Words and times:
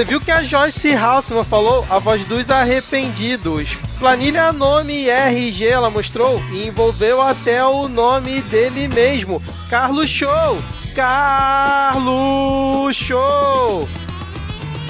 Você 0.00 0.04
viu 0.06 0.18
que 0.18 0.30
a 0.30 0.42
Joyce 0.42 0.94
Halseman 0.94 1.44
falou 1.44 1.86
a 1.90 1.98
voz 1.98 2.24
dos 2.24 2.48
arrependidos. 2.48 3.76
Planilha, 3.98 4.50
nome 4.50 5.10
RG 5.10 5.66
ela 5.66 5.90
mostrou 5.90 6.42
e 6.50 6.68
envolveu 6.68 7.20
até 7.20 7.62
o 7.62 7.86
nome 7.86 8.40
dele 8.40 8.88
mesmo. 8.88 9.42
Carlos 9.68 10.08
Show! 10.08 10.56
Carlos 10.94 12.96
Show! 12.96 13.86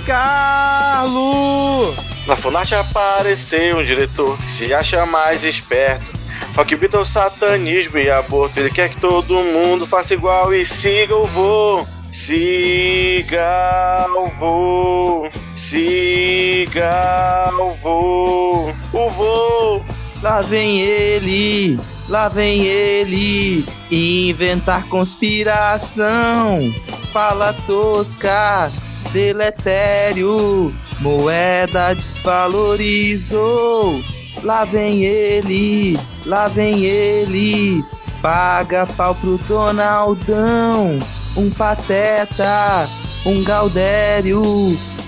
Carlos! 0.07 1.97
Na 2.29 2.37
Funarte 2.37 2.77
apareceu 2.77 3.79
um 3.79 3.83
diretor 3.83 4.39
que 4.39 4.49
se 4.49 4.73
acha 4.73 5.05
mais 5.07 5.43
esperto. 5.43 6.09
Rock 6.55 6.77
Beatles, 6.77 7.09
satanismo 7.09 7.99
e 7.99 8.09
aborto. 8.09 8.61
Ele 8.61 8.71
quer 8.71 8.89
que 8.89 9.01
todo 9.01 9.43
mundo 9.43 9.87
faça 9.87 10.15
igual 10.15 10.55
e 10.55 10.65
siga 10.65 11.17
o 11.17 11.27
voo. 11.27 12.00
Siga 12.11 14.07
o 14.17 14.31
voo. 14.39 15.31
Siga 15.55 17.51
o 17.59 17.75
voo. 17.75 18.73
O 18.93 19.11
voo. 19.11 19.85
Lá 20.23 20.43
vem 20.43 20.83
ele, 20.83 21.81
lá 22.07 22.29
vem 22.29 22.67
ele, 22.67 23.65
inventar 23.91 24.87
conspiração, 24.89 26.61
fala 27.11 27.55
tosca, 27.67 28.71
deletério, 29.15 30.75
moeda 31.01 31.95
desvalorizou. 31.95 34.05
Lá 34.43 34.67
vem 34.67 35.05
ele, 35.05 35.99
lá 36.27 36.49
vem 36.49 36.85
ele, 36.85 37.83
paga 38.21 38.87
pau 38.87 39.15
pro 39.15 39.39
Donaldão, 39.39 41.01
um 41.37 41.51
pateta, 41.51 42.89
um 43.25 43.43
Gaudério, 43.43 44.43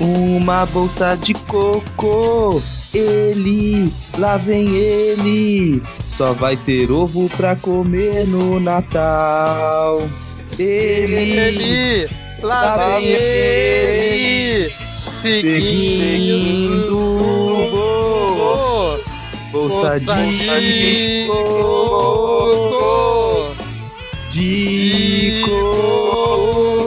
uma 0.00 0.66
bolsa 0.66 1.16
de 1.16 1.34
cocô. 1.34 2.60
Ele, 2.94 3.90
lá 4.18 4.36
vem 4.36 4.68
ele, 4.68 5.82
só 6.00 6.34
vai 6.34 6.56
ter 6.56 6.90
ovo 6.90 7.30
pra 7.30 7.56
comer 7.56 8.26
no 8.26 8.60
Natal. 8.60 10.02
Ele, 10.58 11.38
Ele, 11.38 12.08
lá 12.42 12.76
Lá 12.76 12.76
vem 12.76 13.06
vem 13.06 13.12
ele, 13.12 14.72
seguindo 15.22 16.02
seguindo 16.02 16.96
o 16.98 17.52
bolsa 19.52 20.00
de 20.00 21.26
coco. 21.26 23.21
De 24.32 25.42
coco. 25.44 26.81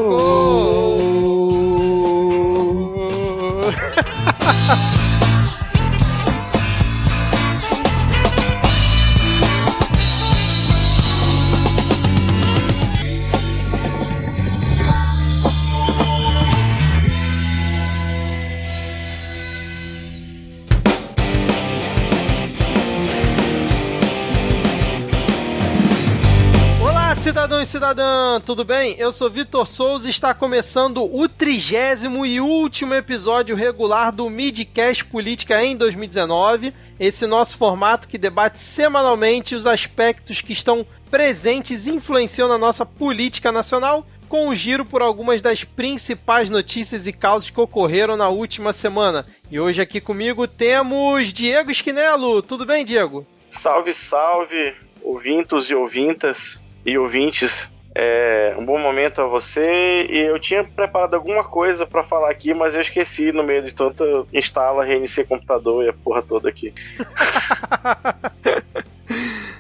Cidadão 27.26 27.60
e 27.60 27.66
cidadã, 27.66 28.40
tudo 28.40 28.64
bem? 28.64 28.96
Eu 29.00 29.12
sou 29.12 29.32
Vitor 29.32 29.66
Souza 29.66 30.06
e 30.06 30.12
está 30.12 30.32
começando 30.32 31.04
o 31.04 31.28
trigésimo 31.28 32.24
e 32.24 32.40
último 32.40 32.94
episódio 32.94 33.56
regular 33.56 34.12
do 34.12 34.30
Midcast 34.30 35.04
Política 35.06 35.66
em 35.66 35.76
2019. 35.76 36.72
Esse 37.00 37.26
nosso 37.26 37.58
formato 37.58 38.08
que 38.08 38.20
debate 38.20 38.60
semanalmente 38.60 39.56
os 39.56 39.66
aspectos 39.66 40.40
que 40.40 40.54
estão 40.54 40.86
presentes 41.10 41.88
e 41.88 41.96
influenciam 41.96 42.48
na 42.48 42.60
nossa 42.60 42.86
política 42.86 43.52
nacional, 43.52 44.06
com 44.30 44.50
um 44.50 44.54
giro 44.54 44.86
por 44.86 45.02
algumas 45.02 45.42
das 45.42 45.64
principais 45.64 46.48
notícias 46.52 47.08
e 47.08 47.12
causas 47.12 47.50
que 47.50 47.60
ocorreram 47.60 48.16
na 48.16 48.30
última 48.30 48.72
semana. 48.72 49.26
E 49.50 49.60
hoje 49.60 49.82
aqui 49.82 50.00
comigo 50.00 50.48
temos 50.48 51.34
Diego 51.34 51.72
Esquinelo. 51.72 52.44
Tudo 52.44 52.68
bem, 52.68 52.86
Diego? 52.86 53.26
Salve, 53.50 53.94
salve, 53.94 54.76
ouvintos 55.02 55.72
e 55.72 55.74
ouvintas 55.74 56.64
e 56.86 56.98
ouvintes. 56.98 57.74
É, 57.98 58.54
um 58.60 58.66
bom 58.66 58.78
momento 58.78 59.22
a 59.22 59.26
você. 59.26 60.06
E 60.10 60.20
eu 60.20 60.38
tinha 60.38 60.64
preparado 60.66 61.14
alguma 61.14 61.44
coisa 61.46 61.86
pra 61.88 62.04
falar 62.04 62.30
aqui, 62.30 62.54
mas 62.54 62.76
eu 62.76 62.82
esqueci 62.82 63.32
no 63.32 63.42
meio 63.42 63.64
de 63.64 63.74
tanta 63.74 64.04
instala, 64.34 64.84
reiniciei 64.84 65.24
o 65.24 65.28
computador 65.30 65.84
e 65.86 65.90
a 65.90 65.94
porra 65.94 66.22
toda 66.22 66.50
aqui. 66.50 66.74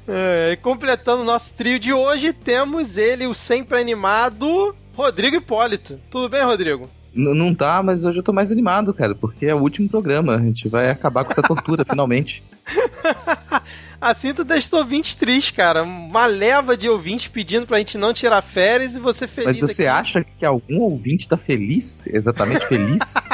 É, 0.08 0.52
e 0.54 0.58
completando 0.58 1.24
o 1.24 1.26
nosso 1.26 1.52
trio 1.56 1.80
de 1.80 1.92
hoje, 1.92 2.32
temos 2.32 2.96
ele, 2.96 3.26
o 3.26 3.34
sempre 3.34 3.80
animado 3.80 4.76
Rodrigo 4.94 5.36
Hipólito. 5.38 6.00
Tudo 6.12 6.30
bem, 6.30 6.44
Rodrigo? 6.44 6.88
N- 7.14 7.34
Não 7.34 7.56
tá, 7.56 7.82
mas 7.82 8.04
hoje 8.04 8.20
eu 8.20 8.24
tô 8.24 8.32
mais 8.32 8.52
animado, 8.52 8.94
cara, 8.94 9.16
porque 9.16 9.48
é 9.48 9.56
o 9.56 9.60
último 9.60 9.90
programa. 9.90 10.36
A 10.36 10.40
gente 10.40 10.68
vai 10.70 10.92
acabar 10.92 11.24
com 11.24 11.32
essa 11.32 11.42
tortura, 11.42 11.84
finalmente. 11.90 12.44
Assim 14.00 14.34
tu 14.34 14.44
deixa 14.44 14.68
os 14.68 14.74
ouvintes 14.74 15.16
tristes, 15.16 15.56
cara. 15.56 15.84
Uma 15.84 16.26
leva 16.26 16.76
de 16.78 16.90
ouvintes 16.90 17.28
pedindo 17.28 17.66
pra 17.66 17.78
gente 17.78 17.98
não 17.98 18.14
tirar 18.14 18.42
férias 18.42 18.96
e 18.96 19.00
você 19.00 19.28
feliz 19.28 19.62
Mas 19.62 19.72
você 19.72 19.88
aqui. 19.88 20.00
acha 20.00 20.24
que 20.38 20.46
algum 20.46 20.82
ouvinte 20.82 21.28
tá 21.28 21.38
feliz? 21.38 22.06
Exatamente 22.08 22.68
feliz? 22.68 23.14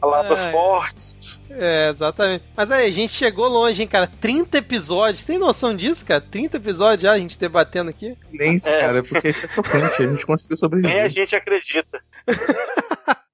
Palavras 0.00 0.44
Ai. 0.44 0.52
fortes. 0.52 1.40
É, 1.50 1.88
exatamente. 1.88 2.44
Mas 2.54 2.70
aí, 2.70 2.88
a 2.88 2.92
gente 2.92 3.12
chegou 3.14 3.48
longe, 3.48 3.80
hein, 3.80 3.88
cara. 3.88 4.06
30 4.20 4.58
episódios. 4.58 5.24
Tem 5.24 5.38
noção 5.38 5.74
disso, 5.74 6.04
cara? 6.04 6.20
30 6.20 6.58
episódios 6.58 7.04
já 7.04 7.12
a 7.12 7.18
gente 7.18 7.38
debatendo 7.38 7.88
aqui. 7.90 8.14
Silêncio, 8.30 8.70
É. 8.70 8.80
cara, 8.80 9.02
porque 9.02 9.28
é 9.28 9.32
chocante. 9.32 10.02
A 10.02 10.06
gente 10.08 10.26
conseguiu 10.26 10.48
Nem 10.50 10.54
a 10.54 10.58
sobreviver. 10.58 11.08
gente 11.08 11.34
acredita. 11.36 12.02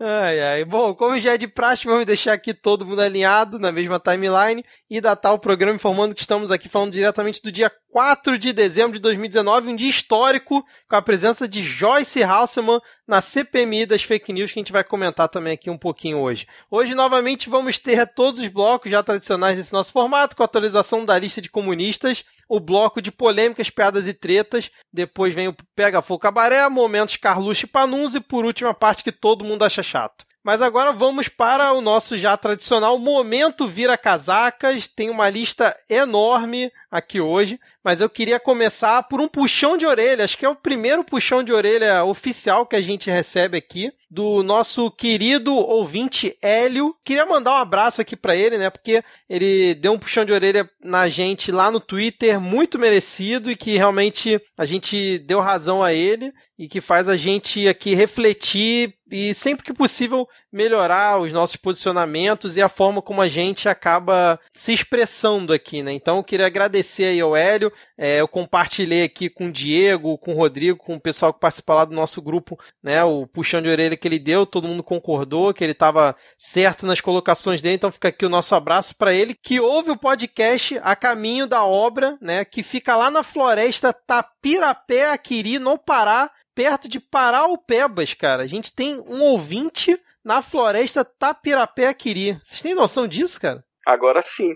Ai, 0.00 0.40
ai. 0.40 0.64
Bom, 0.64 0.94
como 0.94 1.18
já 1.18 1.34
é 1.34 1.38
de 1.38 1.48
praxe, 1.48 1.84
vamos 1.84 2.06
deixar 2.06 2.32
aqui 2.32 2.54
todo 2.54 2.86
mundo 2.86 3.02
alinhado 3.02 3.58
na 3.58 3.72
mesma 3.72 3.98
timeline 3.98 4.64
e 4.88 5.00
datar 5.00 5.34
o 5.34 5.40
programa 5.40 5.74
informando 5.74 6.14
que 6.14 6.20
estamos 6.20 6.52
aqui 6.52 6.68
falando 6.68 6.92
diretamente 6.92 7.42
do 7.42 7.50
dia 7.50 7.68
4 7.90 8.38
de 8.38 8.52
dezembro 8.52 8.92
de 8.92 9.00
2019, 9.00 9.70
um 9.70 9.74
dia 9.74 9.90
histórico, 9.90 10.64
com 10.88 10.94
a 10.94 11.02
presença 11.02 11.48
de 11.48 11.64
Joyce 11.64 12.22
Halseman 12.22 12.80
na 13.08 13.20
CPMI 13.20 13.86
das 13.86 14.04
fake 14.04 14.32
news, 14.32 14.52
que 14.52 14.60
a 14.60 14.62
gente 14.62 14.70
vai 14.70 14.84
comentar 14.84 15.28
também 15.28 15.54
aqui 15.54 15.68
um 15.68 15.76
pouquinho 15.78 16.18
hoje. 16.18 16.46
Hoje, 16.70 16.94
novamente, 16.94 17.50
vamos 17.50 17.76
ter 17.80 18.06
todos 18.06 18.38
os 18.38 18.46
blocos 18.46 18.92
já 18.92 19.02
tradicionais 19.02 19.56
desse 19.56 19.72
nosso 19.72 19.92
formato, 19.92 20.36
com 20.36 20.44
a 20.44 20.46
atualização 20.46 21.04
da 21.04 21.18
lista 21.18 21.42
de 21.42 21.50
comunistas, 21.50 22.24
o 22.48 22.58
bloco 22.58 23.02
de 23.02 23.12
polêmicas, 23.12 23.70
piadas 23.70 24.06
e 24.06 24.14
tretas, 24.14 24.70
depois 24.92 25.34
vem 25.34 25.48
o 25.48 25.56
Pega 25.76 26.00
Fogo 26.00 26.20
Cabaré, 26.20 26.68
momentos 26.68 27.16
Carluxo 27.16 27.66
e 27.66 27.68
Panunzi, 27.68 28.18
e 28.18 28.20
por 28.20 28.44
último 28.44 28.70
a 28.70 28.74
parte 28.74 29.04
que 29.04 29.12
todo 29.12 29.44
mundo 29.44 29.64
acha 29.64 29.82
chato. 29.82 30.24
Mas 30.48 30.62
agora 30.62 30.92
vamos 30.92 31.28
para 31.28 31.74
o 31.74 31.82
nosso 31.82 32.16
já 32.16 32.34
tradicional 32.34 32.98
momento 32.98 33.68
vira 33.68 33.98
casacas. 33.98 34.88
Tem 34.88 35.10
uma 35.10 35.28
lista 35.28 35.76
enorme 35.90 36.72
aqui 36.90 37.20
hoje, 37.20 37.60
mas 37.84 38.00
eu 38.00 38.08
queria 38.08 38.40
começar 38.40 39.02
por 39.02 39.20
um 39.20 39.28
puxão 39.28 39.76
de 39.76 39.84
orelha. 39.84 40.24
Acho 40.24 40.38
que 40.38 40.46
é 40.46 40.48
o 40.48 40.56
primeiro 40.56 41.04
puxão 41.04 41.42
de 41.42 41.52
orelha 41.52 42.02
oficial 42.02 42.64
que 42.64 42.76
a 42.76 42.80
gente 42.80 43.10
recebe 43.10 43.58
aqui 43.58 43.92
do 44.10 44.42
nosso 44.42 44.90
querido 44.90 45.54
ouvinte 45.54 46.34
Hélio. 46.40 46.96
Queria 47.04 47.26
mandar 47.26 47.52
um 47.52 47.58
abraço 47.58 48.00
aqui 48.00 48.16
para 48.16 48.34
ele, 48.34 48.56
né? 48.56 48.70
Porque 48.70 49.04
ele 49.28 49.74
deu 49.74 49.92
um 49.92 49.98
puxão 49.98 50.24
de 50.24 50.32
orelha 50.32 50.66
na 50.82 51.10
gente 51.10 51.52
lá 51.52 51.70
no 51.70 51.78
Twitter, 51.78 52.40
muito 52.40 52.78
merecido 52.78 53.50
e 53.50 53.56
que 53.56 53.76
realmente 53.76 54.40
a 54.56 54.64
gente 54.64 55.18
deu 55.18 55.40
razão 55.40 55.82
a 55.82 55.92
ele 55.92 56.32
e 56.58 56.66
que 56.66 56.80
faz 56.80 57.08
a 57.08 57.16
gente 57.16 57.68
aqui 57.68 57.94
refletir 57.94 58.97
e 59.10 59.32
sempre 59.34 59.64
que 59.64 59.72
possível 59.72 60.28
melhorar 60.52 61.20
os 61.20 61.32
nossos 61.32 61.56
posicionamentos 61.56 62.56
e 62.56 62.62
a 62.62 62.68
forma 62.68 63.00
como 63.00 63.20
a 63.20 63.28
gente 63.28 63.68
acaba 63.68 64.38
se 64.54 64.72
expressando 64.72 65.52
aqui, 65.52 65.82
né? 65.82 65.92
Então 65.92 66.18
eu 66.18 66.24
queria 66.24 66.46
agradecer 66.46 67.04
aí 67.04 67.20
ao 67.20 67.36
Hélio, 67.36 67.72
é, 67.96 68.20
eu 68.20 68.28
compartilhei 68.28 69.04
aqui 69.04 69.28
com 69.28 69.48
o 69.48 69.52
Diego, 69.52 70.18
com 70.18 70.32
o 70.32 70.36
Rodrigo, 70.36 70.78
com 70.78 70.94
o 70.94 71.00
pessoal 71.00 71.32
que 71.32 71.40
participou 71.40 71.76
lá 71.76 71.84
do 71.84 71.94
nosso 71.94 72.20
grupo, 72.20 72.58
né? 72.82 73.02
O 73.04 73.26
puxão 73.26 73.62
de 73.62 73.68
orelha 73.68 73.96
que 73.96 74.06
ele 74.06 74.18
deu, 74.18 74.46
todo 74.46 74.68
mundo 74.68 74.82
concordou 74.82 75.52
que 75.54 75.64
ele 75.64 75.72
estava 75.72 76.14
certo 76.38 76.86
nas 76.86 77.00
colocações 77.00 77.60
dele, 77.60 77.76
então 77.76 77.92
fica 77.92 78.08
aqui 78.08 78.26
o 78.26 78.30
nosso 78.30 78.54
abraço 78.54 78.96
para 78.96 79.14
ele 79.14 79.34
que 79.34 79.60
ouve 79.60 79.90
o 79.90 79.96
podcast 79.96 80.78
a 80.82 80.94
caminho 80.94 81.46
da 81.46 81.64
obra, 81.64 82.16
né? 82.20 82.44
Que 82.44 82.62
fica 82.62 82.96
lá 82.96 83.10
na 83.10 83.22
floresta 83.22 83.92
Tapirapé 83.92 85.10
Aquiri, 85.10 85.58
no 85.58 85.78
Pará, 85.78 86.30
perto 86.58 86.88
de 86.88 86.98
Paraupebas, 86.98 88.14
cara. 88.14 88.42
A 88.42 88.46
gente 88.48 88.72
tem 88.72 89.00
um 89.06 89.22
ouvinte 89.22 89.96
na 90.24 90.42
floresta 90.42 91.04
Tapirapé 91.04 91.86
Aquiri. 91.86 92.32
Vocês 92.42 92.60
têm 92.60 92.74
noção 92.74 93.06
disso, 93.06 93.40
cara? 93.40 93.64
Agora 93.86 94.20
sim. 94.22 94.52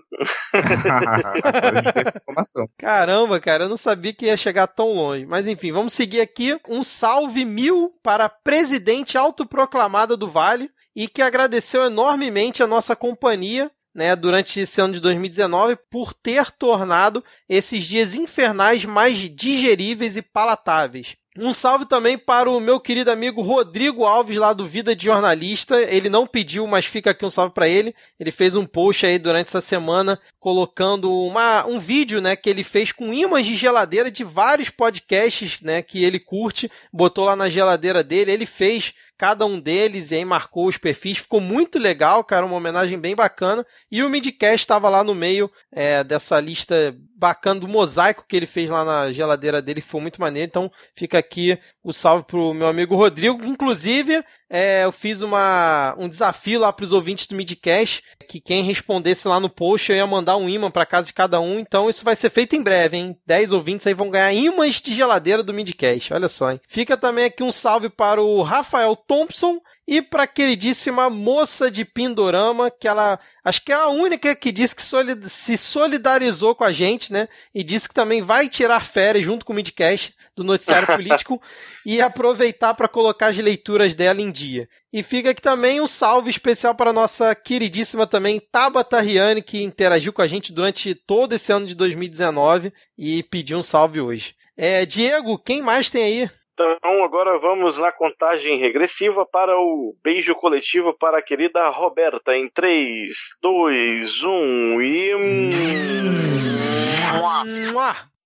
Agora 0.52 1.70
a 1.70 1.74
gente 1.76 1.92
tem 1.92 2.02
essa 2.04 2.18
informação. 2.18 2.68
Caramba, 2.76 3.38
cara, 3.38 3.64
eu 3.64 3.68
não 3.68 3.76
sabia 3.76 4.12
que 4.12 4.26
ia 4.26 4.36
chegar 4.36 4.66
tão 4.66 4.92
longe. 4.92 5.24
Mas 5.26 5.46
enfim, 5.46 5.70
vamos 5.70 5.92
seguir 5.92 6.20
aqui. 6.20 6.58
Um 6.68 6.82
salve 6.82 7.44
mil 7.44 7.94
para 8.02 8.24
a 8.24 8.28
presidente 8.28 9.16
autoproclamada 9.16 10.16
do 10.16 10.28
Vale 10.28 10.72
e 10.96 11.06
que 11.06 11.22
agradeceu 11.22 11.84
enormemente 11.84 12.64
a 12.64 12.66
nossa 12.66 12.96
companhia 12.96 13.70
né, 13.94 14.16
durante 14.16 14.58
esse 14.58 14.80
ano 14.80 14.94
de 14.94 14.98
2019 14.98 15.76
por 15.88 16.12
ter 16.12 16.50
tornado 16.50 17.22
esses 17.48 17.84
dias 17.84 18.16
infernais 18.16 18.84
mais 18.84 19.16
digeríveis 19.18 20.16
e 20.16 20.22
palatáveis. 20.22 21.16
Um 21.38 21.50
salve 21.54 21.86
também 21.86 22.18
para 22.18 22.50
o 22.50 22.60
meu 22.60 22.78
querido 22.78 23.10
amigo 23.10 23.40
Rodrigo 23.40 24.04
Alves, 24.04 24.36
lá 24.36 24.52
do 24.52 24.66
Vida 24.66 24.94
de 24.94 25.06
Jornalista. 25.06 25.80
Ele 25.80 26.10
não 26.10 26.26
pediu, 26.26 26.66
mas 26.66 26.84
fica 26.84 27.10
aqui 27.10 27.24
um 27.24 27.30
salve 27.30 27.54
para 27.54 27.66
ele. 27.66 27.94
Ele 28.20 28.30
fez 28.30 28.54
um 28.54 28.66
post 28.66 29.06
aí 29.06 29.18
durante 29.18 29.46
essa 29.46 29.62
semana 29.62 30.20
colocando 30.38 31.10
uma, 31.10 31.64
um 31.64 31.78
vídeo 31.78 32.20
né, 32.20 32.36
que 32.36 32.50
ele 32.50 32.62
fez 32.62 32.92
com 32.92 33.14
ímãs 33.14 33.46
de 33.46 33.54
geladeira 33.54 34.10
de 34.10 34.22
vários 34.22 34.68
podcasts 34.68 35.62
né, 35.62 35.80
que 35.80 36.04
ele 36.04 36.20
curte. 36.20 36.70
Botou 36.92 37.24
lá 37.24 37.34
na 37.34 37.48
geladeira 37.48 38.04
dele. 38.04 38.30
Ele 38.30 38.44
fez 38.44 38.92
cada 39.22 39.46
um 39.46 39.60
deles 39.60 40.10
e 40.10 40.16
aí 40.16 40.24
marcou 40.24 40.66
os 40.66 40.76
perfis. 40.76 41.18
Ficou 41.18 41.40
muito 41.40 41.78
legal, 41.78 42.24
cara, 42.24 42.44
uma 42.44 42.56
homenagem 42.56 42.98
bem 42.98 43.14
bacana. 43.14 43.64
E 43.88 44.02
o 44.02 44.10
Midcast 44.10 44.64
estava 44.64 44.88
lá 44.88 45.04
no 45.04 45.14
meio 45.14 45.48
é, 45.70 46.02
dessa 46.02 46.40
lista 46.40 46.92
bacana 47.14 47.60
do 47.60 47.68
mosaico 47.68 48.24
que 48.26 48.34
ele 48.34 48.46
fez 48.46 48.68
lá 48.68 48.84
na 48.84 49.12
geladeira 49.12 49.62
dele, 49.62 49.80
foi 49.80 50.00
muito 50.00 50.20
maneiro. 50.20 50.48
Então 50.48 50.72
fica 50.96 51.18
aqui 51.18 51.56
o 51.84 51.92
salve 51.92 52.24
pro 52.24 52.52
meu 52.52 52.66
amigo 52.66 52.96
Rodrigo, 52.96 53.38
que 53.38 53.46
inclusive 53.48 54.24
é, 54.54 54.84
eu 54.84 54.92
fiz 54.92 55.22
uma, 55.22 55.94
um 55.96 56.06
desafio 56.06 56.60
lá 56.60 56.70
para 56.70 56.84
os 56.84 56.92
ouvintes 56.92 57.26
do 57.26 57.34
Midcast, 57.34 58.02
que 58.28 58.38
quem 58.38 58.62
respondesse 58.62 59.26
lá 59.26 59.40
no 59.40 59.48
post 59.48 59.90
eu 59.90 59.96
ia 59.96 60.06
mandar 60.06 60.36
um 60.36 60.46
imã 60.46 60.70
para 60.70 60.84
casa 60.84 61.06
de 61.06 61.14
cada 61.14 61.40
um, 61.40 61.58
então 61.58 61.88
isso 61.88 62.04
vai 62.04 62.14
ser 62.14 62.28
feito 62.28 62.54
em 62.54 62.62
breve, 62.62 62.98
hein? 62.98 63.16
10 63.26 63.52
ouvintes 63.52 63.86
aí 63.86 63.94
vão 63.94 64.10
ganhar 64.10 64.34
imãs 64.34 64.82
de 64.82 64.94
geladeira 64.94 65.42
do 65.42 65.54
Midcast, 65.54 66.12
olha 66.12 66.28
só, 66.28 66.52
hein? 66.52 66.60
Fica 66.68 66.98
também 66.98 67.24
aqui 67.24 67.42
um 67.42 67.50
salve 67.50 67.88
para 67.88 68.20
o 68.20 68.42
Rafael 68.42 68.94
Thompson, 68.94 69.58
e 69.86 70.00
para 70.00 70.22
a 70.22 70.26
queridíssima 70.26 71.10
moça 71.10 71.70
de 71.70 71.84
Pindorama, 71.84 72.70
que 72.70 72.86
ela 72.86 73.18
acho 73.44 73.64
que 73.64 73.72
é 73.72 73.74
a 73.74 73.88
única 73.88 74.34
que 74.36 74.52
disse 74.52 74.76
que 74.76 74.82
solid 74.82 75.28
se 75.28 75.58
solidarizou 75.58 76.54
com 76.54 76.62
a 76.62 76.70
gente, 76.70 77.12
né? 77.12 77.28
E 77.52 77.64
disse 77.64 77.88
que 77.88 77.94
também 77.94 78.22
vai 78.22 78.48
tirar 78.48 78.84
férias 78.84 79.24
junto 79.24 79.44
com 79.44 79.52
o 79.52 79.56
Midcast 79.56 80.14
do 80.36 80.44
Noticiário 80.44 80.86
Político 80.96 81.42
e 81.84 82.00
aproveitar 82.00 82.74
para 82.74 82.88
colocar 82.88 83.28
as 83.28 83.36
leituras 83.36 83.94
dela 83.94 84.20
em 84.20 84.30
dia. 84.30 84.68
E 84.92 85.02
fica 85.02 85.30
aqui 85.30 85.42
também 85.42 85.80
um 85.80 85.86
salve 85.86 86.30
especial 86.30 86.74
para 86.74 86.90
a 86.90 86.94
nossa 86.94 87.34
queridíssima 87.34 88.06
também 88.06 88.40
Tabata 88.40 89.00
Riane, 89.00 89.42
que 89.42 89.62
interagiu 89.62 90.12
com 90.12 90.22
a 90.22 90.28
gente 90.28 90.52
durante 90.52 90.94
todo 90.94 91.32
esse 91.32 91.52
ano 91.52 91.66
de 91.66 91.74
2019 91.74 92.72
e 92.96 93.22
pediu 93.24 93.58
um 93.58 93.62
salve 93.62 94.00
hoje. 94.00 94.34
É, 94.56 94.86
Diego, 94.86 95.38
quem 95.38 95.60
mais 95.60 95.90
tem 95.90 96.04
aí? 96.04 96.41
Então 96.54 97.02
agora 97.02 97.38
vamos 97.38 97.78
na 97.78 97.90
contagem 97.90 98.58
regressiva 98.58 99.24
para 99.24 99.56
o 99.58 99.96
beijo 100.02 100.34
coletivo 100.34 100.92
para 100.92 101.18
a 101.18 101.22
querida 101.22 101.66
Roberta 101.68 102.36
em 102.36 102.46
3, 102.46 103.10
2, 103.40 104.22
1 104.22 104.82
e. 104.82 105.12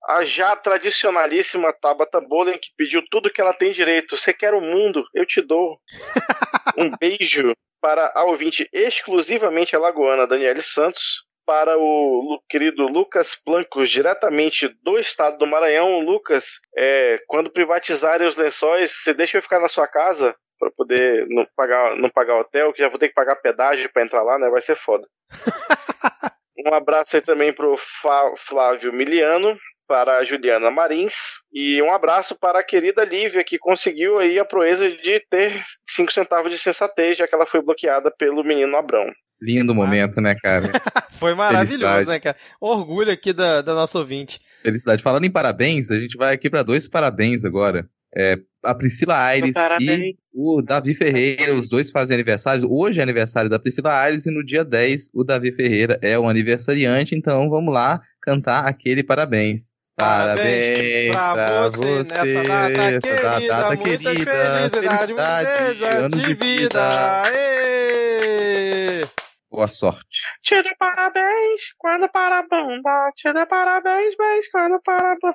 A 0.08 0.24
já 0.24 0.56
tradicionalíssima 0.56 1.72
Tabata 1.72 2.20
Bolen 2.20 2.58
que 2.58 2.72
pediu 2.76 3.02
tudo 3.08 3.30
que 3.30 3.40
ela 3.40 3.52
tem 3.52 3.70
direito. 3.70 4.16
Você 4.16 4.32
quer 4.32 4.54
o 4.54 4.60
mundo? 4.60 5.04
Eu 5.14 5.24
te 5.24 5.40
dou. 5.40 5.80
um 6.76 6.90
beijo 6.98 7.52
para 7.80 8.12
a 8.16 8.24
ouvinte 8.24 8.68
exclusivamente 8.72 9.76
alagoana 9.76 10.26
Daniele 10.26 10.62
Santos, 10.62 11.25
para 11.46 11.78
o 11.78 12.40
querido 12.48 12.86
Lucas 12.88 13.36
Plancos, 13.36 13.88
diretamente 13.88 14.68
do 14.82 14.98
estado 14.98 15.38
do 15.38 15.46
Maranhão. 15.46 16.00
Lucas, 16.00 16.60
é, 16.76 17.20
quando 17.28 17.50
privatizarem 17.50 18.26
os 18.26 18.36
lençóis, 18.36 18.90
você 18.90 19.14
deixa 19.14 19.38
eu 19.38 19.42
ficar 19.42 19.60
na 19.60 19.68
sua 19.68 19.86
casa 19.86 20.34
para 20.58 20.70
poder 20.74 21.26
não 21.28 21.46
pagar, 21.56 21.96
não 21.96 22.10
pagar 22.10 22.38
hotel, 22.38 22.72
que 22.72 22.82
já 22.82 22.88
vou 22.88 22.98
ter 22.98 23.08
que 23.08 23.14
pagar 23.14 23.36
pedágio 23.36 23.90
para 23.92 24.02
entrar 24.02 24.22
lá, 24.22 24.38
né? 24.38 24.50
Vai 24.50 24.60
ser 24.60 24.74
foda. 24.74 25.06
um 26.66 26.74
abraço 26.74 27.16
aí 27.16 27.22
também 27.22 27.52
pro 27.52 27.76
Flávio 28.36 28.92
Miliano, 28.92 29.56
para 29.86 30.18
a 30.18 30.24
Juliana 30.24 30.70
Marins 30.70 31.36
e 31.52 31.80
um 31.80 31.92
abraço 31.92 32.36
para 32.38 32.58
a 32.58 32.64
querida 32.64 33.04
Lívia 33.04 33.44
que 33.44 33.58
conseguiu 33.58 34.18
aí 34.18 34.38
a 34.38 34.44
proeza 34.44 34.90
de 34.90 35.20
ter 35.30 35.52
5 35.84 36.12
centavos 36.12 36.50
de 36.50 36.58
sensatez, 36.58 37.16
já 37.16 37.26
que 37.26 37.34
ela 37.34 37.46
foi 37.46 37.62
bloqueada 37.62 38.10
pelo 38.10 38.42
menino 38.42 38.76
Abrão. 38.76 39.06
Lindo 39.40 39.74
momento, 39.74 40.20
né, 40.20 40.34
cara? 40.34 40.70
Foi 41.18 41.34
maravilhoso, 41.34 41.78
Felicidade. 41.78 42.08
né, 42.08 42.20
cara? 42.20 42.36
Orgulho 42.60 43.10
aqui 43.12 43.32
da, 43.32 43.62
da 43.62 43.74
nossa 43.74 43.98
ouvinte. 43.98 44.40
Felicidade. 44.62 45.02
Falando 45.02 45.24
em 45.24 45.30
parabéns, 45.30 45.90
a 45.90 46.00
gente 46.00 46.16
vai 46.16 46.34
aqui 46.34 46.48
para 46.48 46.62
dois 46.62 46.88
parabéns 46.88 47.44
agora. 47.44 47.88
É, 48.14 48.38
a 48.64 48.74
Priscila 48.74 49.18
Aires 49.18 49.54
e 49.80 50.16
o 50.34 50.62
Davi 50.62 50.94
Ferreira, 50.94 51.54
os 51.54 51.68
dois 51.68 51.90
fazem 51.90 52.14
aniversário. 52.14 52.66
Hoje 52.70 52.98
é 52.98 53.02
aniversário 53.02 53.50
da 53.50 53.58
Priscila 53.58 53.92
Aires 53.92 54.24
e 54.24 54.30
no 54.30 54.44
dia 54.44 54.64
10 54.64 55.10
o 55.12 55.22
Davi 55.22 55.52
Ferreira 55.52 55.98
é 56.00 56.18
o 56.18 56.26
aniversariante, 56.26 57.14
então 57.14 57.50
vamos 57.50 57.72
lá 57.72 58.00
cantar 58.22 58.66
aquele 58.66 59.02
parabéns. 59.02 59.72
Parabéns, 59.98 61.10
pra, 61.10 61.32
pra 61.32 61.68
você, 61.68 62.04
você 62.04 62.22
nessa 62.22 62.42
data 62.48 63.00
querida, 63.00 63.48
data 63.48 63.76
querida 63.78 64.10
felicidade, 64.70 65.48
felicidade 65.48 65.96
anos 65.96 66.22
de 66.22 66.34
vida. 66.34 66.68
vida. 66.68 68.15
Boa 69.56 69.68
sorte. 69.68 70.20
Te 70.42 70.62
dê 70.62 70.74
parabéns 70.78 71.72
quando 71.78 72.10
para 72.10 72.40
a 72.40 72.42
bunda. 72.42 73.10
Te 73.16 73.32
parabéns, 73.46 74.14
bens 74.14 74.50
quando 74.52 74.78
para 74.82 75.12
a 75.12 75.16
bunda. 75.16 75.34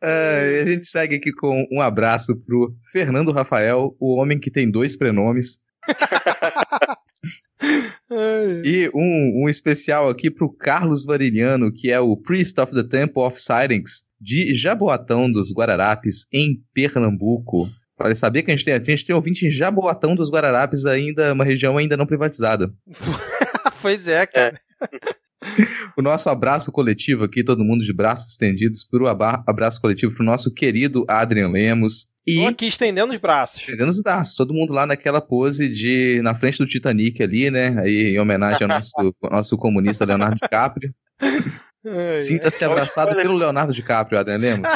é, 0.00 0.62
a 0.62 0.66
gente 0.66 0.86
segue 0.86 1.16
aqui 1.16 1.30
com 1.30 1.68
um 1.70 1.82
abraço 1.82 2.34
pro 2.46 2.74
Fernando 2.90 3.32
Rafael, 3.32 3.94
o 4.00 4.14
homem 4.14 4.40
que 4.40 4.50
tem 4.50 4.70
dois 4.70 4.96
prenomes. 4.96 5.60
e 8.64 8.90
um, 8.94 9.44
um 9.44 9.50
especial 9.50 10.08
aqui 10.08 10.30
pro 10.30 10.50
Carlos 10.50 11.04
Variliano, 11.04 11.70
que 11.70 11.92
é 11.92 12.00
o 12.00 12.16
Priest 12.16 12.58
of 12.58 12.72
the 12.72 12.82
Temple 12.82 13.24
of 13.24 13.38
Silence, 13.38 14.04
de 14.18 14.54
Jaboatão 14.54 15.30
dos 15.30 15.52
Guararapes, 15.52 16.26
em 16.32 16.64
Pernambuco. 16.72 17.68
Olha, 18.02 18.14
sabia 18.16 18.42
que 18.42 18.50
a 18.50 18.56
gente 18.56 18.64
tem, 18.64 18.74
a 18.74 18.82
gente 18.82 19.04
tem 19.04 19.14
ouvinte 19.14 19.46
em 19.46 19.50
Jaboatão 19.50 20.16
dos 20.16 20.28
Guararapes, 20.28 20.86
ainda 20.86 21.32
uma 21.32 21.44
região 21.44 21.78
ainda 21.78 21.96
não 21.96 22.04
privatizada. 22.04 22.72
pois 23.80 24.08
é, 24.08 24.26
cara. 24.26 24.60
É. 24.80 25.22
o 25.96 26.02
nosso 26.02 26.28
abraço 26.28 26.72
coletivo 26.72 27.24
aqui, 27.24 27.44
todo 27.44 27.64
mundo 27.64 27.84
de 27.84 27.92
braços 27.92 28.32
estendidos, 28.32 28.84
para 28.84 29.02
o 29.02 29.08
abraço 29.08 29.80
coletivo 29.80 30.14
para 30.14 30.22
o 30.22 30.26
nosso 30.26 30.52
querido 30.52 31.04
Adrian 31.08 31.48
Lemos. 31.48 32.08
E 32.26 32.42
Tô 32.42 32.48
aqui 32.48 32.66
estendendo 32.66 33.12
os 33.12 33.18
braços. 33.18 33.60
Estendendo 33.60 33.90
os 33.90 34.00
braços, 34.00 34.36
todo 34.36 34.54
mundo 34.54 34.72
lá 34.72 34.86
naquela 34.86 35.20
pose 35.20 35.68
de 35.68 36.20
na 36.22 36.34
frente 36.34 36.58
do 36.58 36.66
Titanic 36.66 37.22
ali, 37.22 37.50
né? 37.50 37.80
Aí 37.80 38.14
em 38.14 38.18
homenagem 38.18 38.62
ao 38.62 38.68
nosso, 38.68 39.14
nosso 39.22 39.56
comunista 39.56 40.04
Leonardo 40.04 40.36
DiCaprio. 40.40 40.94
Sinta-se 42.18 42.64
abraçado 42.64 43.16
pelo 43.16 43.36
Leonardo 43.36 43.72
DiCaprio, 43.72 44.18
Adrian 44.18 44.38
Lemos. 44.38 44.70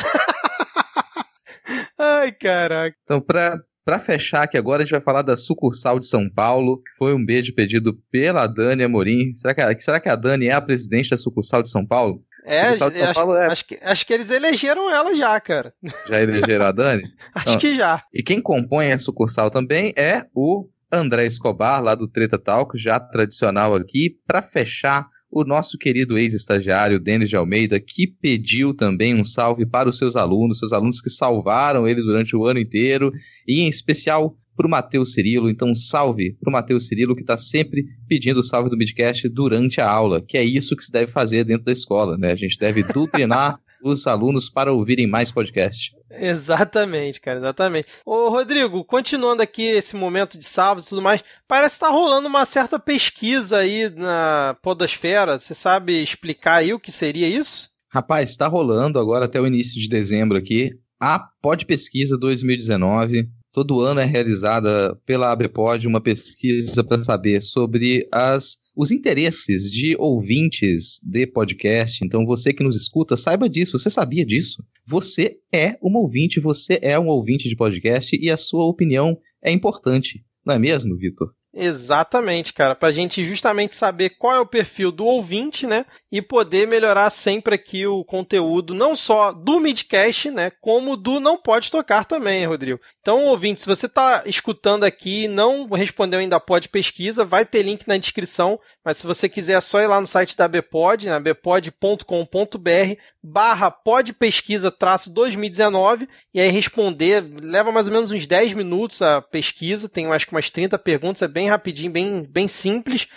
Ai, 1.98 2.32
caraca. 2.32 2.96
Então, 3.02 3.20
pra, 3.20 3.58
pra 3.84 3.98
fechar 3.98 4.42
aqui 4.42 4.58
agora, 4.58 4.82
a 4.82 4.84
gente 4.84 4.92
vai 4.92 5.00
falar 5.00 5.22
da 5.22 5.36
sucursal 5.36 5.98
de 5.98 6.06
São 6.06 6.28
Paulo, 6.28 6.82
que 6.82 6.96
foi 6.96 7.14
um 7.14 7.24
beijo 7.24 7.54
pedido 7.54 7.98
pela 8.10 8.46
Dani 8.46 8.82
Amorim. 8.82 9.32
Será 9.34 9.54
que, 9.54 9.60
a, 9.60 9.78
será 9.78 10.00
que 10.00 10.08
a 10.08 10.16
Dani 10.16 10.46
é 10.48 10.52
a 10.52 10.60
presidente 10.60 11.10
da 11.10 11.16
sucursal 11.16 11.62
de 11.62 11.70
São 11.70 11.86
Paulo? 11.86 12.22
É, 12.44 12.74
São 12.74 12.88
acho, 12.88 13.14
Paulo 13.14 13.34
é... 13.34 13.46
Acho, 13.46 13.64
que, 13.64 13.78
acho 13.82 14.06
que 14.06 14.12
eles 14.12 14.30
elegeram 14.30 14.90
ela 14.90 15.16
já, 15.16 15.38
cara. 15.40 15.72
Já 16.08 16.20
elegeram 16.20 16.66
a 16.66 16.72
Dani? 16.72 17.02
acho 17.34 17.48
então, 17.48 17.58
que 17.58 17.74
já. 17.74 18.02
E 18.14 18.22
quem 18.22 18.40
compõe 18.40 18.92
a 18.92 18.98
sucursal 18.98 19.50
também 19.50 19.92
é 19.96 20.24
o 20.34 20.68
André 20.92 21.26
Escobar, 21.26 21.82
lá 21.82 21.94
do 21.94 22.06
Treta 22.06 22.38
Talk, 22.38 22.78
já 22.78 23.00
tradicional 23.00 23.74
aqui, 23.74 24.16
para 24.26 24.40
fechar 24.42 25.08
o 25.30 25.44
nosso 25.44 25.76
querido 25.76 26.16
ex-estagiário 26.16 27.00
Denis 27.00 27.28
de 27.28 27.36
Almeida, 27.36 27.80
que 27.80 28.06
pediu 28.06 28.72
também 28.72 29.14
um 29.14 29.24
salve 29.24 29.66
para 29.66 29.88
os 29.88 29.98
seus 29.98 30.16
alunos, 30.16 30.58
seus 30.58 30.72
alunos 30.72 31.00
que 31.00 31.10
salvaram 31.10 31.86
ele 31.86 32.02
durante 32.02 32.34
o 32.36 32.44
ano 32.44 32.60
inteiro, 32.60 33.12
e 33.46 33.60
em 33.60 33.68
especial 33.68 34.36
para 34.56 34.66
o 34.66 34.70
Matheus 34.70 35.12
Cirilo. 35.12 35.50
Então, 35.50 35.74
salve 35.74 36.36
para 36.40 36.48
o 36.48 36.52
Matheus 36.52 36.86
Cirilo, 36.86 37.14
que 37.14 37.20
está 37.20 37.36
sempre 37.36 37.84
pedindo 38.08 38.40
o 38.40 38.42
salve 38.42 38.70
do 38.70 38.76
Midcast 38.76 39.28
durante 39.28 39.80
a 39.80 39.88
aula, 39.88 40.22
que 40.22 40.38
é 40.38 40.44
isso 40.44 40.74
que 40.74 40.84
se 40.84 40.90
deve 40.90 41.12
fazer 41.12 41.44
dentro 41.44 41.64
da 41.64 41.72
escola, 41.72 42.16
né? 42.16 42.32
A 42.32 42.36
gente 42.36 42.58
deve 42.58 42.82
doutrinar 42.92 43.60
os 43.92 44.06
alunos 44.06 44.50
para 44.50 44.72
ouvirem 44.72 45.06
mais 45.06 45.32
podcast. 45.32 45.94
Exatamente, 46.10 47.20
cara, 47.20 47.38
exatamente. 47.38 47.88
Ô, 48.04 48.28
Rodrigo, 48.28 48.84
continuando 48.84 49.42
aqui 49.42 49.62
esse 49.62 49.96
momento 49.96 50.38
de 50.38 50.44
sábado 50.44 50.84
e 50.84 50.88
tudo 50.88 51.02
mais, 51.02 51.22
parece 51.46 51.74
estar 51.74 51.88
tá 51.88 51.92
rolando 51.92 52.28
uma 52.28 52.44
certa 52.44 52.78
pesquisa 52.78 53.58
aí 53.58 53.90
na 53.90 54.56
podosfera. 54.62 55.38
Você 55.38 55.54
sabe 55.54 56.02
explicar 56.02 56.56
aí 56.56 56.72
o 56.72 56.80
que 56.80 56.92
seria 56.92 57.28
isso? 57.28 57.70
Rapaz, 57.88 58.30
está 58.30 58.46
rolando 58.46 58.98
agora 58.98 59.24
até 59.24 59.40
o 59.40 59.46
início 59.46 59.80
de 59.80 59.88
dezembro 59.88 60.36
aqui 60.36 60.70
a 61.00 61.18
Pod 61.42 61.64
Pesquisa 61.66 62.16
2019. 62.18 63.28
Todo 63.52 63.80
ano 63.80 64.00
é 64.00 64.04
realizada 64.04 64.94
pela 65.06 65.32
ABPOD 65.32 65.86
uma 65.86 66.00
pesquisa 66.00 66.84
para 66.84 67.02
saber 67.02 67.40
sobre 67.40 68.06
as, 68.12 68.58
os 68.76 68.90
interesses 68.90 69.70
de 69.72 69.96
ouvintes 69.98 71.00
de 71.02 71.26
podcast. 71.26 72.04
Então, 72.04 72.26
você 72.26 72.52
que 72.52 72.62
nos 72.62 72.76
escuta, 72.76 73.16
saiba 73.16 73.48
disso. 73.48 73.78
Você 73.78 73.88
sabia 73.88 74.24
disso? 74.24 74.62
Você 74.86 75.38
é 75.50 75.78
um 75.82 75.96
ouvinte, 75.96 76.38
você 76.38 76.78
é 76.82 76.98
um 76.98 77.06
ouvinte 77.06 77.48
de 77.48 77.56
podcast 77.56 78.16
e 78.20 78.30
a 78.30 78.36
sua 78.36 78.66
opinião 78.66 79.16
é 79.42 79.50
importante. 79.50 80.22
Não 80.46 80.54
é 80.54 80.58
mesmo, 80.58 80.94
Vitor? 80.96 81.32
Exatamente, 81.58 82.52
cara, 82.52 82.74
para 82.74 82.92
gente 82.92 83.24
justamente 83.24 83.74
saber 83.74 84.10
qual 84.10 84.36
é 84.36 84.40
o 84.40 84.46
perfil 84.46 84.92
do 84.92 85.06
ouvinte, 85.06 85.66
né, 85.66 85.86
e 86.12 86.20
poder 86.20 86.68
melhorar 86.68 87.08
sempre 87.08 87.54
aqui 87.54 87.86
o 87.86 88.04
conteúdo, 88.04 88.74
não 88.74 88.94
só 88.94 89.32
do 89.32 89.58
Midcast, 89.58 90.30
né, 90.30 90.52
como 90.60 90.98
do 90.98 91.18
Não 91.18 91.38
Pode 91.38 91.70
Tocar 91.70 92.04
também, 92.04 92.44
Rodrigo. 92.44 92.78
Então, 93.00 93.24
ouvinte, 93.24 93.62
se 93.62 93.66
você 93.66 93.86
está 93.86 94.22
escutando 94.26 94.84
aqui 94.84 95.24
e 95.24 95.28
não 95.28 95.66
respondeu 95.68 96.20
ainda 96.20 96.36
a 96.36 96.66
Pesquisa, 96.70 97.24
vai 97.24 97.46
ter 97.46 97.62
link 97.62 97.88
na 97.88 97.96
descrição, 97.96 98.60
mas 98.84 98.98
se 98.98 99.06
você 99.06 99.26
quiser 99.26 99.56
é 99.56 99.60
só 99.60 99.80
ir 99.80 99.86
lá 99.86 99.98
no 99.98 100.06
site 100.06 100.36
da 100.36 100.46
Bpod, 100.46 101.06
na 101.06 101.18
né, 101.18 101.32
bpod.com.br 101.32 103.00
barra 103.22 103.70
podpesquisa 103.70 104.70
traço 104.70 105.12
2019 105.12 106.08
e 106.32 106.40
aí 106.40 106.48
responder, 106.48 107.24
leva 107.40 107.72
mais 107.72 107.88
ou 107.88 107.92
menos 107.92 108.10
uns 108.12 108.26
10 108.26 108.52
minutos 108.52 109.02
a 109.02 109.20
pesquisa, 109.20 109.88
tem 109.88 110.06
acho 110.06 110.26
que 110.26 110.32
umas 110.32 110.50
30 110.50 110.78
perguntas, 110.78 111.22
é 111.22 111.28
bem 111.28 111.45
bem 111.46 111.48
rapidinho, 111.48 111.90
bem, 111.90 112.22
bem 112.28 112.48
simples. 112.48 113.08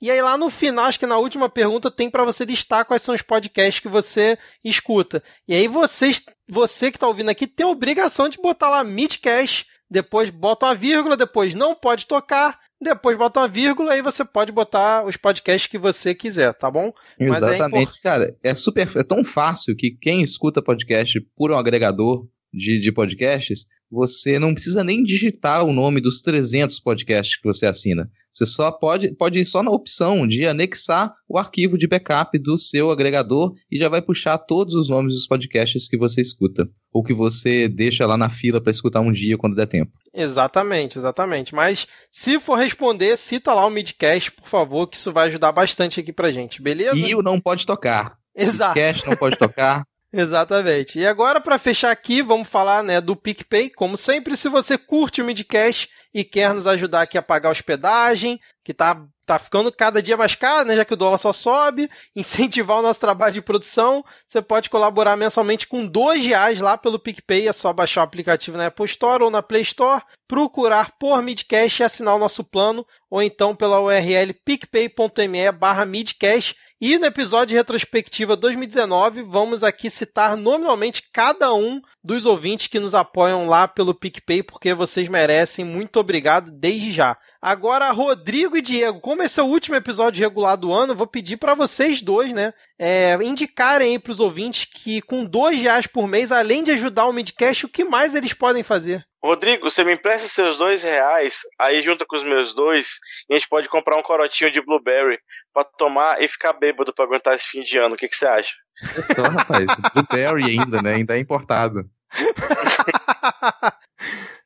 E 0.00 0.10
aí 0.10 0.20
lá 0.22 0.36
no 0.36 0.50
final, 0.50 0.84
acho 0.84 0.98
que 0.98 1.06
na 1.06 1.18
última 1.18 1.48
pergunta 1.48 1.90
tem 1.90 2.08
para 2.10 2.24
você 2.24 2.44
listar 2.44 2.84
quais 2.84 3.02
são 3.02 3.14
os 3.14 3.22
podcasts 3.22 3.80
que 3.80 3.88
você 3.88 4.38
escuta. 4.62 5.22
E 5.46 5.54
aí 5.54 5.66
você, 5.66 6.10
você 6.48 6.90
que 6.90 6.96
está 6.96 7.08
ouvindo 7.08 7.30
aqui 7.30 7.46
tem 7.46 7.66
a 7.66 7.70
obrigação 7.70 8.28
de 8.28 8.38
botar 8.38 8.70
lá 8.70 8.84
Midcast, 8.84 9.66
depois 9.90 10.30
bota 10.30 10.66
uma 10.66 10.74
vírgula, 10.74 11.16
depois 11.16 11.54
não 11.54 11.74
pode 11.74 12.06
tocar, 12.06 12.58
depois 12.80 13.16
bota 13.16 13.40
uma 13.40 13.48
vírgula 13.48 13.96
e 13.96 14.02
você 14.02 14.24
pode 14.24 14.52
botar 14.52 15.04
os 15.04 15.16
podcasts 15.16 15.68
que 15.68 15.78
você 15.78 16.14
quiser, 16.14 16.52
tá 16.54 16.70
bom? 16.70 16.92
É 17.18 17.24
Exatamente, 17.24 17.98
é 17.98 18.02
cara. 18.02 18.36
É 18.42 18.54
super, 18.54 18.86
é 18.96 19.02
tão 19.02 19.24
fácil 19.24 19.74
que 19.76 19.90
quem 19.90 20.22
escuta 20.22 20.62
podcast 20.62 21.18
por 21.36 21.50
um 21.50 21.58
agregador 21.58 22.28
de, 22.52 22.78
de 22.78 22.92
podcasts 22.92 23.66
você 23.90 24.38
não 24.38 24.52
precisa 24.52 24.84
nem 24.84 25.02
digitar 25.02 25.64
o 25.64 25.72
nome 25.72 26.00
dos 26.00 26.20
300 26.20 26.78
podcasts 26.80 27.36
que 27.36 27.46
você 27.46 27.66
assina. 27.66 28.10
Você 28.32 28.44
só 28.44 28.70
pode, 28.70 29.14
pode 29.14 29.38
ir 29.38 29.44
só 29.44 29.62
na 29.62 29.70
opção 29.70 30.26
de 30.26 30.46
anexar 30.46 31.12
o 31.28 31.38
arquivo 31.38 31.76
de 31.76 31.88
backup 31.88 32.38
do 32.38 32.58
seu 32.58 32.90
agregador 32.90 33.54
e 33.70 33.78
já 33.78 33.88
vai 33.88 34.02
puxar 34.02 34.38
todos 34.38 34.74
os 34.74 34.88
nomes 34.88 35.14
dos 35.14 35.26
podcasts 35.26 35.88
que 35.88 35.96
você 35.96 36.20
escuta. 36.20 36.68
Ou 36.92 37.02
que 37.02 37.12
você 37.12 37.68
deixa 37.68 38.06
lá 38.06 38.16
na 38.16 38.30
fila 38.30 38.60
para 38.60 38.70
escutar 38.70 39.00
um 39.00 39.12
dia 39.12 39.36
quando 39.36 39.56
der 39.56 39.66
tempo. 39.66 39.92
Exatamente, 40.14 40.98
exatamente. 40.98 41.54
Mas 41.54 41.86
se 42.10 42.38
for 42.38 42.56
responder, 42.56 43.16
cita 43.16 43.54
lá 43.54 43.66
o 43.66 43.70
Midcast, 43.70 44.32
por 44.32 44.48
favor, 44.48 44.86
que 44.86 44.96
isso 44.96 45.12
vai 45.12 45.28
ajudar 45.28 45.52
bastante 45.52 46.00
aqui 46.00 46.12
pra 46.12 46.30
gente, 46.30 46.62
beleza? 46.62 46.98
E 46.98 47.14
o 47.14 47.22
Não 47.22 47.40
Pode 47.40 47.64
Tocar. 47.66 48.16
Exato. 48.34 48.78
Midcast 48.78 49.06
Não 49.06 49.16
Pode 49.16 49.36
Tocar. 49.36 49.84
Exatamente. 50.10 50.98
E 50.98 51.06
agora, 51.06 51.38
para 51.38 51.58
fechar 51.58 51.90
aqui, 51.90 52.22
vamos 52.22 52.48
falar 52.48 52.82
né, 52.82 52.98
do 52.98 53.14
PicPay. 53.14 53.68
Como 53.68 53.94
sempre, 53.94 54.38
se 54.38 54.48
você 54.48 54.78
curte 54.78 55.20
o 55.20 55.24
Midcast 55.24 55.86
e 56.14 56.24
quer 56.24 56.54
nos 56.54 56.66
ajudar 56.66 57.02
aqui 57.02 57.18
a 57.18 57.22
pagar 57.22 57.50
hospedagem, 57.50 58.40
que 58.64 58.72
tá, 58.72 59.04
tá 59.26 59.38
ficando 59.38 59.70
cada 59.70 60.02
dia 60.02 60.16
mais 60.16 60.34
caro, 60.34 60.66
né, 60.66 60.76
já 60.76 60.84
que 60.84 60.94
o 60.94 60.96
dólar 60.96 61.18
só 61.18 61.30
sobe, 61.30 61.90
incentivar 62.16 62.78
o 62.78 62.82
nosso 62.82 62.98
trabalho 62.98 63.34
de 63.34 63.42
produção, 63.42 64.02
você 64.26 64.40
pode 64.40 64.70
colaborar 64.70 65.14
mensalmente 65.14 65.66
com 65.66 65.86
dois 65.86 66.24
reais 66.24 66.58
lá 66.58 66.78
pelo 66.78 66.98
PicPay. 66.98 67.46
É 67.46 67.52
só 67.52 67.70
baixar 67.70 68.00
o 68.00 68.04
aplicativo 68.04 68.56
na 68.56 68.68
Apple 68.68 68.86
Store 68.86 69.22
ou 69.22 69.30
na 69.30 69.42
Play 69.42 69.60
Store, 69.60 70.02
procurar 70.26 70.92
por 70.98 71.22
Midcast 71.22 71.82
e 71.82 71.84
assinar 71.84 72.14
o 72.14 72.18
nosso 72.18 72.42
plano, 72.42 72.86
ou 73.10 73.22
então 73.22 73.54
pela 73.54 73.78
URL 73.78 74.32
picpay.me 74.42 75.52
barra 75.52 75.84
midcast 75.84 76.56
e 76.80 76.96
no 76.96 77.06
episódio 77.06 77.56
retrospectiva 77.56 78.36
2019, 78.36 79.22
vamos 79.22 79.64
aqui 79.64 79.90
citar 79.90 80.36
nominalmente 80.36 81.10
cada 81.12 81.52
um 81.52 81.80
dos 82.04 82.24
ouvintes 82.24 82.68
que 82.68 82.78
nos 82.78 82.94
apoiam 82.94 83.48
lá 83.48 83.66
pelo 83.66 83.92
PicPay, 83.92 84.44
porque 84.44 84.72
vocês 84.72 85.08
merecem. 85.08 85.64
Muito 85.64 85.98
obrigado 85.98 86.52
desde 86.52 86.92
já. 86.92 87.18
Agora, 87.40 87.90
Rodrigo 87.92 88.56
e 88.56 88.62
Diego, 88.62 89.00
como 89.00 89.22
esse 89.22 89.38
é 89.38 89.42
o 89.42 89.46
último 89.46 89.76
episódio 89.76 90.20
regular 90.20 90.56
do 90.56 90.72
ano, 90.72 90.96
vou 90.96 91.06
pedir 91.06 91.36
para 91.36 91.54
vocês 91.54 92.02
dois, 92.02 92.32
né, 92.32 92.52
é, 92.76 93.14
indicarem 93.22 93.92
aí 93.92 93.98
para 93.98 94.10
os 94.10 94.18
ouvintes 94.18 94.64
que 94.64 95.00
com 95.02 95.24
dois 95.24 95.60
reais 95.60 95.86
por 95.86 96.08
mês, 96.08 96.32
além 96.32 96.64
de 96.64 96.72
ajudar 96.72 97.06
o 97.06 97.12
Midcast, 97.12 97.64
o 97.64 97.68
que 97.68 97.84
mais 97.84 98.12
eles 98.16 98.32
podem 98.32 98.64
fazer? 98.64 99.06
Rodrigo, 99.22 99.70
você 99.70 99.84
me 99.84 99.94
empresta 99.94 100.26
seus 100.26 100.56
dois 100.56 100.82
reais, 100.82 101.42
aí 101.58 101.80
junta 101.80 102.04
com 102.04 102.16
os 102.16 102.24
meus 102.24 102.52
dois, 102.54 102.98
e 103.28 103.34
a 103.34 103.38
gente 103.38 103.48
pode 103.48 103.68
comprar 103.68 103.96
um 103.96 104.02
corotinho 104.02 104.50
de 104.50 104.60
blueberry 104.60 105.18
para 105.52 105.62
tomar 105.64 106.20
e 106.20 106.26
ficar 106.26 106.52
bêbado 106.52 106.92
para 106.92 107.04
aguentar 107.04 107.34
esse 107.34 107.46
fim 107.46 107.62
de 107.62 107.78
ano. 107.78 107.94
O 107.94 107.98
que, 107.98 108.08
que 108.08 108.16
você 108.16 108.26
acha? 108.26 108.54
É 108.96 109.14
só, 109.14 109.22
rapaz. 109.22 109.66
blueberry 109.94 110.58
ainda, 110.58 110.82
né? 110.82 110.94
Ainda 110.94 111.16
é 111.16 111.20
importado. 111.20 111.88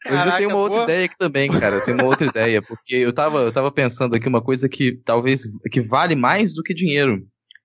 Mas 0.05 0.15
Caraca, 0.15 0.31
eu 0.31 0.37
tenho 0.39 0.51
uma 0.51 0.59
outra 0.59 0.79
boa. 0.79 0.85
ideia 0.85 1.05
aqui 1.05 1.17
também, 1.17 1.51
cara. 1.51 1.77
Eu 1.77 1.85
tenho 1.85 1.97
uma 1.97 2.07
outra 2.07 2.27
ideia, 2.27 2.61
porque 2.61 2.97
eu 2.97 3.13
tava, 3.13 3.39
eu 3.39 3.53
tava 3.53 3.71
pensando 3.71 4.17
aqui 4.17 4.29
uma 4.29 4.43
coisa 4.43 4.69
que 4.69 4.93
talvez 5.05 5.45
que 5.71 5.81
vale 5.81 6.17
mais 6.17 6.55
do 6.55 6.63
que 6.63 6.75
dinheiro. 6.75 7.23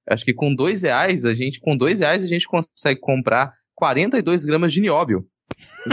Acho 0.09 0.23
que 0.23 0.33
com 0.33 0.53
dois 0.53 0.83
reais, 0.83 1.25
a 1.25 1.33
gente, 1.33 1.59
com 1.59 1.75
dois 1.75 1.99
reais, 1.99 2.23
a 2.23 2.27
gente 2.27 2.47
consegue 2.47 2.99
comprar 2.99 3.51
42 3.75 4.45
gramas 4.45 4.71
de 4.71 4.81
nióbio. 4.81 5.25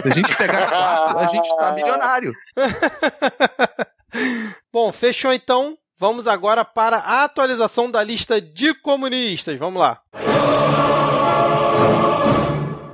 Se 0.00 0.08
a 0.08 0.12
gente 0.12 0.36
pegar 0.36 0.68
quatro, 0.68 1.18
a 1.18 1.26
gente 1.26 1.56
tá 1.56 1.72
milionário. 1.72 2.32
Bom, 4.72 4.92
fechou 4.92 5.32
então. 5.32 5.76
Vamos 5.96 6.26
agora 6.26 6.64
para 6.64 6.98
a 6.98 7.24
atualização 7.24 7.90
da 7.90 8.02
lista 8.02 8.40
de 8.40 8.74
comunistas. 8.80 9.58
Vamos 9.58 9.80
lá. 9.80 10.00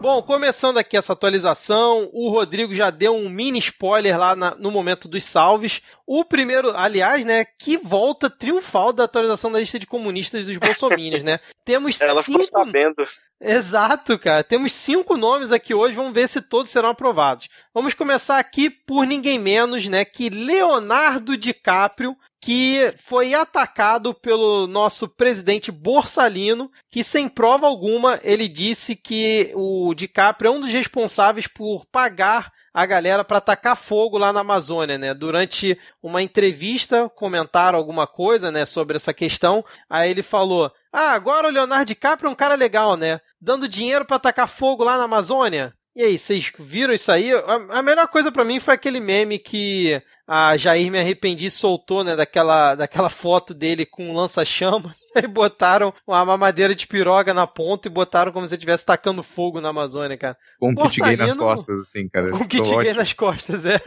Bom, 0.00 0.22
começando 0.22 0.78
aqui 0.78 0.96
essa 0.96 1.12
atualização, 1.12 2.08
o 2.14 2.30
Rodrigo 2.30 2.72
já 2.72 2.88
deu 2.88 3.14
um 3.14 3.28
mini 3.28 3.58
spoiler 3.58 4.18
lá 4.18 4.34
na, 4.34 4.54
no 4.54 4.70
momento 4.70 5.06
dos 5.06 5.22
salves. 5.24 5.82
O 6.06 6.24
primeiro, 6.24 6.74
aliás, 6.74 7.22
né, 7.26 7.44
que 7.44 7.76
volta 7.76 8.30
triunfal 8.30 8.94
da 8.94 9.04
atualização 9.04 9.52
da 9.52 9.60
lista 9.60 9.78
de 9.78 9.86
comunistas 9.86 10.46
dos 10.46 10.56
bolsominions, 10.56 11.22
né? 11.22 11.38
Temos 11.66 12.00
Ela 12.00 12.22
cinco... 12.22 12.42
ficou 12.42 12.60
sabendo. 12.64 13.06
Exato, 13.38 14.18
cara. 14.18 14.42
Temos 14.42 14.72
cinco 14.72 15.18
nomes 15.18 15.52
aqui 15.52 15.74
hoje, 15.74 15.94
vamos 15.94 16.14
ver 16.14 16.28
se 16.28 16.40
todos 16.40 16.70
serão 16.70 16.88
aprovados. 16.88 17.50
Vamos 17.74 17.92
começar 17.92 18.38
aqui 18.38 18.70
por 18.70 19.06
ninguém 19.06 19.38
menos, 19.38 19.86
né, 19.86 20.06
que 20.06 20.30
Leonardo 20.30 21.36
DiCaprio 21.36 22.16
que 22.40 22.94
foi 23.04 23.34
atacado 23.34 24.14
pelo 24.14 24.66
nosso 24.66 25.06
presidente 25.06 25.70
Borsalino, 25.70 26.70
que 26.90 27.04
sem 27.04 27.28
prova 27.28 27.66
alguma 27.66 28.18
ele 28.22 28.48
disse 28.48 28.96
que 28.96 29.52
o 29.54 29.92
DiCaprio 29.94 30.48
é 30.48 30.50
um 30.50 30.60
dos 30.60 30.70
responsáveis 30.70 31.46
por 31.46 31.84
pagar 31.86 32.50
a 32.72 32.86
galera 32.86 33.24
para 33.24 33.38
atacar 33.38 33.76
fogo 33.76 34.16
lá 34.16 34.32
na 34.32 34.40
Amazônia, 34.40 34.96
né? 34.96 35.12
Durante 35.12 35.78
uma 36.02 36.22
entrevista 36.22 37.08
comentaram 37.10 37.78
alguma 37.78 38.06
coisa, 38.06 38.50
né, 38.50 38.64
sobre 38.64 38.96
essa 38.96 39.12
questão. 39.12 39.64
Aí 39.88 40.10
ele 40.10 40.22
falou: 40.22 40.72
"Ah, 40.92 41.10
agora 41.10 41.48
o 41.48 41.50
Leonardo 41.50 41.86
DiCaprio 41.86 42.28
é 42.28 42.30
um 42.30 42.36
cara 42.36 42.54
legal, 42.54 42.96
né? 42.96 43.20
Dando 43.40 43.68
dinheiro 43.68 44.04
para 44.04 44.16
atacar 44.16 44.48
fogo 44.48 44.84
lá 44.84 44.96
na 44.96 45.04
Amazônia." 45.04 45.74
E 45.94 46.04
aí, 46.04 46.18
vocês 46.18 46.52
viram 46.58 46.94
isso 46.94 47.10
aí? 47.10 47.32
A, 47.70 47.82
melhor 47.82 48.06
coisa 48.06 48.30
para 48.30 48.44
mim 48.44 48.60
foi 48.60 48.74
aquele 48.74 49.00
meme 49.00 49.38
que 49.40 50.00
a 50.26 50.56
Jair 50.56 50.90
Me 50.90 51.00
Arrependi 51.00 51.50
soltou, 51.50 52.04
né, 52.04 52.14
daquela, 52.14 52.76
daquela 52.76 53.10
foto 53.10 53.52
dele 53.52 53.84
com 53.84 54.08
um 54.08 54.14
lança-chama. 54.14 54.94
Aí 55.16 55.26
botaram 55.28 55.92
uma 56.06 56.24
mamadeira 56.24 56.76
de 56.76 56.86
piroga 56.86 57.34
na 57.34 57.46
ponta 57.46 57.88
e 57.88 57.90
botaram 57.90 58.30
como 58.30 58.46
se 58.46 58.54
estivesse 58.54 58.86
tacando 58.86 59.22
fogo 59.22 59.60
na 59.60 59.70
Amazônia, 59.70 60.16
cara. 60.16 60.36
Com 60.60 60.70
um 60.70 60.74
kit 60.76 61.00
gay 61.02 61.16
nas 61.16 61.36
costas, 61.36 61.78
assim, 61.80 62.08
cara. 62.08 62.30
Com 62.30 62.36
um 62.36 62.48
kit 62.48 62.70
gay 62.76 62.94
nas 62.94 63.12
costas, 63.12 63.64
é. 63.64 63.80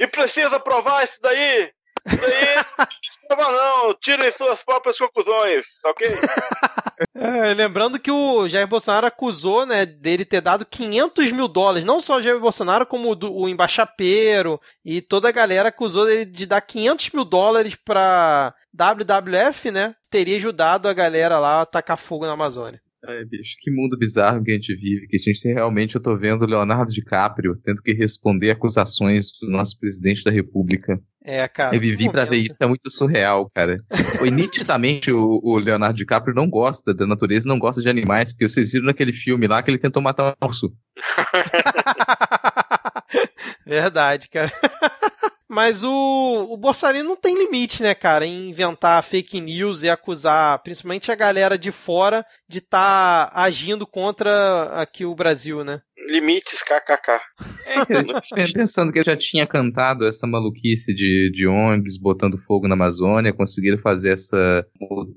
e 0.00 0.06
precisa 0.06 0.58
provar 0.58 1.04
isso 1.04 1.18
daí! 1.22 1.70
Isso 2.06 2.24
aí, 2.24 3.36
não, 3.36 3.52
não, 3.52 3.94
tirem 3.94 4.32
suas 4.32 4.64
próprias 4.64 4.96
conclusões, 4.96 5.66
tá 5.82 5.90
ok? 5.90 6.08
É, 7.20 7.52
lembrando 7.52 7.98
que 7.98 8.12
o 8.12 8.46
Jair 8.46 8.68
Bolsonaro 8.68 9.04
acusou, 9.04 9.66
né, 9.66 9.84
dele 9.84 10.24
ter 10.24 10.40
dado 10.40 10.64
500 10.64 11.32
mil 11.32 11.48
dólares, 11.48 11.84
não 11.84 11.98
só 11.98 12.18
o 12.18 12.22
Jair 12.22 12.38
Bolsonaro, 12.38 12.86
como 12.86 13.12
o, 13.12 13.42
o 13.42 13.48
embaixapeiro 13.48 14.60
e 14.84 15.00
toda 15.00 15.28
a 15.28 15.32
galera 15.32 15.70
acusou 15.70 16.08
ele 16.08 16.24
de 16.24 16.46
dar 16.46 16.60
500 16.60 17.10
mil 17.10 17.24
dólares 17.24 17.74
pra 17.74 18.54
WWF, 18.72 19.68
né, 19.72 19.96
teria 20.08 20.36
ajudado 20.36 20.86
a 20.86 20.92
galera 20.92 21.40
lá 21.40 21.62
a 21.62 21.66
tacar 21.66 21.96
fogo 21.96 22.24
na 22.24 22.34
Amazônia. 22.34 22.80
É, 23.06 23.24
bicho, 23.24 23.54
que 23.60 23.70
mundo 23.70 23.96
bizarro 23.96 24.42
que 24.42 24.50
a 24.50 24.54
gente 24.54 24.74
vive, 24.74 25.06
que 25.06 25.16
a 25.16 25.20
gente 25.20 25.46
realmente, 25.46 25.94
eu 25.94 26.02
tô 26.02 26.16
vendo 26.16 26.42
o 26.42 26.46
Leonardo 26.46 26.90
DiCaprio 26.90 27.52
tendo 27.62 27.80
que 27.80 27.92
responder 27.92 28.50
acusações 28.50 29.30
do 29.40 29.48
nosso 29.48 29.78
presidente 29.78 30.24
da 30.24 30.32
república. 30.32 31.00
É, 31.24 31.46
cara. 31.46 31.76
Eu 31.76 31.80
vivi 31.80 32.10
para 32.10 32.24
ver 32.24 32.38
isso, 32.38 32.64
é 32.64 32.66
muito 32.66 32.90
surreal, 32.90 33.48
cara. 33.54 33.78
e 34.26 34.30
nitidamente 34.30 35.12
o, 35.12 35.40
o, 35.42 35.58
Leonardo 35.58 35.96
DiCaprio 35.96 36.34
não 36.34 36.48
gosta 36.48 36.92
da 36.92 37.06
natureza, 37.06 37.48
não 37.48 37.58
gosta 37.58 37.80
de 37.80 37.88
animais, 37.88 38.32
porque 38.32 38.48
vocês 38.48 38.72
viram 38.72 38.86
naquele 38.86 39.12
filme 39.12 39.46
lá 39.46 39.62
que 39.62 39.70
ele 39.70 39.78
tentou 39.78 40.02
matar 40.02 40.34
um 40.42 40.46
urso. 40.46 40.72
Verdade, 43.64 44.28
cara. 44.28 44.52
Mas 45.48 45.82
o, 45.82 46.46
o 46.50 46.56
Borsalino 46.58 47.08
não 47.08 47.16
tem 47.16 47.34
limite, 47.34 47.82
né, 47.82 47.94
cara, 47.94 48.26
em 48.26 48.50
inventar 48.50 49.02
fake 49.02 49.40
news 49.40 49.82
e 49.82 49.88
acusar, 49.88 50.62
principalmente 50.62 51.10
a 51.10 51.14
galera 51.14 51.56
de 51.56 51.72
fora, 51.72 52.24
de 52.46 52.58
estar 52.58 53.30
tá 53.30 53.40
agindo 53.40 53.86
contra 53.86 54.64
aqui 54.74 55.06
o 55.06 55.14
Brasil, 55.14 55.64
né? 55.64 55.80
Limites, 56.10 56.62
kkk. 56.62 57.20
É, 57.66 57.84
pensando 58.52 58.92
que 58.92 59.00
eu 59.00 59.04
já 59.04 59.16
tinha 59.16 59.46
cantado 59.46 60.06
essa 60.06 60.26
maluquice 60.26 60.94
de, 60.94 61.30
de 61.32 61.46
ONGs 61.46 61.98
botando 61.98 62.38
fogo 62.38 62.68
na 62.68 62.74
Amazônia, 62.74 63.32
conseguiram 63.32 63.78
fazer 63.78 64.12
essa 64.12 64.64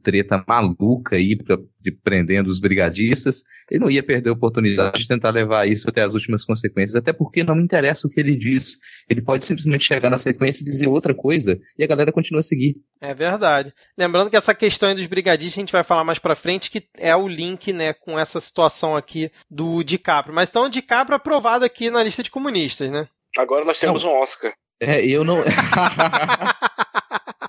treta 0.04 0.44
maluca 0.48 1.18
aí 1.18 1.36
pra, 1.36 1.58
de 1.82 1.92
prendendo 1.92 2.48
os 2.48 2.60
brigadistas, 2.60 3.44
ele 3.70 3.80
não 3.80 3.90
ia 3.90 4.04
perder 4.04 4.30
a 4.30 4.34
oportunidade 4.34 5.02
de 5.02 5.08
tentar 5.08 5.32
levar 5.32 5.68
isso 5.68 5.90
até 5.90 6.02
as 6.02 6.14
últimas 6.14 6.46
consequências, 6.46 6.96
até 6.96 7.12
porque 7.12 7.44
não 7.44 7.56
me 7.56 7.64
interessa 7.64 8.08
o 8.08 8.10
que 8.10 8.20
ele 8.20 8.36
diz. 8.36 8.78
Ele 9.10 9.22
pode 9.22 9.46
simplesmente 9.46 9.84
chegar 9.84 10.10
na 10.10 10.18
sequência 10.18 10.64
e 10.64 10.66
dizer 10.66 10.88
outra 10.88 11.14
coisa 11.14 11.60
e 11.78 11.84
a 11.84 11.88
galera 11.88 12.12
continua 12.12 12.42
a 12.42 12.44
seguir. 12.44 12.76
É 13.00 13.14
verdade. 13.14 13.74
Lembrando 13.98 14.30
que 14.30 14.36
essa 14.36 14.54
questão 14.54 14.94
dos 14.94 15.08
brigadistas 15.08 15.58
a 15.58 15.62
gente 15.62 15.72
vai 15.72 15.84
falar 15.84 16.04
mais 16.04 16.20
pra 16.20 16.36
frente, 16.36 16.70
que 16.70 16.84
é 16.98 17.16
o 17.16 17.28
link, 17.28 17.74
né, 17.74 17.94
com 17.94 18.18
essa 18.18 18.40
situação 18.40 18.96
aqui 18.96 19.32
do 19.50 19.84
DiCaprio. 19.84 20.34
Mas 20.36 20.50
então 20.50 20.66
o 20.66 20.70
DiCaprio 20.70 21.16
aprovado 21.16 21.66
aqui 21.66 21.90
na 21.90 22.04
lista 22.04 22.24
de 22.24 22.32
comunistas, 22.32 22.92
né? 22.92 23.08
Agora 23.38 23.64
nós 23.66 23.80
temos 23.80 24.04
não. 24.04 24.12
um 24.12 24.22
Oscar. 24.22 24.54
É, 24.82 25.06
eu 25.06 25.24
não. 25.24 25.38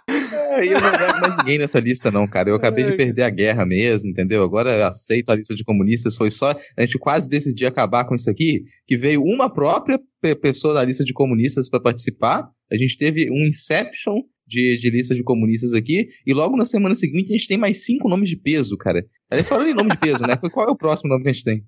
É, 0.09 0.66
eu 0.66 0.80
não 0.80 0.90
levo 0.90 1.21
mais 1.21 1.37
ninguém 1.38 1.59
nessa 1.59 1.80
lista, 1.80 2.11
não, 2.11 2.26
cara. 2.26 2.50
Eu 2.50 2.56
acabei 2.56 2.85
de 2.85 2.97
perder 2.97 3.23
a 3.23 3.30
guerra 3.30 3.64
mesmo, 3.64 4.11
entendeu? 4.11 4.42
Agora 4.42 4.88
aceito 4.88 5.30
a 5.30 5.35
lista 5.35 5.54
de 5.54 5.64
comunistas. 5.64 6.16
Foi 6.16 6.30
só. 6.30 6.54
A 6.76 6.80
gente 6.80 6.99
quase 6.99 7.28
decidiu 7.28 7.68
acabar 7.68 8.04
com 8.04 8.14
isso 8.14 8.28
aqui, 8.28 8.64
que 8.87 8.97
veio 8.97 9.23
uma 9.23 9.52
própria 9.52 10.00
pessoa 10.40 10.75
da 10.75 10.85
lista 10.85 11.04
de 11.04 11.12
comunistas 11.12 11.68
para 11.68 11.80
participar. 11.80 12.49
A 12.71 12.76
gente 12.76 12.97
teve 12.97 13.30
um 13.30 13.47
Inception 13.47 14.23
de, 14.47 14.76
de 14.76 14.90
lista 14.90 15.14
de 15.14 15.23
comunistas 15.23 15.73
aqui, 15.73 16.09
e 16.26 16.35
logo 16.35 16.56
na 16.56 16.64
semana 16.64 16.94
seguinte 16.94 17.32
a 17.32 17.37
gente 17.37 17.49
tem 17.49 17.56
mais 17.56 17.85
cinco 17.85 18.09
nomes 18.09 18.28
de 18.28 18.37
peso, 18.37 18.76
cara. 18.76 19.04
Aliás, 19.30 19.49
falando 19.49 19.71
em 19.71 19.75
nome 19.75 19.90
de 19.90 19.99
peso, 19.99 20.23
né? 20.25 20.37
Qual 20.52 20.68
é 20.68 20.71
o 20.71 20.76
próximo 20.76 21.09
nome 21.09 21.23
que 21.23 21.30
a 21.30 21.32
gente 21.32 21.44
tem? 21.44 21.64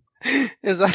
Exato. 0.63 0.95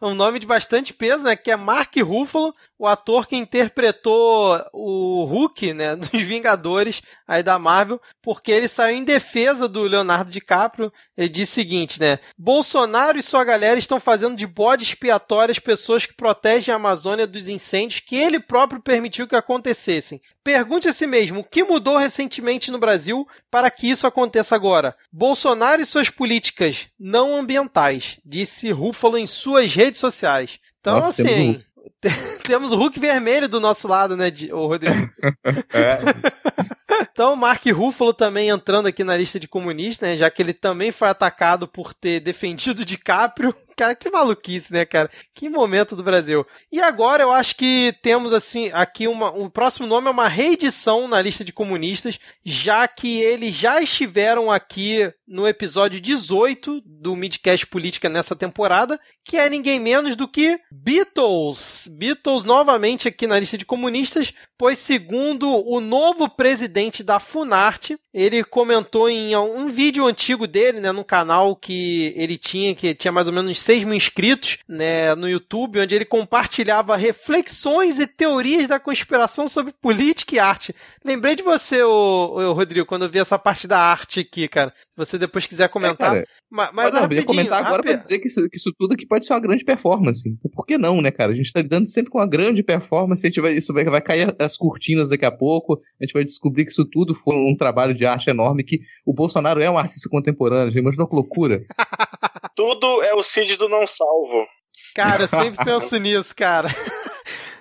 Um 0.00 0.14
nome 0.14 0.38
de 0.38 0.46
bastante 0.46 0.92
peso, 0.92 1.24
né? 1.24 1.36
Que 1.36 1.50
é 1.50 1.56
Mark 1.56 1.94
Ruffalo, 1.96 2.54
o 2.78 2.86
ator 2.86 3.26
que 3.26 3.36
interpretou 3.36 4.62
o 4.72 5.24
Hulk, 5.24 5.72
né? 5.72 5.96
Dos 5.96 6.22
Vingadores 6.22 7.02
aí 7.26 7.42
da 7.42 7.58
Marvel, 7.58 8.00
porque 8.22 8.50
ele 8.50 8.68
saiu 8.68 8.96
em 8.96 9.04
defesa 9.04 9.68
do 9.68 9.82
Leonardo 9.82 10.30
DiCaprio. 10.30 10.92
Ele 11.16 11.28
disse 11.28 11.52
o 11.52 11.54
seguinte, 11.54 12.00
né? 12.00 12.18
Bolsonaro 12.36 13.18
e 13.18 13.22
sua 13.22 13.44
galera 13.44 13.78
estão 13.78 13.98
fazendo 13.98 14.36
de 14.36 14.46
bode 14.46 14.84
expiatório 14.84 15.52
as 15.52 15.58
pessoas 15.58 16.04
que 16.04 16.14
protegem 16.14 16.72
a 16.72 16.76
Amazônia 16.76 17.26
dos 17.26 17.48
incêndios 17.48 18.00
que 18.00 18.16
ele 18.16 18.38
próprio 18.38 18.80
permitiu 18.80 19.26
que 19.26 19.36
acontecessem. 19.36 20.20
Pergunte 20.44 20.88
a 20.88 20.92
si 20.92 21.06
mesmo 21.06 21.40
o 21.40 21.44
que 21.44 21.64
mudou 21.64 21.96
recentemente 21.96 22.70
no 22.70 22.78
Brasil 22.78 23.26
para 23.50 23.70
que 23.70 23.88
isso 23.88 24.06
aconteça 24.06 24.54
agora. 24.54 24.94
Bolsonaro 25.10 25.82
e 25.82 25.86
suas 25.86 26.08
políticas 26.08 26.86
não 26.98 27.34
ambientais, 27.34 28.20
disse 28.24 28.70
Ruffalo 28.70 29.18
em 29.18 29.26
suas 29.26 29.74
redes 29.74 29.85
sociais. 29.94 30.58
Então, 30.80 30.94
Nossa, 30.94 31.22
assim, 31.22 31.62
temos 32.42 32.72
o 32.72 32.76
Hulk 32.76 32.98
vermelho 32.98 33.48
do 33.48 33.60
nosso 33.60 33.88
lado, 33.88 34.16
né, 34.16 34.32
o 34.52 34.66
Rodrigo? 34.66 35.10
é. 35.72 37.02
então, 37.10 37.32
o 37.32 37.36
Mark 37.36 37.64
Ruffalo 37.66 38.12
também 38.12 38.48
entrando 38.48 38.86
aqui 38.86 39.04
na 39.04 39.16
lista 39.16 39.38
de 39.38 39.48
comunistas, 39.48 40.08
né, 40.08 40.16
já 40.16 40.30
que 40.30 40.42
ele 40.42 40.52
também 40.52 40.92
foi 40.92 41.08
atacado 41.08 41.66
por 41.66 41.92
ter 41.94 42.20
defendido 42.20 42.84
DiCaprio 42.84 43.54
Cara, 43.76 43.94
que 43.94 44.10
maluquice, 44.10 44.72
né, 44.72 44.86
cara? 44.86 45.10
Que 45.34 45.50
momento 45.50 45.94
do 45.94 46.02
Brasil. 46.02 46.46
E 46.72 46.80
agora 46.80 47.22
eu 47.22 47.30
acho 47.30 47.54
que 47.56 47.94
temos, 48.00 48.32
assim, 48.32 48.70
aqui 48.72 49.06
uma. 49.06 49.30
O 49.30 49.50
próximo 49.50 49.86
nome 49.86 50.08
é 50.08 50.10
uma 50.10 50.28
reedição 50.28 51.06
na 51.06 51.20
lista 51.20 51.44
de 51.44 51.52
comunistas, 51.52 52.18
já 52.42 52.88
que 52.88 53.20
eles 53.20 53.54
já 53.54 53.78
estiveram 53.82 54.50
aqui 54.50 55.12
no 55.28 55.46
episódio 55.46 56.00
18 56.00 56.80
do 56.86 57.14
Midcast 57.14 57.66
Política 57.66 58.08
nessa 58.08 58.34
temporada, 58.34 58.98
que 59.22 59.36
é 59.36 59.50
ninguém 59.50 59.78
menos 59.78 60.16
do 60.16 60.26
que 60.26 60.58
Beatles. 60.70 61.88
Beatles 61.98 62.44
novamente 62.44 63.08
aqui 63.08 63.26
na 63.26 63.38
lista 63.38 63.58
de 63.58 63.66
comunistas, 63.66 64.32
pois, 64.56 64.78
segundo 64.78 65.50
o 65.68 65.80
novo 65.80 66.28
presidente 66.28 67.02
da 67.02 67.20
Funarte, 67.20 67.98
ele 68.14 68.42
comentou 68.42 69.10
em 69.10 69.36
um 69.36 69.66
vídeo 69.68 70.06
antigo 70.06 70.46
dele, 70.46 70.80
né, 70.80 70.92
no 70.92 71.04
canal 71.04 71.54
que 71.54 72.14
ele 72.16 72.38
tinha, 72.38 72.74
que 72.74 72.94
tinha 72.94 73.12
mais 73.12 73.26
ou 73.26 73.34
menos 73.34 73.65
6 73.66 73.82
mil 73.82 73.94
inscritos, 73.94 74.58
né, 74.68 75.12
no 75.16 75.28
YouTube, 75.28 75.80
onde 75.80 75.92
ele 75.92 76.04
compartilhava 76.04 76.96
reflexões 76.96 77.98
e 77.98 78.06
teorias 78.06 78.68
da 78.68 78.78
conspiração 78.78 79.48
sobre 79.48 79.72
política 79.72 80.36
e 80.36 80.38
arte. 80.38 80.72
Lembrei 81.04 81.34
de 81.34 81.42
você, 81.42 81.82
ô, 81.82 82.36
ô 82.36 82.52
Rodrigo, 82.52 82.86
quando 82.86 83.06
eu 83.06 83.10
vi 83.10 83.18
essa 83.18 83.36
parte 83.36 83.66
da 83.66 83.80
arte 83.80 84.20
aqui, 84.20 84.46
cara. 84.46 84.72
Se 84.76 84.96
você 84.96 85.18
depois 85.18 85.46
quiser 85.46 85.68
comentar. 85.68 86.16
É, 86.16 86.24
mas, 86.48 86.70
mas 86.72 86.92
não, 86.92 87.02
eu 87.02 87.12
ia 87.12 87.24
comentar 87.24 87.64
agora 87.64 87.82
para 87.82 87.94
dizer 87.94 88.20
que 88.20 88.28
isso, 88.28 88.48
que 88.48 88.56
isso 88.56 88.72
tudo 88.78 88.94
aqui 88.94 89.04
pode 89.04 89.26
ser 89.26 89.34
uma 89.34 89.40
grande 89.40 89.64
performance. 89.64 90.28
Então, 90.28 90.48
por 90.52 90.64
que 90.64 90.78
não, 90.78 91.02
né, 91.02 91.10
cara? 91.10 91.32
A 91.32 91.34
gente 91.34 91.52
tá 91.52 91.60
lidando 91.60 91.88
sempre 91.88 92.12
com 92.12 92.18
uma 92.18 92.28
grande 92.28 92.62
performance, 92.62 93.26
a 93.26 93.28
gente 93.28 93.40
vai, 93.40 93.52
isso 93.52 93.74
vai, 93.74 93.84
vai 93.84 94.00
cair 94.00 94.32
as 94.38 94.56
cortinas 94.56 95.08
daqui 95.08 95.24
a 95.24 95.32
pouco, 95.32 95.80
a 96.00 96.04
gente 96.04 96.12
vai 96.12 96.22
descobrir 96.22 96.64
que 96.64 96.70
isso 96.70 96.84
tudo 96.84 97.16
foi 97.16 97.34
um 97.34 97.56
trabalho 97.56 97.92
de 97.92 98.06
arte 98.06 98.30
enorme, 98.30 98.62
que 98.62 98.78
o 99.04 99.12
Bolsonaro 99.12 99.60
é 99.60 99.68
um 99.68 99.76
artista 99.76 100.08
contemporâneo, 100.08 100.70
gente, 100.70 100.82
imaginou 100.82 101.08
que 101.08 101.16
loucura. 101.16 101.66
tudo 102.56 103.02
é 103.02 103.14
o 103.14 103.22
Cid 103.22 103.56
do 103.56 103.68
não 103.68 103.86
salvo. 103.86 104.48
Cara, 104.94 105.24
eu 105.24 105.28
sempre 105.28 105.64
penso 105.64 105.96
nisso, 106.00 106.34
cara. 106.34 106.68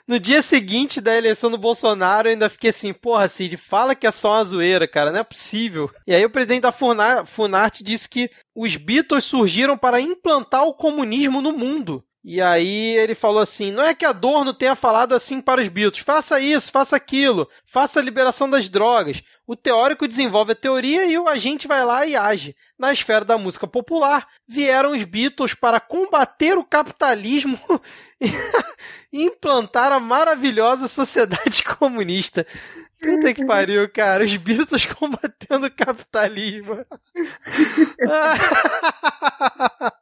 No 0.07 0.19
dia 0.19 0.39
seguinte 0.43 1.01
da 1.01 1.17
eleição 1.17 1.49
do 1.49 1.57
Bolsonaro, 1.57 2.27
eu 2.27 2.33
ainda 2.33 2.47
fiquei 2.47 2.69
assim, 2.69 2.93
porra, 2.93 3.27
Cid, 3.27 3.57
fala 3.57 3.95
que 3.95 4.05
é 4.05 4.11
só 4.11 4.33
uma 4.33 4.43
zoeira, 4.43 4.87
cara, 4.87 5.11
não 5.11 5.21
é 5.21 5.23
possível. 5.23 5.89
E 6.05 6.13
aí 6.13 6.23
o 6.23 6.29
presidente 6.29 6.61
da 6.61 6.71
Funarte 7.25 7.83
disse 7.83 8.07
que 8.07 8.29
os 8.55 8.75
Beatles 8.75 9.23
surgiram 9.23 9.75
para 9.75 9.99
implantar 9.99 10.63
o 10.63 10.75
comunismo 10.75 11.41
no 11.41 11.51
mundo. 11.51 12.03
E 12.27 12.41
aí 12.41 12.97
ele 12.97 13.13
falou 13.13 13.39
assim: 13.39 13.71
não 13.71 13.83
é 13.83 13.93
que 13.93 14.03
Adorno 14.03 14.51
tenha 14.51 14.73
falado 14.73 15.13
assim 15.13 15.39
para 15.39 15.61
os 15.61 15.67
Beatles, 15.67 16.03
faça 16.03 16.39
isso, 16.39 16.71
faça 16.71 16.95
aquilo, 16.95 17.47
faça 17.63 17.99
a 17.99 18.03
liberação 18.03 18.49
das 18.49 18.67
drogas. 18.67 19.21
O 19.45 19.55
teórico 19.55 20.07
desenvolve 20.07 20.53
a 20.53 20.55
teoria 20.55 21.05
e 21.05 21.19
o 21.19 21.27
agente 21.27 21.67
vai 21.67 21.85
lá 21.85 22.03
e 22.03 22.15
age. 22.15 22.55
Na 22.79 22.91
esfera 22.91 23.23
da 23.23 23.37
música 23.37 23.67
popular, 23.67 24.27
vieram 24.47 24.93
os 24.93 25.03
Beatles 25.03 25.53
para 25.53 25.79
combater 25.79 26.57
o 26.57 26.63
capitalismo 26.65 27.59
e 29.13 29.23
implantar 29.23 29.91
a 29.91 29.99
maravilhosa 29.99 30.87
sociedade 30.87 31.61
comunista. 31.77 32.47
Puta 33.01 33.33
que 33.33 33.45
pariu, 33.45 33.89
cara. 33.89 34.23
Os 34.23 34.35
Beatles 34.37 34.85
combatendo 34.93 35.67
o 35.67 35.71
capitalismo. 35.71 36.85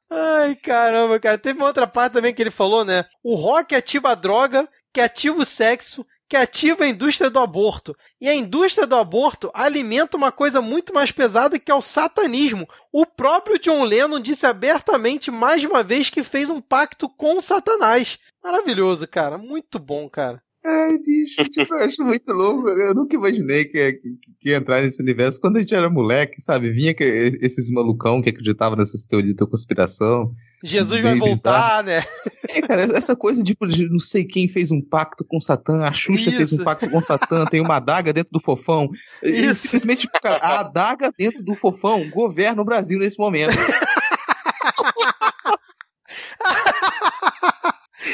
Ai, 0.10 0.56
caramba, 0.56 1.20
cara. 1.20 1.38
Teve 1.38 1.60
uma 1.60 1.68
outra 1.68 1.88
parte 1.88 2.14
também 2.14 2.34
que 2.34 2.42
ele 2.42 2.52
falou, 2.52 2.86
né? 2.86 3.06
O 3.24 3.36
rock 3.36 3.76
ativa 3.76 4.10
a 4.12 4.16
droga, 4.16 4.68
que 4.94 5.02
ativa 5.02 5.38
o 5.38 5.46
sexo, 5.46 6.06
que 6.30 6.38
ativa 6.38 6.84
a 6.84 6.88
indústria 6.88 7.30
do 7.30 7.40
aborto. 7.40 7.96
E 8.20 8.28
a 8.28 8.34
indústria 8.34 8.88
do 8.88 8.96
aborto 8.96 9.52
alimenta 9.54 10.18
uma 10.18 10.32
coisa 10.32 10.62
muito 10.62 10.94
mais 10.94 11.12
pesada 11.12 11.60
que 11.60 11.72
é 11.72 11.76
o 11.76 11.82
satanismo. 11.82 12.68
O 12.92 13.06
próprio 13.06 13.60
John 13.60 13.84
Lennon 13.84 14.20
disse 14.20 14.46
abertamente 14.46 15.30
mais 15.30 15.62
de 15.62 15.68
uma 15.68 15.84
vez 15.84 16.10
que 16.10 16.24
fez 16.24 16.50
um 16.50 16.62
pacto 16.62 17.08
com 17.10 17.40
Satanás. 17.40 18.18
Maravilhoso, 18.44 19.08
cara. 19.08 19.38
Muito 19.38 19.78
bom, 19.78 20.10
cara. 20.10 20.42
Ai, 20.66 20.98
bicho, 20.98 21.44
tipo, 21.50 21.76
eu 21.76 21.84
acho 21.84 22.02
muito 22.06 22.32
louco. 22.32 22.70
Eu 22.70 22.96
nunca 22.96 23.18
imaginei 23.18 23.66
que, 23.66 23.94
que, 23.94 24.16
que, 24.40 24.50
ia 24.50 24.56
entrar 24.56 24.82
nesse 24.82 25.02
universo. 25.02 25.42
Quando 25.42 25.58
a 25.58 25.60
gente 25.60 25.76
era 25.76 25.90
moleque, 25.90 26.42
sabe? 26.42 26.72
Vinha 26.72 26.94
que, 26.94 27.04
esses 27.04 27.70
malucão 27.70 28.22
que 28.22 28.30
acreditavam 28.30 28.78
nessas 28.78 29.04
teorias 29.04 29.36
da 29.36 29.46
conspiração. 29.46 30.32
Jesus 30.64 31.02
vai 31.02 31.18
voltar, 31.18 31.84
bizarro. 31.84 31.84
né? 31.84 32.06
É, 32.48 32.62
cara, 32.62 32.84
essa 32.84 33.14
coisa 33.14 33.44
tipo, 33.44 33.68
de 33.68 33.90
não 33.90 34.00
sei 34.00 34.24
quem 34.24 34.48
fez 34.48 34.72
um 34.72 34.82
pacto 34.82 35.26
com 35.26 35.42
Satã, 35.42 35.84
a 35.84 35.92
Xuxa 35.92 36.30
Isso. 36.30 36.38
fez 36.38 36.54
um 36.54 36.64
pacto 36.64 36.90
com 36.90 37.02
Satã, 37.02 37.46
tem 37.46 37.60
uma 37.60 37.76
adaga 37.76 38.14
dentro 38.14 38.32
do 38.32 38.40
fofão. 38.40 38.90
E 39.22 39.54
simplesmente, 39.54 40.08
cara, 40.22 40.40
a 40.42 40.62
adaga 40.62 41.12
dentro 41.18 41.44
do 41.44 41.56
fofão 41.56 42.10
governa 42.10 42.62
o 42.62 42.66
Brasil 42.66 43.00
nesse 43.00 43.20
momento. 43.20 43.52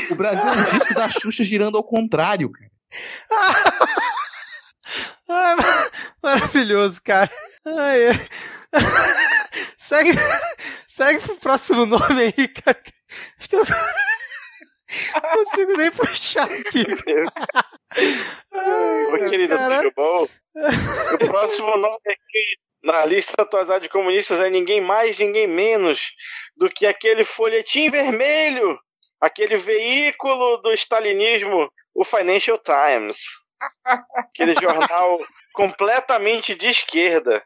O 0.09 0.15
Brasil 0.15 0.49
é 0.49 0.53
um 0.53 0.63
disco 0.71 0.93
da 0.93 1.09
Xuxa 1.09 1.43
girando 1.43 1.77
ao 1.77 1.83
contrário, 1.83 2.51
cara. 2.51 2.71
Ai, 5.29 5.55
maravilhoso, 6.23 7.01
cara. 7.03 7.29
Ai, 7.65 8.29
segue, 9.77 10.11
segue 10.87 11.21
pro 11.21 11.35
próximo 11.35 11.85
nome 11.85 12.33
aí, 12.35 12.47
cara. 12.47 12.81
Acho 13.37 13.49
que 13.49 13.55
eu 13.55 13.65
não 13.65 15.21
consigo 15.45 15.77
nem 15.77 15.91
puxar 15.91 16.45
aqui. 16.45 16.85
Ai, 18.53 19.05
Ô, 19.05 19.29
querido, 19.29 19.55
tudo 19.55 19.93
bom? 19.95 20.27
O 21.13 21.17
próximo 21.27 21.77
nome 21.77 21.99
aqui 22.07 22.57
na 22.83 23.05
lista 23.05 23.41
atualizada 23.41 23.81
de 23.81 23.89
comunistas 23.89 24.39
é 24.39 24.49
ninguém 24.49 24.81
mais, 24.81 25.19
ninguém 25.19 25.47
menos 25.47 26.11
do 26.55 26.69
que 26.69 26.85
aquele 26.85 27.23
folhetim 27.23 27.89
vermelho 27.89 28.79
aquele 29.19 29.57
veículo 29.57 30.57
do 30.57 30.73
stalinismo, 30.73 31.71
o 31.93 32.03
Financial 32.03 32.57
Times. 32.57 33.25
Aquele 34.15 34.53
jornal 34.53 35.19
completamente 35.53 36.55
de 36.55 36.67
esquerda. 36.67 37.43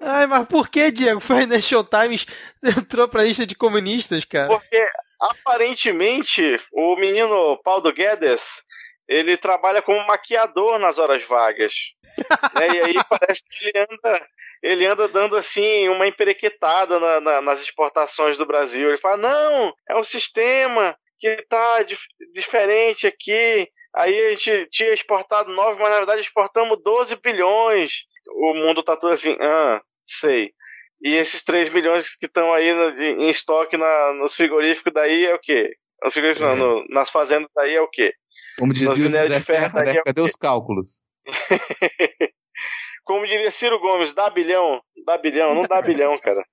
Ai, 0.00 0.26
mas 0.26 0.46
por 0.46 0.68
que, 0.68 0.90
Diego? 0.90 1.20
Financial 1.20 1.82
Times 1.82 2.26
entrou 2.62 3.08
pra 3.08 3.22
lista 3.22 3.46
de 3.46 3.54
comunistas, 3.54 4.24
cara? 4.24 4.48
Porque 4.48 4.84
aparentemente 5.20 6.60
o 6.72 6.96
menino 6.96 7.58
Paulo 7.62 7.92
Guedes 7.92 8.62
ele 9.08 9.36
trabalha 9.36 9.80
como 9.80 10.04
maquiador 10.06 10.78
nas 10.78 10.98
horas 10.98 11.22
vagas. 11.24 11.72
né? 12.54 12.68
E 12.74 12.80
aí 12.80 12.94
parece 13.08 13.42
que 13.48 13.66
ele 13.68 13.78
anda, 13.78 14.28
ele 14.66 14.84
anda 14.84 15.08
dando 15.08 15.36
assim 15.36 15.88
uma 15.88 16.08
emperequetada 16.08 16.98
na, 16.98 17.20
na, 17.20 17.40
nas 17.40 17.62
exportações 17.62 18.36
do 18.36 18.44
Brasil. 18.44 18.88
Ele 18.88 18.96
fala: 18.96 19.16
não, 19.16 19.72
é 19.88 19.94
o 19.94 20.04
sistema 20.04 20.96
que 21.18 21.36
tá 21.48 21.82
dif 21.82 22.02
diferente 22.32 23.06
aqui. 23.06 23.68
Aí 23.94 24.26
a 24.26 24.30
gente 24.32 24.66
tinha 24.70 24.92
exportado 24.92 25.50
9, 25.52 25.80
mas 25.80 25.90
na 25.90 25.96
verdade 25.96 26.20
exportamos 26.20 26.78
12 26.82 27.16
bilhões. 27.16 28.04
O 28.28 28.54
mundo 28.54 28.82
tá 28.82 28.96
todo 28.96 29.12
assim, 29.12 29.36
ah, 29.40 29.80
sei. 30.04 30.52
E 31.02 31.14
esses 31.14 31.42
3 31.44 31.70
milhões 31.70 32.14
que 32.16 32.26
estão 32.26 32.52
aí 32.52 32.72
no, 32.74 32.90
em 33.00 33.30
estoque 33.30 33.76
na, 33.76 34.12
nos 34.14 34.34
frigoríficos 34.34 34.92
daí 34.92 35.24
é 35.26 35.34
o 35.34 35.38
quê? 35.38 35.70
Nos 36.02 36.12
frigoríficos, 36.12 36.46
é. 36.46 36.56
não, 36.56 36.56
no, 36.56 36.86
nas 36.90 37.08
fazendas 37.08 37.48
daí 37.54 37.74
é 37.74 37.80
o 37.80 37.88
quê? 37.88 38.12
Como 38.58 38.74
dizia 38.74 39.06
o 39.06 39.10
José 39.10 39.40
Serra, 39.40 39.82
né? 39.82 40.02
Cadê 40.04 40.20
os 40.20 40.34
cálculos? 40.34 41.02
Como 43.06 43.26
diria 43.26 43.50
Ciro 43.50 43.78
Gomes, 43.78 44.12
dá 44.12 44.28
bilhão, 44.28 44.82
dá 45.06 45.16
bilhão, 45.16 45.54
não 45.54 45.62
dá 45.62 45.80
bilhão, 45.80 46.18
cara. 46.18 46.44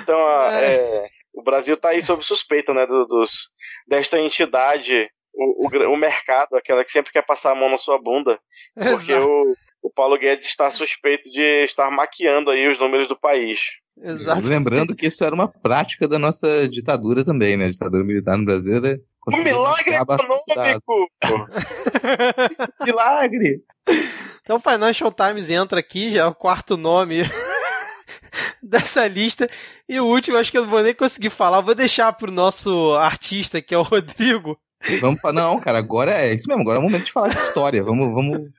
Então, 0.00 0.18
a, 0.18 0.52
é. 0.60 0.74
é, 0.74 1.06
o 1.32 1.42
Brasil 1.42 1.74
está 1.74 1.88
aí 1.88 2.02
sob 2.02 2.22
suspeita, 2.22 2.72
né, 2.74 2.86
do, 2.86 3.06
dos, 3.06 3.50
desta 3.88 4.20
entidade 4.20 5.08
o, 5.34 5.66
o, 5.66 5.92
o, 5.92 5.96
mercado, 5.96 6.54
aquela 6.54 6.84
que 6.84 6.92
sempre 6.92 7.10
quer 7.10 7.22
passar 7.22 7.52
a 7.52 7.54
mão 7.54 7.68
na 7.68 7.78
sua 7.78 7.98
bunda, 8.00 8.38
porque 8.74 9.12
o, 9.14 9.54
o 9.82 9.90
Paulo 9.90 10.16
Guedes 10.16 10.46
está 10.46 10.70
suspeito 10.70 11.30
de 11.30 11.64
estar 11.64 11.90
maquiando 11.90 12.50
aí 12.50 12.68
os 12.68 12.78
números 12.78 13.08
do 13.08 13.18
país. 13.18 13.60
Exato. 14.00 14.46
Lembrando 14.46 14.94
que 14.94 15.06
isso 15.06 15.24
era 15.24 15.34
uma 15.34 15.48
prática 15.48 16.06
da 16.06 16.18
nossa 16.18 16.68
ditadura 16.68 17.24
também, 17.24 17.56
né? 17.56 17.66
A 17.66 17.70
ditadura 17.70 18.04
militar 18.04 18.36
no 18.36 18.44
Brasil 18.44 18.76
era 18.76 19.00
um 19.32 19.42
milagre 19.42 19.94
econômico! 19.94 21.08
milagre! 22.84 23.62
Então, 24.42 24.60
Financial 24.60 25.12
Times 25.12 25.50
entra 25.50 25.80
aqui, 25.80 26.10
já 26.10 26.22
é 26.22 26.26
o 26.26 26.34
quarto 26.34 26.76
nome 26.76 27.22
dessa 28.62 29.06
lista. 29.06 29.46
E 29.88 29.98
o 30.00 30.06
último, 30.06 30.36
acho 30.36 30.50
que 30.50 30.58
eu 30.58 30.64
não 30.64 30.70
vou 30.70 30.82
nem 30.82 30.94
conseguir 30.94 31.30
falar. 31.30 31.60
Vou 31.60 31.74
deixar 31.74 32.12
pro 32.12 32.30
nosso 32.30 32.94
artista, 32.94 33.62
que 33.62 33.74
é 33.74 33.78
o 33.78 33.82
Rodrigo, 33.82 34.58
Vamos 35.00 35.20
Não, 35.34 35.58
cara, 35.58 35.78
agora 35.78 36.12
é 36.12 36.34
isso 36.34 36.48
mesmo. 36.48 36.62
Agora 36.62 36.78
é 36.78 36.80
o 36.80 36.82
momento 36.82 37.04
de 37.04 37.12
falar 37.12 37.28
de 37.28 37.38
história. 37.38 37.82
Vamos, 37.82 38.12
vamos. 38.12 38.50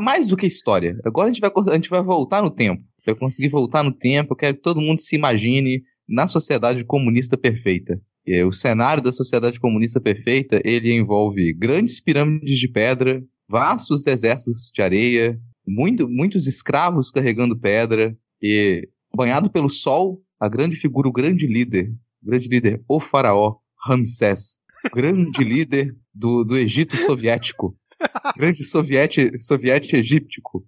Mais 0.00 0.28
do 0.28 0.36
que 0.36 0.46
história. 0.46 0.98
Agora 1.04 1.28
a 1.28 1.32
gente 1.32 1.40
vai, 1.40 1.50
a 1.68 1.74
gente 1.74 1.90
vai 1.90 2.02
voltar 2.02 2.42
no 2.42 2.50
tempo. 2.50 2.82
Vai 3.06 3.14
conseguir 3.14 3.48
voltar 3.48 3.82
no 3.82 3.92
tempo. 3.92 4.32
Eu 4.32 4.36
quero 4.36 4.56
que 4.56 4.62
todo 4.62 4.80
mundo 4.80 5.00
se 5.00 5.16
imagine 5.16 5.82
na 6.08 6.26
sociedade 6.26 6.84
comunista 6.84 7.36
perfeita. 7.36 8.00
E 8.28 8.44
o 8.44 8.52
cenário 8.52 9.02
da 9.02 9.10
sociedade 9.10 9.58
comunista 9.58 9.98
perfeita 9.98 10.60
ele 10.62 10.92
envolve 10.92 11.50
grandes 11.54 11.98
pirâmides 11.98 12.58
de 12.58 12.68
pedra, 12.68 13.24
vastos 13.48 14.04
desertos 14.04 14.70
de 14.74 14.82
areia, 14.82 15.40
muito, 15.66 16.06
muitos 16.06 16.46
escravos 16.46 17.10
carregando 17.10 17.58
pedra 17.58 18.14
e 18.42 18.86
banhado 19.16 19.50
pelo 19.50 19.70
sol, 19.70 20.22
a 20.38 20.46
grande 20.46 20.76
figura, 20.76 21.08
o 21.08 21.12
grande 21.12 21.46
líder, 21.46 21.90
o 22.22 22.26
grande 22.26 22.48
líder, 22.48 22.82
o 22.86 23.00
faraó 23.00 23.56
Ramsés 23.82 24.58
grande 24.94 25.42
líder 25.42 25.96
do, 26.12 26.44
do 26.44 26.54
Egito 26.54 26.98
soviético. 26.98 27.74
Grande 28.36 28.62
soviete, 28.62 29.38
soviete 29.38 29.96
egíptico. 29.96 30.66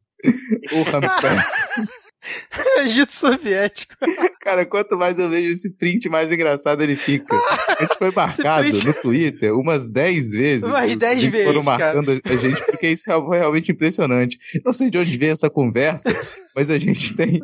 O 0.73 0.83
Ramsés. 0.83 1.67
Egito 2.85 3.13
soviético. 3.13 3.95
Cara, 4.41 4.67
quanto 4.67 4.97
mais 4.97 5.19
eu 5.19 5.29
vejo 5.31 5.49
esse 5.49 5.73
print, 5.77 6.09
mais 6.09 6.31
engraçado 6.33 6.83
ele 6.83 6.97
fica. 6.97 7.35
A 7.35 7.83
gente 7.83 7.97
foi 7.97 8.11
marcado 8.15 8.69
no 8.69 8.95
Twitter 8.95 9.55
umas 9.55 9.91
10 9.91 10.33
vezes. 10.33 10.65
Umas 10.65 10.97
10 10.97 11.25
vezes. 11.25 11.47
foram 11.47 11.63
marcando 11.63 12.21
cara. 12.21 12.35
a 12.35 12.39
gente, 12.39 12.63
porque 12.65 12.89
isso 12.89 13.05
foi 13.05 13.39
realmente 13.39 13.73
impressionante. 13.73 14.39
Não 14.65 14.73
sei 14.73 14.91
de 14.91 14.99
onde 14.99 15.17
veio 15.17 15.33
essa 15.33 15.49
conversa, 15.49 16.15
mas 16.55 16.71
a 16.71 16.79
gente 16.79 17.15
tem 17.15 17.41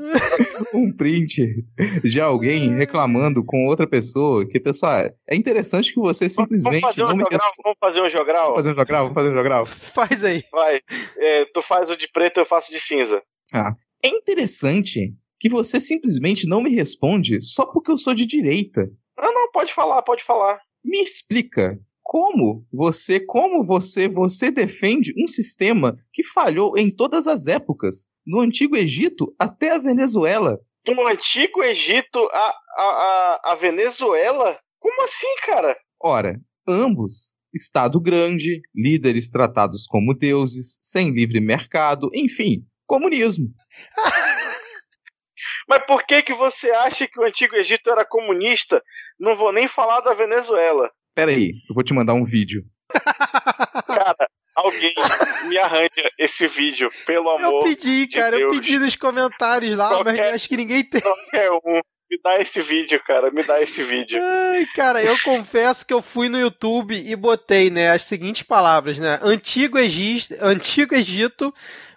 um 0.74 0.92
print 0.92 1.64
de 2.04 2.20
alguém 2.20 2.74
reclamando 2.76 3.44
com 3.44 3.66
outra 3.66 3.86
pessoa. 3.86 4.46
Que, 4.46 4.60
pessoal, 4.60 5.10
é 5.28 5.36
interessante 5.36 5.92
que 5.92 6.00
você 6.00 6.28
simplesmente. 6.28 6.80
Vamos 6.80 6.96
fazer 6.96 7.04
um 7.04 7.20
jogral, 7.20 7.52
vamos 7.62 7.78
fazer 7.80 8.00
um 8.02 8.10
jogral. 8.10 8.46
Vamos 8.46 8.56
fazer 8.56 8.70
um 8.70 8.74
jogral, 8.74 9.02
vamos 9.02 9.14
fazer 9.14 9.30
um 9.30 9.36
jogral. 9.36 9.66
Faz 9.66 10.24
aí. 10.24 10.44
Vai. 10.52 10.80
É, 11.16 11.44
tu 11.46 11.62
faz 11.62 11.90
o 11.90 11.96
de 11.96 12.08
preto, 12.08 12.40
eu 12.40 12.46
faço 12.46 12.70
de 12.70 12.80
cinza. 12.80 13.22
Ah. 13.54 13.72
É 14.02 14.08
interessante 14.08 15.14
que 15.38 15.48
você 15.48 15.80
simplesmente 15.80 16.48
não 16.48 16.62
me 16.62 16.70
responde 16.70 17.40
só 17.42 17.66
porque 17.66 17.90
eu 17.90 17.98
sou 17.98 18.14
de 18.14 18.26
direita. 18.26 18.90
Não, 19.18 19.32
não, 19.32 19.50
pode 19.50 19.72
falar, 19.72 20.02
pode 20.02 20.22
falar. 20.22 20.60
Me 20.84 21.02
explica 21.02 21.78
como 22.02 22.64
você, 22.72 23.18
como 23.18 23.62
você, 23.64 24.08
você 24.08 24.50
defende 24.50 25.12
um 25.18 25.26
sistema 25.26 25.98
que 26.12 26.22
falhou 26.22 26.78
em 26.78 26.90
todas 26.90 27.26
as 27.26 27.46
épocas, 27.46 28.06
no 28.24 28.40
Antigo 28.40 28.76
Egito 28.76 29.34
até 29.38 29.72
a 29.72 29.78
Venezuela. 29.78 30.60
Do 30.84 31.06
Antigo 31.06 31.62
Egito 31.64 32.18
a, 32.32 32.60
a, 32.78 32.82
a, 32.82 33.40
a 33.52 33.54
Venezuela? 33.56 34.58
Como 34.78 35.02
assim, 35.02 35.34
cara? 35.44 35.76
Ora, 36.00 36.40
ambos 36.68 37.36
Estado 37.56 37.98
grande, 38.00 38.60
líderes 38.74 39.30
tratados 39.30 39.86
como 39.86 40.14
deuses, 40.14 40.78
sem 40.82 41.10
livre 41.10 41.40
mercado, 41.40 42.10
enfim, 42.12 42.62
comunismo. 42.86 43.48
Mas 45.68 45.84
por 45.86 46.04
que 46.04 46.22
que 46.22 46.32
você 46.32 46.70
acha 46.70 47.06
que 47.06 47.20
o 47.20 47.24
Antigo 47.24 47.56
Egito 47.56 47.90
era 47.90 48.04
comunista? 48.04 48.82
Não 49.18 49.34
vou 49.36 49.52
nem 49.52 49.68
falar 49.68 50.00
da 50.00 50.14
Venezuela. 50.14 50.90
Pera 51.14 51.30
aí, 51.30 51.52
eu 51.68 51.74
vou 51.74 51.82
te 51.84 51.92
mandar 51.92 52.14
um 52.14 52.24
vídeo. 52.24 52.64
Cara, 53.86 54.28
alguém 54.54 54.94
me 55.48 55.58
arranja 55.58 55.90
esse 56.18 56.46
vídeo, 56.46 56.90
pelo 57.04 57.28
amor 57.30 57.60
Eu 57.60 57.64
pedi, 57.64 58.06
de 58.06 58.16
cara, 58.16 58.36
Deus. 58.36 58.54
eu 58.54 58.60
pedi 58.60 58.78
nos 58.78 58.96
comentários 58.96 59.76
lá, 59.76 59.88
Qualquer- 59.88 60.16
mas 60.16 60.34
acho 60.34 60.48
que 60.48 60.56
ninguém 60.56 60.84
tem. 60.84 61.00
Qualquer 61.00 61.50
um. 61.52 61.80
Me 62.08 62.20
dá 62.22 62.38
esse 62.40 62.60
vídeo, 62.62 63.02
cara. 63.04 63.32
Me 63.32 63.42
dá 63.42 63.60
esse 63.60 63.82
vídeo. 63.82 64.22
Ai, 64.22 64.64
cara, 64.76 65.02
eu 65.02 65.16
confesso 65.24 65.84
que 65.84 65.92
eu 65.92 66.00
fui 66.00 66.28
no 66.28 66.38
YouTube 66.38 66.94
e 66.96 67.16
botei, 67.16 67.68
né, 67.68 67.90
as 67.90 68.04
seguintes 68.04 68.44
palavras, 68.44 68.96
né? 68.98 69.18
Antigo 69.22 69.76
Egito, 69.76 70.36
Antigo 70.40 70.94
Egito 70.94 71.52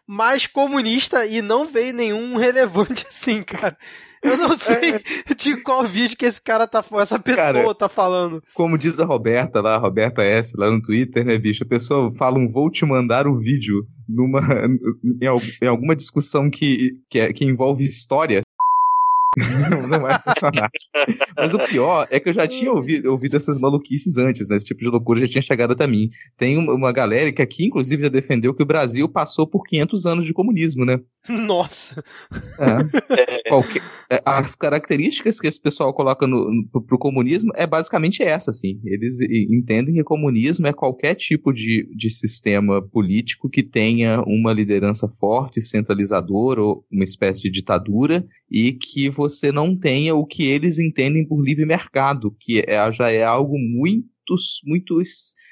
mais 0.10 0.48
comunista 0.48 1.24
e 1.28 1.40
não 1.40 1.68
veio 1.68 1.94
nenhum 1.94 2.34
relevante 2.38 3.06
assim, 3.08 3.44
cara. 3.44 3.78
Eu 4.24 4.36
não 4.38 4.58
sei 4.58 5.00
de 5.38 5.62
qual 5.62 5.86
vídeo 5.86 6.18
que 6.18 6.26
esse 6.26 6.42
cara 6.42 6.68
tá 6.68 6.84
essa 7.00 7.18
pessoa 7.20 7.54
Cara, 7.54 7.76
tá 7.76 7.88
falando. 7.88 8.44
Como 8.54 8.78
diz 8.78 9.00
a 9.00 9.06
Roberta 9.06 9.62
lá, 9.62 9.76
a 9.76 9.78
Roberta 9.78 10.22
S, 10.24 10.58
lá 10.58 10.70
no 10.70 10.82
Twitter, 10.82 11.24
né, 11.24 11.38
bicho? 11.38 11.64
A 11.64 11.68
pessoa 11.68 12.12
fala 12.18 12.38
um 12.38 12.48
vou 12.50 12.70
te 12.70 12.86
mandar 12.86 13.28
o 13.28 13.38
vídeo 13.38 13.86
numa, 14.10 14.40
em 15.62 15.68
alguma 15.68 15.96
discussão 15.96 16.50
que, 16.50 16.98
que, 17.10 17.20
é- 17.20 17.32
que 17.32 17.46
envolve 17.46 17.84
história. 17.86 18.42
Não, 19.70 19.88
não 19.88 20.02
vai 20.02 20.20
funcionar. 20.22 20.70
Mas 21.38 21.54
o 21.54 21.60
pior 21.60 22.08
é 22.10 22.20
que 22.20 22.30
eu 22.30 22.34
já 22.34 22.48
tinha 22.48 22.72
ouvido, 22.72 23.12
ouvido 23.12 23.38
essas 23.38 23.60
maluquices 23.60 24.18
antes, 24.18 24.50
né? 24.50 24.56
Esse 24.56 24.66
tipo 24.66 24.82
de 24.82 24.90
loucura 24.90 25.20
já 25.22 25.28
tinha 25.28 25.42
chegado 25.42 25.72
até 25.72 25.86
mim. 25.88 26.10
Tem 26.36 26.58
uma, 26.58 26.74
uma 26.74 26.92
galera 26.92 27.32
que 27.32 27.42
aqui, 27.42 27.66
inclusive, 27.68 28.04
já 28.04 28.10
defendeu 28.10 28.54
que 28.54 28.64
o 28.64 28.66
Brasil 28.66 29.08
passou 29.08 29.48
por 29.48 29.64
500 29.64 30.06
anos 30.08 30.26
de 30.26 30.34
comunismo, 30.34 30.84
né? 30.84 31.00
Nossa. 31.30 32.04
É. 32.60 33.50
Qualquer- 33.50 33.82
é, 34.12 34.20
as 34.26 34.56
características 34.56 35.40
que 35.40 35.48
esse 35.48 35.62
pessoal 35.62 35.94
coloca 35.94 36.26
no, 36.26 36.50
no, 36.52 36.82
pro- 36.82 36.98
comunismo 36.98 37.52
é 37.56 37.68
basicamente 37.68 38.24
essa, 38.24 38.50
assim. 38.52 38.80
Eles 38.84 39.20
entendem 39.22 39.94
que 39.94 40.04
comunismo 40.04 40.66
é 40.68 40.74
qualquer 40.74 41.14
tipo 41.14 41.54
de, 41.54 41.88
de 41.96 42.10
sistema 42.10 42.82
político 42.82 43.48
que 43.50 43.62
tenha 43.62 44.22
uma 44.26 44.52
liderança 44.52 45.08
forte, 45.08 45.62
centralizadora 45.62 46.62
ou 46.62 46.84
uma 46.92 47.04
espécie 47.04 47.44
de 47.44 47.52
ditadura 47.52 48.26
e 48.50 48.72
que 48.74 49.12
você 49.20 49.52
não 49.52 49.78
tenha 49.78 50.16
o 50.16 50.26
que 50.26 50.48
eles 50.48 50.80
entendem 50.80 51.28
por 51.28 51.44
livre 51.44 51.66
mercado, 51.66 52.34
que 52.40 52.64
é, 52.66 52.92
já 52.94 53.12
é 53.12 53.22
algo 53.22 53.58
muito, 53.60 54.08
muito, 54.64 55.02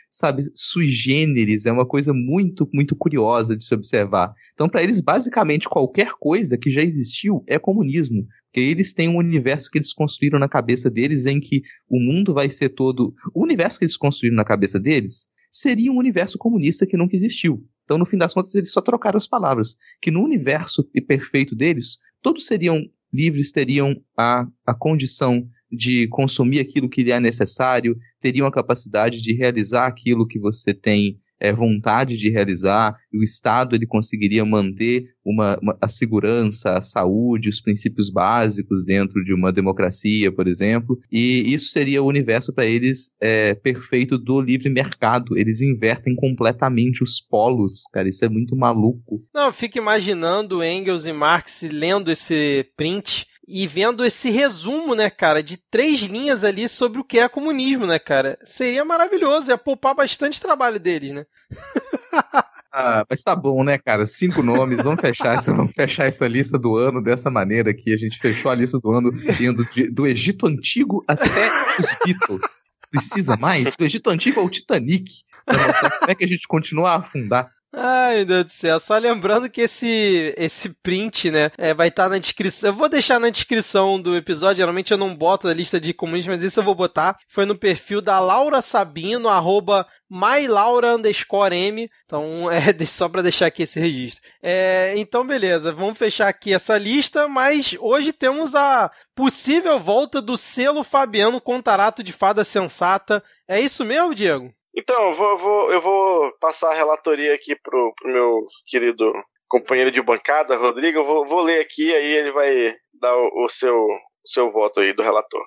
sabe, 0.10 0.44
sui 0.56 0.88
generis, 0.88 1.66
é 1.66 1.72
uma 1.72 1.86
coisa 1.86 2.14
muito, 2.14 2.66
muito 2.74 2.96
curiosa 2.96 3.58
de 3.58 3.64
se 3.66 3.76
observar. 3.76 4.34
Então, 4.54 4.70
para 4.70 4.82
eles, 4.82 5.02
basicamente, 5.02 5.68
qualquer 5.68 6.12
coisa 6.18 6.58
que 6.58 6.72
já 6.72 6.82
existiu 6.82 7.44
é 7.46 7.60
comunismo. 7.60 8.26
Porque 8.46 8.62
eles 8.62 8.94
têm 8.94 9.10
um 9.10 9.18
universo 9.18 9.70
que 9.70 9.80
eles 9.80 9.94
construíram 9.94 10.40
na 10.40 10.48
cabeça 10.48 10.90
deles 10.90 11.26
em 11.26 11.42
que 11.42 11.62
o 11.90 12.00
mundo 12.00 12.34
vai 12.34 12.50
ser 12.50 12.70
todo. 12.70 13.14
O 13.36 13.44
universo 13.44 13.80
que 13.80 13.84
eles 13.84 13.98
construíram 13.98 14.38
na 14.38 14.46
cabeça 14.46 14.80
deles 14.80 15.28
seria 15.52 15.92
um 15.92 15.98
universo 15.98 16.38
comunista 16.38 16.88
que 16.88 16.96
nunca 16.96 17.16
existiu. 17.16 17.68
Então, 17.84 17.98
no 17.98 18.06
fim 18.06 18.18
das 18.18 18.34
contas, 18.34 18.56
eles 18.56 18.72
só 18.72 18.80
trocaram 18.80 19.18
as 19.18 19.28
palavras. 19.28 19.76
Que 20.02 20.10
no 20.10 20.24
universo 20.24 20.90
perfeito 21.06 21.54
deles, 21.54 21.98
todos 22.22 22.46
seriam 22.46 22.82
livres, 23.14 23.52
teriam 23.52 23.96
a, 24.18 24.48
a 24.66 24.74
condição 24.74 25.48
de 25.72 26.08
consumir 26.08 26.60
aquilo 26.60 26.90
que 26.90 27.04
lhe 27.04 27.12
é 27.12 27.20
necessário, 27.20 27.98
teriam 28.20 28.48
a 28.48 28.52
capacidade 28.52 29.22
de 29.22 29.34
realizar 29.34 29.88
aquilo 29.88 30.28
que 30.28 30.40
você 30.40 30.74
tem 30.74 31.20
é, 31.40 31.52
vontade 31.52 32.18
de 32.18 32.30
realizar, 32.30 32.96
e 33.12 33.18
o 33.18 33.24
Estado 33.24 33.76
ele 33.76 33.86
conseguiria 33.86 34.44
manter 34.46 35.06
uma, 35.26 35.58
uma, 35.62 35.78
a 35.82 35.90
segurança, 35.90 36.78
a 36.78 36.82
saúde, 36.82 37.50
os 37.50 37.62
princípios 37.62 38.10
básicos 38.10 38.86
dentro 38.86 39.24
de 39.24 39.34
uma 39.34 39.52
democracia, 39.52 40.32
por 40.32 40.48
exemplo, 40.48 40.98
e 41.12 41.54
isso 41.54 41.70
seria 41.70 42.02
o 42.02 42.08
universo 42.08 42.54
para 42.54 42.66
eles 42.66 43.10
é, 43.22 43.54
perfeito 43.54 44.18
do 44.18 44.42
livre 44.42 44.70
mercado. 44.70 45.38
Eles 45.38 45.62
invertem 45.62 46.16
completamente 46.16 47.04
os 47.04 47.20
polos, 47.20 47.84
cara, 47.92 48.08
isso 48.08 48.24
é 48.24 48.30
muito 48.30 48.56
maluco. 48.56 49.22
Não, 49.34 49.48
eu 49.48 49.54
fico 49.54 49.78
imaginando 49.78 50.64
Engels 50.64 51.06
e 51.06 51.12
Marx 51.12 51.62
lendo 51.62 52.12
esse 52.12 52.66
print 52.78 53.28
e 53.48 53.66
vendo 53.66 54.04
esse 54.04 54.30
resumo, 54.30 54.94
né, 54.94 55.10
cara, 55.10 55.42
de 55.42 55.56
três 55.56 56.02
linhas 56.02 56.44
ali 56.44 56.68
sobre 56.68 57.00
o 57.00 57.04
que 57.04 57.18
é 57.18 57.30
comunismo, 57.30 57.88
né, 57.88 57.98
cara? 57.98 58.38
Seria 58.44 58.84
maravilhoso, 58.84 59.50
ia 59.50 59.58
poupar 59.58 59.96
bastante 59.96 60.42
trabalho 60.42 60.80
deles, 60.80 61.14
né? 61.14 61.26
Ah, 62.80 63.04
mas 63.10 63.24
tá 63.24 63.36
bom, 63.36 63.64
né, 63.64 63.80
cara? 63.80 64.06
Cinco 64.06 64.44
nomes, 64.44 64.84
vamos 64.84 65.02
fechar, 65.02 65.34
essa, 65.34 65.52
vamos 65.52 65.72
fechar 65.74 66.06
essa 66.06 66.28
lista 66.28 66.60
do 66.60 66.76
ano 66.76 67.02
dessa 67.02 67.32
maneira 67.32 67.72
aqui. 67.72 67.92
A 67.92 67.98
gente 67.98 68.20
fechou 68.20 68.52
a 68.52 68.56
lista 68.56 68.78
do 68.78 68.92
ano 68.92 69.10
indo 69.42 69.66
de, 69.66 69.90
do 69.90 70.06
Egito 70.06 70.46
Antigo 70.46 71.04
até 71.08 71.50
os 71.80 71.98
Beatles. 72.06 72.60
Precisa 72.92 73.36
mais? 73.36 73.76
Do 73.76 73.84
Egito 73.84 74.12
Antigo 74.12 74.40
ao 74.40 74.48
Titanic. 74.48 75.12
Mostrar 75.48 75.90
como 75.98 76.12
é 76.12 76.14
que 76.14 76.24
a 76.24 76.28
gente 76.28 76.48
continua 76.48 76.92
a 76.92 76.96
afundar. 76.98 77.50
Ai, 77.74 78.18
meu 78.18 78.26
Deus 78.26 78.46
do 78.46 78.52
céu. 78.52 78.80
Só 78.80 78.98
lembrando 78.98 79.50
que 79.50 79.62
esse, 79.62 80.34
esse 80.38 80.70
print, 80.82 81.30
né, 81.30 81.52
é, 81.58 81.74
vai 81.74 81.90
estar 81.90 82.04
tá 82.04 82.10
na 82.10 82.18
descrição. 82.18 82.70
Eu 82.70 82.74
vou 82.74 82.88
deixar 82.88 83.20
na 83.20 83.30
descrição 83.30 84.02
do 84.02 84.16
episódio. 84.16 84.58
Geralmente 84.58 84.92
eu 84.92 84.98
não 84.98 85.14
boto 85.14 85.48
a 85.48 85.54
lista 85.54 85.80
de 85.80 85.94
comunistas, 85.94 86.36
mas 86.36 86.44
isso 86.44 86.60
eu 86.60 86.64
vou 86.64 86.74
botar. 86.74 87.18
Foi 87.28 87.46
no 87.46 87.58
perfil 87.58 88.02
da 88.02 88.20
Laura 88.20 88.62
Sabino, 88.62 89.28
arroba 89.28 89.86
mylaura 90.10 90.96
underscore 90.96 91.54
M. 91.54 91.90
Então, 92.06 92.50
é 92.50 92.86
só 92.86 93.10
para 93.10 93.22
deixar 93.22 93.48
aqui 93.48 93.64
esse 93.64 93.80
registro. 93.80 94.24
É, 94.42 94.94
então, 94.96 95.28
beleza. 95.28 95.74
Vamos 95.74 95.98
fechar 95.98 96.30
aqui 96.30 96.54
essa 96.54 96.78
lista, 96.78 97.28
mas 97.28 97.76
hoje 97.80 98.14
temos 98.14 98.56
a 98.56 98.90
possível 99.14 99.78
volta 99.78 100.22
do 100.22 100.38
selo 100.38 100.84
Fabiano 100.84 101.42
Contarato 101.42 102.02
de 102.02 102.14
Fada 102.14 102.46
Sensata. 102.46 103.22
É 103.46 103.60
isso 103.60 103.84
mesmo, 103.84 104.16
Diego? 104.16 104.54
Então, 104.80 105.10
eu 105.10 105.14
vou, 105.16 105.38
vou, 105.38 105.74
eu 105.74 105.82
vou 105.82 106.32
passar 106.40 106.70
a 106.70 106.76
relatoria 106.76 107.34
aqui 107.34 107.56
pro, 107.56 107.92
pro 107.96 108.14
meu 108.14 108.48
querido 108.68 109.12
companheiro 109.48 109.90
de 109.90 110.04
bancada, 110.04 110.56
Rodrigo. 110.56 111.00
Eu 111.00 111.06
vou, 111.06 111.26
vou 111.26 111.42
ler 111.42 111.60
aqui, 111.60 111.92
aí 111.96 112.06
ele 112.06 112.30
vai 112.30 112.76
dar 112.94 113.18
o, 113.18 113.46
o 113.46 113.50
seu, 113.50 113.76
seu 114.24 114.52
voto 114.52 114.80
aí 114.80 114.94
do 114.94 115.02
relator. 115.02 115.44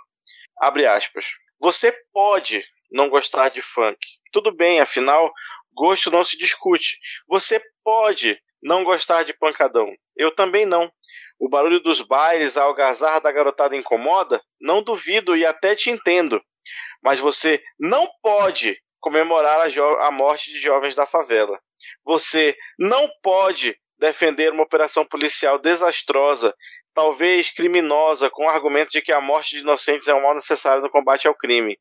Abre 0.58 0.84
aspas. 0.84 1.26
Você 1.60 1.94
pode 2.12 2.64
não 2.90 3.08
gostar 3.08 3.50
de 3.50 3.62
funk. 3.62 3.98
Tudo 4.32 4.52
bem, 4.52 4.80
afinal, 4.80 5.32
gosto 5.72 6.10
não 6.10 6.24
se 6.24 6.36
discute. 6.36 6.98
Você 7.28 7.62
pode 7.84 8.36
não 8.60 8.82
gostar 8.82 9.22
de 9.22 9.32
pancadão. 9.32 9.94
Eu 10.16 10.34
também 10.34 10.66
não. 10.66 10.90
O 11.38 11.48
barulho 11.48 11.80
dos 11.80 12.00
bailes, 12.00 12.56
a 12.56 12.64
algazarra 12.64 13.20
da 13.20 13.30
garotada 13.30 13.76
incomoda? 13.76 14.42
Não 14.60 14.82
duvido 14.82 15.36
e 15.36 15.46
até 15.46 15.76
te 15.76 15.88
entendo. 15.88 16.42
Mas 17.00 17.20
você 17.20 17.62
não 17.78 18.08
pode 18.20 18.76
comemorar 19.00 19.60
a, 19.60 20.06
a 20.06 20.10
morte 20.10 20.52
de 20.52 20.60
jovens 20.60 20.94
da 20.94 21.06
favela. 21.06 21.58
Você 22.04 22.56
não 22.78 23.08
pode 23.22 23.76
defender 23.98 24.52
uma 24.52 24.62
operação 24.62 25.04
policial 25.04 25.58
desastrosa, 25.58 26.54
talvez 26.94 27.50
criminosa, 27.50 28.30
com 28.30 28.46
o 28.46 28.48
argumento 28.48 28.90
de 28.90 29.02
que 29.02 29.12
a 29.12 29.20
morte 29.20 29.56
de 29.56 29.62
inocentes 29.62 30.08
é 30.08 30.14
um 30.14 30.22
mal 30.22 30.34
necessário 30.34 30.82
no 30.82 30.90
combate 30.90 31.28
ao 31.28 31.34
crime. 31.34 31.78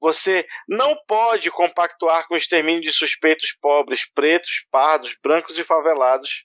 Você 0.00 0.46
não 0.68 0.94
pode 1.06 1.50
compactuar 1.50 2.26
com 2.28 2.34
o 2.34 2.36
extermínio 2.36 2.82
de 2.82 2.92
suspeitos 2.92 3.56
pobres, 3.60 4.06
pretos, 4.14 4.66
pardos, 4.70 5.16
brancos 5.22 5.58
e 5.58 5.64
favelados, 5.64 6.44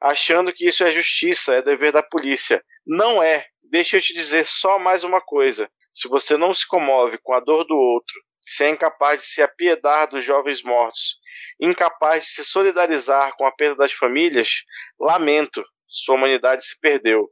achando 0.00 0.52
que 0.52 0.66
isso 0.66 0.84
é 0.84 0.92
justiça, 0.92 1.54
é 1.54 1.62
dever 1.62 1.92
da 1.92 2.02
polícia. 2.02 2.62
Não 2.86 3.22
é. 3.22 3.46
Deixa 3.62 3.96
eu 3.96 4.00
te 4.00 4.12
dizer 4.12 4.46
só 4.46 4.78
mais 4.78 5.02
uma 5.02 5.20
coisa. 5.20 5.70
Se 5.92 6.08
você 6.08 6.36
não 6.36 6.52
se 6.54 6.66
comove 6.66 7.18
com 7.18 7.34
a 7.34 7.40
dor 7.40 7.64
do 7.64 7.74
outro, 7.74 8.14
se 8.48 8.64
é 8.64 8.70
incapaz 8.70 9.20
de 9.20 9.26
se 9.26 9.42
apiedar 9.42 10.08
dos 10.08 10.24
jovens 10.24 10.62
mortos, 10.62 11.18
incapaz 11.60 12.24
de 12.24 12.30
se 12.30 12.44
solidarizar 12.44 13.36
com 13.36 13.46
a 13.46 13.52
perda 13.52 13.76
das 13.76 13.92
famílias, 13.92 14.62
lamento, 14.98 15.62
sua 15.86 16.16
humanidade 16.16 16.64
se 16.64 16.78
perdeu. 16.80 17.28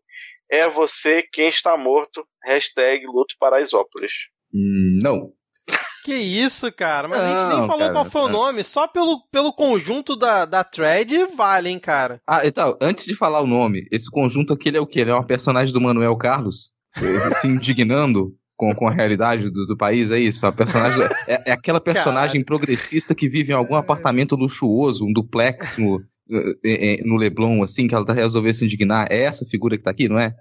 É 0.50 0.68
você 0.68 1.22
quem 1.32 1.48
está 1.48 1.76
morto. 1.76 2.22
Hashtag 2.44 3.04
Luto 3.06 3.34
Paraisópolis. 3.38 4.12
Hum, 4.54 4.98
não. 5.02 5.32
Que 6.04 6.14
isso, 6.14 6.70
cara? 6.70 7.08
Mas 7.08 7.18
não, 7.18 7.26
a 7.26 7.30
gente 7.30 7.58
nem 7.58 7.66
falou 7.66 7.78
cara, 7.78 7.92
qual 7.92 8.04
foi 8.04 8.20
o 8.22 8.28
nome. 8.28 8.62
Só 8.62 8.86
pelo, 8.86 9.26
pelo 9.28 9.52
conjunto 9.52 10.14
da, 10.14 10.44
da 10.44 10.62
thread 10.62 11.26
vale, 11.34 11.68
hein, 11.68 11.80
cara? 11.80 12.20
Ah, 12.24 12.46
então, 12.46 12.78
antes 12.80 13.06
de 13.06 13.16
falar 13.16 13.40
o 13.40 13.46
nome, 13.46 13.88
esse 13.90 14.08
conjunto 14.08 14.52
aqui 14.52 14.68
ele 14.68 14.78
é 14.78 14.80
o 14.80 14.86
quê? 14.86 15.00
Ele 15.00 15.10
é 15.10 15.14
uma 15.14 15.26
personagem 15.26 15.72
do 15.72 15.80
Manuel 15.80 16.16
Carlos? 16.16 16.70
se 17.40 17.48
indignando 17.48 18.32
com, 18.56 18.74
com 18.74 18.88
a 18.88 18.92
realidade 18.92 19.50
do, 19.50 19.66
do 19.66 19.76
país, 19.76 20.10
é 20.10 20.18
isso? 20.18 20.46
A 20.46 20.52
personagem, 20.52 21.02
é, 21.28 21.50
é 21.50 21.52
aquela 21.52 21.80
personagem 21.80 22.42
Caralho. 22.42 22.46
progressista 22.46 23.14
que 23.14 23.28
vive 23.28 23.52
em 23.52 23.54
algum 23.54 23.74
apartamento 23.74 24.34
luxuoso, 24.34 25.04
um 25.04 25.12
duplex 25.12 25.76
no, 25.76 26.02
é, 26.64 26.94
é, 26.94 27.02
no 27.04 27.16
Leblon, 27.16 27.62
assim, 27.62 27.86
que 27.86 27.94
ela 27.94 28.04
tá 28.04 28.12
resolvendo 28.12 28.54
se 28.54 28.64
indignar. 28.64 29.06
É 29.10 29.22
essa 29.22 29.44
figura 29.44 29.76
que 29.76 29.82
tá 29.82 29.90
aqui, 29.90 30.08
não 30.08 30.18
é? 30.18 30.34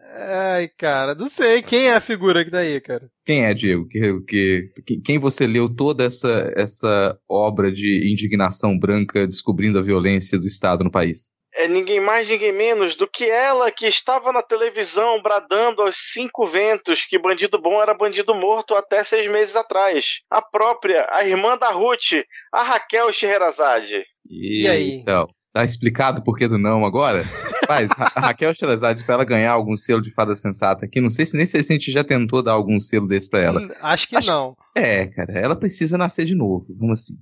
Ai, 0.56 0.70
cara, 0.78 1.14
não 1.14 1.30
sei. 1.30 1.62
Quem 1.62 1.88
é 1.88 1.96
a 1.96 2.02
figura 2.02 2.44
que 2.44 2.50
tá 2.50 2.60
aí, 2.60 2.82
cara? 2.82 3.10
Quem 3.26 3.46
é, 3.46 3.54
Diego? 3.54 3.88
Que, 3.88 4.72
que, 4.86 4.98
quem 5.02 5.20
você 5.20 5.46
leu 5.46 5.70
toda 5.70 6.06
essa, 6.06 6.52
essa 6.56 7.18
obra 7.30 7.72
de 7.72 8.12
indignação 8.12 8.78
branca 8.78 9.28
descobrindo 9.28 9.78
a 9.78 9.84
violência 9.84 10.40
do 10.40 10.48
Estado 10.48 10.84
no 10.84 10.92
país? 10.92 11.30
É 11.56 11.68
ninguém 11.68 12.00
mais, 12.00 12.28
ninguém 12.28 12.52
menos 12.52 12.96
do 12.96 13.08
que 13.08 13.30
ela 13.30 13.72
que 13.72 13.86
estava 13.88 14.32
na 14.32 14.42
televisão 14.42 15.22
bradando 15.22 15.82
aos 15.82 15.96
cinco 16.14 16.46
ventos 16.46 17.06
que 17.06 17.18
bandido 17.18 17.60
bom 17.60 17.82
era 17.82 17.94
bandido 17.94 18.36
morto 18.36 18.76
até 18.76 19.04
seis 19.04 19.28
meses 19.28 19.56
atrás. 19.56 20.22
A 20.30 20.42
própria, 20.42 21.08
a 21.10 21.26
irmã 21.26 21.58
da 21.58 21.70
Ruth, 21.70 22.24
a 22.52 22.64
Raquel 22.64 23.12
Scheherazade. 23.12 24.06
E, 24.30 24.64
e 24.64 24.68
aí? 24.68 24.92
Então, 24.92 25.28
tá 25.56 25.64
explicado 25.64 26.22
por 26.22 26.38
que 26.38 26.50
do 26.50 26.58
não 26.58 26.86
agora? 26.86 27.26
Mas 27.68 27.90
a 27.98 28.20
Raquel 28.20 28.54
Scheherazade, 28.54 29.06
para 29.06 29.16
ela 29.16 29.24
ganhar 29.24 29.54
algum 29.54 29.78
selo 29.78 30.02
de 30.02 30.12
fada 30.12 30.36
sensata 30.36 30.86
aqui, 30.86 31.00
não 31.00 31.10
sei 31.10 31.26
se 31.26 31.38
nem 31.38 31.46
se 31.46 31.56
a 31.56 31.62
gente 31.62 31.92
já 31.92 32.04
tentou 32.04 32.44
dar 32.44 32.52
algum 32.52 32.78
selo 32.78 33.08
desse 33.08 33.30
para 33.30 33.40
ela. 33.40 33.62
Hum, 33.62 33.70
acho 33.82 34.10
que 34.10 34.18
Acho... 34.18 34.30
não. 34.30 34.58
É, 34.76 35.06
cara, 35.08 35.32
ela 35.32 35.56
precisa 35.56 35.98
nascer 35.98 36.26
de 36.26 36.36
novo, 36.36 36.66
vamos 36.78 37.00
assim. 37.00 37.18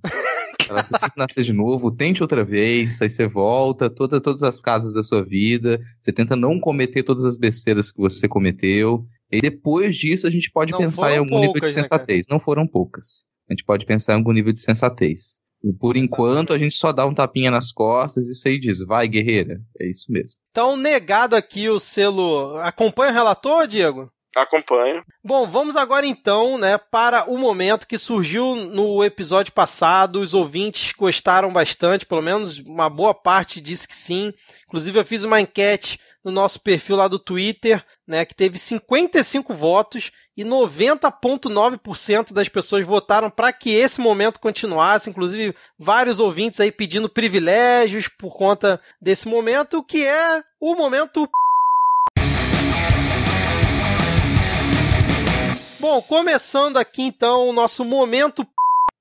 Ela 0.67 0.83
precisa 0.83 1.13
nascer 1.15 1.43
de 1.43 1.53
novo, 1.53 1.91
tente 1.91 2.23
outra 2.23 2.43
vez, 2.43 2.99
aí 3.03 3.09
você 3.09 3.27
volta, 3.27 3.87
toda, 3.87 4.19
todas 4.19 4.41
as 4.41 4.61
casas 4.61 4.95
da 4.95 5.03
sua 5.03 5.23
vida, 5.23 5.79
você 5.99 6.11
tenta 6.11 6.35
não 6.35 6.59
cometer 6.59 7.03
todas 7.03 7.25
as 7.25 7.37
besteiras 7.37 7.91
que 7.91 7.99
você 7.99 8.27
cometeu, 8.27 9.05
e 9.31 9.41
depois 9.41 9.95
disso 9.95 10.25
a 10.25 10.31
gente 10.31 10.49
pode 10.51 10.71
não 10.71 10.79
pensar 10.79 11.13
em 11.13 11.17
algum 11.17 11.29
poucas, 11.29 11.47
nível 11.47 11.61
de 11.61 11.75
né, 11.75 11.83
sensatez. 11.83 12.19
Né, 12.27 12.33
não 12.33 12.39
foram 12.39 12.65
poucas. 12.65 13.25
A 13.47 13.53
gente 13.53 13.63
pode 13.63 13.85
pensar 13.85 14.13
em 14.13 14.15
algum 14.15 14.31
nível 14.31 14.51
de 14.51 14.61
sensatez. 14.61 15.43
Por 15.80 15.95
enquanto, 15.95 16.54
a 16.54 16.58
gente 16.58 16.76
só 16.76 16.91
dá 16.91 17.06
um 17.06 17.13
tapinha 17.13 17.49
nas 17.49 17.71
costas 17.71 18.28
e 18.28 18.34
isso 18.34 18.47
aí 18.47 18.60
diz, 18.60 18.80
vai 18.80 19.08
guerreira. 19.08 19.62
É 19.80 19.89
isso 19.89 20.12
mesmo. 20.12 20.38
Então, 20.52 20.76
negado 20.76 21.36
aqui 21.36 21.69
o 21.69 21.80
selo. 21.80 22.58
Acompanha 22.58 23.12
o 23.12 23.15
relator, 23.15 23.65
Diego? 23.65 24.12
Acompanho. 24.36 25.04
Bom, 25.23 25.47
vamos 25.47 25.76
agora 25.76 26.08
então, 26.08 26.58
né, 26.58 26.78
para 26.78 27.30
o 27.30 27.38
momento 27.38 27.88
que 27.88 27.99
surgiu 27.99 28.56
no 28.56 29.04
episódio 29.04 29.54
passado. 29.54 30.19
Os 30.19 30.34
ouvintes 30.34 30.91
gostaram 30.97 31.54
bastante, 31.54 32.06
pelo 32.06 32.21
menos 32.21 32.58
uma 32.60 32.89
boa 32.89 33.13
parte 33.13 33.62
disse 33.62 33.88
que 33.88 33.95
sim. 33.95 34.34
Inclusive, 34.65 34.99
eu 34.99 35.06
fiz 35.06 35.23
uma 35.23 35.39
enquete 35.39 35.99
no 36.23 36.32
nosso 36.32 36.60
perfil 36.62 36.95
lá 36.95 37.08
do 37.08 37.19
Twitter, 37.19 37.86
né, 38.08 38.26
que 38.26 38.34
teve 38.34 38.58
55 38.58 39.54
votos 39.54 40.12
e 40.35 40.43
90,9% 40.43 42.33
das 42.33 42.49
pessoas 42.49 42.85
votaram 42.85 43.29
para 43.29 43.53
que 43.53 43.71
esse 43.71 44.01
momento 44.01 44.39
continuasse. 44.39 45.09
Inclusive, 45.09 45.55
vários 45.77 46.19
ouvintes 46.19 46.59
aí 46.59 46.71
pedindo 46.71 47.09
privilégios 47.09 48.07
por 48.07 48.35
conta 48.35 48.81
desse 49.01 49.27
momento, 49.27 49.83
que 49.83 50.05
é 50.05 50.43
o 50.59 50.75
momento 50.75 51.29
Bom, 55.79 56.01
começando 56.01 56.77
aqui 56.77 57.01
então 57.01 57.49
o 57.49 57.51
nosso 57.51 57.83
momento 57.83 58.47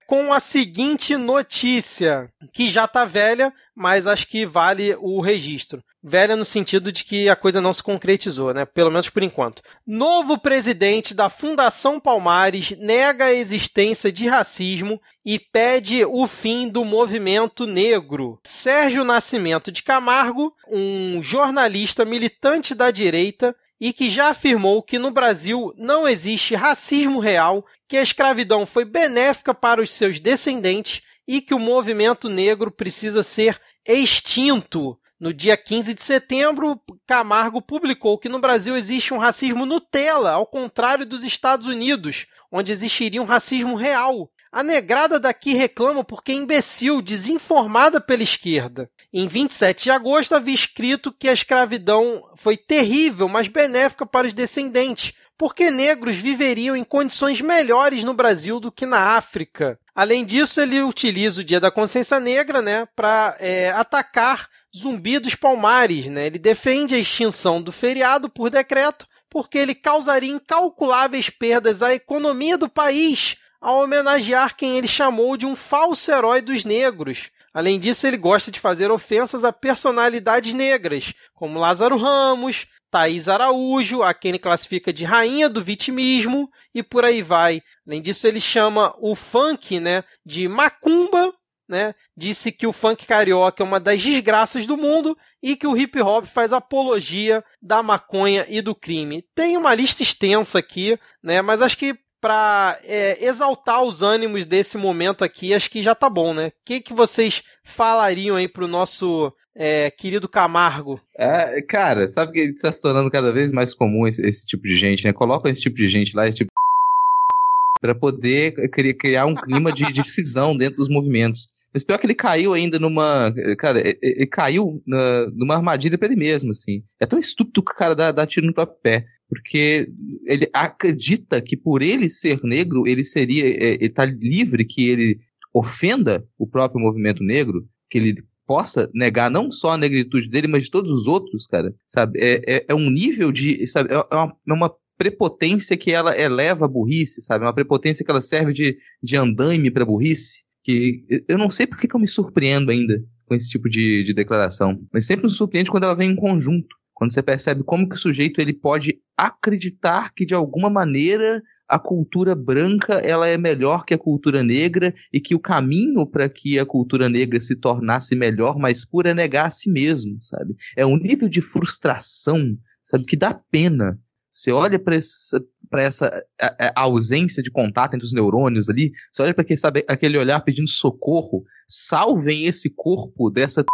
com 0.04 0.32
a 0.32 0.40
seguinte 0.40 1.16
notícia, 1.16 2.28
que 2.52 2.68
já 2.70 2.88
tá 2.88 3.04
velha, 3.04 3.54
mas 3.74 4.06
acho 4.06 4.26
que 4.26 4.44
vale 4.44 4.96
o 5.00 5.20
registro. 5.20 5.82
Velha 6.04 6.34
no 6.34 6.44
sentido 6.44 6.90
de 6.90 7.04
que 7.04 7.28
a 7.28 7.36
coisa 7.36 7.60
não 7.60 7.72
se 7.72 7.82
concretizou, 7.82 8.52
né? 8.52 8.64
Pelo 8.64 8.90
menos 8.90 9.08
por 9.08 9.22
enquanto. 9.22 9.62
Novo 9.86 10.36
presidente 10.36 11.14
da 11.14 11.28
Fundação 11.28 12.00
Palmares 12.00 12.72
nega 12.78 13.26
a 13.26 13.32
existência 13.32 14.10
de 14.10 14.26
racismo 14.26 15.00
e 15.24 15.38
pede 15.38 16.04
o 16.04 16.26
fim 16.26 16.68
do 16.68 16.84
movimento 16.84 17.66
negro. 17.66 18.40
Sérgio 18.44 19.04
Nascimento 19.04 19.70
de 19.70 19.84
Camargo, 19.84 20.52
um 20.68 21.22
jornalista 21.22 22.04
militante 22.04 22.74
da 22.74 22.90
direita, 22.90 23.54
e 23.80 23.92
que 23.92 24.08
já 24.08 24.28
afirmou 24.28 24.80
que 24.80 24.96
no 24.96 25.10
Brasil 25.10 25.74
não 25.76 26.06
existe 26.06 26.54
racismo 26.54 27.18
real, 27.18 27.66
que 27.88 27.96
a 27.96 28.02
escravidão 28.02 28.64
foi 28.64 28.84
benéfica 28.84 29.52
para 29.52 29.82
os 29.82 29.90
seus 29.90 30.20
descendentes 30.20 31.02
e 31.26 31.40
que 31.40 31.52
o 31.52 31.58
movimento 31.58 32.28
negro 32.28 32.70
precisa 32.70 33.24
ser 33.24 33.60
extinto. 33.84 34.96
No 35.22 35.32
dia 35.32 35.56
15 35.56 35.94
de 35.94 36.02
setembro, 36.02 36.80
Camargo 37.06 37.62
publicou 37.62 38.18
que 38.18 38.28
no 38.28 38.40
Brasil 38.40 38.76
existe 38.76 39.14
um 39.14 39.18
racismo 39.18 39.64
Nutella, 39.64 40.32
ao 40.32 40.44
contrário 40.44 41.06
dos 41.06 41.22
Estados 41.22 41.68
Unidos, 41.68 42.26
onde 42.50 42.72
existiria 42.72 43.22
um 43.22 43.24
racismo 43.24 43.76
real. 43.76 44.28
A 44.50 44.64
negrada 44.64 45.20
daqui 45.20 45.54
reclama 45.54 46.02
porque 46.02 46.32
é 46.32 46.34
imbecil, 46.34 47.00
desinformada 47.00 48.00
pela 48.00 48.24
esquerda. 48.24 48.90
Em 49.12 49.28
27 49.28 49.84
de 49.84 49.90
agosto 49.92 50.34
havia 50.34 50.56
escrito 50.56 51.12
que 51.12 51.28
a 51.28 51.32
escravidão 51.32 52.28
foi 52.34 52.56
terrível, 52.56 53.28
mas 53.28 53.46
benéfica 53.46 54.04
para 54.04 54.26
os 54.26 54.32
descendentes, 54.32 55.12
porque 55.38 55.70
negros 55.70 56.16
viveriam 56.16 56.74
em 56.74 56.82
condições 56.82 57.40
melhores 57.40 58.02
no 58.02 58.12
Brasil 58.12 58.58
do 58.58 58.72
que 58.72 58.86
na 58.86 59.16
África. 59.16 59.78
Além 59.94 60.24
disso, 60.24 60.60
ele 60.60 60.82
utiliza 60.82 61.42
o 61.42 61.44
Dia 61.44 61.60
da 61.60 61.70
Consciência 61.70 62.18
Negra 62.18 62.60
né, 62.60 62.88
para 62.96 63.36
é, 63.38 63.70
atacar 63.70 64.48
Zumbi 64.74 65.18
dos 65.18 65.34
Palmares, 65.34 66.06
né? 66.06 66.26
Ele 66.26 66.38
defende 66.38 66.94
a 66.94 66.98
extinção 66.98 67.60
do 67.60 67.72
feriado 67.72 68.28
por 68.28 68.50
decreto 68.50 69.06
porque 69.28 69.56
ele 69.56 69.74
causaria 69.74 70.30
incalculáveis 70.30 71.30
perdas 71.30 71.82
à 71.82 71.94
economia 71.94 72.58
do 72.58 72.68
país 72.68 73.36
ao 73.62 73.82
homenagear 73.82 74.56
quem 74.56 74.76
ele 74.76 74.88
chamou 74.88 75.36
de 75.36 75.46
um 75.46 75.56
falso 75.56 76.10
herói 76.10 76.42
dos 76.42 76.64
negros. 76.64 77.30
Além 77.54 77.78
disso, 77.78 78.06
ele 78.06 78.16
gosta 78.16 78.50
de 78.50 78.58
fazer 78.58 78.90
ofensas 78.90 79.44
a 79.44 79.52
personalidades 79.52 80.52
negras, 80.52 81.14
como 81.34 81.58
Lázaro 81.58 81.96
Ramos, 81.96 82.66
Thaís 82.90 83.28
Araújo, 83.28 84.02
a 84.02 84.12
quem 84.12 84.30
ele 84.30 84.38
classifica 84.38 84.92
de 84.92 85.04
rainha 85.04 85.48
do 85.48 85.62
vitimismo, 85.62 86.50
e 86.74 86.82
por 86.82 87.04
aí 87.04 87.22
vai. 87.22 87.62
Além 87.86 88.02
disso, 88.02 88.26
ele 88.26 88.40
chama 88.40 88.94
o 88.98 89.14
funk 89.14 89.78
né, 89.78 90.02
de 90.26 90.48
macumba 90.48 91.32
né, 91.72 91.94
disse 92.14 92.52
que 92.52 92.66
o 92.66 92.72
funk 92.72 93.06
carioca 93.06 93.62
é 93.62 93.66
uma 93.66 93.80
das 93.80 94.02
desgraças 94.02 94.66
do 94.66 94.76
mundo 94.76 95.16
e 95.42 95.56
que 95.56 95.66
o 95.66 95.74
hip 95.74 95.98
hop 96.02 96.26
faz 96.26 96.52
apologia 96.52 97.42
da 97.62 97.82
maconha 97.82 98.44
e 98.46 98.60
do 98.60 98.74
crime. 98.74 99.24
Tem 99.34 99.56
uma 99.56 99.74
lista 99.74 100.02
extensa 100.02 100.58
aqui, 100.58 100.98
né, 101.22 101.40
mas 101.40 101.62
acho 101.62 101.78
que 101.78 101.98
para 102.20 102.78
é, 102.84 103.24
exaltar 103.24 103.82
os 103.82 104.02
ânimos 104.02 104.44
desse 104.44 104.76
momento 104.76 105.24
aqui, 105.24 105.54
acho 105.54 105.70
que 105.70 105.82
já 105.82 105.94
tá 105.94 106.10
bom, 106.10 106.34
né? 106.34 106.48
O 106.48 106.52
que, 106.64 106.80
que 106.80 106.92
vocês 106.92 107.42
falariam 107.64 108.36
aí 108.36 108.46
pro 108.46 108.68
nosso 108.68 109.32
é, 109.56 109.90
querido 109.90 110.28
Camargo? 110.28 111.00
É, 111.18 111.60
cara, 111.62 112.06
sabe 112.06 112.32
que 112.32 112.40
está 112.40 112.70
se 112.70 112.80
tornando 112.80 113.10
cada 113.10 113.32
vez 113.32 113.50
mais 113.50 113.74
comum 113.74 114.06
esse, 114.06 114.24
esse, 114.24 114.46
tipo 114.46 114.62
de 114.64 114.76
gente, 114.76 115.04
né? 115.04 115.12
Coloca 115.12 115.48
esse 115.48 115.62
tipo 115.62 115.74
de 115.74 115.88
gente 115.88 116.14
lá, 116.14 116.28
esse 116.28 116.36
tipo 116.38 116.50
para 117.80 117.94
poder 117.94 118.52
criar 118.70 119.26
um 119.26 119.34
clima 119.34 119.72
de 119.72 119.92
decisão 119.92 120.56
dentro 120.56 120.76
dos 120.76 120.88
movimentos. 120.88 121.48
Mas 121.72 121.82
pior 121.82 121.98
que 121.98 122.06
ele 122.06 122.14
caiu 122.14 122.52
ainda 122.52 122.78
numa. 122.78 123.32
Cara, 123.58 123.82
ele 124.02 124.26
caiu 124.26 124.82
na, 124.86 125.30
numa 125.34 125.54
armadilha 125.54 125.96
pra 125.96 126.06
ele 126.06 126.16
mesmo, 126.16 126.50
assim. 126.50 126.82
É 127.00 127.06
tão 127.06 127.18
estúpido 127.18 127.64
que 127.64 127.72
o 127.72 127.74
cara 127.74 127.94
dá, 127.94 128.12
dá 128.12 128.26
tiro 128.26 128.46
no 128.46 128.52
próprio 128.52 128.78
pé. 128.82 129.06
Porque 129.28 129.88
ele 130.26 130.46
acredita 130.52 131.40
que 131.40 131.56
por 131.56 131.82
ele 131.82 132.10
ser 132.10 132.38
negro, 132.42 132.86
ele 132.86 133.04
seria. 133.04 133.46
É, 133.46 133.74
ele 133.74 133.88
tá 133.88 134.04
livre 134.04 134.66
que 134.66 134.88
ele 134.88 135.18
ofenda 135.54 136.26
o 136.38 136.46
próprio 136.46 136.80
movimento 136.80 137.24
negro, 137.24 137.66
que 137.88 137.96
ele 137.96 138.14
possa 138.46 138.90
negar 138.92 139.30
não 139.30 139.50
só 139.50 139.70
a 139.70 139.78
negritude 139.78 140.28
dele, 140.28 140.48
mas 140.48 140.64
de 140.64 140.70
todos 140.70 140.90
os 140.92 141.06
outros, 141.06 141.46
cara. 141.46 141.74
Sabe? 141.88 142.18
É, 142.20 142.56
é, 142.56 142.66
é 142.68 142.74
um 142.74 142.90
nível 142.90 143.32
de. 143.32 143.66
Sabe? 143.66 143.94
É, 143.94 143.94
é 143.94 144.14
uma, 144.14 144.36
é 144.48 144.52
uma 144.52 144.74
prepotência 144.98 145.74
que 145.74 145.90
ela 145.90 146.16
eleva 146.20 146.66
a 146.66 146.68
burrice, 146.68 147.22
sabe? 147.22 147.44
É 147.44 147.46
uma 147.46 147.54
prepotência 147.54 148.04
que 148.04 148.10
ela 148.10 148.20
serve 148.20 148.52
de, 148.52 148.76
de 149.02 149.16
andaime 149.16 149.70
pra 149.70 149.86
burrice 149.86 150.42
que 150.62 151.04
eu 151.28 151.38
não 151.38 151.50
sei 151.50 151.66
por 151.66 151.78
que, 151.78 151.88
eu 151.92 152.00
me 152.00 152.08
surpreendo 152.08 152.70
ainda 152.70 153.02
com 153.26 153.34
esse 153.34 153.48
tipo 153.48 153.68
de, 153.68 154.04
de 154.04 154.14
declaração, 154.14 154.80
mas 154.92 155.06
sempre 155.06 155.24
me 155.24 155.30
surpreende 155.30 155.70
quando 155.70 155.84
ela 155.84 155.94
vem 155.94 156.10
em 156.10 156.16
conjunto, 156.16 156.76
quando 156.94 157.12
você 157.12 157.22
percebe 157.22 157.64
como 157.64 157.88
que 157.88 157.96
o 157.96 157.98
sujeito 157.98 158.40
ele 158.40 158.52
pode 158.52 159.00
acreditar 159.16 160.12
que 160.14 160.24
de 160.24 160.34
alguma 160.34 160.70
maneira 160.70 161.42
a 161.72 161.78
cultura 161.78 162.34
branca 162.34 162.94
ela 162.94 163.26
é 163.26 163.38
melhor 163.38 163.84
que 163.86 163.94
a 163.94 163.98
cultura 163.98 164.42
negra 164.42 164.92
e 165.10 165.18
que 165.18 165.34
o 165.34 165.40
caminho 165.40 166.06
para 166.06 166.28
que 166.28 166.58
a 166.58 166.66
cultura 166.66 167.08
negra 167.08 167.40
se 167.40 167.56
tornasse 167.56 168.14
melhor, 168.14 168.58
mais 168.58 168.84
pura, 168.84 169.10
é 169.10 169.14
negar 169.14 169.46
a 169.46 169.50
si 169.50 169.70
mesmo, 169.70 170.18
sabe? 170.20 170.54
É 170.76 170.84
um 170.84 170.98
nível 170.98 171.30
de 171.30 171.40
frustração, 171.40 172.38
sabe, 172.82 173.06
que 173.06 173.16
dá 173.16 173.32
pena. 173.50 173.98
Você 174.30 174.52
olha 174.52 174.78
para 174.78 174.96
essa, 174.96 175.42
pra 175.72 175.82
essa 175.82 176.08
a, 176.40 176.72
a 176.76 176.82
ausência 176.82 177.42
de 177.42 177.50
contato 177.50 177.94
entre 177.94 178.06
os 178.06 178.12
neurônios 178.12 178.68
ali, 178.68 178.92
você 179.10 179.22
olha 179.22 179.34
para 179.34 179.44
aquele 179.88 180.18
olhar 180.18 180.38
pedindo 180.42 180.68
socorro, 180.68 181.44
salvem 181.66 182.44
esse 182.44 182.70
corpo 182.76 183.30
dessa. 183.30 183.64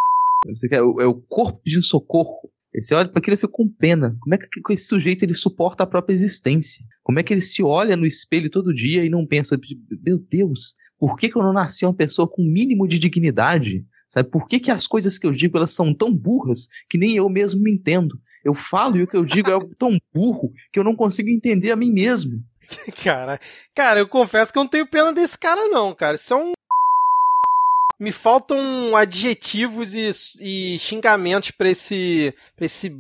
Você 0.47 0.69
quer, 0.69 0.79
é 0.79 0.83
o 0.83 1.15
corpo 1.15 1.61
pedindo 1.63 1.85
socorro. 1.85 2.49
Você 2.75 2.95
olha 2.95 3.09
para 3.09 3.19
aquilo 3.19 3.35
e 3.35 3.39
fica 3.39 3.51
com 3.51 3.69
pena. 3.69 4.17
Como 4.21 4.35
é 4.35 4.39
que 4.39 4.73
esse 4.73 4.85
sujeito 4.85 5.25
ele 5.25 5.35
suporta 5.35 5.83
a 5.83 5.87
própria 5.87 6.15
existência? 6.15 6.85
Como 7.03 7.19
é 7.19 7.23
que 7.23 7.35
ele 7.35 7.41
se 7.41 7.63
olha 7.63 7.97
no 7.97 8.07
espelho 8.07 8.49
todo 8.49 8.75
dia 8.75 9.05
e 9.05 9.11
não 9.11 9.27
pensa, 9.27 9.59
meu 10.05 10.19
Deus, 10.19 10.75
por 10.99 11.17
que, 11.17 11.29
que 11.29 11.37
eu 11.37 11.43
não 11.43 11.53
nasci 11.53 11.85
uma 11.85 11.95
pessoa 11.95 12.29
com 12.29 12.43
o 12.43 12.45
um 12.45 12.53
mínimo 12.53 12.87
de 12.87 12.99
dignidade? 12.99 13.85
Sabe 14.09 14.31
por 14.31 14.47
que, 14.47 14.61
que 14.61 14.71
as 14.71 14.87
coisas 14.87 15.19
que 15.19 15.27
eu 15.27 15.31
digo 15.31 15.57
elas 15.59 15.73
são 15.73 15.93
tão 15.93 16.15
burras 16.15 16.69
que 16.89 16.97
nem 16.97 17.17
eu 17.17 17.29
mesmo 17.29 17.61
me 17.61 17.73
entendo? 17.73 18.19
Eu 18.49 18.55
falo 18.55 18.97
e 18.97 19.03
o 19.03 19.07
que 19.07 19.15
eu 19.15 19.27
digo 19.27 19.51
é 19.51 19.59
tão 19.79 19.99
burro 20.15 20.51
que 20.73 20.79
eu 20.81 20.85
não 20.85 20.97
consigo 20.97 21.29
entender 21.29 21.71
a 21.71 21.77
mim 21.77 21.93
mesmo. 21.93 22.43
Cara, 23.03 23.39
cara, 23.75 24.01
eu 24.01 24.09
confesso 24.09 24.53
que 24.53 24.59
eu 24.59 24.63
não 24.63 24.71
tenho 24.71 24.87
pena 24.87 25.11
desse 25.11 25.39
cara 25.39 25.69
não, 25.69 25.95
cara. 25.95 26.17
Isso 26.17 26.35
é 26.35 26.37
um 26.37 26.53
me 27.99 28.13
faltam 28.13 28.95
adjetivos 28.95 29.95
e, 29.95 30.11
e 30.39 30.79
xingamentos 30.79 31.51
para 31.51 31.71
esse 31.71 32.35
pra 32.57 32.67
esse 32.67 32.95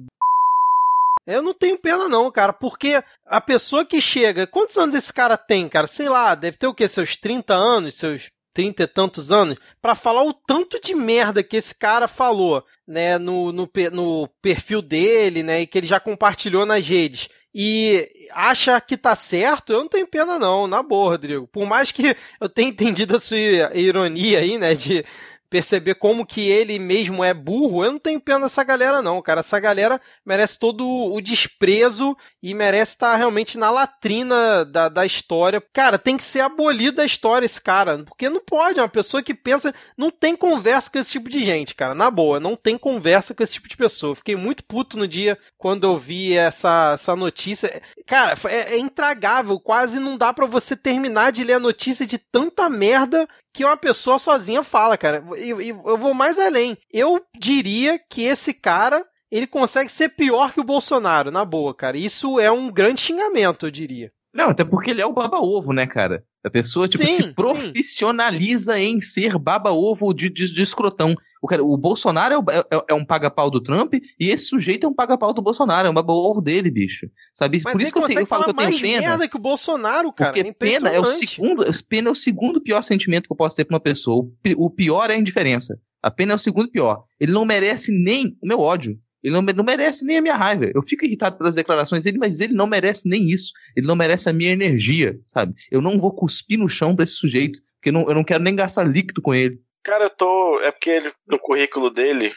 eu 1.26 1.42
não 1.42 1.52
tenho 1.52 1.78
pena 1.78 2.08
não, 2.08 2.30
cara, 2.30 2.52
porque 2.54 3.02
a 3.26 3.40
pessoa 3.42 3.84
que 3.84 4.00
chega, 4.00 4.46
quantos 4.46 4.76
anos 4.78 4.94
esse 4.94 5.12
cara 5.12 5.36
tem, 5.36 5.68
cara? 5.68 5.86
Sei 5.86 6.08
lá, 6.08 6.34
deve 6.34 6.56
ter 6.56 6.66
o 6.66 6.74
quê? 6.74 6.88
Seus 6.88 7.14
30 7.14 7.54
anos, 7.54 7.94
seus 7.94 8.30
trinta 8.58 8.82
e 8.82 8.86
tantos 8.88 9.30
anos, 9.30 9.56
para 9.80 9.94
falar 9.94 10.24
o 10.24 10.32
tanto 10.32 10.80
de 10.80 10.92
merda 10.92 11.44
que 11.44 11.56
esse 11.56 11.72
cara 11.72 12.08
falou, 12.08 12.64
né, 12.84 13.16
no, 13.16 13.52
no, 13.52 13.70
no 13.92 14.28
perfil 14.42 14.82
dele, 14.82 15.44
né, 15.44 15.60
e 15.60 15.66
que 15.66 15.78
ele 15.78 15.86
já 15.86 16.00
compartilhou 16.00 16.66
nas 16.66 16.84
redes 16.84 17.28
e 17.54 18.10
acha 18.32 18.80
que 18.80 18.96
tá 18.96 19.14
certo, 19.14 19.72
eu 19.72 19.78
não 19.78 19.88
tenho 19.88 20.08
pena 20.08 20.40
não, 20.40 20.66
na 20.66 20.82
boa, 20.82 21.12
Rodrigo. 21.12 21.46
Por 21.46 21.66
mais 21.66 21.92
que 21.92 22.16
eu 22.40 22.48
tenha 22.48 22.68
entendido 22.68 23.14
a 23.14 23.20
sua 23.20 23.38
ironia 23.74 24.40
aí, 24.40 24.58
né, 24.58 24.74
de 24.74 25.04
perceber 25.48 25.94
como 25.94 26.26
que 26.26 26.48
ele 26.48 26.78
mesmo 26.78 27.24
é 27.24 27.32
burro, 27.32 27.84
eu 27.84 27.92
não 27.92 27.98
tenho 27.98 28.20
pena 28.20 28.40
dessa 28.40 28.62
galera 28.62 29.00
não, 29.02 29.20
cara. 29.22 29.40
Essa 29.40 29.58
galera 29.58 30.00
merece 30.24 30.58
todo 30.58 30.86
o 30.86 31.20
desprezo 31.20 32.16
e 32.42 32.54
merece 32.54 32.92
estar 32.92 33.16
realmente 33.16 33.58
na 33.58 33.70
latrina 33.70 34.64
da, 34.64 34.88
da 34.88 35.06
história. 35.06 35.62
Cara, 35.72 35.98
tem 35.98 36.16
que 36.16 36.24
ser 36.24 36.40
abolido 36.40 36.98
da 36.98 37.04
história 37.04 37.46
esse 37.46 37.60
cara, 37.60 38.04
porque 38.04 38.28
não 38.28 38.40
pode, 38.40 38.78
é 38.78 38.82
uma 38.82 38.88
pessoa 38.88 39.22
que 39.22 39.34
pensa, 39.34 39.74
não 39.96 40.10
tem 40.10 40.36
conversa 40.36 40.90
com 40.90 40.98
esse 40.98 41.12
tipo 41.12 41.28
de 41.28 41.42
gente, 41.42 41.74
cara. 41.74 41.94
Na 41.94 42.10
boa, 42.10 42.38
não 42.38 42.56
tem 42.56 42.76
conversa 42.76 43.34
com 43.34 43.42
esse 43.42 43.54
tipo 43.54 43.68
de 43.68 43.76
pessoa. 43.76 44.14
fiquei 44.14 44.36
muito 44.36 44.64
puto 44.64 44.98
no 44.98 45.08
dia 45.08 45.38
quando 45.56 45.84
eu 45.84 45.96
vi 45.96 46.36
essa, 46.36 46.92
essa 46.94 47.16
notícia. 47.16 47.82
Cara, 48.06 48.38
é, 48.48 48.74
é 48.74 48.78
intragável, 48.78 49.58
quase 49.58 49.98
não 49.98 50.16
dá 50.16 50.32
para 50.32 50.46
você 50.46 50.76
terminar 50.76 51.32
de 51.32 51.44
ler 51.44 51.54
a 51.54 51.60
notícia 51.60 52.06
de 52.06 52.18
tanta 52.18 52.68
merda 52.68 53.28
que 53.52 53.64
uma 53.64 53.76
pessoa 53.76 54.18
sozinha 54.18 54.62
fala, 54.62 54.96
cara. 54.96 55.24
E 55.36 55.50
eu, 55.50 55.60
eu 55.60 55.98
vou 55.98 56.14
mais 56.14 56.38
além. 56.38 56.76
Eu 56.92 57.20
diria 57.38 57.98
que 57.98 58.22
esse 58.22 58.52
cara 58.54 59.04
ele 59.30 59.46
consegue 59.46 59.90
ser 59.90 60.10
pior 60.10 60.52
que 60.52 60.60
o 60.60 60.64
Bolsonaro, 60.64 61.30
na 61.30 61.44
boa, 61.44 61.74
cara. 61.74 61.96
Isso 61.96 62.40
é 62.40 62.50
um 62.50 62.70
grande 62.70 63.00
xingamento, 63.00 63.66
eu 63.66 63.70
diria. 63.70 64.10
Não, 64.32 64.50
até 64.50 64.64
porque 64.64 64.90
ele 64.90 65.02
é 65.02 65.06
o 65.06 65.12
baba-ovo, 65.12 65.72
né, 65.72 65.86
cara? 65.86 66.24
A 66.44 66.50
pessoa, 66.50 66.86
tipo, 66.86 67.04
sim, 67.04 67.14
se 67.14 67.34
profissionaliza 67.34 68.74
sim. 68.74 68.82
em 68.82 69.00
ser 69.00 69.36
baba-ovo 69.38 70.14
de, 70.14 70.30
de, 70.30 70.52
de, 70.52 70.62
escrotão. 70.62 71.14
O, 71.42 71.48
cara, 71.48 71.64
o 71.64 71.76
Bolsonaro 71.76 72.34
é, 72.34 72.38
o, 72.38 72.44
é, 72.50 72.84
é 72.90 72.94
um 72.94 73.04
paga-pau 73.04 73.50
do 73.50 73.60
Trump 73.60 73.94
e 73.94 74.30
esse 74.30 74.44
sujeito 74.44 74.86
é 74.86 74.88
um 74.88 74.94
paga-pau 74.94 75.34
do 75.34 75.42
Bolsonaro, 75.42 75.88
é 75.88 75.90
um 75.90 75.94
baba-ovo 75.94 76.40
dele, 76.40 76.70
bicho. 76.70 77.06
Sabe? 77.34 77.60
Mas 77.64 77.72
Por 77.72 77.82
isso 77.82 77.92
que 77.92 77.98
eu, 77.98 78.04
tenho, 78.04 78.20
eu 78.20 78.26
falo 78.26 78.44
que 78.44 78.50
eu 78.50 78.54
tenho 78.54 78.80
pena. 78.80 79.08
merda 79.08 79.28
que 79.28 79.36
o 79.36 79.40
Bolsonaro, 79.40 80.12
cara. 80.12 80.32
Porque 80.32 80.48
é 80.48 80.52
pena 80.52 80.90
é 80.90 81.00
o 81.00 81.06
segundo, 81.06 81.64
pena 81.88 82.08
é 82.08 82.12
o 82.12 82.14
segundo 82.14 82.60
pior 82.60 82.82
sentimento 82.82 83.26
que 83.26 83.32
eu 83.32 83.36
posso 83.36 83.56
ter 83.56 83.64
pra 83.64 83.74
uma 83.74 83.80
pessoa. 83.80 84.24
O 84.56 84.70
pior 84.70 85.10
é 85.10 85.14
a 85.14 85.18
indiferença. 85.18 85.78
A 86.00 86.10
pena 86.10 86.32
é 86.32 86.36
o 86.36 86.38
segundo 86.38 86.70
pior. 86.70 87.02
Ele 87.18 87.32
não 87.32 87.44
merece 87.44 87.90
nem 87.92 88.36
o 88.40 88.46
meu 88.46 88.60
ódio. 88.60 88.96
Ele 89.22 89.34
não, 89.34 89.42
não, 89.42 89.64
merece 89.64 90.04
nem 90.04 90.18
a 90.18 90.22
minha 90.22 90.36
raiva. 90.36 90.70
Eu 90.74 90.82
fico 90.82 91.04
irritado 91.04 91.36
pelas 91.36 91.54
declarações 91.54 92.04
dele, 92.04 92.18
mas 92.18 92.40
ele 92.40 92.54
não 92.54 92.66
merece 92.66 93.08
nem 93.08 93.28
isso. 93.28 93.52
Ele 93.76 93.86
não 93.86 93.96
merece 93.96 94.28
a 94.28 94.32
minha 94.32 94.52
energia, 94.52 95.18
sabe? 95.26 95.54
Eu 95.70 95.80
não 95.80 95.98
vou 95.98 96.14
cuspir 96.14 96.58
no 96.58 96.68
chão 96.68 96.94
pra 96.94 97.04
esse 97.04 97.14
sujeito, 97.14 97.58
porque 97.74 97.90
não, 97.90 98.06
eu 98.08 98.14
não 98.14 98.24
quero 98.24 98.42
nem 98.42 98.54
gastar 98.54 98.84
líquido 98.84 99.20
com 99.20 99.34
ele. 99.34 99.60
Cara, 99.82 100.04
eu 100.04 100.10
tô. 100.10 100.60
É 100.60 100.70
porque 100.70 100.90
ele, 100.90 101.12
no 101.26 101.38
currículo 101.38 101.90
dele, 101.90 102.32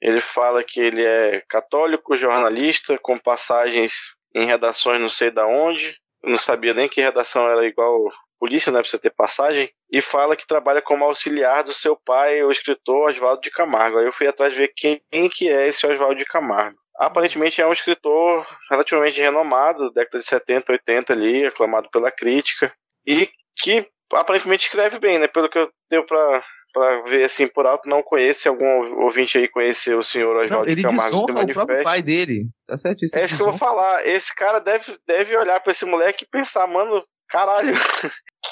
Ele 0.00 0.20
fala 0.20 0.62
que 0.62 0.80
ele 0.80 1.02
é 1.02 1.42
católico, 1.48 2.16
jornalista, 2.16 2.98
com 2.98 3.18
passagens 3.18 4.14
em 4.34 4.44
redações 4.44 5.00
não 5.00 5.08
sei 5.08 5.30
da 5.30 5.46
onde. 5.46 5.98
Eu 6.22 6.30
não 6.30 6.38
sabia 6.38 6.74
nem 6.74 6.88
que 6.88 7.00
redação 7.00 7.48
era 7.48 7.66
igual 7.66 8.08
polícia, 8.38 8.70
né, 8.70 8.80
pra 8.80 8.88
você 8.88 8.98
ter 8.98 9.10
passagem. 9.10 9.70
E 9.90 10.00
fala 10.00 10.36
que 10.36 10.46
trabalha 10.46 10.82
como 10.82 11.04
auxiliar 11.04 11.62
do 11.62 11.72
seu 11.72 11.96
pai, 11.96 12.42
o 12.42 12.50
escritor 12.50 13.08
Oswaldo 13.08 13.40
de 13.40 13.50
Camargo. 13.50 13.98
Aí 13.98 14.06
eu 14.06 14.12
fui 14.12 14.26
atrás 14.26 14.54
ver 14.54 14.72
quem, 14.76 15.00
quem 15.10 15.28
que 15.28 15.48
é 15.48 15.68
esse 15.68 15.86
Oswaldo 15.86 16.16
de 16.16 16.24
Camargo. 16.24 16.76
Aparentemente 16.98 17.60
é 17.60 17.66
um 17.66 17.72
escritor 17.72 18.46
relativamente 18.70 19.20
renomado, 19.20 19.92
década 19.92 20.18
de 20.18 20.26
70, 20.26 20.72
80 20.72 21.12
ali, 21.12 21.46
aclamado 21.46 21.88
pela 21.90 22.10
crítica. 22.10 22.72
E 23.06 23.28
que 23.58 23.86
aparentemente 24.12 24.64
escreve 24.64 24.98
bem, 24.98 25.18
né? 25.18 25.28
Pelo 25.28 25.48
que 25.48 25.58
eu 25.58 25.70
deu 25.90 26.04
pra, 26.04 26.42
pra 26.72 27.02
ver 27.02 27.24
assim 27.24 27.46
por 27.46 27.66
alto, 27.66 27.88
não 27.88 28.02
conhece 28.02 28.48
algum 28.48 29.02
ouvinte 29.02 29.38
aí 29.38 29.48
conhecer 29.48 29.96
o 29.96 30.02
senhor 30.02 30.36
Oswaldo 30.36 30.74
de 30.74 30.82
Camargo 30.82 31.26
Ele 31.28 31.50
o 31.50 31.54
próprio 31.54 31.84
pai 31.84 32.02
dele. 32.02 32.48
Tá 32.66 32.78
certo 32.78 33.04
isso? 33.04 33.16
É 33.16 33.24
isso 33.24 33.36
que 33.36 33.42
eu 33.42 33.50
vou 33.50 33.58
falar. 33.58 34.06
Esse 34.06 34.34
cara 34.34 34.58
deve, 34.58 34.96
deve 35.06 35.36
olhar 35.36 35.60
pra 35.60 35.72
esse 35.72 35.84
moleque 35.84 36.24
e 36.24 36.28
pensar, 36.28 36.66
mano, 36.66 37.04
caralho, 37.28 37.74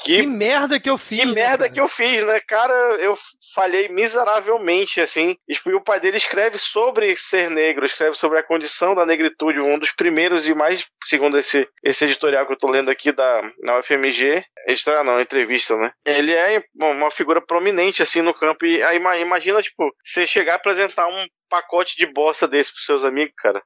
que, 0.04 0.18
que, 0.18 0.26
merda 0.26 0.78
que 0.78 0.90
eu 0.90 0.98
fiz. 0.98 1.20
Que 1.20 1.26
merda 1.26 1.70
que 1.70 1.80
eu 1.80 1.88
fiz, 1.88 2.24
né? 2.24 2.40
Cara, 2.40 2.74
eu 3.00 3.16
falhei 3.54 3.88
miseravelmente, 3.88 5.00
assim. 5.00 5.36
E 5.48 5.72
o 5.72 5.80
pai 5.80 6.00
dele 6.00 6.16
escreve 6.16 6.58
sobre 6.58 7.16
ser 7.16 7.50
negro, 7.50 7.86
escreve 7.86 8.16
sobre 8.16 8.38
a 8.38 8.42
condição 8.42 8.94
da 8.94 9.06
negritude, 9.06 9.60
um 9.60 9.78
dos 9.78 9.92
primeiros 9.92 10.46
e 10.46 10.54
mais, 10.54 10.86
segundo 11.04 11.38
esse, 11.38 11.68
esse 11.82 12.04
editorial 12.04 12.46
que 12.46 12.52
eu 12.52 12.58
tô 12.58 12.70
lendo 12.70 12.90
aqui 12.90 13.12
da, 13.12 13.42
na 13.62 13.78
UFMG, 13.78 14.44
editorial 14.68 15.04
não, 15.04 15.20
entrevista, 15.20 15.76
né? 15.76 15.92
Ele 16.04 16.32
é 16.32 16.62
uma 16.80 17.10
figura 17.10 17.40
prominente, 17.40 18.02
assim, 18.02 18.22
no 18.22 18.34
campo. 18.34 18.66
E 18.66 18.82
aí, 18.82 19.00
imagina, 19.20 19.62
tipo, 19.62 19.90
você 20.02 20.26
chegar 20.26 20.54
a 20.54 20.56
apresentar 20.56 21.06
um 21.06 21.26
pacote 21.48 21.96
de 21.96 22.06
bosta 22.06 22.48
desse 22.48 22.72
pros 22.72 22.84
seus 22.84 23.04
amigos, 23.04 23.34
cara. 23.36 23.62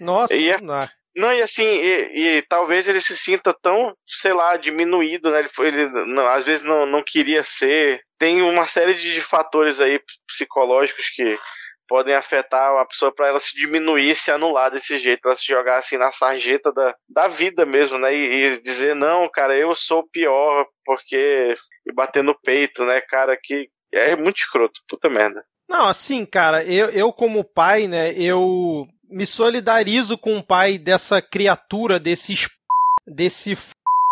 Nossa, 0.00 0.34
e 0.34 0.50
é, 0.50 0.56
não 1.16 1.32
e 1.32 1.40
assim, 1.40 1.64
e, 1.64 2.38
e, 2.38 2.42
talvez 2.42 2.88
ele 2.88 3.00
se 3.00 3.16
sinta 3.16 3.54
tão, 3.62 3.96
sei 4.04 4.32
lá, 4.32 4.56
diminuído, 4.56 5.30
né? 5.30 5.40
Ele, 5.40 5.48
foi, 5.48 5.68
ele 5.68 5.88
não, 6.06 6.26
às 6.26 6.44
vezes 6.44 6.62
não, 6.62 6.84
não 6.86 7.02
queria 7.04 7.42
ser. 7.42 8.02
Tem 8.18 8.42
uma 8.42 8.66
série 8.66 8.94
de, 8.94 9.12
de 9.12 9.20
fatores 9.20 9.80
aí 9.80 10.00
psicológicos 10.26 11.10
que 11.10 11.24
podem 11.86 12.14
afetar 12.14 12.72
uma 12.72 12.86
pessoa 12.86 13.14
para 13.14 13.28
ela 13.28 13.38
se 13.38 13.54
diminuir, 13.54 14.14
se 14.14 14.30
anular 14.30 14.70
desse 14.70 14.98
jeito, 14.98 15.26
ela 15.26 15.36
se 15.36 15.46
jogar 15.46 15.76
assim 15.76 15.96
na 15.96 16.10
sarjeta 16.10 16.72
da, 16.72 16.94
da 17.08 17.28
vida 17.28 17.64
mesmo, 17.64 17.98
né? 17.98 18.12
E, 18.12 18.46
e 18.46 18.60
dizer, 18.60 18.94
não, 18.94 19.28
cara, 19.28 19.56
eu 19.56 19.74
sou 19.74 20.08
pior 20.08 20.66
porque. 20.84 21.56
E 21.86 21.92
bater 21.92 22.24
no 22.24 22.34
peito, 22.40 22.82
né, 22.84 22.98
cara, 23.02 23.38
que 23.40 23.68
é 23.92 24.16
muito 24.16 24.38
escroto, 24.38 24.80
puta 24.88 25.10
merda. 25.10 25.44
Não, 25.68 25.86
assim, 25.86 26.24
cara, 26.24 26.64
eu, 26.64 26.88
eu 26.88 27.12
como 27.12 27.44
pai, 27.44 27.86
né, 27.86 28.14
eu 28.14 28.86
me 29.14 29.24
solidarizo 29.24 30.18
com 30.18 30.36
o 30.36 30.42
pai 30.42 30.76
dessa 30.76 31.22
criatura, 31.22 32.00
desse 32.00 32.34
desse 33.06 33.56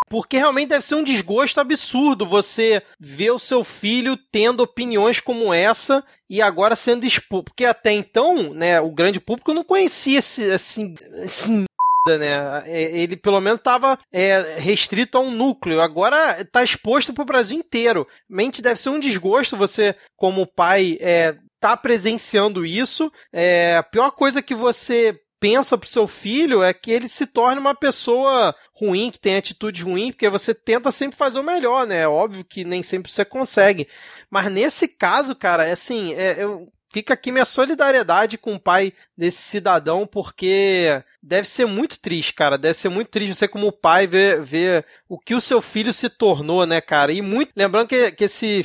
porque 0.08 0.36
realmente 0.36 0.68
deve 0.68 0.84
ser 0.84 0.94
um 0.94 1.02
desgosto 1.02 1.58
absurdo 1.58 2.26
você 2.26 2.82
ver 3.00 3.30
o 3.30 3.38
seu 3.38 3.64
filho 3.64 4.14
tendo 4.30 4.62
opiniões 4.62 5.20
como 5.20 5.54
essa 5.54 6.04
e 6.28 6.42
agora 6.42 6.76
sendo 6.76 7.06
exposto. 7.06 7.46
Porque 7.46 7.64
até 7.64 7.92
então, 7.92 8.52
né, 8.52 8.78
o 8.78 8.90
grande 8.90 9.18
público 9.18 9.54
não 9.54 9.64
conhecia 9.64 10.18
esse, 10.18 10.50
assim, 10.50 10.94
esse 11.24 11.64
né? 12.08 12.62
É, 12.66 12.98
ele 12.98 13.16
pelo 13.16 13.40
menos 13.40 13.58
estava 13.58 13.98
é, 14.12 14.56
restrito 14.58 15.16
a 15.16 15.20
um 15.20 15.30
núcleo. 15.30 15.80
Agora 15.80 16.42
está 16.42 16.62
exposto 16.62 17.14
para 17.14 17.22
o 17.22 17.26
Brasil 17.26 17.56
inteiro. 17.56 18.06
Mente 18.28 18.60
deve 18.60 18.78
ser 18.78 18.90
um 18.90 19.00
desgosto 19.00 19.56
você, 19.56 19.96
como 20.18 20.46
pai, 20.46 20.98
é, 21.00 21.36
tá 21.62 21.76
presenciando 21.76 22.66
isso. 22.66 23.10
É, 23.32 23.76
a 23.76 23.82
pior 23.84 24.10
coisa 24.10 24.42
que 24.42 24.54
você 24.54 25.18
pensa 25.38 25.78
pro 25.78 25.88
seu 25.88 26.06
filho 26.06 26.62
é 26.62 26.72
que 26.72 26.90
ele 26.90 27.08
se 27.08 27.26
torne 27.26 27.60
uma 27.60 27.74
pessoa 27.74 28.54
ruim, 28.72 29.10
que 29.10 29.18
tem 29.18 29.36
atitude 29.36 29.82
ruim, 29.82 30.12
porque 30.12 30.28
você 30.28 30.54
tenta 30.54 30.90
sempre 30.90 31.16
fazer 31.16 31.38
o 31.40 31.44
melhor, 31.44 31.86
né? 31.86 32.00
É 32.02 32.08
óbvio 32.08 32.44
que 32.44 32.64
nem 32.64 32.82
sempre 32.82 33.10
você 33.10 33.24
consegue. 33.24 33.88
Mas 34.30 34.50
nesse 34.50 34.86
caso, 34.86 35.34
cara, 35.34 35.66
é 35.66 35.72
assim, 35.72 36.14
é, 36.14 36.36
eu, 36.42 36.68
fica 36.92 37.14
aqui 37.14 37.32
minha 37.32 37.44
solidariedade 37.44 38.36
com 38.38 38.54
o 38.54 38.60
pai 38.60 38.92
desse 39.16 39.42
cidadão, 39.42 40.06
porque 40.06 41.02
deve 41.22 41.48
ser 41.48 41.66
muito 41.66 41.98
triste, 41.98 42.34
cara. 42.34 42.58
Deve 42.58 42.74
ser 42.74 42.88
muito 42.88 43.08
triste 43.08 43.34
você, 43.34 43.48
como 43.48 43.72
pai, 43.72 44.06
ver, 44.06 44.42
ver 44.42 44.84
o 45.08 45.18
que 45.18 45.34
o 45.34 45.40
seu 45.40 45.62
filho 45.62 45.92
se 45.92 46.08
tornou, 46.08 46.66
né, 46.66 46.80
cara? 46.80 47.12
E 47.12 47.22
muito. 47.22 47.50
Lembrando 47.56 47.88
que, 47.88 48.12
que 48.12 48.24
esse 48.24 48.64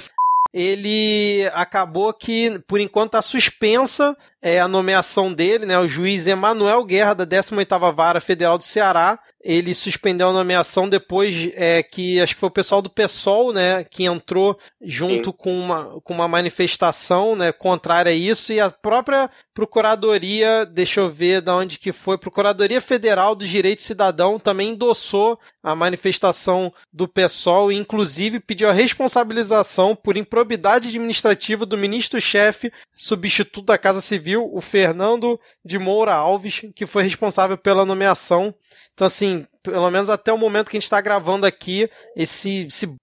ele 0.53 1.49
acabou 1.53 2.13
que, 2.13 2.59
por 2.67 2.79
enquanto, 2.79 3.09
está 3.09 3.21
suspensa 3.21 4.15
é, 4.41 4.59
a 4.59 4.67
nomeação 4.67 5.33
dele, 5.33 5.65
né? 5.65 5.77
O 5.79 5.87
juiz 5.87 6.27
Emanuel 6.27 6.83
Guerra, 6.83 7.13
da 7.13 7.25
18ª 7.25 7.93
Vara 7.93 8.19
Federal 8.19 8.57
do 8.57 8.63
Ceará, 8.63 9.19
ele 9.47 9.73
suspendeu 9.73 10.29
a 10.29 10.33
nomeação 10.33 10.89
depois 10.89 11.49
é, 11.53 11.81
que 11.81 12.19
acho 12.19 12.33
que 12.33 12.39
foi 12.39 12.49
o 12.49 12.51
pessoal 12.51 12.81
do 12.81 12.89
PSOL, 12.89 13.53
né, 13.53 13.83
que 13.85 14.03
entrou 14.03 14.59
junto 14.81 15.31
com 15.31 15.57
uma, 15.57 16.01
com 16.01 16.13
uma 16.13 16.27
manifestação, 16.27 17.33
né, 17.33 17.53
contrária 17.53 18.11
a 18.11 18.15
isso 18.15 18.51
e 18.51 18.59
a 18.59 18.69
própria 18.69 19.29
Procuradoria, 19.53 20.65
deixa 20.65 20.99
eu 20.99 21.09
ver 21.09 21.41
da 21.41 21.55
onde 21.55 21.79
que 21.79 21.91
foi, 21.91 22.17
Procuradoria 22.17 22.79
Federal 22.79 23.33
do 23.33 23.47
Direito 23.47 23.81
Cidadão 23.81 24.37
também 24.37 24.69
endossou 24.69 25.39
a 25.63 25.73
manifestação 25.73 26.71
do 26.93 27.07
PSOL 27.07 27.71
e 27.71 27.75
inclusive 27.75 28.39
pediu 28.39 28.69
a 28.69 28.73
responsabilização 28.73 29.95
por 29.95 30.15
improbidade 30.15 30.36
administrativa 30.41 31.65
do 31.65 31.77
ministro-chefe 31.77 32.71
substituto 32.95 33.65
da 33.65 33.77
Casa 33.77 34.01
Civil, 34.01 34.49
o 34.53 34.61
Fernando 34.61 35.39
de 35.63 35.77
Moura 35.77 36.13
Alves, 36.13 36.61
que 36.75 36.85
foi 36.85 37.03
responsável 37.03 37.57
pela 37.57 37.85
nomeação 37.85 38.53
então, 38.97 39.05
assim, 39.05 39.45
pelo 39.61 39.91
menos 39.91 40.09
até 40.09 40.33
o 40.33 40.37
momento 40.39 40.71
que 40.71 40.75
a 40.75 40.79
gente 40.79 40.85
está 40.85 40.99
gravando 40.99 41.45
aqui, 41.45 41.87
esse, 42.15 42.65
esse 42.65 42.97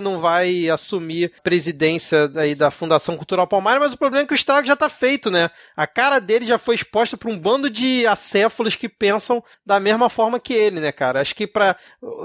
não 0.00 0.16
vai 0.16 0.70
assumir 0.70 1.32
presidência 1.42 2.30
aí 2.36 2.54
da 2.54 2.70
Fundação 2.70 3.16
Cultural 3.16 3.48
Palmares, 3.48 3.80
mas 3.80 3.92
o 3.92 3.98
problema 3.98 4.22
é 4.22 4.26
que 4.28 4.32
o 4.32 4.36
estrago 4.36 4.64
já 4.64 4.74
está 4.74 4.88
feito, 4.88 5.32
né? 5.32 5.50
A 5.76 5.84
cara 5.84 6.20
dele 6.20 6.46
já 6.46 6.58
foi 6.58 6.76
exposta 6.76 7.16
para 7.16 7.28
um 7.28 7.36
bando 7.36 7.68
de 7.68 8.06
acéfalos 8.06 8.76
que 8.76 8.88
pensam 8.88 9.42
da 9.66 9.80
mesma 9.80 10.08
forma 10.08 10.38
que 10.38 10.54
ele, 10.54 10.78
né, 10.78 10.92
cara? 10.92 11.20
Acho 11.20 11.34
que 11.34 11.48
para 11.48 11.76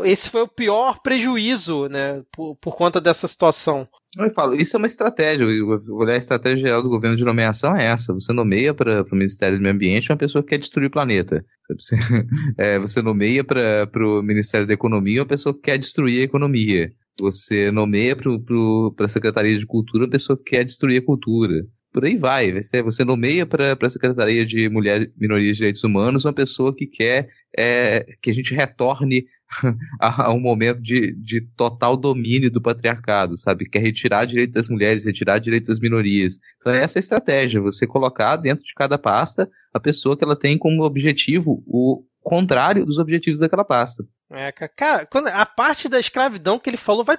esse 0.03 0.29
foi 0.29 0.43
o 0.43 0.47
pior 0.47 0.99
prejuízo, 0.99 1.87
né, 1.89 2.21
por, 2.31 2.55
por 2.57 2.75
conta 2.75 3.01
dessa 3.01 3.27
situação. 3.27 3.87
Eu 4.17 4.31
falo, 4.31 4.55
isso 4.55 4.75
é 4.75 4.79
uma 4.79 4.87
estratégia. 4.87 5.45
A 5.45 6.17
estratégia 6.17 6.63
geral 6.65 6.81
do 6.81 6.89
governo 6.89 7.15
de 7.15 7.23
nomeação 7.23 7.75
é 7.75 7.85
essa. 7.85 8.13
Você 8.13 8.33
nomeia 8.33 8.73
para 8.73 9.03
o 9.03 9.15
Ministério 9.15 9.57
do 9.57 9.61
Meio 9.61 9.75
Ambiente 9.75 10.11
uma 10.11 10.17
pessoa 10.17 10.43
que 10.43 10.49
quer 10.49 10.57
destruir 10.57 10.87
o 10.87 10.91
planeta. 10.91 11.45
Você, 11.77 11.95
é, 12.57 12.79
você 12.79 13.01
nomeia 13.01 13.43
para 13.43 13.87
o 13.95 14.23
Ministério 14.23 14.65
da 14.65 14.73
Economia 14.73 15.21
uma 15.21 15.27
pessoa 15.27 15.53
que 15.53 15.61
quer 15.61 15.77
destruir 15.77 16.21
a 16.21 16.23
economia. 16.23 16.91
Você 17.19 17.71
nomeia 17.71 18.15
para 18.15 19.05
a 19.05 19.07
Secretaria 19.07 19.57
de 19.57 19.65
Cultura 19.65 20.05
uma 20.05 20.09
pessoa 20.09 20.37
que 20.37 20.51
quer 20.51 20.63
destruir 20.63 21.01
a 21.01 21.05
cultura. 21.05 21.65
Por 21.97 22.05
aí 22.05 22.15
vai. 22.15 22.51
Você, 22.51 22.83
você 22.83 23.03
nomeia 23.03 23.43
para 23.43 23.75
a 23.81 23.89
Secretaria 23.89 24.45
de 24.45 24.69
Mulher, 24.69 25.11
Minorias 25.17 25.57
e 25.57 25.59
Direitos 25.61 25.83
Humanos 25.83 26.25
uma 26.25 26.33
pessoa 26.33 26.71
que 26.71 26.85
quer 26.85 27.27
é, 27.57 28.05
que 28.21 28.29
a 28.29 28.33
gente 28.35 28.53
retorne 28.53 29.25
a, 29.99 30.27
a, 30.27 30.31
um 30.31 30.39
momento 30.39 30.79
de, 30.79 31.11
de 31.15 31.41
total 31.57 31.97
domínio 31.97 32.51
do 32.51 32.61
patriarcado, 32.61 33.35
sabe? 33.35 33.67
Quer 33.67 33.79
retirar 33.79 34.25
direito 34.25 34.51
das 34.51 34.69
mulheres, 34.69 35.05
retirar 35.05 35.39
direito 35.39 35.69
das 35.69 35.79
minorias. 35.79 36.37
Então 36.57 36.71
é 36.71 36.83
essa 36.83 36.99
a 36.99 37.01
estratégia, 37.01 37.59
você 37.59 37.87
colocar 37.87 38.35
dentro 38.35 38.63
de 38.63 38.75
cada 38.75 38.99
pasta 38.99 39.49
a 39.73 39.79
pessoa 39.79 40.15
que 40.15 40.23
ela 40.23 40.35
tem 40.37 40.55
como 40.55 40.83
objetivo 40.83 41.63
o 41.65 42.03
contrário 42.21 42.85
dos 42.85 42.99
objetivos 42.99 43.39
daquela 43.39 43.65
pasta. 43.65 44.03
É, 44.31 44.51
cara, 44.51 45.07
quando, 45.07 45.29
a 45.29 45.47
parte 45.47 45.89
da 45.89 45.99
escravidão 45.99 46.59
que 46.59 46.69
ele 46.69 46.77
falou 46.77 47.03
vai 47.03 47.17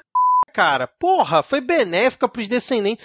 cara, 0.54 0.86
porra, 0.86 1.42
foi 1.42 1.60
benéfica 1.60 2.28
para 2.28 2.40
os 2.40 2.48
descendentes. 2.48 3.04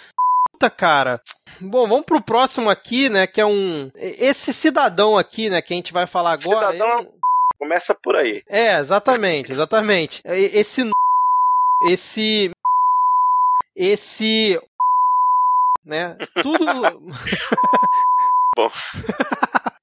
Puta, 0.64 0.70
cara. 0.70 1.22
Bom, 1.60 1.86
vamos 1.88 2.06
pro 2.06 2.22
próximo 2.22 2.70
aqui, 2.70 3.10
né, 3.10 3.28
que 3.28 3.42
é 3.42 3.46
um 3.46 3.92
esse 3.96 4.54
cidadão 4.54 5.18
aqui, 5.18 5.50
né, 5.50 5.62
que 5.62 5.74
a 5.74 5.76
gente 5.76 5.92
vai 5.92 6.06
falar 6.06 6.34
agora. 6.34 6.72
Cidadão 6.72 7.00
ele... 7.00 7.10
Começa 7.60 7.94
por 7.94 8.16
aí. 8.16 8.42
É, 8.48 8.80
exatamente, 8.80 9.52
exatamente. 9.52 10.22
Esse. 10.26 10.90
Esse. 11.86 12.52
Esse. 13.76 14.60
Né? 15.86 16.18
Tudo. 16.42 16.66
Bom. 18.56 18.72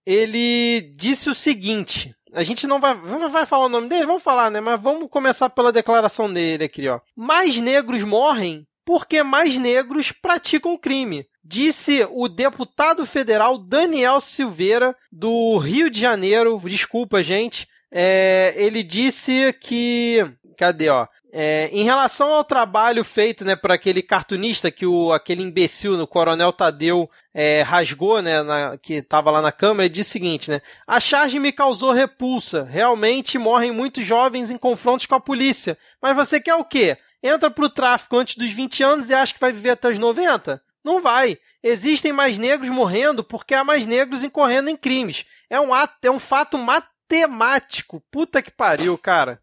Ele 0.07 0.93
disse 0.97 1.29
o 1.29 1.35
seguinte. 1.35 2.15
A 2.33 2.43
gente 2.43 2.67
não 2.67 2.81
vai, 2.81 2.95
vai 2.95 3.45
falar 3.45 3.67
o 3.67 3.71
nome 3.71 3.89
dele? 3.89 4.07
Vamos 4.07 4.23
falar, 4.23 4.51
né? 4.51 4.61
Mas 4.61 4.81
vamos 4.81 5.11
começar 5.11 5.51
pela 5.51 5.73
declaração 5.73 6.33
dele 6.33 6.65
aqui, 6.65 6.89
ó. 6.89 7.01
Mais 7.17 7.61
negros 7.61 8.05
morrem 8.05 8.65
porque 8.85 9.23
mais 9.23 9.59
negros 9.59 10.13
praticam 10.13 10.77
crime 10.77 11.27
disse 11.51 12.07
o 12.13 12.29
deputado 12.29 13.05
federal 13.05 13.59
Daniel 13.59 14.21
Silveira, 14.21 14.95
do 15.11 15.57
Rio 15.59 15.91
de 15.91 16.01
Janeiro. 16.01 16.61
Desculpa, 16.65 17.23
gente. 17.23 17.67
É, 17.91 18.55
ele 18.57 18.85
disse 18.85 19.53
que. 19.61 20.25
Cadê, 20.57 20.89
ó? 20.91 21.09
É, 21.33 21.71
em 21.73 21.85
relação 21.85 22.33
ao 22.33 22.43
trabalho 22.43 23.05
feito 23.05 23.45
né, 23.45 23.55
por 23.55 23.71
aquele 23.71 24.03
cartunista 24.03 24.69
que 24.69 24.85
o, 24.85 25.13
aquele 25.13 25.43
imbecil, 25.43 26.01
o 26.01 26.07
Coronel 26.07 26.53
Tadeu, 26.53 27.09
é, 27.33 27.63
rasgou, 27.63 28.21
né, 28.21 28.43
na, 28.43 28.77
que 28.77 28.95
estava 28.95 29.31
lá 29.31 29.41
na 29.41 29.53
câmera, 29.53 29.85
ele 29.85 29.95
disse 29.95 30.11
o 30.11 30.13
seguinte, 30.13 30.51
né? 30.51 30.61
A 30.87 30.99
charge 30.99 31.39
me 31.39 31.53
causou 31.53 31.93
repulsa. 31.93 32.65
Realmente 32.69 33.39
morrem 33.39 33.71
muitos 33.71 34.05
jovens 34.05 34.51
em 34.51 34.59
confrontos 34.59 35.07
com 35.07 35.15
a 35.15 35.21
polícia. 35.21 35.79
Mas 36.03 36.15
você 36.15 36.41
quer 36.41 36.55
o 36.55 36.65
quê? 36.65 36.97
Entra 37.23 37.51
pro 37.51 37.69
tráfico 37.69 38.17
antes 38.17 38.37
dos 38.37 38.51
20 38.51 38.83
anos 38.83 39.11
e 39.11 39.15
acha 39.15 39.35
que 39.35 39.41
vai 39.41 39.53
viver 39.53 39.71
até 39.71 39.89
os 39.89 39.99
90? 39.99 40.61
Não 40.85 41.03
vai. 41.03 41.39
Existem 41.63 42.13
mais 42.13 42.39
negros 42.39 42.71
morrendo 42.71 43.23
porque 43.23 43.55
há 43.55 43.63
mais 43.63 43.87
negros 43.87 44.25
incorrendo 44.25 44.71
em 44.71 44.77
crimes. 44.77 45.27
É 45.51 45.61
um 45.61 45.75
ato, 45.75 45.95
é 46.03 46.11
um 46.11 46.19
fato 46.19 46.57
matemático. 46.57 48.03
Puta 48.11 48.41
que 48.41 48.51
pariu, 48.51 48.97
cara. 48.97 49.41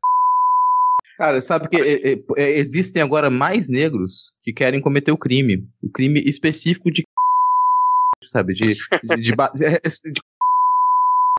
Cara, 1.18 1.42
sabe 1.42 1.68
que 1.68 1.78
é, 1.78 2.14
é, 2.14 2.20
é, 2.38 2.60
existem 2.60 3.02
agora 3.02 3.30
mais 3.30 3.70
negros 3.70 4.34
que 4.44 4.54
querem 4.54 4.82
cometer 4.82 5.12
o 5.12 5.18
crime. 5.18 5.64
O 5.82 5.90
crime 5.90 6.22
específico 6.22 6.92
de. 6.92 7.04
Sabe? 8.24 8.54
De. 8.54 8.74
de, 8.74 9.22
de, 9.22 9.32
é, 9.64 9.74
é, 9.76 10.12
de 10.12 10.22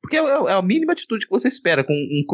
porque 0.00 0.16
é, 0.16 0.52
a 0.52 0.62
mínima 0.62 0.92
atitude 0.92 1.26
que 1.26 1.32
você 1.32 1.48
espera 1.48 1.84
com 1.84 1.92
um 1.92 2.24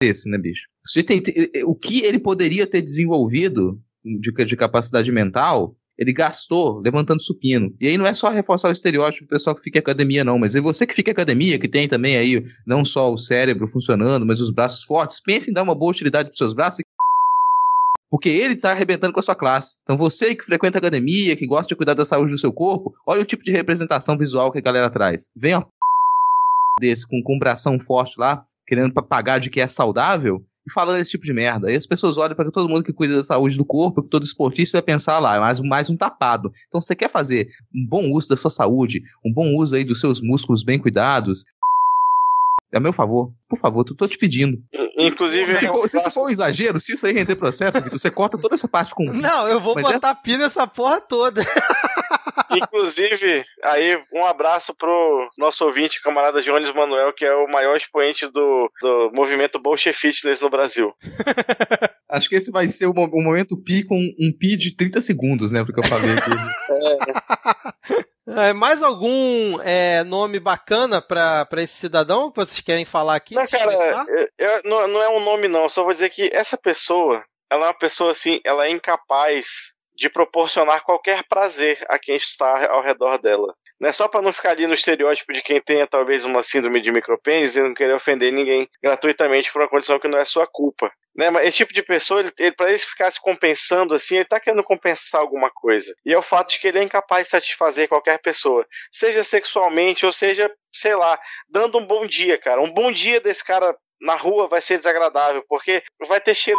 desse, 0.00 0.28
né, 0.28 0.38
bicho? 0.38 0.66
Tem, 1.06 1.22
o 1.64 1.74
que 1.74 2.02
ele 2.02 2.18
poderia 2.18 2.66
ter 2.66 2.82
desenvolvido 2.82 3.78
de, 4.04 4.44
de 4.44 4.56
capacidade 4.56 5.12
mental 5.12 5.76
ele 6.00 6.14
gastou 6.14 6.80
levantando 6.80 7.20
supino. 7.20 7.76
E 7.78 7.86
aí 7.86 7.98
não 7.98 8.06
é 8.06 8.14
só 8.14 8.30
reforçar 8.30 8.70
o 8.70 8.72
estereótipo 8.72 9.26
do 9.26 9.28
pessoal 9.28 9.54
que 9.54 9.62
fica 9.62 9.78
em 9.78 9.80
academia, 9.80 10.24
não, 10.24 10.38
mas 10.38 10.54
é 10.54 10.60
você 10.60 10.86
que 10.86 10.94
fica 10.94 11.10
em 11.10 11.12
academia, 11.12 11.58
que 11.58 11.68
tem 11.68 11.86
também 11.86 12.16
aí 12.16 12.42
não 12.66 12.86
só 12.86 13.12
o 13.12 13.18
cérebro 13.18 13.68
funcionando, 13.68 14.24
mas 14.24 14.40
os 14.40 14.50
braços 14.50 14.82
fortes, 14.82 15.20
pense 15.20 15.50
em 15.50 15.52
dar 15.52 15.62
uma 15.62 15.74
boa 15.74 15.90
utilidade 15.90 16.30
para 16.30 16.38
seus 16.38 16.54
braços 16.54 16.82
porque 18.10 18.28
ele 18.28 18.54
está 18.54 18.72
arrebentando 18.72 19.12
com 19.12 19.20
a 19.20 19.22
sua 19.22 19.36
classe. 19.36 19.76
Então 19.82 19.96
você 19.96 20.34
que 20.34 20.44
frequenta 20.44 20.78
academia, 20.78 21.36
que 21.36 21.46
gosta 21.46 21.68
de 21.68 21.76
cuidar 21.76 21.94
da 21.94 22.04
saúde 22.04 22.32
do 22.32 22.38
seu 22.38 22.52
corpo, 22.52 22.92
olha 23.06 23.20
o 23.20 23.24
tipo 23.24 23.44
de 23.44 23.52
representação 23.52 24.18
visual 24.18 24.50
que 24.50 24.58
a 24.58 24.62
galera 24.62 24.90
traz. 24.90 25.28
Vem 25.36 25.54
uma 25.54 25.68
desse 26.80 27.06
com, 27.06 27.22
com 27.22 27.36
um 27.36 27.38
bração 27.38 27.78
forte 27.78 28.18
lá, 28.18 28.42
querendo 28.70 28.94
pagar 28.94 29.40
de 29.40 29.50
que 29.50 29.60
é 29.60 29.66
saudável, 29.66 30.40
falando 30.72 31.00
esse 31.00 31.10
tipo 31.10 31.24
de 31.24 31.32
merda. 31.32 31.66
Aí 31.66 31.74
as 31.74 31.88
pessoas 31.88 32.16
olham 32.16 32.36
para 32.36 32.52
todo 32.52 32.68
mundo 32.68 32.84
que 32.84 32.92
cuida 32.92 33.16
da 33.16 33.24
saúde 33.24 33.56
do 33.56 33.64
corpo, 33.64 34.00
que 34.00 34.08
todo 34.08 34.24
esportista 34.24 34.78
vai 34.78 34.82
pensar 34.82 35.18
lá, 35.18 35.34
é 35.34 35.40
mais, 35.40 35.58
mais 35.58 35.90
um 35.90 35.96
tapado. 35.96 36.52
Então 36.68 36.80
você 36.80 36.94
quer 36.94 37.10
fazer 37.10 37.48
um 37.74 37.84
bom 37.84 38.12
uso 38.12 38.28
da 38.28 38.36
sua 38.36 38.48
saúde, 38.48 39.02
um 39.26 39.32
bom 39.32 39.56
uso 39.56 39.74
aí 39.74 39.82
dos 39.82 39.98
seus 39.98 40.20
músculos 40.20 40.62
bem 40.62 40.78
cuidados, 40.78 41.44
é 42.72 42.78
a 42.78 42.80
meu 42.80 42.92
favor. 42.92 43.32
Por 43.48 43.58
favor, 43.58 43.82
tô, 43.82 43.96
tô 43.96 44.06
te 44.06 44.16
pedindo. 44.16 44.62
Inclusive. 44.96 45.56
Se, 45.56 45.66
for, 45.66 45.88
se 45.88 45.96
isso 45.96 46.10
for 46.12 46.26
um 46.26 46.28
exagero, 46.28 46.78
se 46.78 46.92
isso 46.92 47.04
aí 47.04 47.12
render 47.12 47.34
processo, 47.34 47.82
Vitor, 47.82 47.98
você 47.98 48.08
corta 48.08 48.38
toda 48.38 48.54
essa 48.54 48.68
parte 48.68 48.94
com. 48.94 49.12
Não, 49.12 49.48
eu 49.48 49.58
vou 49.58 49.74
Mas 49.74 49.84
é 49.86 49.92
botar 49.94 50.10
é... 50.10 50.14
pi 50.14 50.36
nessa 50.36 50.68
porra 50.68 51.00
toda. 51.00 51.44
Inclusive, 52.50 53.44
aí 53.62 54.02
um 54.12 54.24
abraço 54.24 54.74
pro 54.74 55.30
nosso 55.38 55.64
ouvinte, 55.64 56.02
camarada 56.02 56.42
Jones 56.42 56.72
Manuel, 56.72 57.12
que 57.12 57.24
é 57.24 57.34
o 57.34 57.48
maior 57.48 57.76
expoente 57.76 58.26
do, 58.26 58.70
do 58.80 59.10
movimento 59.14 59.58
Bolche 59.58 59.92
Fitness 59.92 60.40
no 60.40 60.50
Brasil. 60.50 60.92
Acho 62.08 62.28
que 62.28 62.36
esse 62.36 62.50
vai 62.50 62.66
ser 62.68 62.86
o, 62.86 62.92
o 62.92 63.22
momento 63.22 63.56
pi 63.56 63.84
com 63.84 63.96
um 63.96 64.32
pi 64.36 64.56
de 64.56 64.74
30 64.74 65.00
segundos, 65.00 65.52
né? 65.52 65.64
Porque 65.64 65.80
eu 65.80 65.88
falei 65.88 66.10
aqui. 66.16 66.30
É. 67.96 68.10
É, 68.36 68.52
mais 68.52 68.82
algum 68.82 69.60
é, 69.60 70.04
nome 70.04 70.38
bacana 70.38 71.02
para 71.02 71.48
esse 71.58 71.74
cidadão 71.74 72.30
que 72.30 72.36
vocês 72.36 72.60
querem 72.60 72.84
falar 72.84 73.16
aqui? 73.16 73.34
Não, 73.34 73.46
cara, 73.46 74.06
eu, 74.08 74.28
eu, 74.38 74.62
não, 74.64 74.86
não 74.86 75.02
é 75.02 75.08
um 75.08 75.20
nome 75.20 75.48
não, 75.48 75.68
só 75.68 75.82
vou 75.82 75.92
dizer 75.92 76.10
que 76.10 76.30
essa 76.32 76.56
pessoa, 76.56 77.24
ela 77.50 77.64
é 77.64 77.68
uma 77.68 77.78
pessoa 77.78 78.12
assim, 78.12 78.40
ela 78.44 78.66
é 78.66 78.70
incapaz 78.70 79.74
de 80.00 80.08
proporcionar 80.08 80.82
qualquer 80.82 81.22
prazer 81.24 81.78
a 81.86 81.98
quem 81.98 82.16
está 82.16 82.72
ao 82.72 82.80
redor 82.80 83.18
dela. 83.18 83.54
Não 83.78 83.90
é 83.90 83.92
só 83.92 84.08
para 84.08 84.22
não 84.22 84.32
ficar 84.32 84.52
ali 84.52 84.66
no 84.66 84.72
estereótipo 84.72 85.30
de 85.30 85.42
quem 85.42 85.60
tenha 85.60 85.86
talvez 85.86 86.24
uma 86.24 86.42
síndrome 86.42 86.80
de 86.80 86.90
micropênis 86.90 87.54
e 87.54 87.60
não 87.60 87.74
querer 87.74 87.92
ofender 87.92 88.32
ninguém 88.32 88.66
gratuitamente 88.82 89.52
por 89.52 89.60
uma 89.60 89.68
condição 89.68 89.98
que 89.98 90.08
não 90.08 90.16
é 90.16 90.24
sua 90.24 90.46
culpa. 90.46 90.90
Né? 91.14 91.28
Mas 91.28 91.48
esse 91.48 91.58
tipo 91.58 91.74
de 91.74 91.82
pessoa, 91.82 92.20
ele, 92.20 92.32
ele, 92.38 92.52
para 92.52 92.70
ele 92.70 92.78
ficar 92.78 93.10
se 93.10 93.20
compensando 93.20 93.94
assim, 93.94 94.14
ele 94.14 94.24
está 94.24 94.40
querendo 94.40 94.64
compensar 94.64 95.20
alguma 95.20 95.50
coisa. 95.50 95.94
E 96.06 96.14
é 96.14 96.18
o 96.18 96.22
fato 96.22 96.52
de 96.52 96.60
que 96.60 96.68
ele 96.68 96.78
é 96.78 96.82
incapaz 96.82 97.24
de 97.24 97.30
satisfazer 97.30 97.86
qualquer 97.86 98.18
pessoa, 98.20 98.66
seja 98.90 99.22
sexualmente 99.22 100.06
ou 100.06 100.14
seja, 100.14 100.50
sei 100.72 100.94
lá, 100.94 101.20
dando 101.46 101.76
um 101.76 101.86
bom 101.86 102.06
dia, 102.06 102.38
cara. 102.38 102.62
Um 102.62 102.72
bom 102.72 102.90
dia 102.90 103.20
desse 103.20 103.44
cara 103.44 103.76
na 104.00 104.14
rua 104.14 104.48
vai 104.48 104.62
ser 104.62 104.78
desagradável, 104.78 105.44
porque 105.46 105.82
vai 106.08 106.20
ter 106.20 106.34
cheiro 106.34 106.58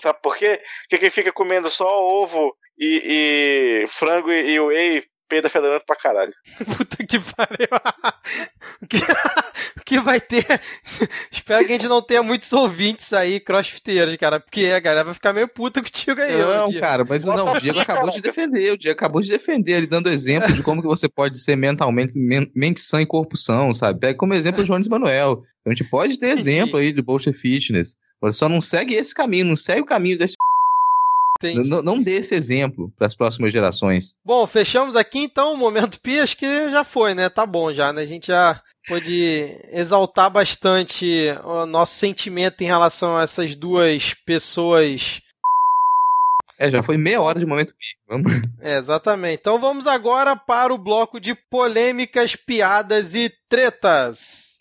Sabe 0.00 0.18
por 0.22 0.36
quê? 0.36 0.60
Porque 0.82 0.98
quem 0.98 1.10
fica 1.10 1.32
comendo 1.32 1.70
só 1.70 2.02
ovo 2.02 2.56
e, 2.78 3.82
e 3.84 3.86
frango 3.88 4.30
e, 4.30 4.52
e 4.52 4.60
whey 4.60 5.04
peida 5.32 5.48
fedorento 5.48 5.86
pra 5.86 5.96
caralho. 5.96 6.32
Puta 6.76 7.06
que 7.06 7.18
pariu. 7.18 7.68
o, 8.82 8.86
que, 8.86 8.98
o 8.98 9.82
que 9.82 9.98
vai 9.98 10.20
ter. 10.20 10.44
Espero 11.32 11.64
que 11.64 11.72
a 11.72 11.78
gente 11.78 11.88
não 11.88 12.02
tenha 12.02 12.22
muitos 12.22 12.52
ouvintes 12.52 13.14
aí, 13.14 13.40
crossfiteiros, 13.40 14.14
cara. 14.18 14.38
Porque 14.38 14.66
a 14.66 14.78
galera 14.78 15.04
vai 15.04 15.14
ficar 15.14 15.32
meio 15.32 15.48
puta 15.48 15.80
contigo 15.80 16.20
aí. 16.20 16.36
Não, 16.36 16.70
cara, 16.78 17.02
mas 17.08 17.24
não, 17.24 17.50
o 17.50 17.58
Diego 17.58 17.80
acabou 17.80 18.10
de 18.10 18.20
defender. 18.20 18.72
O 18.72 18.76
Diego 18.76 18.94
acabou 18.94 19.22
de 19.22 19.30
defender, 19.30 19.72
ele 19.72 19.86
dando 19.86 20.10
exemplo 20.10 20.52
de 20.52 20.62
como 20.62 20.82
que 20.82 20.88
você 20.88 21.08
pode 21.08 21.38
ser 21.38 21.56
mentalmente 21.56 22.12
mente 22.54 22.80
sã 22.80 23.00
e 23.00 23.06
corpo 23.06 23.34
são, 23.34 23.72
sabe? 23.72 24.00
Pega 24.00 24.18
como 24.18 24.34
exemplo 24.34 24.60
o 24.60 24.64
Jones 24.64 24.88
Manuel. 24.88 25.40
A 25.64 25.70
gente 25.70 25.88
pode 25.88 26.18
ter 26.18 26.28
exemplo 26.28 26.76
aí 26.76 26.92
de 26.92 27.00
Bolsa 27.00 27.32
Fitness. 27.32 27.96
Só 28.30 28.48
não 28.48 28.60
segue 28.60 28.94
esse 28.94 29.14
caminho, 29.14 29.46
não 29.46 29.56
segue 29.56 29.80
o 29.80 29.86
caminho 29.86 30.18
desse 30.18 30.36
não, 31.42 31.82
não 31.82 32.02
dê 32.02 32.16
esse 32.16 32.34
exemplo 32.34 32.92
para 32.96 33.06
as 33.06 33.14
próximas 33.14 33.52
gerações. 33.52 34.16
Bom, 34.24 34.46
fechamos 34.46 34.96
aqui 34.96 35.18
então 35.20 35.52
o 35.52 35.56
momento 35.56 36.00
Pi, 36.00 36.20
acho 36.20 36.36
que 36.36 36.70
já 36.70 36.84
foi, 36.84 37.14
né? 37.14 37.28
Tá 37.28 37.44
bom 37.44 37.72
já, 37.72 37.92
né? 37.92 38.02
A 38.02 38.06
gente 38.06 38.28
já 38.28 38.60
pôde 38.86 39.56
exaltar 39.70 40.30
bastante 40.30 41.26
o 41.44 41.66
nosso 41.66 41.94
sentimento 41.94 42.62
em 42.62 42.66
relação 42.66 43.16
a 43.16 43.22
essas 43.22 43.54
duas 43.54 44.14
pessoas. 44.26 45.20
É, 46.58 46.70
já 46.70 46.82
foi 46.82 46.96
meia 46.96 47.20
hora 47.20 47.38
de 47.38 47.46
momento 47.46 47.74
Pi. 47.74 47.96
Vamos. 48.08 48.32
É, 48.60 48.78
exatamente. 48.78 49.40
Então 49.40 49.58
vamos 49.58 49.88
agora 49.88 50.36
para 50.36 50.72
o 50.72 50.78
bloco 50.78 51.18
de 51.18 51.34
polêmicas, 51.34 52.36
piadas 52.36 53.12
e 53.12 53.32
tretas. 53.48 54.52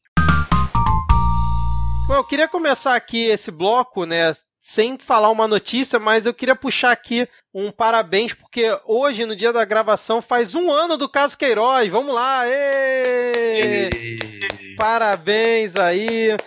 Bom, 2.07 2.15
eu 2.15 2.23
queria 2.23 2.47
começar 2.47 2.95
aqui 2.95 3.25
esse 3.25 3.51
bloco, 3.51 4.05
né, 4.05 4.33
sem 4.61 4.95
falar 4.99 5.31
uma 5.31 5.47
notícia, 5.47 5.97
mas 5.97 6.27
eu 6.27 6.33
queria 6.33 6.55
puxar 6.55 6.91
aqui 6.91 7.27
um 7.51 7.71
parabéns, 7.71 8.33
porque 8.33 8.67
hoje, 8.85 9.25
no 9.25 9.35
dia 9.35 9.51
da 9.51 9.65
gravação, 9.65 10.21
faz 10.21 10.53
um 10.53 10.71
ano 10.71 10.95
do 10.95 11.09
caso 11.09 11.35
Queiroz. 11.35 11.89
Vamos 11.91 12.13
lá! 12.13 12.47
Êêê! 12.47 13.89
Parabéns 14.77 15.75
aí! 15.75 16.37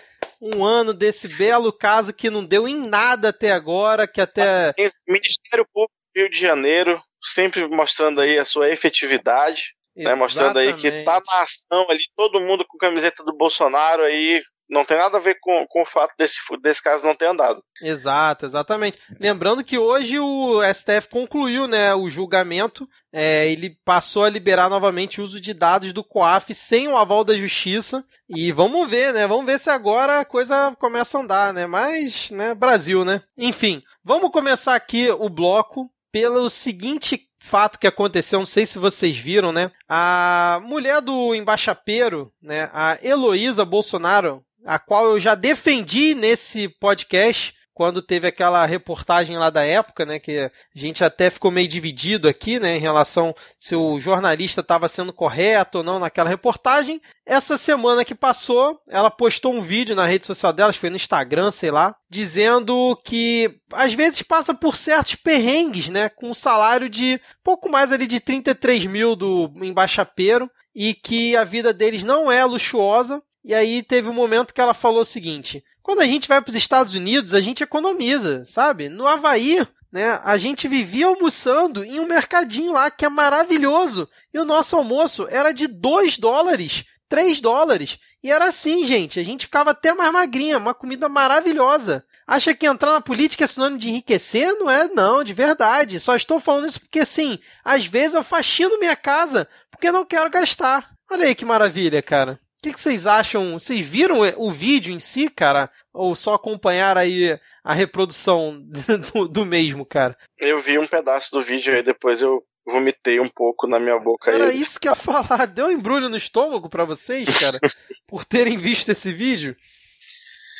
Um 0.40 0.64
ano 0.64 0.94
desse 0.94 1.26
belo 1.26 1.72
caso 1.72 2.12
que 2.12 2.30
não 2.30 2.44
deu 2.44 2.68
em 2.68 2.86
nada 2.86 3.30
até 3.30 3.50
agora, 3.50 4.06
que 4.06 4.20
até. 4.20 4.72
Ministério 5.08 5.66
Público 5.72 5.94
do 6.14 6.20
Rio 6.20 6.30
de 6.30 6.38
Janeiro, 6.38 7.02
sempre 7.20 7.66
mostrando 7.66 8.20
aí 8.20 8.38
a 8.38 8.44
sua 8.44 8.70
efetividade. 8.70 9.74
Né, 9.96 10.12
mostrando 10.16 10.58
aí 10.58 10.74
que 10.74 10.90
tá 11.04 11.22
na 11.24 11.42
ação 11.42 11.86
ali, 11.88 12.02
todo 12.16 12.40
mundo 12.40 12.64
com 12.66 12.76
camiseta 12.76 13.22
do 13.22 13.32
Bolsonaro 13.32 14.02
aí, 14.02 14.42
não 14.68 14.84
tem 14.84 14.96
nada 14.96 15.18
a 15.18 15.20
ver 15.20 15.38
com, 15.40 15.66
com 15.68 15.82
o 15.82 15.86
fato 15.86 16.14
desse, 16.18 16.38
desse 16.62 16.82
caso 16.82 17.06
não 17.06 17.14
ter 17.14 17.26
andado. 17.26 17.62
Exato, 17.82 18.46
exatamente. 18.46 18.98
Lembrando 19.20 19.64
que 19.64 19.78
hoje 19.78 20.18
o 20.18 20.60
STF 20.72 21.08
concluiu 21.10 21.66
né, 21.66 21.94
o 21.94 22.08
julgamento, 22.08 22.88
é, 23.12 23.48
ele 23.48 23.76
passou 23.84 24.24
a 24.24 24.30
liberar 24.30 24.68
novamente 24.68 25.20
o 25.20 25.24
uso 25.24 25.40
de 25.40 25.52
dados 25.52 25.92
do 25.92 26.02
COAF 26.02 26.54
sem 26.54 26.88
o 26.88 26.96
aval 26.96 27.24
da 27.24 27.36
justiça. 27.36 28.04
E 28.28 28.50
vamos 28.52 28.88
ver, 28.88 29.12
né? 29.12 29.26
Vamos 29.26 29.46
ver 29.46 29.58
se 29.58 29.70
agora 29.70 30.20
a 30.20 30.24
coisa 30.24 30.74
começa 30.78 31.18
a 31.18 31.20
andar, 31.20 31.52
né? 31.52 31.66
Mas, 31.66 32.30
né, 32.30 32.54
Brasil, 32.54 33.04
né? 33.04 33.22
Enfim, 33.36 33.82
vamos 34.02 34.30
começar 34.30 34.74
aqui 34.74 35.10
o 35.10 35.28
bloco 35.28 35.90
pelo 36.10 36.48
seguinte 36.48 37.28
fato 37.44 37.78
que 37.78 37.86
aconteceu, 37.86 38.38
não 38.38 38.46
sei 38.46 38.64
se 38.64 38.78
vocês 38.78 39.16
viram, 39.16 39.52
né? 39.52 39.70
A 39.86 40.60
mulher 40.64 41.02
do 41.02 41.34
embaixapeiro, 41.34 42.32
né, 42.40 42.70
a 42.72 42.96
Heloísa 43.02 43.66
Bolsonaro, 43.66 44.42
a 44.64 44.78
qual 44.78 45.06
eu 45.06 45.20
já 45.20 45.34
defendi 45.34 46.14
nesse 46.14 46.68
podcast 46.68 47.54
quando 47.74 48.00
teve 48.00 48.28
aquela 48.28 48.64
reportagem 48.64 49.36
lá 49.36 49.50
da 49.50 49.64
época, 49.64 50.06
né, 50.06 50.20
que 50.20 50.38
a 50.38 50.50
gente 50.74 51.02
até 51.02 51.28
ficou 51.28 51.50
meio 51.50 51.66
dividido 51.66 52.28
aqui, 52.28 52.60
né, 52.60 52.76
em 52.76 52.80
relação 52.80 53.34
se 53.58 53.74
o 53.74 53.98
jornalista 53.98 54.60
estava 54.60 54.86
sendo 54.86 55.12
correto 55.12 55.78
ou 55.78 55.84
não 55.84 55.98
naquela 55.98 56.30
reportagem. 56.30 57.02
Essa 57.26 57.58
semana 57.58 58.04
que 58.04 58.14
passou, 58.14 58.80
ela 58.88 59.10
postou 59.10 59.52
um 59.52 59.60
vídeo 59.60 59.96
na 59.96 60.06
rede 60.06 60.24
social 60.24 60.52
dela, 60.52 60.72
foi 60.72 60.88
no 60.88 60.96
Instagram, 60.96 61.50
sei 61.50 61.72
lá, 61.72 61.96
dizendo 62.08 62.96
que 63.04 63.58
às 63.72 63.92
vezes 63.92 64.22
passa 64.22 64.54
por 64.54 64.76
certos 64.76 65.16
perrengues, 65.16 65.88
né, 65.88 66.08
com 66.08 66.30
um 66.30 66.34
salário 66.34 66.88
de 66.88 67.20
pouco 67.42 67.68
mais 67.68 67.90
ali 67.90 68.06
de 68.06 68.20
33 68.20 68.86
mil 68.86 69.16
do 69.16 69.50
embaixapeiro 69.56 70.48
e 70.72 70.94
que 70.94 71.36
a 71.36 71.42
vida 71.42 71.72
deles 71.72 72.04
não 72.04 72.30
é 72.30 72.44
luxuosa 72.44 73.20
e 73.44 73.54
aí 73.54 73.82
teve 73.82 74.08
um 74.08 74.14
momento 74.14 74.54
que 74.54 74.60
ela 74.60 74.72
falou 74.72 75.02
o 75.02 75.04
seguinte: 75.04 75.62
Quando 75.82 76.00
a 76.00 76.06
gente 76.06 76.26
vai 76.26 76.40
para 76.40 76.48
os 76.48 76.56
Estados 76.56 76.94
Unidos, 76.94 77.34
a 77.34 77.40
gente 77.40 77.62
economiza, 77.62 78.42
sabe? 78.46 78.88
No 78.88 79.06
Havaí, 79.06 79.66
né, 79.92 80.18
a 80.24 80.38
gente 80.38 80.66
vivia 80.66 81.06
almoçando 81.06 81.84
em 81.84 82.00
um 82.00 82.06
mercadinho 82.06 82.72
lá 82.72 82.90
que 82.90 83.04
é 83.04 83.08
maravilhoso. 83.08 84.08
E 84.32 84.38
o 84.38 84.44
nosso 84.44 84.74
almoço 84.76 85.28
era 85.28 85.52
de 85.52 85.66
2 85.66 86.16
dólares, 86.18 86.84
3 87.08 87.40
dólares. 87.40 87.98
E 88.22 88.30
era 88.30 88.46
assim, 88.46 88.86
gente. 88.86 89.20
A 89.20 89.22
gente 89.22 89.44
ficava 89.44 89.72
até 89.72 89.92
mais 89.92 90.10
magrinha, 90.10 90.56
uma 90.56 90.72
comida 90.72 91.08
maravilhosa. 91.08 92.04
Acha 92.26 92.54
que 92.54 92.66
entrar 92.66 92.92
na 92.92 93.00
política 93.02 93.44
é 93.44 93.46
sinônimo 93.46 93.78
de 93.78 93.90
enriquecer? 93.90 94.54
Não 94.58 94.70
é, 94.70 94.88
não, 94.88 95.22
de 95.22 95.34
verdade. 95.34 96.00
Só 96.00 96.16
estou 96.16 96.40
falando 96.40 96.66
isso 96.66 96.80
porque, 96.80 97.00
assim, 97.00 97.38
às 97.62 97.84
vezes 97.84 98.14
eu 98.14 98.24
faxino 98.24 98.78
minha 98.78 98.96
casa 98.96 99.46
porque 99.70 99.92
não 99.92 100.06
quero 100.06 100.30
gastar. 100.30 100.90
Olha 101.10 101.26
aí 101.26 101.34
que 101.34 101.44
maravilha, 101.44 102.00
cara. 102.00 102.40
O 102.64 102.66
que, 102.66 102.72
que, 102.72 102.80
vocês 102.80 103.06
acham? 103.06 103.52
Vocês 103.52 103.86
viram 103.86 104.20
o 104.38 104.50
vídeo 104.50 104.94
em 104.94 104.98
si, 104.98 105.28
cara? 105.28 105.70
Ou 105.92 106.14
só 106.14 106.32
acompanharam 106.32 107.02
aí 107.02 107.38
a 107.62 107.74
reprodução 107.74 108.58
do, 109.12 109.28
do 109.28 109.44
mesmo, 109.44 109.84
cara? 109.84 110.16
Eu 110.38 110.62
vi 110.62 110.78
um 110.78 110.86
pedaço 110.86 111.30
do 111.30 111.42
vídeo 111.42 111.74
aí, 111.74 111.82
depois 111.82 112.22
eu 112.22 112.42
vomitei 112.66 113.20
um 113.20 113.28
pouco 113.28 113.66
na 113.66 113.78
minha 113.78 114.00
boca. 114.00 114.30
Era 114.30 114.46
aí. 114.46 114.58
isso 114.58 114.80
que 114.80 114.88
eu 114.88 114.92
ia 114.92 114.96
falar. 114.96 115.44
Deu 115.44 115.66
um 115.66 115.72
embrulho 115.72 116.08
no 116.08 116.16
estômago 116.16 116.70
para 116.70 116.86
vocês, 116.86 117.28
cara, 117.38 117.58
por 118.08 118.24
terem 118.24 118.56
visto 118.56 118.88
esse 118.88 119.12
vídeo? 119.12 119.54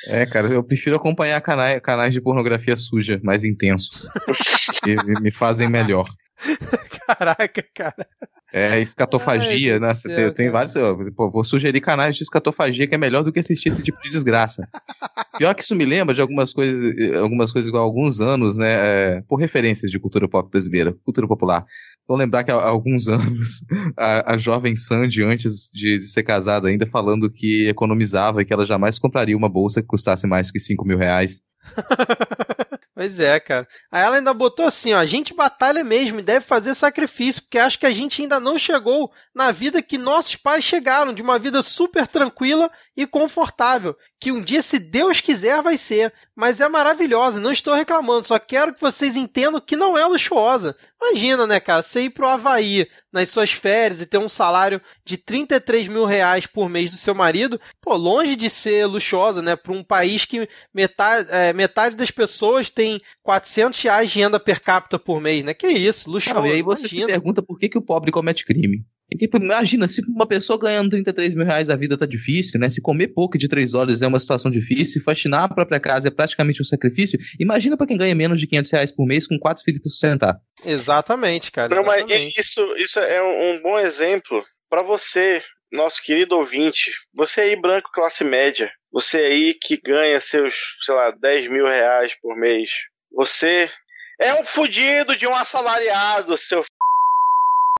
É, 0.08 0.26
cara, 0.26 0.48
eu 0.48 0.62
prefiro 0.62 0.96
acompanhar 0.96 1.40
canais, 1.40 1.80
canais 1.80 2.12
de 2.12 2.20
pornografia 2.20 2.76
suja, 2.76 3.18
mais 3.24 3.44
intensos. 3.44 4.10
que 4.84 4.94
me 5.22 5.30
fazem 5.30 5.70
melhor. 5.70 6.04
Caraca, 7.06 7.64
cara. 7.74 8.06
É, 8.52 8.80
escatofagia, 8.80 9.74
Ai, 9.74 9.80
né? 9.80 9.94
Céu, 9.94 10.14
tem, 10.14 10.32
tem 10.32 10.50
vários. 10.50 10.74
Pô, 11.16 11.28
vou 11.28 11.42
sugerir 11.42 11.80
canais 11.80 12.14
de 12.14 12.22
escatofagia 12.22 12.86
que 12.86 12.94
é 12.94 12.98
melhor 12.98 13.24
do 13.24 13.32
que 13.32 13.40
assistir 13.40 13.70
esse 13.70 13.82
tipo 13.82 14.00
de 14.00 14.10
desgraça. 14.10 14.68
Pior 15.36 15.52
que 15.54 15.62
isso 15.64 15.74
me 15.74 15.84
lembra 15.84 16.14
de 16.14 16.20
algumas 16.20 16.52
coisas, 16.52 16.94
algumas 17.16 17.50
coisas 17.50 17.68
igual 17.68 17.82
há 17.82 17.86
alguns 17.86 18.20
anos, 18.20 18.56
né? 18.56 18.68
É, 18.70 19.22
por 19.28 19.40
referências 19.40 19.90
de 19.90 19.98
cultura 19.98 20.28
pop 20.28 20.48
brasileira, 20.48 20.94
cultura 21.04 21.26
popular. 21.26 21.64
Vou 22.06 22.16
lembrar 22.16 22.44
que 22.44 22.52
há, 22.52 22.54
alguns 22.54 23.08
anos 23.08 23.64
a, 23.96 24.34
a 24.34 24.36
jovem 24.36 24.76
Sandy, 24.76 25.24
antes 25.24 25.70
de, 25.74 25.98
de, 25.98 26.06
ser 26.06 26.22
casada, 26.22 26.68
ainda 26.68 26.86
falando 26.86 27.28
que 27.28 27.68
economizava 27.68 28.40
e 28.40 28.44
que 28.44 28.52
ela 28.52 28.64
jamais 28.64 29.00
compraria 29.00 29.36
uma 29.36 29.48
bolsa 29.48 29.82
que 29.82 29.88
custasse 29.88 30.28
mais 30.28 30.52
que 30.52 30.60
5 30.60 30.86
mil 30.86 30.96
reais. 30.96 31.40
Pois 32.94 33.18
é, 33.18 33.40
cara. 33.40 33.66
Aí 33.90 34.04
ela 34.04 34.16
ainda 34.18 34.32
botou 34.32 34.64
assim, 34.64 34.92
ó, 34.92 34.98
a 34.98 35.06
gente 35.06 35.34
batalha 35.34 35.82
mesmo 35.82 36.20
e 36.20 36.22
deve 36.22 36.46
fazer 36.46 36.76
sacrifício, 36.76 37.42
porque 37.42 37.58
acho 37.58 37.76
que 37.76 37.86
a 37.86 37.92
gente 37.92 38.22
ainda 38.22 38.38
não 38.38 38.56
chegou 38.56 39.12
na 39.34 39.50
vida 39.50 39.82
que 39.82 39.98
nossos 39.98 40.36
pais 40.36 40.62
chegaram, 40.62 41.12
de 41.12 41.20
uma 41.20 41.36
vida 41.36 41.60
super 41.60 42.06
tranquila 42.06 42.70
e 42.96 43.04
confortável, 43.04 43.96
que 44.20 44.30
um 44.30 44.40
dia, 44.40 44.62
se 44.62 44.78
Deus 44.78 45.20
quiser, 45.20 45.60
vai 45.60 45.76
ser. 45.76 46.12
Mas 46.36 46.60
é 46.60 46.68
maravilhosa, 46.68 47.40
não 47.40 47.50
estou 47.50 47.74
reclamando, 47.74 48.26
só 48.26 48.38
quero 48.38 48.72
que 48.72 48.80
vocês 48.80 49.16
entendam 49.16 49.60
que 49.60 49.74
não 49.74 49.98
é 49.98 50.06
luxuosa. 50.06 50.76
Imagina, 51.04 51.46
né, 51.46 51.60
cara, 51.60 51.82
você 51.82 52.02
ir 52.02 52.10
pro 52.10 52.26
Havaí 52.26 52.88
nas 53.12 53.28
suas 53.28 53.52
férias 53.52 54.00
e 54.00 54.06
ter 54.06 54.18
um 54.18 54.28
salário 54.28 54.80
de 55.04 55.16
33 55.16 55.88
mil 55.88 56.04
reais 56.04 56.46
por 56.46 56.68
mês 56.68 56.90
do 56.90 56.96
seu 56.96 57.14
marido, 57.14 57.60
pô, 57.80 57.94
longe 57.94 58.34
de 58.34 58.48
ser 58.48 58.86
luxuosa, 58.86 59.42
né, 59.42 59.54
para 59.54 59.72
um 59.72 59.84
país 59.84 60.24
que 60.24 60.48
metade, 60.72 61.28
é, 61.30 61.52
metade 61.52 61.94
das 61.94 62.10
pessoas 62.10 62.70
tem 62.70 63.00
400 63.22 63.80
reais 63.82 64.10
de 64.10 64.18
renda 64.18 64.40
per 64.40 64.60
capita 64.60 64.98
por 64.98 65.20
mês, 65.20 65.44
né? 65.44 65.52
Que 65.52 65.68
isso, 65.68 66.10
luxuoso. 66.10 66.40
Não, 66.40 66.46
e 66.46 66.52
aí 66.52 66.62
você 66.62 66.86
imagina. 66.86 67.06
se 67.06 67.12
pergunta 67.12 67.42
por 67.42 67.58
que, 67.58 67.68
que 67.68 67.78
o 67.78 67.82
pobre 67.82 68.10
comete 68.10 68.44
crime. 68.44 68.84
E, 69.12 69.16
tipo, 69.16 69.36
imagina, 69.36 69.86
se 69.86 70.02
uma 70.08 70.26
pessoa 70.26 70.58
ganhando 70.58 70.90
33 70.90 71.34
mil 71.34 71.44
reais 71.44 71.68
a 71.68 71.76
vida 71.76 71.96
tá 71.96 72.06
difícil, 72.06 72.58
né? 72.58 72.70
Se 72.70 72.80
comer 72.80 73.08
pouco 73.08 73.36
de 73.36 73.46
3 73.48 73.70
dólares 73.70 74.02
é 74.02 74.06
uma 74.06 74.18
situação 74.18 74.50
difícil, 74.50 74.94
se 74.94 75.00
faxinar 75.00 75.44
a 75.44 75.54
própria 75.54 75.78
casa 75.78 76.08
é 76.08 76.10
praticamente 76.10 76.62
um 76.62 76.64
sacrifício, 76.64 77.18
imagina 77.38 77.76
para 77.76 77.86
quem 77.86 77.98
ganha 77.98 78.14
menos 78.14 78.40
de 78.40 78.46
500 78.46 78.72
reais 78.72 78.92
por 78.92 79.06
mês 79.06 79.26
com 79.26 79.38
quatro 79.38 79.62
filhos 79.62 79.80
pra 79.80 79.90
sustentar. 79.90 80.36
Exatamente, 80.64 81.52
cara. 81.52 81.74
Não, 81.74 81.84
mas 81.84 82.08
isso, 82.36 82.60
isso 82.76 82.98
é 82.98 83.22
um, 83.22 83.62
bom 83.62 83.78
exemplo 83.78 84.44
para 84.68 84.82
você, 84.82 85.42
nosso 85.72 86.02
querido 86.02 86.36
ouvinte. 86.36 86.90
Você 87.14 87.42
aí, 87.42 87.60
branco 87.60 87.90
classe 87.92 88.24
média. 88.24 88.70
Você 88.92 89.18
aí 89.18 89.54
que 89.54 89.76
ganha 89.76 90.20
seus, 90.20 90.54
sei 90.84 90.94
lá, 90.94 91.10
10 91.10 91.50
mil 91.50 91.66
reais 91.66 92.16
por 92.20 92.36
mês. 92.36 92.70
Você 93.12 93.68
é 94.20 94.34
um 94.34 94.44
fudido 94.44 95.16
de 95.16 95.26
um 95.26 95.34
assalariado, 95.34 96.36
seu 96.38 96.64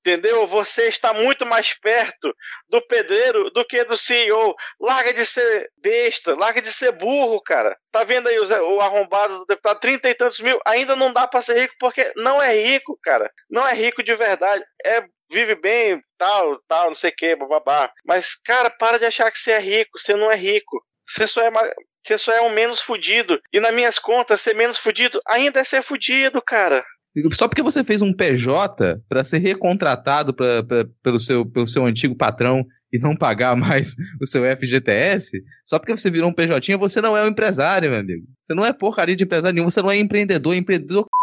entendeu? 0.05 0.45
Você 0.45 0.87
está 0.87 1.13
muito 1.13 1.45
mais 1.45 1.73
perto 1.73 2.33
do 2.69 2.79
pedreiro 2.85 3.49
do 3.49 3.65
que 3.65 3.83
do 3.83 3.97
CEO. 3.97 4.55
Larga 4.79 5.11
de 5.11 5.25
ser 5.25 5.71
besta, 5.77 6.35
larga 6.35 6.61
de 6.61 6.71
ser 6.71 6.91
burro, 6.91 7.41
cara. 7.41 7.75
Tá 7.91 8.03
vendo 8.03 8.27
aí 8.27 8.39
o, 8.39 8.81
arrombado 8.81 9.39
do 9.39 9.45
deputado, 9.45 9.79
trinta 9.79 10.09
e 10.09 10.13
tantos 10.13 10.39
mil, 10.39 10.59
ainda 10.65 10.95
não 10.95 11.11
dá 11.11 11.27
para 11.27 11.41
ser 11.41 11.57
rico 11.57 11.73
porque 11.79 12.13
não 12.15 12.41
é 12.41 12.55
rico, 12.55 12.97
cara. 13.01 13.29
Não 13.49 13.67
é 13.67 13.73
rico 13.73 14.03
de 14.03 14.15
verdade. 14.15 14.63
É 14.85 15.03
vive 15.31 15.55
bem, 15.55 15.99
tal, 16.19 16.59
tal, 16.67 16.89
não 16.89 16.95
sei 16.95 17.09
o 17.09 17.15
que, 17.15 17.35
bababá. 17.35 17.91
Mas, 18.05 18.35
cara, 18.35 18.69
para 18.69 18.99
de 18.99 19.05
achar 19.05 19.31
que 19.31 19.39
você 19.39 19.51
é 19.51 19.59
rico, 19.59 19.97
você 19.97 20.15
não 20.15 20.31
é 20.31 20.35
rico. 20.35 20.85
Você 21.07 21.27
só 21.27 21.41
é 21.41 21.51
você 22.05 22.19
só 22.19 22.31
é 22.31 22.41
um 22.41 22.51
menos 22.51 22.81
fudido. 22.81 23.41
E 23.51 23.59
nas 23.59 23.73
minhas 23.73 23.97
contas, 23.97 24.39
ser 24.39 24.53
menos 24.53 24.77
fudido 24.77 25.19
ainda 25.27 25.59
é 25.59 25.63
ser 25.63 25.81
fudido, 25.81 26.39
cara. 26.39 26.85
Só 27.33 27.47
porque 27.47 27.63
você 27.63 27.83
fez 27.83 28.01
um 28.01 28.13
PJ 28.13 29.01
para 29.07 29.23
ser 29.23 29.37
recontratado 29.39 30.33
pra, 30.33 30.63
pra, 30.63 30.85
pelo, 31.03 31.19
seu, 31.19 31.45
pelo 31.45 31.67
seu 31.67 31.85
antigo 31.85 32.15
patrão 32.15 32.65
e 32.91 32.99
não 32.99 33.15
pagar 33.15 33.55
mais 33.57 33.95
o 34.21 34.25
seu 34.25 34.43
FGTS, 34.43 35.41
só 35.65 35.79
porque 35.79 35.95
você 35.95 36.11
virou 36.11 36.29
um 36.29 36.33
PJ, 36.33 36.75
você 36.77 37.01
não 37.01 37.15
é 37.15 37.23
um 37.23 37.27
empresário, 37.27 37.89
meu 37.89 37.99
amigo. 37.99 38.25
Você 38.43 38.53
não 38.53 38.65
é 38.65 38.73
porcaria 38.73 39.15
de 39.15 39.23
empresário 39.23 39.55
nenhum, 39.55 39.69
você 39.69 39.81
não 39.81 39.91
é 39.91 39.97
empreendedor, 39.97 40.55
empreendedor. 40.55 41.05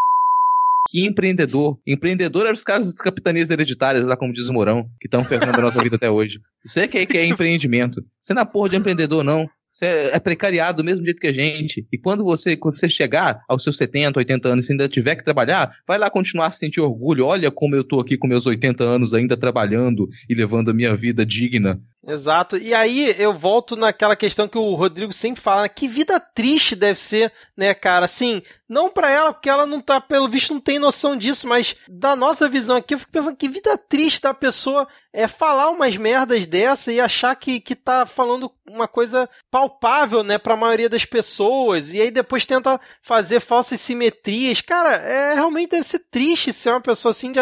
Que 0.90 1.06
empreendedor? 1.06 1.78
Empreendedor 1.86 2.42
eram 2.42 2.54
os 2.54 2.64
caras 2.64 2.86
das 2.86 2.96
capitanias 2.96 3.48
hereditárias, 3.48 4.08
lá 4.08 4.16
como 4.16 4.32
diz 4.32 4.48
o 4.48 4.52
Mourão, 4.52 4.82
que 5.00 5.06
estão 5.06 5.24
ferrando 5.24 5.56
a 5.56 5.62
nossa 5.62 5.80
vida 5.80 5.94
até 5.94 6.10
hoje. 6.10 6.40
Você 6.66 6.88
que 6.88 6.98
é, 6.98 7.06
que 7.06 7.16
é 7.16 7.24
empreendimento. 7.24 8.04
Você 8.20 8.34
não 8.34 8.42
é 8.42 8.44
porra 8.44 8.68
de 8.68 8.76
empreendedor, 8.76 9.22
não. 9.22 9.48
Você 9.72 9.86
é 10.12 10.18
precariado 10.18 10.82
do 10.82 10.84
mesmo 10.84 11.04
jeito 11.04 11.20
que 11.20 11.28
a 11.28 11.32
gente. 11.32 11.86
E 11.90 11.96
quando 11.96 12.22
você, 12.22 12.54
quando 12.56 12.76
você 12.76 12.88
chegar 12.88 13.42
aos 13.48 13.62
seus 13.62 13.78
70, 13.78 14.18
80 14.18 14.48
anos 14.48 14.68
e 14.68 14.72
ainda 14.72 14.86
tiver 14.86 15.16
que 15.16 15.24
trabalhar, 15.24 15.72
vai 15.88 15.96
lá 15.96 16.10
continuar 16.10 16.48
a 16.48 16.52
sentir 16.52 16.80
orgulho. 16.80 17.24
Olha 17.24 17.50
como 17.50 17.74
eu 17.74 17.82
tô 17.82 17.98
aqui 17.98 18.18
com 18.18 18.26
meus 18.26 18.46
80 18.46 18.84
anos 18.84 19.14
ainda 19.14 19.34
trabalhando 19.34 20.06
e 20.28 20.34
levando 20.34 20.70
a 20.70 20.74
minha 20.74 20.94
vida 20.94 21.24
digna. 21.24 21.80
Exato. 22.04 22.56
E 22.56 22.74
aí 22.74 23.14
eu 23.16 23.32
volto 23.32 23.76
naquela 23.76 24.16
questão 24.16 24.48
que 24.48 24.58
o 24.58 24.74
Rodrigo 24.74 25.12
sempre 25.12 25.40
fala, 25.40 25.62
né? 25.62 25.68
que 25.68 25.86
vida 25.86 26.18
triste 26.18 26.74
deve 26.74 26.98
ser, 26.98 27.32
né, 27.56 27.72
cara? 27.74 28.06
Assim, 28.06 28.42
não 28.68 28.90
para 28.90 29.08
ela, 29.08 29.32
porque 29.32 29.48
ela 29.48 29.66
não 29.66 29.80
tá, 29.80 30.00
pelo 30.00 30.28
visto, 30.28 30.52
não 30.52 30.60
tem 30.60 30.78
noção 30.78 31.16
disso, 31.16 31.46
mas 31.46 31.76
da 31.88 32.16
nossa 32.16 32.48
visão 32.48 32.76
aqui, 32.76 32.94
eu 32.94 32.98
fico 32.98 33.12
pensando 33.12 33.36
que 33.36 33.48
vida 33.48 33.78
triste 33.78 34.22
da 34.22 34.34
pessoa 34.34 34.88
é 35.12 35.28
falar 35.28 35.70
umas 35.70 35.96
merdas 35.96 36.46
dessa 36.46 36.90
e 36.90 36.98
achar 36.98 37.36
que, 37.36 37.60
que 37.60 37.76
tá 37.76 38.06
falando 38.06 38.50
uma 38.66 38.88
coisa 38.88 39.28
palpável, 39.50 40.24
né, 40.24 40.38
pra 40.38 40.56
maioria 40.56 40.88
das 40.88 41.04
pessoas, 41.04 41.92
e 41.92 42.00
aí 42.00 42.10
depois 42.10 42.46
tenta 42.46 42.80
fazer 43.02 43.40
falsas 43.40 43.80
simetrias. 43.80 44.62
Cara, 44.62 44.94
é 44.94 45.34
realmente 45.34 45.72
deve 45.72 45.82
ser 45.82 45.98
triste 46.10 46.52
ser 46.52 46.70
uma 46.70 46.80
pessoa 46.80 47.10
assim 47.10 47.30
de, 47.30 47.40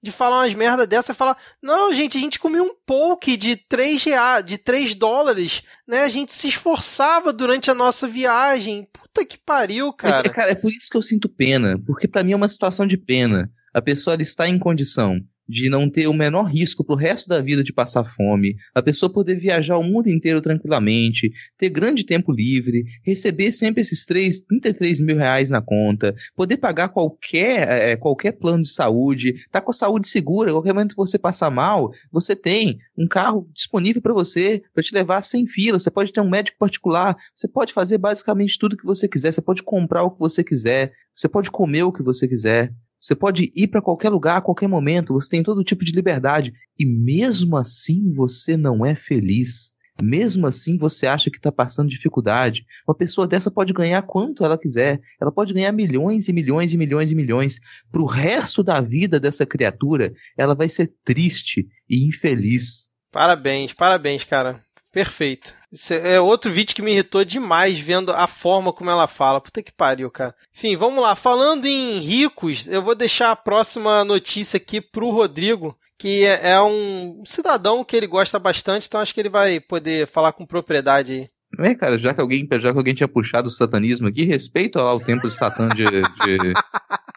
de 0.00 0.12
falar 0.12 0.38
umas 0.38 0.54
merdas 0.54 0.86
dessa 0.86 1.10
e 1.10 1.14
falar: 1.14 1.36
não, 1.60 1.92
gente, 1.92 2.16
a 2.16 2.20
gente 2.20 2.38
comeu 2.38 2.62
um 2.64 2.74
poke 2.86 3.36
de 3.36 3.56
3 3.56 3.97
reais, 4.02 4.44
de 4.44 4.58
3 4.58 4.94
dólares, 4.94 5.62
né? 5.86 6.02
A 6.02 6.08
gente 6.08 6.32
se 6.32 6.48
esforçava 6.48 7.32
durante 7.32 7.70
a 7.70 7.74
nossa 7.74 8.08
viagem. 8.08 8.88
Puta 8.92 9.24
que 9.24 9.38
pariu, 9.38 9.92
cara. 9.92 10.22
Mas, 10.24 10.34
cara, 10.34 10.50
é 10.50 10.54
por 10.54 10.70
isso 10.70 10.88
que 10.90 10.96
eu 10.96 11.02
sinto 11.02 11.28
pena, 11.28 11.80
porque 11.86 12.08
para 12.08 12.22
mim 12.22 12.32
é 12.32 12.36
uma 12.36 12.48
situação 12.48 12.86
de 12.86 12.96
pena. 12.96 13.50
A 13.72 13.82
pessoa 13.82 14.16
está 14.20 14.48
em 14.48 14.58
condição 14.58 15.20
de 15.48 15.70
não 15.70 15.88
ter 15.88 16.06
o 16.06 16.12
menor 16.12 16.44
risco 16.44 16.84
pro 16.84 16.96
resto 16.96 17.28
da 17.28 17.40
vida 17.40 17.64
de 17.64 17.72
passar 17.72 18.04
fome, 18.04 18.56
a 18.74 18.82
pessoa 18.82 19.10
poder 19.10 19.36
viajar 19.36 19.78
o 19.78 19.82
mundo 19.82 20.08
inteiro 20.08 20.40
tranquilamente, 20.40 21.32
ter 21.56 21.70
grande 21.70 22.04
tempo 22.04 22.30
livre, 22.30 22.84
receber 23.02 23.50
sempre 23.52 23.80
esses 23.80 24.04
3, 24.04 24.42
33 24.42 25.00
mil 25.00 25.16
reais 25.16 25.48
na 25.48 25.62
conta, 25.62 26.14
poder 26.36 26.58
pagar 26.58 26.90
qualquer, 26.90 27.68
é, 27.68 27.96
qualquer 27.96 28.32
plano 28.32 28.62
de 28.62 28.70
saúde, 28.70 29.34
tá 29.50 29.60
com 29.60 29.70
a 29.70 29.74
saúde 29.74 30.08
segura, 30.08 30.52
qualquer 30.52 30.74
momento 30.74 30.90
que 30.90 30.96
você 30.96 31.18
passar 31.18 31.50
mal, 31.50 31.92
você 32.12 32.36
tem 32.36 32.78
um 32.96 33.06
carro 33.06 33.48
disponível 33.54 34.02
para 34.02 34.12
você, 34.12 34.62
para 34.74 34.82
te 34.82 34.92
levar 34.92 35.22
sem 35.22 35.46
fila, 35.46 35.78
você 35.78 35.90
pode 35.90 36.12
ter 36.12 36.20
um 36.20 36.28
médico 36.28 36.58
particular, 36.58 37.16
você 37.34 37.48
pode 37.48 37.72
fazer 37.72 37.98
basicamente 37.98 38.58
tudo 38.58 38.76
que 38.76 38.86
você 38.86 39.08
quiser, 39.08 39.32
você 39.32 39.40
pode 39.40 39.62
comprar 39.62 40.02
o 40.02 40.10
que 40.10 40.18
você 40.18 40.44
quiser, 40.44 40.92
você 41.14 41.28
pode 41.28 41.50
comer 41.50 41.84
o 41.84 41.92
que 41.92 42.02
você 42.02 42.28
quiser. 42.28 42.72
Você 43.00 43.14
pode 43.14 43.52
ir 43.54 43.68
para 43.68 43.82
qualquer 43.82 44.10
lugar 44.10 44.38
a 44.38 44.42
qualquer 44.42 44.68
momento, 44.68 45.14
você 45.14 45.30
tem 45.30 45.42
todo 45.42 45.64
tipo 45.64 45.84
de 45.84 45.92
liberdade. 45.92 46.52
E 46.78 46.84
mesmo 46.84 47.56
assim 47.56 48.10
você 48.10 48.56
não 48.56 48.84
é 48.84 48.94
feliz. 48.94 49.72
Mesmo 50.00 50.46
assim 50.46 50.76
você 50.76 51.06
acha 51.06 51.30
que 51.30 51.38
está 51.38 51.50
passando 51.50 51.88
dificuldade. 51.88 52.64
Uma 52.86 52.94
pessoa 52.94 53.26
dessa 53.26 53.50
pode 53.50 53.72
ganhar 53.72 54.02
quanto 54.02 54.44
ela 54.44 54.58
quiser. 54.58 55.00
Ela 55.20 55.32
pode 55.32 55.52
ganhar 55.52 55.72
milhões 55.72 56.28
e 56.28 56.32
milhões 56.32 56.72
e 56.72 56.78
milhões 56.78 57.10
e 57.10 57.14
milhões. 57.14 57.58
Para 57.90 58.02
o 58.02 58.06
resto 58.06 58.62
da 58.62 58.80
vida 58.80 59.18
dessa 59.18 59.44
criatura, 59.44 60.12
ela 60.36 60.54
vai 60.54 60.68
ser 60.68 60.92
triste 61.04 61.66
e 61.88 62.06
infeliz. 62.06 62.90
Parabéns, 63.10 63.72
parabéns, 63.72 64.22
cara 64.22 64.62
Perfeito. 64.98 65.54
Isso 65.70 65.94
é 65.94 66.20
outro 66.20 66.50
vídeo 66.50 66.74
que 66.74 66.82
me 66.82 66.90
irritou 66.90 67.24
demais 67.24 67.78
vendo 67.78 68.10
a 68.10 68.26
forma 68.26 68.72
como 68.72 68.90
ela 68.90 69.06
fala. 69.06 69.40
Puta 69.40 69.62
que 69.62 69.70
pariu, 69.70 70.10
cara. 70.10 70.34
Enfim, 70.52 70.76
vamos 70.76 71.00
lá. 71.00 71.14
Falando 71.14 71.66
em 71.66 72.00
ricos, 72.00 72.66
eu 72.66 72.82
vou 72.82 72.96
deixar 72.96 73.30
a 73.30 73.36
próxima 73.36 74.04
notícia 74.04 74.56
aqui 74.56 74.80
pro 74.80 75.12
Rodrigo, 75.12 75.78
que 75.96 76.24
é, 76.24 76.50
é 76.50 76.60
um 76.60 77.22
cidadão 77.24 77.84
que 77.84 77.94
ele 77.94 78.08
gosta 78.08 78.40
bastante, 78.40 78.88
então 78.88 79.00
acho 79.00 79.14
que 79.14 79.20
ele 79.20 79.28
vai 79.28 79.60
poder 79.60 80.08
falar 80.08 80.32
com 80.32 80.44
propriedade 80.44 81.12
aí. 81.12 81.30
É, 81.60 81.74
cara, 81.74 81.96
já 81.96 82.12
que 82.12 82.20
alguém, 82.20 82.46
já 82.52 82.72
que 82.72 82.78
alguém 82.78 82.94
tinha 82.94 83.08
puxado 83.08 83.48
o 83.48 83.50
satanismo 83.50 84.06
aqui, 84.06 84.24
respeito 84.24 84.78
lá 84.78 84.94
o 84.94 85.00
templo 85.00 85.28
de 85.28 85.34
Satã 85.34 85.68
de, 85.68 85.84
de 85.84 86.54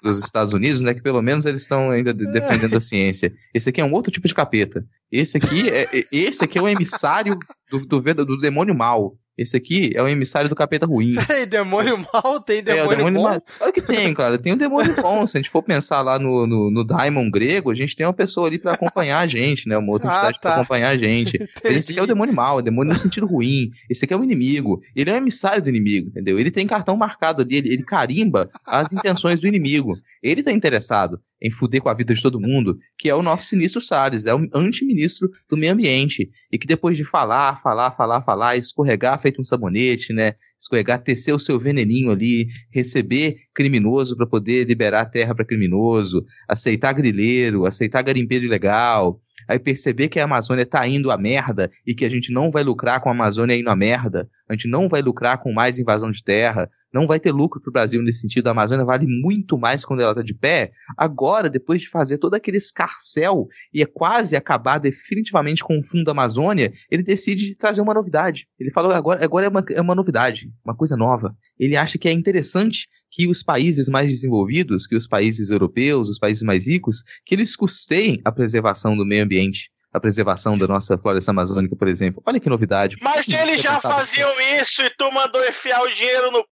dos 0.01 0.19
Estados 0.19 0.53
Unidos, 0.53 0.81
né? 0.81 0.93
Que 0.93 1.01
pelo 1.01 1.21
menos 1.21 1.45
eles 1.45 1.61
estão 1.61 1.89
ainda 1.89 2.13
defendendo 2.13 2.75
a 2.75 2.81
ciência. 2.81 3.31
Esse 3.53 3.69
aqui 3.69 3.81
é 3.81 3.85
um 3.85 3.91
outro 3.91 4.11
tipo 4.11 4.27
de 4.27 4.33
capeta. 4.33 4.83
Esse 5.11 5.37
aqui 5.37 5.69
é, 5.69 5.83
é 5.83 6.05
esse 6.11 6.43
aqui 6.43 6.57
é 6.57 6.61
o 6.61 6.67
emissário 6.67 7.37
do, 7.69 7.85
do, 7.85 8.25
do 8.25 8.37
demônio 8.39 8.75
mal. 8.75 9.15
Esse 9.37 9.55
aqui 9.55 9.91
é 9.95 10.01
o 10.01 10.07
emissário 10.07 10.49
do 10.49 10.55
capeta 10.55 10.85
ruim. 10.85 11.15
Peraí, 11.27 11.45
demônio 11.45 11.97
mal? 11.97 12.39
Tem 12.41 12.61
demônio, 12.61 12.83
é, 12.83 12.85
o 12.85 12.95
demônio 12.95 13.21
bom? 13.21 13.29
Mal. 13.29 13.41
Claro 13.57 13.73
que 13.73 13.81
tem, 13.81 14.13
cara. 14.13 14.37
Tem 14.37 14.53
um 14.53 14.57
demônio 14.57 14.95
bom. 15.01 15.25
Se 15.25 15.37
a 15.37 15.39
gente 15.39 15.49
for 15.49 15.63
pensar 15.63 16.01
lá 16.01 16.19
no, 16.19 16.45
no, 16.45 16.69
no 16.69 16.83
Daimon 16.83 17.29
grego, 17.29 17.71
a 17.71 17.75
gente 17.75 17.95
tem 17.95 18.05
uma 18.05 18.13
pessoa 18.13 18.47
ali 18.47 18.59
para 18.59 18.73
acompanhar 18.73 19.19
a 19.19 19.27
gente, 19.27 19.67
né? 19.67 19.77
Uma 19.77 19.91
outra 19.91 20.09
ah, 20.09 20.13
entidade 20.15 20.35
tá. 20.35 20.41
pra 20.41 20.55
acompanhar 20.55 20.89
a 20.89 20.97
gente. 20.97 21.39
Mas 21.63 21.75
esse 21.75 21.91
aqui 21.91 21.99
é 21.99 22.03
o 22.03 22.07
demônio 22.07 22.33
mal, 22.33 22.57
é 22.57 22.59
o 22.59 22.63
demônio 22.63 22.93
no 22.93 22.99
sentido 22.99 23.25
ruim. 23.25 23.69
Esse 23.89 24.05
aqui 24.05 24.13
é 24.13 24.17
o 24.17 24.23
inimigo. 24.23 24.81
Ele 24.95 25.09
é 25.09 25.13
o 25.13 25.17
emissário 25.17 25.63
do 25.63 25.69
inimigo, 25.69 26.09
entendeu? 26.09 26.39
Ele 26.39 26.51
tem 26.51 26.67
cartão 26.67 26.95
marcado 26.97 27.41
ali, 27.41 27.57
ele, 27.57 27.73
ele 27.73 27.83
carimba 27.83 28.49
as 28.65 28.91
intenções 28.93 29.39
do 29.39 29.47
inimigo. 29.47 29.93
Ele 30.21 30.43
tá 30.43 30.51
interessado 30.51 31.19
em 31.41 31.49
fuder 31.49 31.81
com 31.81 31.89
a 31.89 31.93
vida 31.93 32.13
de 32.13 32.21
todo 32.21 32.39
mundo, 32.39 32.77
que 32.97 33.09
é 33.09 33.15
o 33.15 33.23
nosso 33.23 33.47
Sinistro 33.47 33.81
Salles, 33.81 34.25
é 34.25 34.35
o 34.35 34.47
antiministro 34.53 35.29
do 35.49 35.57
meio 35.57 35.73
ambiente, 35.73 36.29
e 36.51 36.57
que 36.57 36.67
depois 36.67 36.95
de 36.95 37.03
falar, 37.03 37.59
falar, 37.61 37.91
falar, 37.91 38.21
falar, 38.21 38.57
escorregar 38.57 39.19
feito 39.19 39.41
um 39.41 39.43
sabonete, 39.43 40.13
né, 40.13 40.33
escorregar, 40.59 41.01
tecer 41.01 41.33
o 41.33 41.39
seu 41.39 41.59
veneninho 41.59 42.11
ali, 42.11 42.47
receber 42.69 43.37
criminoso 43.53 44.15
para 44.15 44.27
poder 44.27 44.65
liberar 44.65 45.05
terra 45.05 45.35
para 45.35 45.45
criminoso, 45.45 46.25
aceitar 46.47 46.93
grileiro, 46.93 47.65
aceitar 47.65 48.01
garimpeiro 48.01 48.45
ilegal, 48.45 49.19
aí 49.47 49.59
perceber 49.59 50.07
que 50.07 50.19
a 50.19 50.23
Amazônia 50.23 50.65
tá 50.65 50.87
indo 50.87 51.11
a 51.11 51.17
merda 51.17 51.69
e 51.85 51.93
que 51.93 52.05
a 52.05 52.09
gente 52.09 52.31
não 52.31 52.51
vai 52.51 52.63
lucrar 52.63 53.01
com 53.01 53.09
a 53.09 53.11
Amazônia 53.11 53.55
indo 53.55 53.69
a 53.69 53.75
merda, 53.75 54.29
a 54.47 54.53
gente 54.53 54.67
não 54.67 54.87
vai 54.87 55.01
lucrar 55.01 55.37
com 55.39 55.51
mais 55.51 55.79
invasão 55.79 56.11
de 56.11 56.23
terra, 56.23 56.69
não 56.93 57.07
vai 57.07 57.19
ter 57.19 57.31
lucro 57.31 57.61
para 57.61 57.69
o 57.69 57.73
Brasil 57.73 58.01
nesse 58.01 58.19
sentido. 58.19 58.47
A 58.47 58.51
Amazônia 58.51 58.83
vale 58.83 59.05
muito 59.07 59.57
mais 59.57 59.85
quando 59.85 60.01
ela 60.01 60.11
está 60.11 60.21
de 60.21 60.33
pé. 60.33 60.71
Agora, 60.97 61.49
depois 61.49 61.81
de 61.81 61.89
fazer 61.89 62.17
todo 62.17 62.35
aquele 62.35 62.57
escarcel 62.57 63.47
e 63.73 63.81
é 63.81 63.85
quase 63.85 64.35
acabar 64.35 64.77
definitivamente 64.77 65.63
com 65.63 65.79
o 65.79 65.83
fundo 65.83 66.03
da 66.03 66.11
Amazônia, 66.11 66.71
ele 66.89 67.03
decide 67.03 67.55
trazer 67.55 67.81
uma 67.81 67.93
novidade. 67.93 68.47
Ele 68.59 68.71
falou 68.71 68.91
agora, 68.91 69.23
agora 69.23 69.45
é, 69.45 69.49
uma, 69.49 69.63
é 69.71 69.81
uma 69.81 69.95
novidade, 69.95 70.51
uma 70.65 70.75
coisa 70.75 70.97
nova. 70.97 71.33
Ele 71.57 71.77
acha 71.77 71.97
que 71.97 72.09
é 72.09 72.11
interessante 72.11 72.87
que 73.11 73.27
os 73.27 73.43
países 73.43 73.89
mais 73.89 74.07
desenvolvidos, 74.07 74.87
que 74.87 74.95
os 74.95 75.05
países 75.05 75.49
europeus, 75.51 76.09
os 76.09 76.17
países 76.17 76.41
mais 76.41 76.67
ricos, 76.67 77.03
que 77.25 77.35
eles 77.35 77.55
custeiem 77.55 78.21
a 78.25 78.31
preservação 78.31 78.95
do 78.95 79.05
meio 79.05 79.23
ambiente 79.23 79.69
a 79.93 79.99
preservação 79.99 80.57
da 80.57 80.67
nossa 80.67 80.97
floresta 80.97 81.31
amazônica, 81.31 81.75
por 81.75 81.87
exemplo. 81.87 82.23
Olha 82.25 82.39
que 82.39 82.49
novidade. 82.49 82.95
Mas 83.01 83.27
eles 83.27 83.61
já 83.61 83.79
faziam 83.79 84.31
isso 84.61 84.81
e 84.83 84.89
tu 84.91 85.11
mandou 85.11 85.45
enfiar 85.45 85.81
o 85.81 85.93
dinheiro 85.93 86.31
no 86.31 86.45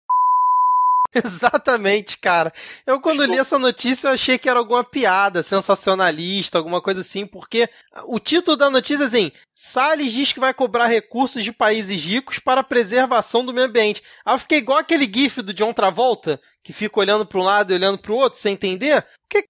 Exatamente, 1.24 2.18
cara. 2.18 2.52
Eu, 2.86 3.00
quando 3.00 3.24
li 3.24 3.38
essa 3.38 3.58
notícia, 3.58 4.08
eu 4.08 4.12
achei 4.12 4.36
que 4.36 4.48
era 4.48 4.58
alguma 4.58 4.84
piada 4.84 5.42
sensacionalista, 5.42 6.58
alguma 6.58 6.82
coisa 6.82 7.00
assim, 7.00 7.26
porque 7.26 7.68
o 8.04 8.18
título 8.18 8.56
da 8.56 8.68
notícia 8.68 9.04
é 9.04 9.06
assim: 9.06 9.32
Salles 9.54 10.12
diz 10.12 10.32
que 10.32 10.40
vai 10.40 10.52
cobrar 10.52 10.86
recursos 10.86 11.42
de 11.42 11.52
países 11.52 11.98
ricos 12.00 12.38
para 12.38 12.60
a 12.60 12.64
preservação 12.64 13.44
do 13.44 13.54
meio 13.54 13.66
ambiente. 13.66 14.02
Aí 14.24 14.34
eu 14.34 14.38
fiquei 14.38 14.58
igual 14.58 14.78
aquele 14.78 15.10
gif 15.10 15.40
do 15.40 15.54
John 15.54 15.72
Travolta, 15.72 16.40
que 16.62 16.72
fica 16.72 17.00
olhando 17.00 17.24
para 17.24 17.38
um 17.38 17.44
lado 17.44 17.72
e 17.72 17.76
olhando 17.76 17.98
para 17.98 18.12
o 18.12 18.16
outro, 18.16 18.38
sem 18.38 18.52
entender. 18.52 19.06
Que, 19.30 19.44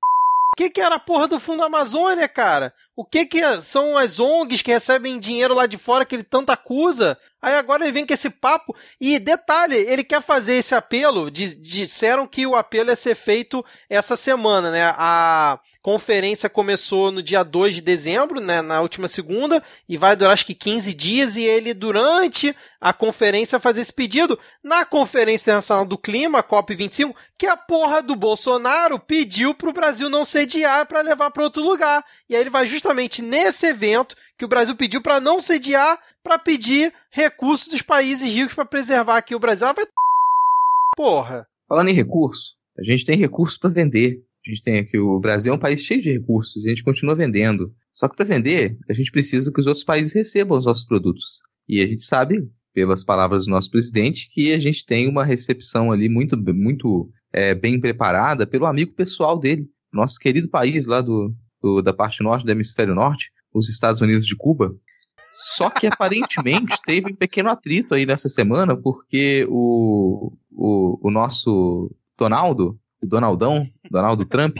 que, 0.56 0.70
que 0.70 0.80
era 0.80 0.94
a 0.94 1.00
porra 1.00 1.26
do 1.26 1.40
Fundo 1.40 1.64
Amazônia, 1.64 2.28
cara? 2.28 2.72
O 2.98 3.04
que 3.04 3.24
que 3.26 3.40
são 3.60 3.96
as 3.96 4.18
ONGs 4.18 4.60
que 4.60 4.72
recebem 4.72 5.20
dinheiro 5.20 5.54
lá 5.54 5.66
de 5.66 5.78
fora 5.78 6.04
que 6.04 6.16
ele 6.16 6.24
tanto 6.24 6.50
acusa? 6.50 7.16
Aí 7.40 7.54
agora 7.54 7.84
ele 7.84 7.92
vem 7.92 8.04
com 8.04 8.12
esse 8.12 8.28
papo. 8.28 8.74
E 9.00 9.20
detalhe, 9.20 9.76
ele 9.76 10.02
quer 10.02 10.20
fazer 10.20 10.54
esse 10.54 10.74
apelo. 10.74 11.30
Disseram 11.30 12.26
que 12.26 12.44
o 12.44 12.56
apelo 12.56 12.90
ia 12.90 12.96
ser 12.96 13.14
feito 13.14 13.64
essa 13.88 14.16
semana, 14.16 14.72
né? 14.72 14.92
A 14.96 15.60
conferência 15.80 16.50
começou 16.50 17.12
no 17.12 17.22
dia 17.22 17.44
2 17.44 17.76
de 17.76 17.80
dezembro, 17.80 18.40
né? 18.40 18.60
Na 18.60 18.80
última 18.80 19.06
segunda, 19.06 19.62
e 19.88 19.96
vai 19.96 20.16
durar 20.16 20.32
acho 20.32 20.44
que 20.44 20.54
15 20.54 20.92
dias. 20.92 21.36
E 21.36 21.42
ele, 21.42 21.72
durante 21.72 22.54
a 22.80 22.92
conferência, 22.92 23.60
fazer 23.60 23.82
esse 23.82 23.92
pedido. 23.92 24.36
Na 24.62 24.84
Conferência 24.84 25.44
Internacional 25.44 25.86
do 25.86 25.96
Clima, 25.96 26.42
COP25, 26.42 27.14
que 27.38 27.46
a 27.46 27.56
porra 27.56 28.02
do 28.02 28.16
Bolsonaro 28.16 28.98
pediu 28.98 29.54
pro 29.54 29.72
Brasil 29.72 30.10
não 30.10 30.24
sediar 30.24 30.86
para 30.86 31.00
levar 31.00 31.30
para 31.30 31.44
outro 31.44 31.62
lugar. 31.62 32.04
E 32.28 32.34
aí 32.34 32.40
ele 32.40 32.50
vai 32.50 32.66
justamente 32.66 32.87
justamente 32.88 33.20
nesse 33.20 33.66
evento 33.66 34.16
que 34.38 34.44
o 34.44 34.48
Brasil 34.48 34.74
pediu 34.74 35.02
para 35.02 35.20
não 35.20 35.38
sediar, 35.38 35.98
para 36.22 36.38
pedir 36.38 36.92
recursos 37.12 37.68
dos 37.68 37.82
países 37.82 38.32
ricos 38.32 38.54
para 38.54 38.64
preservar 38.64 39.18
aqui 39.18 39.34
o 39.34 39.38
Brasil. 39.38 39.66
Ah, 39.66 39.74
vai... 39.74 39.84
Porra. 40.96 41.46
Falando 41.68 41.90
em 41.90 41.94
recurso, 41.94 42.54
a 42.78 42.82
gente 42.82 43.04
tem 43.04 43.18
recursos 43.18 43.58
para 43.58 43.68
vender. 43.68 44.18
A 44.46 44.50
gente 44.50 44.62
tem 44.62 44.78
aqui 44.78 44.98
o 44.98 45.20
Brasil 45.20 45.52
é 45.52 45.56
um 45.56 45.58
país 45.58 45.82
cheio 45.82 46.00
de 46.00 46.12
recursos 46.12 46.64
e 46.64 46.68
a 46.68 46.70
gente 46.70 46.84
continua 46.84 47.14
vendendo. 47.14 47.70
Só 47.92 48.08
que 48.08 48.16
para 48.16 48.24
vender, 48.24 48.78
a 48.88 48.92
gente 48.94 49.10
precisa 49.10 49.52
que 49.52 49.60
os 49.60 49.66
outros 49.66 49.84
países 49.84 50.14
recebam 50.14 50.56
os 50.56 50.64
nossos 50.64 50.86
produtos. 50.86 51.42
E 51.68 51.82
a 51.82 51.86
gente 51.86 52.04
sabe, 52.04 52.48
pelas 52.72 53.04
palavras 53.04 53.44
do 53.44 53.50
nosso 53.50 53.70
presidente, 53.70 54.30
que 54.32 54.54
a 54.54 54.58
gente 54.58 54.86
tem 54.86 55.06
uma 55.06 55.24
recepção 55.24 55.92
ali 55.92 56.08
muito, 56.08 56.38
muito 56.54 57.06
é, 57.34 57.54
bem 57.54 57.78
preparada 57.78 58.46
pelo 58.46 58.64
amigo 58.64 58.94
pessoal 58.94 59.38
dele, 59.38 59.66
nosso 59.92 60.18
querido 60.18 60.48
país 60.48 60.86
lá 60.86 61.02
do, 61.02 61.30
do, 61.62 61.82
da 61.82 61.92
parte 61.92 62.22
norte 62.22 62.44
do 62.44 62.52
hemisfério 62.52 62.94
norte, 62.94 63.30
os 63.52 63.68
Estados 63.68 64.00
Unidos 64.00 64.26
de 64.26 64.36
Cuba. 64.36 64.74
Só 65.30 65.68
que 65.70 65.86
aparentemente 65.86 66.76
teve 66.84 67.12
um 67.12 67.16
pequeno 67.16 67.50
atrito 67.50 67.94
aí 67.94 68.06
nessa 68.06 68.28
semana, 68.28 68.76
porque 68.76 69.46
o, 69.48 70.32
o, 70.50 71.08
o 71.08 71.10
nosso 71.10 71.94
Donaldo, 72.16 72.78
o 73.02 73.06
Donaldão, 73.06 73.66
Donaldo 73.90 74.24
Trump, 74.24 74.56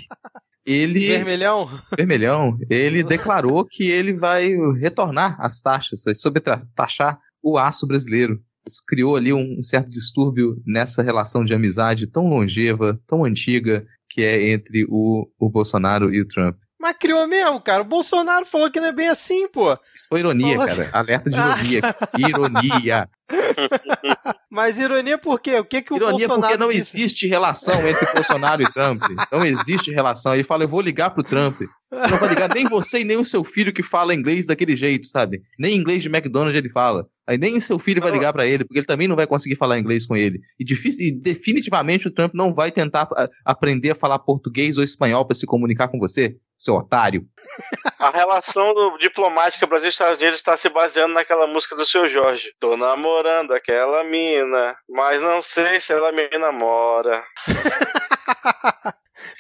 ele. 0.69 1.01
Vermelhão? 1.01 1.81
Vermelhão, 1.97 2.59
ele 2.69 3.03
declarou 3.03 3.65
que 3.65 3.85
ele 3.85 4.13
vai 4.13 4.49
retornar 4.79 5.37
as 5.41 5.63
taxas, 5.63 6.03
vai 6.05 6.15
sobretaxar 6.15 7.19
o 7.43 7.57
aço 7.57 7.87
brasileiro. 7.87 8.43
Isso 8.69 8.83
criou 8.87 9.17
ali 9.17 9.33
um 9.33 9.63
certo 9.63 9.91
distúrbio 9.91 10.61
nessa 10.67 11.03
relação 11.03 11.43
de 11.43 11.55
amizade 11.55 12.07
tão 12.07 12.29
longeva, 12.29 13.01
tão 13.07 13.25
antiga, 13.25 13.87
que 14.11 14.23
é 14.23 14.51
entre 14.51 14.85
o, 14.91 15.27
o 15.39 15.49
Bolsonaro 15.49 16.13
e 16.13 16.21
o 16.21 16.29
Trump. 16.29 16.59
Mas 16.79 16.97
criou 16.97 17.27
mesmo, 17.27 17.61
cara. 17.61 17.83
O 17.83 17.87
Bolsonaro 17.87 18.47
falou 18.47 18.71
que 18.71 18.79
não 18.79 18.89
é 18.89 18.93
bem 18.93 19.09
assim, 19.09 19.49
pô. 19.49 19.77
Isso 19.95 20.07
foi 20.09 20.21
ironia, 20.21 20.57
falou... 20.57 20.67
cara. 20.67 20.91
Alerta 20.93 21.29
de 21.29 21.37
ironia. 21.37 21.97
ironia. 22.29 23.11
Mas 24.49 24.79
ironia 24.79 25.19
por 25.19 25.41
quê? 25.41 25.59
O 25.59 25.65
que, 25.65 25.83
que 25.83 25.93
o 25.93 25.97
ironia 25.97 26.29
Bolsonaro. 26.29 26.55
Ironia 26.55 26.59
porque 26.59 26.65
não 26.65 26.71
disse? 26.71 26.97
existe 26.97 27.27
relação 27.27 27.87
entre 27.87 28.07
Bolsonaro 28.13 28.63
e 28.63 28.73
Trump. 28.73 29.03
Não 29.33 29.45
existe 29.45 29.91
relação. 29.91 30.35
Ele 30.35 30.45
fala, 30.45 30.65
eu 30.65 30.69
vou 30.69 30.81
ligar 30.81 31.11
pro 31.11 31.25
Trump. 31.25 31.61
Não 31.91 32.19
vai 32.19 32.29
ligar 32.29 32.49
nem 32.55 32.67
você 32.67 33.01
e 33.01 33.05
nem 33.05 33.17
o 33.17 33.25
seu 33.25 33.43
filho 33.43 33.73
que 33.73 33.83
fala 33.83 34.15
inglês 34.15 34.47
daquele 34.47 34.77
jeito, 34.77 35.09
sabe? 35.09 35.43
Nem 35.59 35.77
inglês 35.77 36.03
de 36.03 36.09
McDonald's 36.09 36.59
ele 36.59 36.71
fala. 36.71 37.07
Aí 37.29 37.37
nem 37.37 37.59
o 37.59 37.61
seu 37.61 37.79
filho 37.79 38.01
vai 38.01 38.11
ligar 38.11 38.33
para 38.33 38.47
ele, 38.47 38.65
porque 38.65 38.79
ele 38.79 38.87
também 38.87 39.07
não 39.07 39.15
vai 39.15 39.27
conseguir 39.27 39.55
falar 39.57 39.79
inglês 39.79 40.07
com 40.07 40.17
ele. 40.17 40.41
E, 40.59 40.65
difícil, 40.65 41.09
e 41.09 41.13
definitivamente 41.13 42.09
o 42.09 42.11
Trump 42.11 42.33
não 42.35 42.55
vai 42.55 42.71
tentar 42.71 43.07
a, 43.15 43.27
aprender 43.45 43.91
a 43.91 43.95
falar 43.95 44.19
português 44.19 44.79
ou 44.79 44.83
espanhol 44.83 45.27
para 45.27 45.37
se 45.37 45.45
comunicar 45.45 45.89
com 45.89 45.99
você, 45.99 46.37
seu 46.59 46.75
otário. 46.75 47.27
A 47.99 48.11
relação 48.11 48.73
do, 48.73 48.97
diplomática 48.97 49.67
Brasil 49.67 49.91
Estados 49.91 50.17
Unidos 50.17 50.39
está 50.39 50.57
se 50.57 50.71
baseando 50.71 51.13
naquela 51.13 51.47
música 51.47 51.77
do 51.77 51.85
seu 51.85 52.09
Jorge. 52.09 52.53
Tô 52.59 52.77
namorando 52.77 53.53
aquela 53.53 54.03
mina, 54.05 54.75
mas 54.89 55.21
não 55.21 55.43
sei 55.43 55.81
se 55.81 55.93
ela 55.93 56.11
me 56.13 56.29
namora. 56.39 57.23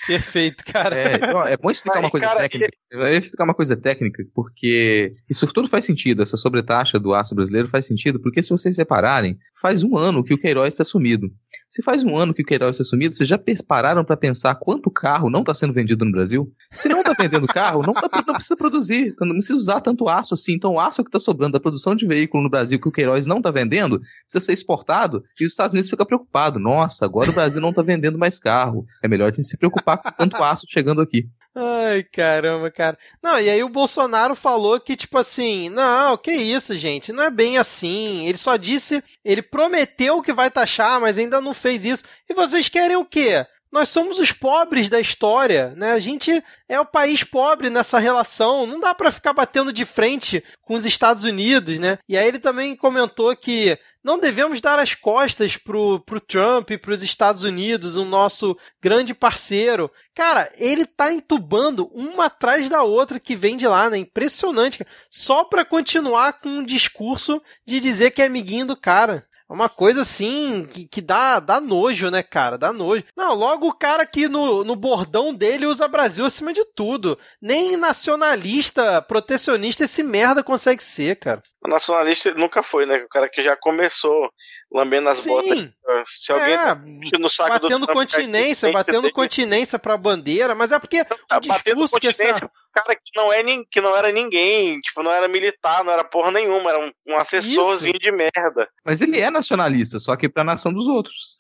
Perfeito, 0.09 0.65
cara. 0.65 0.99
É, 0.99 1.53
é 1.53 1.57
bom 1.59 1.71
explicar 1.71 2.01
uma 2.01 2.11
coisa 2.11 2.27
cara, 2.27 2.41
técnica. 2.41 2.69
É 2.91 3.11
explicar 3.11 3.45
uma 3.45 3.55
coisa 3.55 3.77
técnica, 3.77 4.25
porque 4.35 5.15
isso 5.29 5.47
tudo 5.53 5.69
faz 5.69 5.85
sentido. 5.85 6.23
Essa 6.23 6.39
sobretaxa 6.39 6.99
do 6.99 7.13
aço 7.13 7.35
brasileiro 7.35 7.69
faz 7.69 7.87
sentido, 7.87 8.19
porque 8.19 8.43
se 8.43 8.49
vocês 8.49 8.79
repararem, 8.79 9.39
faz 9.61 9.83
um 9.83 9.97
ano 9.97 10.23
que 10.23 10.33
o 10.33 10.39
Queiroz 10.39 10.75
está 10.75 10.85
sumido. 10.85 11.31
Se 11.69 11.83
faz 11.83 12.03
um 12.05 12.17
ano 12.17 12.33
que 12.33 12.43
o 12.43 12.45
Queiroz 12.45 12.73
está 12.73 12.85
sumido, 12.85 13.15
vocês 13.15 13.29
já 13.29 13.39
pararam 13.67 14.05
para 14.05 14.17
pensar 14.17 14.55
quanto 14.55 14.91
carro 14.91 15.29
não 15.29 15.41
está 15.41 15.53
sendo 15.53 15.73
vendido 15.73 16.05
no 16.05 16.13
Brasil? 16.13 16.51
Se 16.73 16.89
não 16.89 17.01
está 17.01 17.13
vendendo 17.19 17.47
carro, 17.47 17.83
não, 17.83 17.93
tá, 17.93 18.09
não, 18.27 18.35
precisa 18.35 18.57
produzir, 18.57 19.09
então 19.09 19.27
não 19.27 19.35
precisa 19.35 19.55
usar 19.55 19.81
tanto 19.81 20.09
aço 20.09 20.35
assim. 20.35 20.55
Então 20.55 20.73
o 20.73 20.81
aço 20.81 21.03
que 21.03 21.09
está 21.09 21.21
sobrando 21.21 21.53
da 21.53 21.61
produção 21.61 21.95
de 21.95 22.07
veículo 22.07 22.43
no 22.43 22.51
Brasil 22.51 22.81
que 22.81 22.89
o 22.89 22.93
Queiroz 22.93 23.27
não 23.27 23.39
está 23.39 23.51
vendendo, 23.51 24.01
precisa 24.01 24.41
ser 24.41 24.53
exportado 24.53 25.23
e 25.39 25.45
os 25.45 25.53
Estados 25.53 25.73
Unidos 25.73 25.91
ficam 25.91 26.07
preocupados. 26.07 26.63
Nossa, 26.63 27.05
agora 27.05 27.31
o 27.31 27.35
Brasil 27.35 27.61
não 27.61 27.71
está 27.71 27.83
vendendo 27.83 28.19
mais 28.19 28.39
carro. 28.39 28.87
É 29.03 29.09
melhor 29.09 29.27
a 29.27 29.35
gente 29.35 29.45
se 29.45 29.59
preocupar 29.59 29.99
com 29.99 30.11
tanto 30.11 30.37
aço 30.37 30.67
chegando 30.69 31.03
aqui. 31.03 31.29
Ai, 31.61 32.05
caramba, 32.05 32.71
cara. 32.71 32.97
Não, 33.21 33.41
e 33.41 33.51
aí 33.51 33.65
o 33.65 33.69
Bolsonaro 33.69 34.37
falou 34.37 34.79
que, 34.79 34.97
tipo 34.97 35.19
assim, 35.19 35.69
não, 35.69 36.17
que 36.17 36.31
isso, 36.31 36.77
gente, 36.77 37.13
não 37.13 37.25
é 37.25 37.31
bem 37.31 37.59
assim. 37.59 38.29
Ele 38.29 38.39
só 38.39 38.57
disse, 38.57 39.03
ele 39.25 39.43
prometeu 39.51 40.23
que 40.23 40.33
vai 40.33 40.51
taxar, 40.51 41.01
mas 41.01 41.19
ainda 41.19 41.41
não 41.41 41.55
fez 41.55 41.85
isso. 41.85 42.05
E 42.29 42.35
vocês 42.35 42.69
querem 42.69 42.97
o 42.97 43.05
quê? 43.05 43.47
Nós 43.71 43.91
somos 43.91 44.19
os 44.19 44.33
pobres 44.33 44.89
da 44.89 44.99
história, 44.99 45.75
né? 45.77 45.93
A 45.93 45.99
gente 45.99 46.43
é 46.69 46.81
o 46.81 46.87
país 46.87 47.23
pobre 47.23 47.69
nessa 47.69 47.99
relação. 47.99 48.67
Não 48.67 48.81
dá 48.81 48.95
para 48.95 49.13
ficar 49.13 49.35
batendo 49.35 49.73
de 49.73 49.85
frente 49.85 50.43
com 50.63 50.75
os 50.75 50.87
Estados 50.87 51.25
Unidos, 51.25 51.79
né? 51.79 51.99
E 52.09 52.17
aí 52.17 52.27
ele 52.27 52.39
também 52.39 52.75
comentou 52.75 53.37
que 53.37 53.79
não 54.03 54.19
devemos 54.19 54.63
dar 54.63 54.79
as 54.79 54.95
costas 54.95 55.59
pro, 55.59 56.01
pro 56.01 56.19
Trump 56.21 56.71
e 56.71 56.79
pros 56.79 57.03
Estados 57.03 57.43
Unidos, 57.43 57.97
o 57.97 58.07
nosso 58.07 58.57
grande 58.81 59.13
parceiro. 59.13 59.91
Cara, 60.15 60.51
ele 60.57 60.87
tá 60.87 61.13
entubando 61.13 61.91
uma 61.93 62.25
atrás 62.27 62.71
da 62.71 62.83
outra 62.83 63.21
que 63.21 63.37
vem 63.37 63.55
de 63.55 63.67
lá, 63.69 63.91
né? 63.91 63.99
Impressionante, 63.99 64.87
Só 65.11 65.45
para 65.45 65.63
continuar 65.63 66.41
com 66.41 66.49
um 66.49 66.65
discurso 66.65 67.43
de 67.67 67.81
dizer 67.81 68.13
que 68.13 68.23
é 68.23 68.27
amiguinho 68.27 68.65
do 68.65 68.77
cara. 68.77 69.28
É 69.51 69.55
uma 69.55 69.69
coisa 69.69 70.03
assim 70.03 70.67
que, 70.67 70.87
que 70.87 71.01
dá, 71.01 71.41
dá 71.41 71.59
nojo, 71.59 72.11
né, 72.11 72.23
cara? 72.23 72.59
Dá 72.59 72.71
nojo. 72.71 73.03
Não, 73.17 73.35
logo 73.35 73.67
o 73.67 73.75
cara 73.75 74.05
que 74.05 74.29
no, 74.29 74.63
no 74.63 74.77
bordão 74.77 75.33
dele 75.33 75.65
usa 75.65 75.89
Brasil 75.89 76.27
acima 76.27 76.53
de 76.53 76.65
tudo. 76.67 77.19
Nem 77.41 77.75
nacionalista, 77.75 79.01
protecionista 79.01 79.85
esse 79.85 80.03
merda 80.03 80.45
consegue 80.45 80.83
ser, 80.85 81.17
cara. 81.17 81.43
O 81.65 81.69
nacionalista 81.69 82.35
nunca 82.35 82.63
foi, 82.63 82.85
né? 82.85 82.99
O 82.99 83.09
cara 83.09 83.27
que 83.27 83.43
já 83.43 83.57
começou 83.57 84.31
lambendo 84.71 85.09
as 85.09 85.19
Sim. 85.21 85.31
botas. 85.31 85.71
Se 86.05 86.31
alguém 86.31 86.55
é, 86.55 86.59
tá 86.59 86.79
no 87.19 87.31
saco 87.31 87.51
batendo 87.51 87.87
do 87.87 87.93
continência, 87.93 88.71
batendo 88.71 89.11
continência 89.13 89.79
pra 89.79 89.97
bandeira, 89.97 90.55
mas 90.55 90.73
é 90.73 90.79
porque 90.79 91.03
tá 91.05 91.41
batendo 91.47 91.89
continência 91.89 92.25
que 92.25 92.31
essa... 92.31 92.51
cara 92.83 92.97
que 92.97 93.16
não, 93.16 93.33
é, 93.33 93.43
que 93.70 93.81
não 93.81 93.97
era 93.97 94.12
ninguém, 94.12 94.81
tipo, 94.81 95.03
não 95.03 95.12
era 95.12 95.29
militar, 95.29 95.85
não 95.85 95.93
era 95.93 96.05
porra 96.05 96.31
nenhuma, 96.31 96.70
era 96.70 96.81
um, 96.81 96.91
um 97.07 97.16
assessorzinho 97.16 97.97
Isso. 97.97 98.01
de 98.01 98.12
merda. 98.12 98.68
Mas 98.85 99.01
ele 99.01 99.20
é 99.20 99.31
nacionalista, 99.31 99.99
só 99.99 100.16
que 100.16 100.29
pra 100.29 100.45
nação 100.45 100.72
dos 100.72 100.89
outros. 100.89 101.37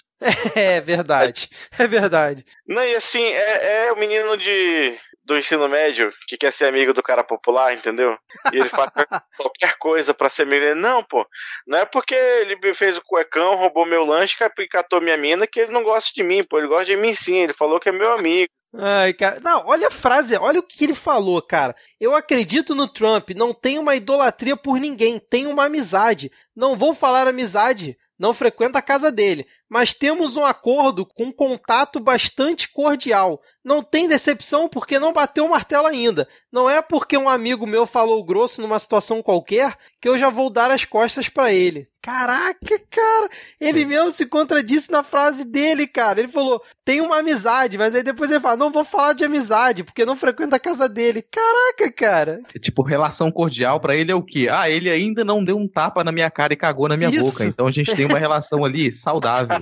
É 0.56 0.80
verdade, 0.80 1.48
é 1.78 1.86
verdade. 1.86 2.44
Não, 2.66 2.82
e 2.82 2.96
assim, 2.96 3.22
é, 3.22 3.86
é 3.86 3.92
o 3.92 3.98
menino 3.98 4.36
de 4.36 4.98
do 5.28 5.36
ensino 5.36 5.68
médio 5.68 6.10
que 6.26 6.38
quer 6.38 6.50
ser 6.50 6.64
amigo 6.64 6.94
do 6.94 7.02
cara 7.02 7.22
popular, 7.22 7.74
entendeu? 7.74 8.16
E 8.50 8.56
ele 8.56 8.68
faz 8.68 8.88
qualquer 9.36 9.76
coisa 9.78 10.14
para 10.14 10.30
ser 10.30 10.44
amigo. 10.44 10.74
Não, 10.74 11.04
pô. 11.04 11.24
Não 11.66 11.78
é 11.78 11.84
porque 11.84 12.14
ele 12.14 12.72
fez 12.72 12.96
o 12.96 13.02
cuecão, 13.04 13.54
roubou 13.54 13.84
meu 13.84 14.06
lanche, 14.06 14.36
catou 14.70 15.02
minha 15.02 15.18
mina, 15.18 15.46
que 15.46 15.60
ele 15.60 15.72
não 15.72 15.82
gosta 15.82 16.10
de 16.14 16.22
mim, 16.22 16.42
pô. 16.42 16.58
Ele 16.58 16.66
gosta 16.66 16.86
de 16.86 16.96
mim 16.96 17.14
sim. 17.14 17.36
Ele 17.36 17.52
falou 17.52 17.78
que 17.78 17.90
é 17.90 17.92
meu 17.92 18.10
amigo. 18.12 18.50
Ai, 18.74 19.14
cara. 19.14 19.40
Não, 19.40 19.66
olha 19.66 19.88
a 19.88 19.90
frase, 19.90 20.36
olha 20.36 20.60
o 20.60 20.62
que 20.62 20.84
ele 20.84 20.94
falou, 20.94 21.40
cara. 21.40 21.74
Eu 21.98 22.14
acredito 22.14 22.74
no 22.74 22.86
Trump, 22.86 23.30
não 23.30 23.54
tenho 23.54 23.80
uma 23.80 23.96
idolatria 23.96 24.56
por 24.56 24.78
ninguém, 24.78 25.18
tenho 25.18 25.50
uma 25.50 25.64
amizade. 25.64 26.30
Não 26.54 26.76
vou 26.76 26.94
falar 26.94 27.26
amizade, 27.26 27.96
não 28.18 28.34
frequento 28.34 28.76
a 28.76 28.82
casa 28.82 29.10
dele, 29.10 29.46
mas 29.68 29.92
temos 29.92 30.36
um 30.36 30.44
acordo 30.44 31.04
com 31.04 31.24
um 31.24 31.32
contato 31.32 32.00
bastante 32.00 32.68
cordial. 32.72 33.40
Não 33.64 33.82
tem 33.82 34.08
decepção 34.08 34.68
porque 34.68 34.98
não 34.98 35.12
bateu 35.12 35.44
o 35.44 35.50
martelo 35.50 35.86
ainda. 35.86 36.26
Não 36.50 36.70
é 36.70 36.80
porque 36.80 37.18
um 37.18 37.28
amigo 37.28 37.66
meu 37.66 37.86
falou 37.86 38.24
grosso 38.24 38.62
numa 38.62 38.78
situação 38.78 39.22
qualquer 39.22 39.76
que 40.00 40.08
eu 40.08 40.16
já 40.16 40.30
vou 40.30 40.48
dar 40.48 40.70
as 40.70 40.84
costas 40.84 41.28
para 41.28 41.52
ele. 41.52 41.86
Caraca, 42.00 42.80
cara, 42.88 43.28
ele 43.60 43.84
mesmo 43.84 44.10
se 44.10 44.24
contradisse 44.24 44.90
na 44.90 45.02
frase 45.02 45.44
dele, 45.44 45.86
cara. 45.86 46.20
Ele 46.20 46.28
falou: 46.28 46.62
"Tem 46.82 47.02
uma 47.02 47.18
amizade", 47.18 47.76
mas 47.76 47.94
aí 47.94 48.02
depois 48.02 48.30
ele 48.30 48.40
fala: 48.40 48.56
"Não 48.56 48.70
vou 48.70 48.84
falar 48.84 49.12
de 49.12 49.24
amizade 49.24 49.84
porque 49.84 50.06
não 50.06 50.16
frequenta 50.16 50.56
a 50.56 50.60
casa 50.60 50.88
dele". 50.88 51.20
Caraca, 51.20 51.92
cara. 51.92 52.40
É 52.54 52.58
tipo, 52.58 52.82
relação 52.82 53.30
cordial 53.30 53.78
para 53.78 53.94
ele 53.94 54.10
é 54.10 54.14
o 54.14 54.22
quê? 54.22 54.48
Ah, 54.50 54.70
ele 54.70 54.88
ainda 54.88 55.22
não 55.24 55.44
deu 55.44 55.58
um 55.58 55.68
tapa 55.68 56.02
na 56.02 56.12
minha 56.12 56.30
cara 56.30 56.54
e 56.54 56.56
cagou 56.56 56.88
na 56.88 56.96
minha 56.96 57.10
Isso. 57.10 57.20
boca. 57.20 57.44
Então 57.44 57.66
a 57.66 57.72
gente 57.72 57.94
tem 57.94 58.06
uma 58.06 58.16
relação 58.18 58.64
ali 58.64 58.90
saudável. 58.92 59.57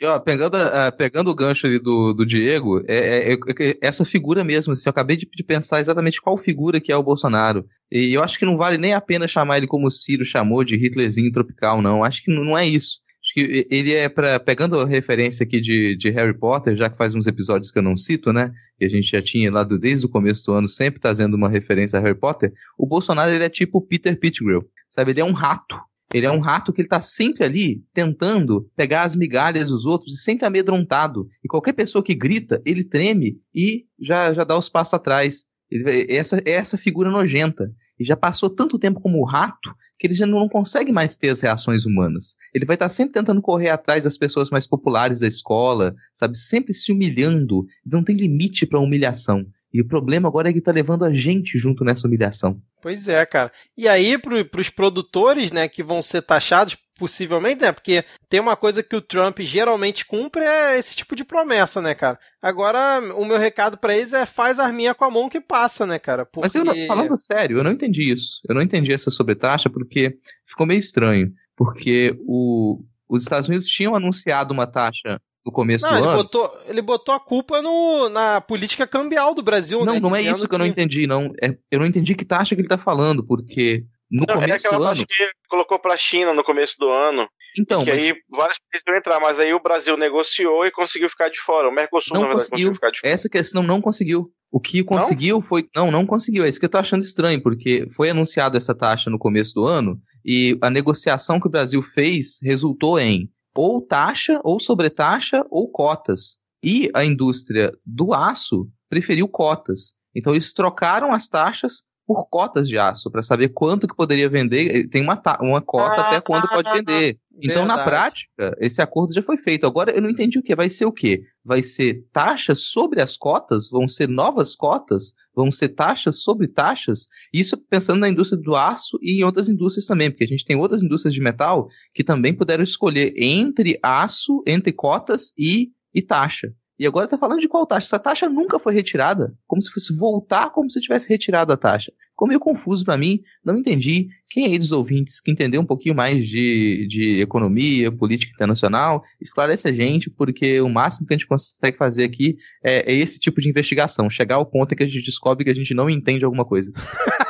E, 0.00 0.06
ó, 0.06 0.18
pegando, 0.18 0.56
pegando 0.96 1.30
o 1.30 1.34
gancho 1.34 1.66
ali 1.66 1.78
do, 1.78 2.14
do 2.14 2.24
Diego, 2.24 2.82
é, 2.88 3.32
é, 3.32 3.34
é, 3.34 3.78
essa 3.82 4.02
figura 4.02 4.42
mesmo, 4.42 4.72
assim, 4.72 4.84
eu 4.86 4.90
acabei 4.90 5.14
de, 5.14 5.28
de, 5.30 5.44
pensar 5.44 5.78
exatamente 5.78 6.22
qual 6.22 6.38
figura 6.38 6.80
que 6.80 6.90
é 6.90 6.96
o 6.96 7.02
Bolsonaro. 7.02 7.66
E 7.92 8.14
eu 8.14 8.24
acho 8.24 8.38
que 8.38 8.46
não 8.46 8.56
vale 8.56 8.78
nem 8.78 8.94
a 8.94 9.00
pena 9.00 9.28
chamar 9.28 9.58
ele 9.58 9.66
como 9.66 9.86
o 9.86 9.90
Ciro 9.90 10.24
chamou 10.24 10.64
de 10.64 10.74
Hitlerzinho 10.74 11.30
tropical, 11.30 11.82
não. 11.82 12.02
Acho 12.02 12.24
que 12.24 12.32
não 12.34 12.56
é 12.56 12.66
isso. 12.66 13.00
Acho 13.22 13.34
que 13.34 13.66
ele 13.70 13.92
é 13.92 14.08
Pegando 14.38 14.80
a 14.80 14.86
referência 14.86 15.44
aqui 15.44 15.60
de, 15.60 15.94
de 15.96 16.08
Harry 16.08 16.32
Potter, 16.32 16.74
já 16.74 16.88
que 16.88 16.96
faz 16.96 17.14
uns 17.14 17.26
episódios 17.26 17.70
que 17.70 17.78
eu 17.78 17.82
não 17.82 17.94
cito, 17.94 18.32
né? 18.32 18.50
E 18.80 18.86
a 18.86 18.88
gente 18.88 19.10
já 19.10 19.20
tinha 19.20 19.52
lá 19.52 19.64
do, 19.64 19.78
desde 19.78 20.06
o 20.06 20.08
começo 20.08 20.46
do 20.46 20.52
ano 20.52 20.68
sempre 20.68 20.98
trazendo 20.98 21.36
uma 21.36 21.50
referência 21.50 21.98
a 21.98 22.02
Harry 22.02 22.18
Potter. 22.18 22.54
O 22.78 22.86
Bolsonaro 22.86 23.30
ele 23.30 23.44
é 23.44 23.50
tipo 23.50 23.82
Peter 23.82 24.18
Pettigrew, 24.18 24.64
sabe? 24.88 25.10
Ele 25.10 25.20
é 25.20 25.24
um 25.24 25.32
rato 25.32 25.78
ele 26.12 26.26
é 26.26 26.30
um 26.30 26.40
rato 26.40 26.72
que 26.72 26.80
ele 26.80 26.86
está 26.86 27.00
sempre 27.00 27.44
ali 27.44 27.84
tentando 27.94 28.68
pegar 28.76 29.02
as 29.04 29.14
migalhas 29.14 29.68
dos 29.68 29.86
outros 29.86 30.14
e 30.14 30.22
sempre 30.22 30.44
amedrontado. 30.44 31.26
E 31.44 31.48
qualquer 31.48 31.72
pessoa 31.72 32.02
que 32.02 32.14
grita, 32.14 32.60
ele 32.66 32.82
treme 32.82 33.38
e 33.54 33.84
já, 34.00 34.32
já 34.32 34.42
dá 34.42 34.58
os 34.58 34.68
passos 34.68 34.94
atrás. 34.94 35.46
Ele, 35.70 36.06
essa 36.12 36.38
é 36.44 36.50
essa 36.50 36.76
figura 36.76 37.10
nojenta. 37.10 37.72
E 37.98 38.04
já 38.04 38.16
passou 38.16 38.48
tanto 38.48 38.78
tempo 38.78 38.98
como 38.98 39.24
rato 39.24 39.72
que 39.98 40.06
ele 40.06 40.14
já 40.14 40.26
não 40.26 40.48
consegue 40.48 40.90
mais 40.90 41.18
ter 41.18 41.28
as 41.28 41.42
reações 41.42 41.84
humanas. 41.84 42.34
Ele 42.54 42.64
vai 42.64 42.74
estar 42.74 42.86
tá 42.86 42.90
sempre 42.90 43.12
tentando 43.12 43.42
correr 43.42 43.68
atrás 43.68 44.04
das 44.04 44.16
pessoas 44.16 44.48
mais 44.50 44.66
populares 44.66 45.20
da 45.20 45.28
escola, 45.28 45.94
sabe? 46.12 46.36
Sempre 46.36 46.72
se 46.72 46.90
humilhando. 46.90 47.66
Não 47.84 48.02
tem 48.02 48.16
limite 48.16 48.66
para 48.66 48.80
humilhação. 48.80 49.44
E 49.72 49.80
o 49.80 49.86
problema 49.86 50.28
agora 50.28 50.50
é 50.50 50.52
que 50.52 50.60
tá 50.60 50.72
levando 50.72 51.04
a 51.04 51.12
gente 51.12 51.56
junto 51.58 51.84
nessa 51.84 52.06
humilhação. 52.06 52.60
Pois 52.82 53.08
é, 53.08 53.24
cara. 53.24 53.52
E 53.76 53.86
aí, 53.86 54.18
pro, 54.18 54.44
pros 54.44 54.68
produtores, 54.68 55.52
né, 55.52 55.68
que 55.68 55.82
vão 55.82 56.02
ser 56.02 56.22
taxados, 56.22 56.76
possivelmente, 57.00 57.62
né? 57.62 57.72
Porque 57.72 58.04
tem 58.28 58.38
uma 58.38 58.56
coisa 58.56 58.82
que 58.82 58.94
o 58.94 59.00
Trump 59.00 59.40
geralmente 59.40 60.04
cumpre 60.04 60.42
é 60.44 60.78
esse 60.78 60.94
tipo 60.94 61.16
de 61.16 61.24
promessa, 61.24 61.80
né, 61.80 61.94
cara? 61.94 62.18
Agora, 62.42 63.00
o 63.16 63.24
meu 63.24 63.38
recado 63.38 63.78
para 63.78 63.96
eles 63.96 64.12
é 64.12 64.26
faz 64.26 64.58
arminha 64.58 64.94
com 64.94 65.06
a 65.06 65.10
mão 65.10 65.30
que 65.30 65.40
passa, 65.40 65.86
né, 65.86 65.98
cara? 65.98 66.26
Porque... 66.26 66.46
Mas 66.46 66.54
eu 66.54 66.62
não, 66.62 66.74
falando 66.86 67.16
sério, 67.16 67.56
eu 67.56 67.64
não 67.64 67.72
entendi 67.72 68.12
isso. 68.12 68.42
Eu 68.46 68.54
não 68.54 68.60
entendi 68.60 68.92
essa 68.92 69.10
sobretaxa 69.10 69.70
porque 69.70 70.18
ficou 70.44 70.66
meio 70.66 70.78
estranho. 70.78 71.32
Porque 71.56 72.14
o, 72.26 72.82
os 73.08 73.22
Estados 73.22 73.48
Unidos 73.48 73.66
tinham 73.66 73.94
anunciado 73.94 74.52
uma 74.52 74.66
taxa 74.66 75.20
no 75.44 75.52
começo 75.52 75.84
não, 75.84 75.92
do 75.92 75.98
ele 75.98 76.06
ano. 76.06 76.16
Botou, 76.16 76.58
ele 76.66 76.82
botou 76.82 77.14
a 77.14 77.20
culpa 77.20 77.62
no, 77.62 78.08
na 78.08 78.40
política 78.40 78.86
cambial 78.86 79.34
do 79.34 79.42
Brasil, 79.42 79.84
não, 79.84 79.94
né? 79.94 80.00
Não, 80.00 80.14
é 80.14 80.22
isso 80.22 80.42
que, 80.42 80.48
que, 80.48 80.54
eu 80.54 80.58
não 80.58 80.66
entendi, 80.66 81.06
não. 81.06 81.32
É, 81.42 81.56
eu 81.70 81.78
não 81.78 81.86
entendi 81.86 82.14
que 82.14 82.24
taxa 82.24 82.54
que 82.54 82.60
ele 82.60 82.68
tá 82.68 82.78
falando, 82.78 83.24
porque 83.24 83.84
no 84.10 84.24
não, 84.26 84.34
é 84.34 84.46
começo 84.46 84.66
é 84.66 84.70
do 84.70 84.82
ano. 84.82 85.06
que 85.06 85.22
ele 85.22 85.32
colocou 85.48 85.78
pra 85.78 85.96
China 85.96 86.34
no 86.34 86.42
começo 86.42 86.76
do 86.78 86.88
ano. 86.88 87.28
Então, 87.58 87.84
que 87.84 87.90
mas... 87.90 88.04
aí 88.04 88.14
vários 88.28 88.58
países 88.58 88.84
vão 88.86 88.96
entrar, 88.96 89.20
mas 89.20 89.38
aí 89.38 89.54
o 89.54 89.62
Brasil 89.62 89.96
negociou 89.96 90.66
e 90.66 90.70
conseguiu 90.70 91.08
ficar 91.08 91.28
de 91.28 91.40
fora. 91.40 91.68
O 91.68 91.72
Mercosul, 91.72 92.14
não 92.14 92.22
na 92.22 92.28
verdade, 92.28 92.50
conseguiu. 92.50 92.68
conseguiu 92.68 92.74
ficar 92.74 92.90
de 92.90 93.00
fora. 93.00 93.12
Essa 93.12 93.28
questão 93.28 93.62
não 93.62 93.80
conseguiu. 93.80 94.30
O 94.52 94.60
que 94.60 94.82
conseguiu 94.82 95.36
não? 95.36 95.42
foi. 95.42 95.68
Não, 95.74 95.90
não 95.90 96.04
conseguiu. 96.04 96.44
É 96.44 96.48
isso 96.48 96.58
que 96.58 96.66
eu 96.66 96.70
tô 96.70 96.78
achando 96.78 97.02
estranho, 97.02 97.40
porque 97.40 97.86
foi 97.94 98.10
anunciada 98.10 98.58
essa 98.58 98.74
taxa 98.74 99.08
no 99.08 99.18
começo 99.18 99.54
do 99.54 99.64
ano 99.64 100.00
e 100.24 100.58
a 100.60 100.68
negociação 100.68 101.38
que 101.38 101.46
o 101.46 101.50
Brasil 101.50 101.80
fez 101.80 102.40
resultou 102.42 102.98
em 102.98 103.30
ou 103.56 103.80
taxa, 103.80 104.40
ou 104.44 104.60
sobretaxa, 104.60 105.44
ou 105.50 105.68
cotas. 105.70 106.38
E 106.62 106.90
a 106.94 107.04
indústria 107.04 107.72
do 107.84 108.12
aço 108.12 108.68
preferiu 108.88 109.28
cotas. 109.28 109.94
Então 110.14 110.32
eles 110.32 110.52
trocaram 110.52 111.12
as 111.12 111.28
taxas 111.28 111.82
por 112.06 112.26
cotas 112.28 112.66
de 112.66 112.76
aço, 112.76 113.08
para 113.08 113.22
saber 113.22 113.50
quanto 113.50 113.86
que 113.86 113.94
poderia 113.94 114.28
vender. 114.28 114.88
Tem 114.88 115.00
uma, 115.00 115.22
uma 115.40 115.62
cota 115.62 116.02
ah, 116.02 116.08
até 116.08 116.20
quando 116.20 116.48
pode 116.48 116.70
vender. 116.72 117.18
Então, 117.42 117.66
Verdade. 117.66 117.78
na 117.78 117.84
prática, 117.84 118.56
esse 118.60 118.80
acordo 118.82 119.14
já 119.14 119.22
foi 119.22 119.36
feito. 119.36 119.66
Agora, 119.66 119.90
eu 119.90 120.00
não 120.00 120.10
entendi 120.10 120.38
o 120.38 120.42
que. 120.42 120.54
Vai 120.54 120.68
ser 120.70 120.84
o 120.84 120.92
quê? 120.92 121.22
Vai 121.44 121.62
ser 121.62 122.04
taxas 122.12 122.64
sobre 122.66 123.00
as 123.00 123.16
cotas? 123.16 123.70
Vão 123.70 123.88
ser 123.88 124.08
novas 124.08 124.54
cotas? 124.54 125.14
Vão 125.34 125.50
ser 125.50 125.70
taxas 125.70 126.22
sobre 126.22 126.48
taxas? 126.48 127.06
Isso 127.32 127.56
pensando 127.56 128.00
na 128.00 128.08
indústria 128.08 128.40
do 128.40 128.54
aço 128.54 128.98
e 129.00 129.20
em 129.20 129.24
outras 129.24 129.48
indústrias 129.48 129.86
também, 129.86 130.10
porque 130.10 130.24
a 130.24 130.28
gente 130.28 130.44
tem 130.44 130.56
outras 130.56 130.82
indústrias 130.82 131.14
de 131.14 131.20
metal 131.20 131.68
que 131.94 132.04
também 132.04 132.34
puderam 132.34 132.62
escolher 132.62 133.12
entre 133.16 133.78
aço, 133.82 134.42
entre 134.46 134.72
cotas 134.72 135.32
e, 135.38 135.70
e 135.94 136.02
taxa. 136.02 136.52
E 136.80 136.86
agora 136.86 137.04
está 137.04 137.18
falando 137.18 137.40
de 137.40 137.46
qual 137.46 137.66
taxa? 137.66 137.88
Essa 137.88 137.98
taxa 137.98 138.26
nunca 138.26 138.58
foi 138.58 138.72
retirada. 138.72 139.34
Como 139.46 139.60
se 139.60 139.70
fosse 139.70 139.94
voltar 139.94 140.48
como 140.48 140.70
se 140.70 140.80
tivesse 140.80 141.06
retirado 141.06 141.52
a 141.52 141.56
taxa. 141.56 141.92
Ficou 142.08 142.26
meio 142.26 142.40
confuso 142.40 142.86
para 142.86 142.96
mim, 142.96 143.20
não 143.44 143.58
entendi. 143.58 144.08
Quem 144.30 144.46
aí 144.46 144.58
dos 144.58 144.72
ouvintes 144.72 145.20
que 145.20 145.30
entendeu 145.30 145.60
um 145.60 145.66
pouquinho 145.66 145.94
mais 145.94 146.26
de, 146.26 146.86
de 146.88 147.20
economia, 147.20 147.92
política 147.92 148.32
internacional, 148.32 149.02
esclarece 149.20 149.68
a 149.68 149.72
gente, 149.72 150.08
porque 150.08 150.58
o 150.62 150.70
máximo 150.70 151.06
que 151.06 151.12
a 151.12 151.18
gente 151.18 151.26
consegue 151.26 151.76
fazer 151.76 152.04
aqui 152.04 152.38
é, 152.64 152.90
é 152.90 152.94
esse 152.94 153.20
tipo 153.20 153.42
de 153.42 153.50
investigação. 153.50 154.08
Chegar 154.08 154.36
ao 154.36 154.46
ponto 154.46 154.72
em 154.72 154.76
que 154.76 154.82
a 154.82 154.86
gente 154.86 155.04
descobre 155.04 155.44
que 155.44 155.50
a 155.50 155.54
gente 155.54 155.74
não 155.74 155.90
entende 155.90 156.24
alguma 156.24 156.46
coisa. 156.46 156.72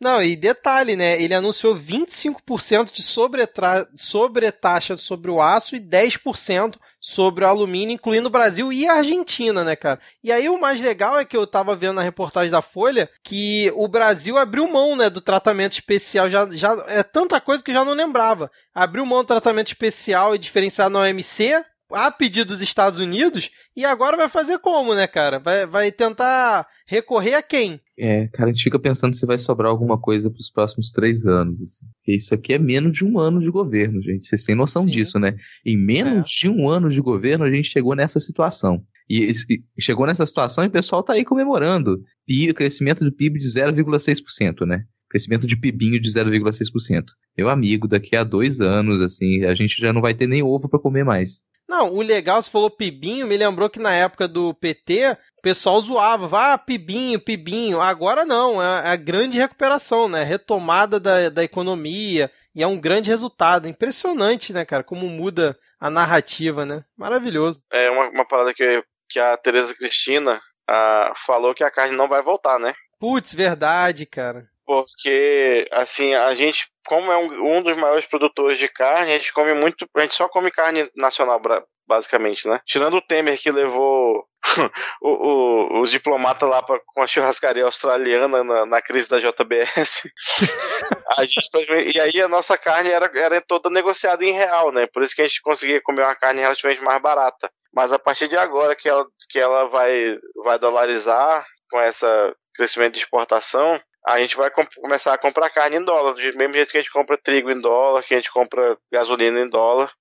Não, 0.00 0.22
e 0.22 0.36
detalhe, 0.36 0.94
né? 0.94 1.20
Ele 1.20 1.34
anunciou 1.34 1.74
25% 1.74 2.92
de 2.92 3.02
sobretra... 3.02 3.88
sobretaxa 3.96 4.96
sobre 4.96 5.28
o 5.28 5.42
aço 5.42 5.74
e 5.74 5.80
10% 5.80 6.76
sobre 7.00 7.44
o 7.44 7.48
alumínio, 7.48 7.94
incluindo 7.94 8.28
o 8.28 8.30
Brasil 8.30 8.72
e 8.72 8.86
a 8.86 8.94
Argentina, 8.94 9.64
né, 9.64 9.74
cara? 9.74 10.00
E 10.22 10.30
aí 10.30 10.48
o 10.48 10.60
mais 10.60 10.80
legal 10.80 11.18
é 11.18 11.24
que 11.24 11.36
eu 11.36 11.46
tava 11.46 11.74
vendo 11.74 11.94
na 11.94 12.02
reportagem 12.02 12.50
da 12.50 12.62
Folha 12.62 13.10
que 13.24 13.72
o 13.74 13.88
Brasil 13.88 14.38
abriu 14.38 14.68
mão, 14.68 14.94
né, 14.94 15.10
do 15.10 15.20
tratamento 15.20 15.72
especial. 15.72 16.30
Já, 16.30 16.48
já 16.48 16.84
é 16.86 17.02
tanta 17.02 17.40
coisa 17.40 17.62
que 17.62 17.72
já 17.72 17.84
não 17.84 17.92
lembrava. 17.92 18.50
Abriu 18.72 19.04
mão 19.04 19.24
do 19.24 19.26
tratamento 19.26 19.68
especial 19.68 20.34
e 20.34 20.38
diferenciado 20.38 20.90
na 20.90 21.00
OMC 21.00 21.64
a 21.90 22.10
pedido 22.10 22.48
dos 22.48 22.60
Estados 22.60 22.98
Unidos 22.98 23.50
e 23.76 23.84
agora 23.84 24.16
vai 24.16 24.28
fazer 24.28 24.58
como, 24.58 24.94
né, 24.94 25.06
cara? 25.06 25.38
Vai, 25.38 25.66
vai 25.66 25.92
tentar 25.92 26.66
recorrer 26.86 27.34
a 27.34 27.42
quem? 27.42 27.80
É, 27.98 28.28
cara, 28.28 28.50
a 28.50 28.52
gente 28.52 28.62
fica 28.62 28.78
pensando 28.78 29.14
se 29.14 29.26
vai 29.26 29.38
sobrar 29.38 29.70
alguma 29.70 29.98
coisa 29.98 30.30
para 30.30 30.40
os 30.40 30.50
próximos 30.50 30.92
três 30.92 31.26
anos. 31.26 31.60
Assim. 31.60 31.86
Isso 32.06 32.34
aqui 32.34 32.52
é 32.52 32.58
menos 32.58 32.92
de 32.92 33.04
um 33.04 33.18
ano 33.18 33.40
de 33.40 33.50
governo, 33.50 34.00
gente. 34.02 34.26
Vocês 34.26 34.44
têm 34.44 34.54
noção 34.54 34.84
Sim. 34.84 34.90
disso, 34.90 35.18
né? 35.18 35.34
Em 35.64 35.76
menos 35.76 36.24
é. 36.24 36.40
de 36.40 36.48
um 36.48 36.68
ano 36.68 36.88
de 36.88 37.00
governo, 37.00 37.44
a 37.44 37.50
gente 37.50 37.68
chegou 37.68 37.94
nessa 37.96 38.20
situação. 38.20 38.82
E, 39.10 39.32
e 39.76 39.82
chegou 39.82 40.06
nessa 40.06 40.26
situação 40.26 40.64
e 40.64 40.68
o 40.68 40.70
pessoal 40.70 41.02
tá 41.02 41.14
aí 41.14 41.24
comemorando. 41.24 42.02
PIB, 42.26 42.52
crescimento 42.52 43.04
do 43.04 43.12
PIB 43.12 43.38
de 43.38 43.48
0,6%, 43.48 44.66
né? 44.66 44.84
Crescimento 45.10 45.46
de 45.46 45.56
PIBinho 45.56 45.98
de 45.98 46.10
0,6%. 46.10 47.04
Meu 47.36 47.48
amigo, 47.48 47.88
daqui 47.88 48.14
a 48.14 48.24
dois 48.24 48.60
anos, 48.60 49.00
assim, 49.00 49.44
a 49.44 49.54
gente 49.54 49.80
já 49.80 49.92
não 49.92 50.02
vai 50.02 50.12
ter 50.12 50.26
nem 50.26 50.42
ovo 50.42 50.68
para 50.68 50.78
comer 50.78 51.04
mais. 51.04 51.42
Não, 51.68 51.92
o 51.92 52.00
legal, 52.00 52.40
você 52.40 52.50
falou 52.50 52.70
Pibinho, 52.70 53.26
me 53.26 53.36
lembrou 53.36 53.68
que 53.68 53.78
na 53.78 53.92
época 53.92 54.26
do 54.26 54.54
PT, 54.54 55.18
o 55.38 55.42
pessoal 55.42 55.78
zoava, 55.80 56.54
ah, 56.54 56.58
Pibinho, 56.58 57.20
Pibinho. 57.20 57.78
Agora 57.80 58.24
não, 58.24 58.62
é 58.62 58.88
a 58.88 58.96
grande 58.96 59.36
recuperação, 59.36 60.08
né? 60.08 60.24
Retomada 60.24 60.98
da, 60.98 61.28
da 61.28 61.44
economia 61.44 62.32
e 62.54 62.62
é 62.62 62.66
um 62.66 62.80
grande 62.80 63.10
resultado. 63.10 63.68
Impressionante, 63.68 64.52
né, 64.52 64.64
cara? 64.64 64.82
Como 64.82 65.06
muda 65.08 65.58
a 65.78 65.90
narrativa, 65.90 66.64
né? 66.64 66.82
Maravilhoso. 66.96 67.62
É 67.70 67.90
uma, 67.90 68.08
uma 68.08 68.24
parada 68.26 68.54
que, 68.54 68.82
que 69.08 69.20
a 69.20 69.36
Tereza 69.36 69.74
Cristina 69.74 70.40
ah, 70.66 71.12
falou 71.16 71.54
que 71.54 71.62
a 71.62 71.70
carne 71.70 71.94
não 71.94 72.08
vai 72.08 72.22
voltar, 72.22 72.58
né? 72.58 72.72
Putz, 72.98 73.34
verdade, 73.34 74.06
cara. 74.06 74.48
Porque, 74.66 75.66
assim, 75.72 76.14
a 76.14 76.34
gente 76.34 76.68
como 76.88 77.12
é 77.12 77.18
um, 77.18 77.58
um 77.58 77.62
dos 77.62 77.76
maiores 77.76 78.06
produtores 78.06 78.58
de 78.58 78.66
carne, 78.66 79.12
a 79.12 79.18
gente 79.18 79.30
come 79.34 79.52
muito. 79.52 79.86
A 79.94 80.00
gente 80.00 80.14
só 80.14 80.26
come 80.26 80.50
carne 80.50 80.90
nacional, 80.96 81.38
basicamente, 81.86 82.48
né? 82.48 82.58
Tirando 82.64 82.96
o 82.96 83.02
Temer 83.02 83.38
que 83.38 83.50
levou 83.50 84.24
o, 85.02 85.08
o, 85.10 85.80
os 85.82 85.90
diplomatas 85.90 86.48
lá 86.48 86.62
pra, 86.62 86.80
com 86.86 87.02
a 87.02 87.06
churrascaria 87.06 87.64
australiana 87.64 88.42
na, 88.42 88.64
na 88.64 88.80
crise 88.80 89.06
da 89.06 89.18
JBS. 89.18 90.10
a 91.18 91.26
gente, 91.26 91.94
e 91.94 92.00
aí 92.00 92.22
a 92.22 92.28
nossa 92.28 92.56
carne 92.56 92.88
era, 92.88 93.10
era 93.14 93.38
toda 93.42 93.68
negociada 93.68 94.24
em 94.24 94.32
real, 94.32 94.72
né? 94.72 94.86
Por 94.86 95.02
isso 95.02 95.14
que 95.14 95.20
a 95.20 95.26
gente 95.26 95.42
conseguia 95.42 95.82
comer 95.82 96.04
uma 96.04 96.16
carne 96.16 96.40
relativamente 96.40 96.82
mais 96.82 97.02
barata. 97.02 97.50
Mas 97.70 97.92
a 97.92 97.98
partir 97.98 98.28
de 98.28 98.36
agora 98.38 98.74
que 98.74 98.88
ela, 98.88 99.06
que 99.28 99.38
ela 99.38 99.64
vai, 99.68 100.18
vai 100.42 100.58
dolarizar 100.58 101.46
com 101.70 101.82
esse 101.82 102.06
crescimento 102.54 102.94
de 102.94 103.00
exportação, 103.00 103.78
a 104.12 104.18
gente 104.18 104.36
vai 104.36 104.50
começar 104.50 105.14
a 105.14 105.18
comprar 105.18 105.50
carne 105.50 105.76
em 105.76 105.84
dólar, 105.84 106.14
do 106.14 106.38
mesmo 106.38 106.54
jeito 106.54 106.70
que 106.70 106.78
a 106.78 106.80
gente 106.80 106.92
compra 106.92 107.18
trigo 107.18 107.50
em 107.50 107.60
dólar, 107.60 108.02
que 108.02 108.14
a 108.14 108.16
gente 108.16 108.30
compra 108.30 108.76
gasolina 108.92 109.40
em 109.40 109.48
dólar. 109.48 109.92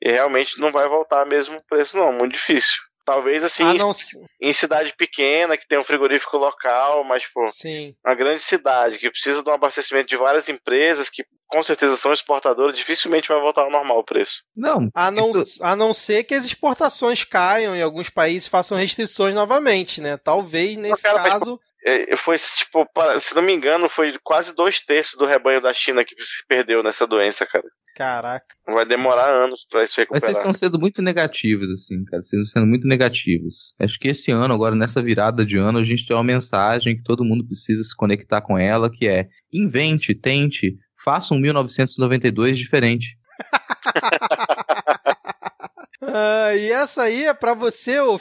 E 0.00 0.10
realmente 0.10 0.60
não 0.60 0.70
vai 0.70 0.88
voltar 0.88 1.26
mesmo 1.26 1.60
preço, 1.68 1.96
não, 1.96 2.12
muito 2.12 2.32
difícil. 2.32 2.76
Talvez 3.04 3.42
assim, 3.42 3.64
ah, 3.64 3.72
não... 3.72 3.90
em 4.38 4.52
cidade 4.52 4.94
pequena, 4.94 5.56
que 5.56 5.66
tem 5.66 5.78
um 5.78 5.84
frigorífico 5.84 6.36
local, 6.36 7.02
mas, 7.04 7.26
pô, 7.26 7.48
Sim. 7.48 7.94
uma 8.04 8.14
grande 8.14 8.40
cidade 8.40 8.98
que 8.98 9.10
precisa 9.10 9.42
de 9.42 9.48
um 9.48 9.54
abastecimento 9.54 10.08
de 10.08 10.16
várias 10.16 10.46
empresas 10.50 11.08
que 11.08 11.24
com 11.46 11.62
certeza 11.62 11.96
são 11.96 12.12
exportadoras, 12.12 12.76
dificilmente 12.76 13.28
vai 13.28 13.40
voltar 13.40 13.62
ao 13.62 13.70
normal 13.70 14.00
o 14.00 14.04
preço. 14.04 14.42
Não. 14.54 14.90
A 14.94 15.10
não, 15.10 15.40
isso... 15.40 15.64
a 15.64 15.74
não 15.74 15.94
ser 15.94 16.24
que 16.24 16.34
as 16.34 16.44
exportações 16.44 17.24
caiam 17.24 17.74
e 17.74 17.80
alguns 17.80 18.10
países 18.10 18.46
façam 18.46 18.76
restrições 18.76 19.34
novamente, 19.34 20.02
né? 20.02 20.18
Talvez 20.18 20.76
nesse 20.76 21.04
cara, 21.04 21.22
caso. 21.22 21.58
É, 21.64 21.67
foi, 22.16 22.36
tipo, 22.38 22.86
se 23.20 23.34
não 23.34 23.42
me 23.42 23.52
engano, 23.52 23.88
foi 23.88 24.16
quase 24.22 24.54
dois 24.54 24.80
terços 24.80 25.18
do 25.18 25.24
rebanho 25.24 25.60
da 25.60 25.72
China 25.72 26.04
que 26.04 26.14
se 26.20 26.46
perdeu 26.46 26.82
nessa 26.82 27.06
doença, 27.06 27.46
cara. 27.46 27.64
Caraca. 27.98 28.46
Vai 28.64 28.86
demorar 28.86 29.28
anos 29.28 29.66
pra 29.68 29.82
isso 29.82 29.96
recuperar. 29.96 30.22
Mas 30.22 30.24
vocês 30.24 30.38
estão 30.38 30.52
sendo 30.52 30.78
muito 30.78 31.02
negativos, 31.02 31.68
assim, 31.72 32.04
cara. 32.04 32.22
Vocês 32.22 32.42
estão 32.42 32.62
sendo 32.62 32.68
muito 32.68 32.86
negativos. 32.86 33.74
Acho 33.80 33.98
que 33.98 34.06
esse 34.06 34.30
ano, 34.30 34.54
agora, 34.54 34.76
nessa 34.76 35.02
virada 35.02 35.44
de 35.44 35.58
ano, 35.58 35.80
a 35.80 35.84
gente 35.84 36.06
tem 36.06 36.16
uma 36.16 36.22
mensagem 36.22 36.96
que 36.96 37.02
todo 37.02 37.24
mundo 37.24 37.44
precisa 37.44 37.82
se 37.82 37.96
conectar 37.96 38.40
com 38.40 38.56
ela, 38.56 38.88
que 38.88 39.08
é 39.08 39.26
invente, 39.52 40.14
tente, 40.14 40.78
faça 41.04 41.34
um 41.34 41.40
1992 41.40 42.56
diferente. 42.56 43.18
ah, 46.02 46.54
e 46.54 46.70
essa 46.70 47.02
aí 47.02 47.24
é 47.24 47.34
pra 47.34 47.52
você, 47.52 47.98
ô 47.98 48.16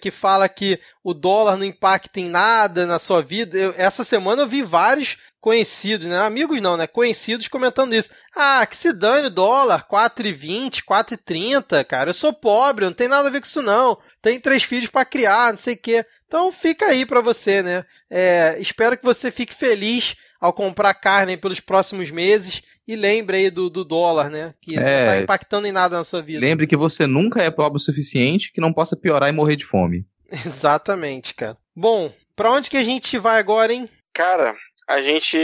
que 0.00 0.10
fala 0.10 0.48
que 0.48 0.78
o 1.02 1.14
dólar 1.14 1.56
não 1.56 1.64
impacta 1.64 2.20
em 2.20 2.28
nada 2.28 2.86
na 2.86 2.98
sua 2.98 3.22
vida. 3.22 3.56
Eu, 3.56 3.74
essa 3.76 4.04
semana 4.04 4.42
eu 4.42 4.46
vi 4.46 4.62
vários 4.62 5.16
conhecidos, 5.40 6.06
né? 6.06 6.18
Amigos 6.18 6.60
não, 6.60 6.76
né? 6.76 6.86
Conhecidos 6.86 7.48
comentando 7.48 7.94
isso. 7.94 8.10
Ah, 8.34 8.66
que 8.66 8.76
se 8.76 8.92
dane 8.92 9.28
o 9.28 9.30
dólar, 9.30 9.86
4,20, 9.88 10.82
4,30, 10.82 11.84
cara. 11.84 12.10
Eu 12.10 12.14
sou 12.14 12.32
pobre, 12.32 12.84
não 12.84 12.92
tem 12.92 13.08
nada 13.08 13.28
a 13.28 13.30
ver 13.30 13.40
com 13.40 13.46
isso 13.46 13.62
não. 13.62 13.96
Tenho 14.20 14.40
três 14.40 14.62
filhos 14.64 14.90
para 14.90 15.04
criar, 15.04 15.52
não 15.52 15.56
sei 15.56 15.74
o 15.74 15.78
quê. 15.78 16.04
Então 16.26 16.50
fica 16.50 16.86
aí 16.86 17.06
para 17.06 17.20
você, 17.20 17.62
né? 17.62 17.84
É, 18.10 18.56
espero 18.58 18.98
que 18.98 19.04
você 19.04 19.30
fique 19.30 19.54
feliz 19.54 20.16
ao 20.40 20.52
comprar 20.52 20.94
carne 20.94 21.36
pelos 21.36 21.60
próximos 21.60 22.10
meses 22.10 22.62
e 22.86 22.94
lembre 22.94 23.36
aí 23.36 23.50
do, 23.50 23.68
do 23.68 23.84
dólar, 23.84 24.30
né? 24.30 24.54
Que 24.60 24.76
é, 24.76 24.78
não 24.78 25.12
tá 25.12 25.20
impactando 25.22 25.66
em 25.66 25.72
nada 25.72 25.96
na 25.96 26.04
sua 26.04 26.22
vida. 26.22 26.40
Lembre 26.40 26.66
que 26.66 26.76
você 26.76 27.06
nunca 27.06 27.42
é 27.42 27.50
pobre 27.50 27.76
o 27.76 27.80
suficiente 27.80 28.52
que 28.52 28.60
não 28.60 28.72
possa 28.72 28.96
piorar 28.96 29.28
e 29.28 29.32
morrer 29.32 29.56
de 29.56 29.64
fome. 29.64 30.06
Exatamente, 30.44 31.34
cara. 31.34 31.56
Bom, 31.74 32.12
pra 32.34 32.50
onde 32.50 32.70
que 32.70 32.76
a 32.76 32.84
gente 32.84 33.18
vai 33.18 33.38
agora, 33.38 33.72
hein? 33.72 33.88
Cara, 34.14 34.54
a 34.88 35.00
gente 35.00 35.36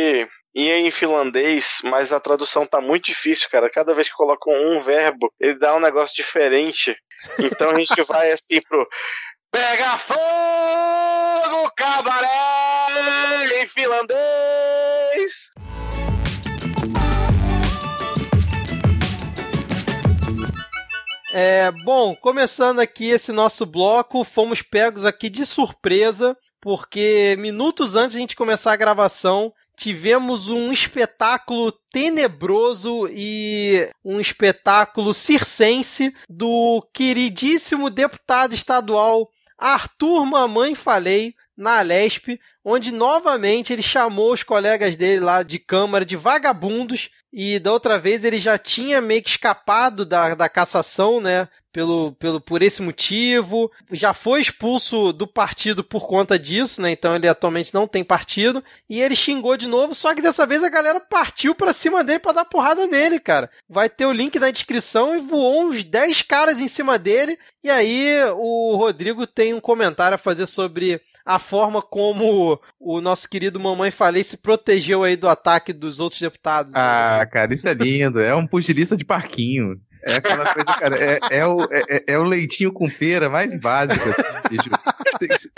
ia 0.55 0.79
em 0.79 0.91
finlandês, 0.91 1.81
mas 1.85 2.13
a 2.13 2.21
tradução 2.21 2.67
tá 2.67 2.81
muito 2.81 3.07
difícil, 3.07 3.49
cara. 3.51 3.71
Cada 3.71 3.95
vez 3.95 4.09
que 4.09 4.15
coloca 4.15 4.51
um 4.51 4.81
verbo, 4.81 5.33
ele 5.41 5.59
dá 5.59 5.75
um 5.75 5.81
negócio 5.81 6.15
diferente. 6.15 6.97
Então 7.39 7.71
a 7.71 7.79
gente 7.79 8.03
vai 8.03 8.33
assim 8.33 8.61
pro 8.61 8.87
Pega 9.53 9.99
fogo, 9.99 11.71
cabaré 11.77 13.61
em 13.61 13.67
finlandês. 13.67 15.53
É, 21.35 21.71
bom, 21.83 22.15
começando 22.15 22.79
aqui 22.79 23.07
esse 23.07 23.33
nosso 23.33 23.65
bloco, 23.65 24.23
fomos 24.23 24.61
pegos 24.61 25.07
aqui 25.07 25.31
de 25.31 25.47
surpresa, 25.47 26.37
porque 26.61 27.35
minutos 27.39 27.95
antes 27.95 28.13
de 28.13 28.19
a 28.19 28.21
gente 28.21 28.37
começar 28.37 28.71
a 28.71 28.77
gravação, 28.77 29.51
tivemos 29.75 30.51
um 30.51 30.71
espetáculo 30.71 31.73
tenebroso 31.91 33.09
e 33.11 33.89
um 34.05 34.21
espetáculo 34.21 35.15
circense 35.15 36.15
do 36.29 36.87
queridíssimo 36.93 37.89
deputado 37.89 38.55
estadual 38.55 39.27
Arthur 39.57 40.27
Mamãe 40.27 40.75
Falei, 40.75 41.33
na 41.57 41.81
Lesp, 41.81 42.39
onde 42.63 42.93
novamente 42.93 43.73
ele 43.73 43.83
chamou 43.83 44.33
os 44.33 44.43
colegas 44.43 44.97
dele 44.97 45.21
lá 45.21 45.43
de 45.43 45.59
Câmara 45.59 46.05
de 46.05 46.17
vagabundos 46.17 47.09
e 47.33 47.59
da 47.59 47.73
outra 47.73 47.99
vez 47.99 48.25
ele 48.25 48.39
já 48.39 48.59
tinha 48.59 49.01
meio 49.01 49.23
que 49.23 49.31
escapado 49.31 50.05
da, 50.05 50.35
da 50.35 50.49
cassação, 50.49 51.21
né? 51.21 51.49
Pelo, 51.73 52.13
pelo, 52.13 52.41
por 52.41 52.61
esse 52.63 52.83
motivo, 52.83 53.71
já 53.91 54.13
foi 54.13 54.41
expulso 54.41 55.13
do 55.13 55.27
partido 55.27 55.83
por 55.83 56.07
conta 56.07 56.39
disso, 56.39 56.83
né? 56.83 56.91
Então 56.91 57.17
ele 57.17 57.27
atualmente 57.27 57.73
não 57.73 57.89
tem 57.89 58.05
partido. 58.05 58.63
E 58.89 59.01
ele 59.01 59.17
xingou 59.17 59.57
de 59.57 59.67
novo, 59.67 59.95
só 59.95 60.15
que 60.15 60.21
dessa 60.21 60.47
vez 60.47 60.63
a 60.63 60.69
galera 60.69 61.01
partiu 61.01 61.55
pra 61.55 61.73
cima 61.73 62.05
dele 62.05 62.19
para 62.19 62.33
dar 62.33 62.45
porrada 62.45 62.87
nele, 62.87 63.19
cara. 63.19 63.51
Vai 63.69 63.89
ter 63.89 64.05
o 64.05 64.13
link 64.13 64.39
na 64.39 64.51
descrição 64.51 65.17
e 65.17 65.21
voou 65.21 65.65
uns 65.65 65.83
10 65.83 66.23
caras 66.23 66.61
em 66.61 66.69
cima 66.69 66.99
dele. 66.99 67.39
E 67.65 67.71
aí 67.71 68.23
o 68.37 68.77
Rodrigo 68.77 69.27
tem 69.27 69.55
um 69.55 69.61
comentário 69.61 70.15
a 70.17 70.19
fazer 70.19 70.47
sobre 70.47 71.01
a 71.25 71.39
forma 71.39 71.81
como 71.81 72.61
o 72.79 73.01
nosso 73.01 73.29
querido 73.29 73.61
Mamãe 73.61 73.91
Falei 73.91 74.25
se 74.25 74.37
protegeu 74.37 75.05
aí 75.05 75.17
do 75.17 75.29
ataque 75.29 75.73
dos 75.73 76.01
outros 76.01 76.21
deputados. 76.21 76.73
Ah, 76.75 77.27
cara, 77.31 77.55
isso 77.55 77.69
é 77.69 77.75
lindo. 77.75 78.21
É 78.21 78.35
um 78.35 78.47
pugilista 78.47 78.97
de 78.97 79.05
parquinho. 79.05 79.81
É 80.05 80.15
aquela 80.15 80.53
coisa, 80.53 80.79
cara, 80.79 80.97
é, 80.99 81.19
é, 81.31 81.47
o, 81.47 81.63
é, 81.65 82.05
é, 82.09 82.19
o 82.19 82.25
leitinho 82.25 82.73
com 82.73 82.91
pera 82.91 83.31
mais 83.31 83.61
básico, 83.61 84.05
assim. 84.09 84.57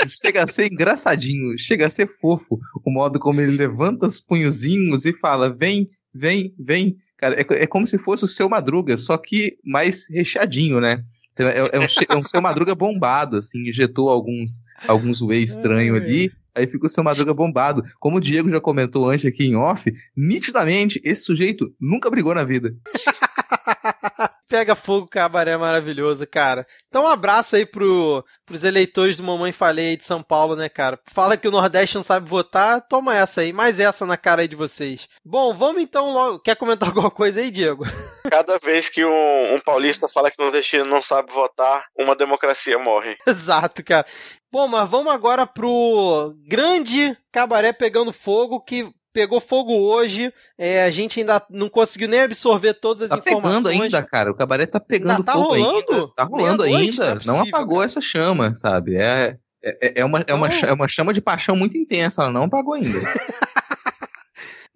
Chega 0.07 0.45
a 0.45 0.47
ser 0.47 0.71
engraçadinho, 0.71 1.59
chega 1.59 1.87
a 1.87 1.91
ser 1.91 2.07
fofo 2.21 2.59
o 2.85 2.91
modo 2.91 3.19
como 3.19 3.41
ele 3.41 3.57
levanta 3.57 4.07
os 4.07 4.21
punhozinhos 4.21 5.07
e 5.07 5.13
fala: 5.15 5.55
vem, 5.57 5.89
vem, 6.15 6.55
vem. 6.59 6.97
Cara, 7.17 7.41
é, 7.41 7.63
é 7.63 7.67
como 7.67 7.87
se 7.87 7.97
fosse 7.97 8.25
o 8.25 8.29
seu 8.29 8.49
Madruga, 8.49 8.97
só 8.97 9.17
que 9.17 9.57
mais 9.65 10.07
recheadinho, 10.11 10.81
né? 10.81 11.03
Então, 11.33 11.49
é, 11.49 11.59
é, 11.59 11.79
um, 11.79 11.87
é 12.11 12.17
um 12.17 12.25
seu 12.25 12.43
Madruga 12.43 12.75
bombado, 12.75 13.39
assim, 13.39 13.69
injetou 13.69 14.11
alguns, 14.11 14.61
alguns 14.87 15.23
whey 15.23 15.43
estranho 15.43 15.97
ali, 15.97 16.31
Aí 16.55 16.69
fica 16.69 16.87
o 16.87 16.89
seu 16.89 17.03
Madruga 17.03 17.35
bombado. 17.35 17.83
Como 17.99 18.19
o 18.19 18.21
Diego 18.21 18.49
já 18.49 18.61
comentou 18.61 19.11
antes 19.11 19.27
aqui 19.27 19.47
em 19.47 19.57
off, 19.57 19.93
nitidamente, 20.17 21.01
esse 21.03 21.25
sujeito 21.25 21.75
nunca 21.81 22.09
brigou 22.09 22.33
na 22.35 22.45
vida. 22.45 22.75
Pega 24.49 24.75
fogo, 24.75 25.09
cabaré 25.09 25.57
maravilhoso, 25.57 26.27
cara. 26.27 26.67
Então 26.89 27.05
um 27.05 27.09
abraço 27.09 27.57
aí 27.57 27.65
pro, 27.65 28.25
pros 28.45 28.63
eleitores 28.63 29.17
do 29.17 29.23
Mamãe 29.23 29.53
Falei 29.53 29.91
aí 29.91 29.97
de 29.97 30.05
São 30.05 30.23
Paulo, 30.23 30.55
né, 30.55 30.69
cara? 30.69 30.99
Fala 31.11 31.37
que 31.37 31.49
o 31.49 31.51
Nordeste 31.51 31.97
não 31.97 32.03
sabe 32.03 32.29
votar, 32.29 32.81
toma 32.87 33.15
essa 33.17 33.41
aí, 33.41 33.53
mais 33.53 33.81
essa 33.81 34.05
na 34.05 34.17
cara 34.17 34.43
aí 34.43 34.49
de 34.49 34.57
vocês. 34.57 35.09
Bom, 35.25 35.55
vamos 35.55 35.83
então 35.83 36.13
logo. 36.13 36.41
Quer 36.41 36.57
comentar 36.57 36.89
alguma 36.91 37.11
coisa 37.11 37.41
aí, 37.41 37.51
Diego? 37.51 37.85
Cada 38.31 38.59
vez 38.59 38.89
que 38.89 39.05
um, 39.05 39.55
um 39.55 39.61
paulista 39.61 40.09
fala 40.09 40.31
que 40.31 40.41
o 40.41 40.45
nordestino 40.45 40.85
não 40.85 41.01
sabe 41.01 41.33
votar, 41.33 41.87
uma 41.97 42.15
democracia 42.15 42.79
morre. 42.79 43.17
Exato, 43.27 43.83
cara. 43.83 44.07
Bom, 44.53 44.69
mas 44.69 44.89
vamos 44.89 45.13
agora 45.13 45.47
pro 45.47 46.33
grande 46.47 47.17
cabaré 47.33 47.73
pegando 47.73 48.13
fogo 48.13 48.61
que 48.61 48.89
pegou 49.15 49.41
fogo 49.41 49.73
hoje. 49.73 50.35
É, 50.59 50.83
a 50.83 50.91
gente 50.91 51.21
ainda 51.21 51.41
não 51.49 51.71
conseguiu 51.71 52.09
nem 52.09 52.21
absorver 52.21 52.75
todas 52.75 53.03
as 53.03 53.09
tá 53.09 53.17
informações. 53.17 53.63
Tá 53.63 53.71
pegando 53.71 53.83
ainda, 53.83 54.03
cara. 54.03 54.31
O 54.31 54.35
cabaré 54.35 54.67
tá 54.67 54.81
pegando 54.81 55.25
tá 55.25 55.33
fogo 55.33 55.55
rolando? 55.55 55.93
ainda. 55.93 56.09
Tá 56.15 56.25
rolando 56.25 56.63
ainda. 56.65 57.05
É 57.05 57.15
não, 57.25 57.37
não, 57.37 57.43
apagou 57.43 57.77
cara. 57.77 57.87
essa 57.87 58.01
chama, 58.01 58.55
sabe? 58.57 58.97
É, 58.97 59.39
é, 59.63 60.01
é, 60.01 60.05
uma, 60.05 60.25
é, 60.27 60.35
uma, 60.35 60.49
é 60.49 60.73
uma 60.73 60.89
chama 60.89 61.15
de 61.15 61.23
paixão 61.23 61.57
muito 61.57 61.79
intensa. 61.79 62.23
Ela 62.23 62.33
não 62.33 62.43
apagou 62.43 62.75
ainda. 62.75 62.99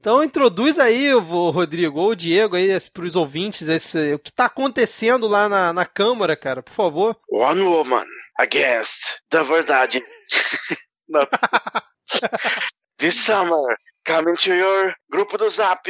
Então 0.00 0.22
introduz 0.22 0.78
aí, 0.78 1.12
o 1.12 1.50
Rodrigo, 1.50 1.98
ou 1.98 2.10
o 2.10 2.14
Diego 2.14 2.54
aí, 2.54 2.68
para 2.94 3.04
os 3.04 3.16
ouvintes, 3.16 3.66
esse, 3.66 4.14
o 4.14 4.18
que 4.20 4.30
está 4.30 4.44
acontecendo 4.44 5.26
lá 5.26 5.48
na, 5.48 5.72
na 5.72 5.84
Câmara, 5.84 6.36
cara, 6.36 6.62
por 6.62 6.72
favor. 6.72 7.16
One 7.28 7.60
woman 7.60 8.06
against 8.38 9.18
the 9.28 9.42
verdade. 9.42 10.00
This 12.98 13.16
summer, 13.16 13.76
coming 14.08 14.36
to 14.36 14.54
your 14.54 14.94
grupo 15.10 15.36
do 15.36 15.50
Zap, 15.50 15.86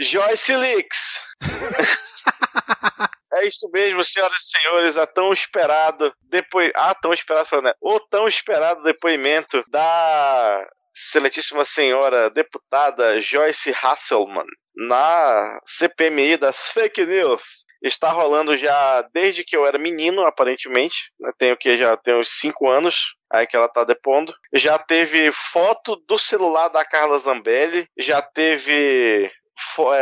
Joyce 0.00 0.56
Leaks. 0.56 1.24
É 3.34 3.46
isso 3.46 3.66
mesmo, 3.72 4.04
senhoras 4.04 4.36
e 4.36 4.58
senhores, 4.58 4.96
a 4.98 5.06
tão 5.06 5.32
esperado 5.32 6.12
depois, 6.20 6.70
ah, 6.74 6.94
tão 6.94 7.14
esperado, 7.14 7.62
né? 7.62 7.72
O 7.80 7.98
tão 7.98 8.28
esperado 8.28 8.82
depoimento 8.82 9.64
da 9.68 10.68
excelentíssima 10.94 11.64
senhora 11.64 12.28
deputada 12.28 13.18
Joyce 13.22 13.74
Hasselman 13.82 14.44
na 14.76 15.58
CPMI 15.64 16.36
da 16.36 16.52
Fake 16.52 17.06
News. 17.06 17.64
Está 17.82 18.10
rolando 18.10 18.56
já 18.56 19.02
desde 19.12 19.44
que 19.44 19.56
eu 19.56 19.66
era 19.66 19.78
menino, 19.78 20.24
aparentemente. 20.24 21.10
Né? 21.18 21.32
Tenho 21.36 21.56
que 21.56 21.76
já 21.76 21.96
tem 21.96 22.14
uns 22.14 22.30
5 22.38 22.68
anos 22.68 23.16
aí 23.30 23.46
que 23.46 23.56
ela 23.56 23.68
tá 23.68 23.84
depondo. 23.84 24.34
Já 24.54 24.78
teve 24.78 25.32
foto 25.32 25.96
do 26.06 26.18
celular 26.18 26.68
da 26.68 26.84
Carla 26.84 27.18
Zambelli, 27.18 27.86
já 27.98 28.20
teve 28.22 29.30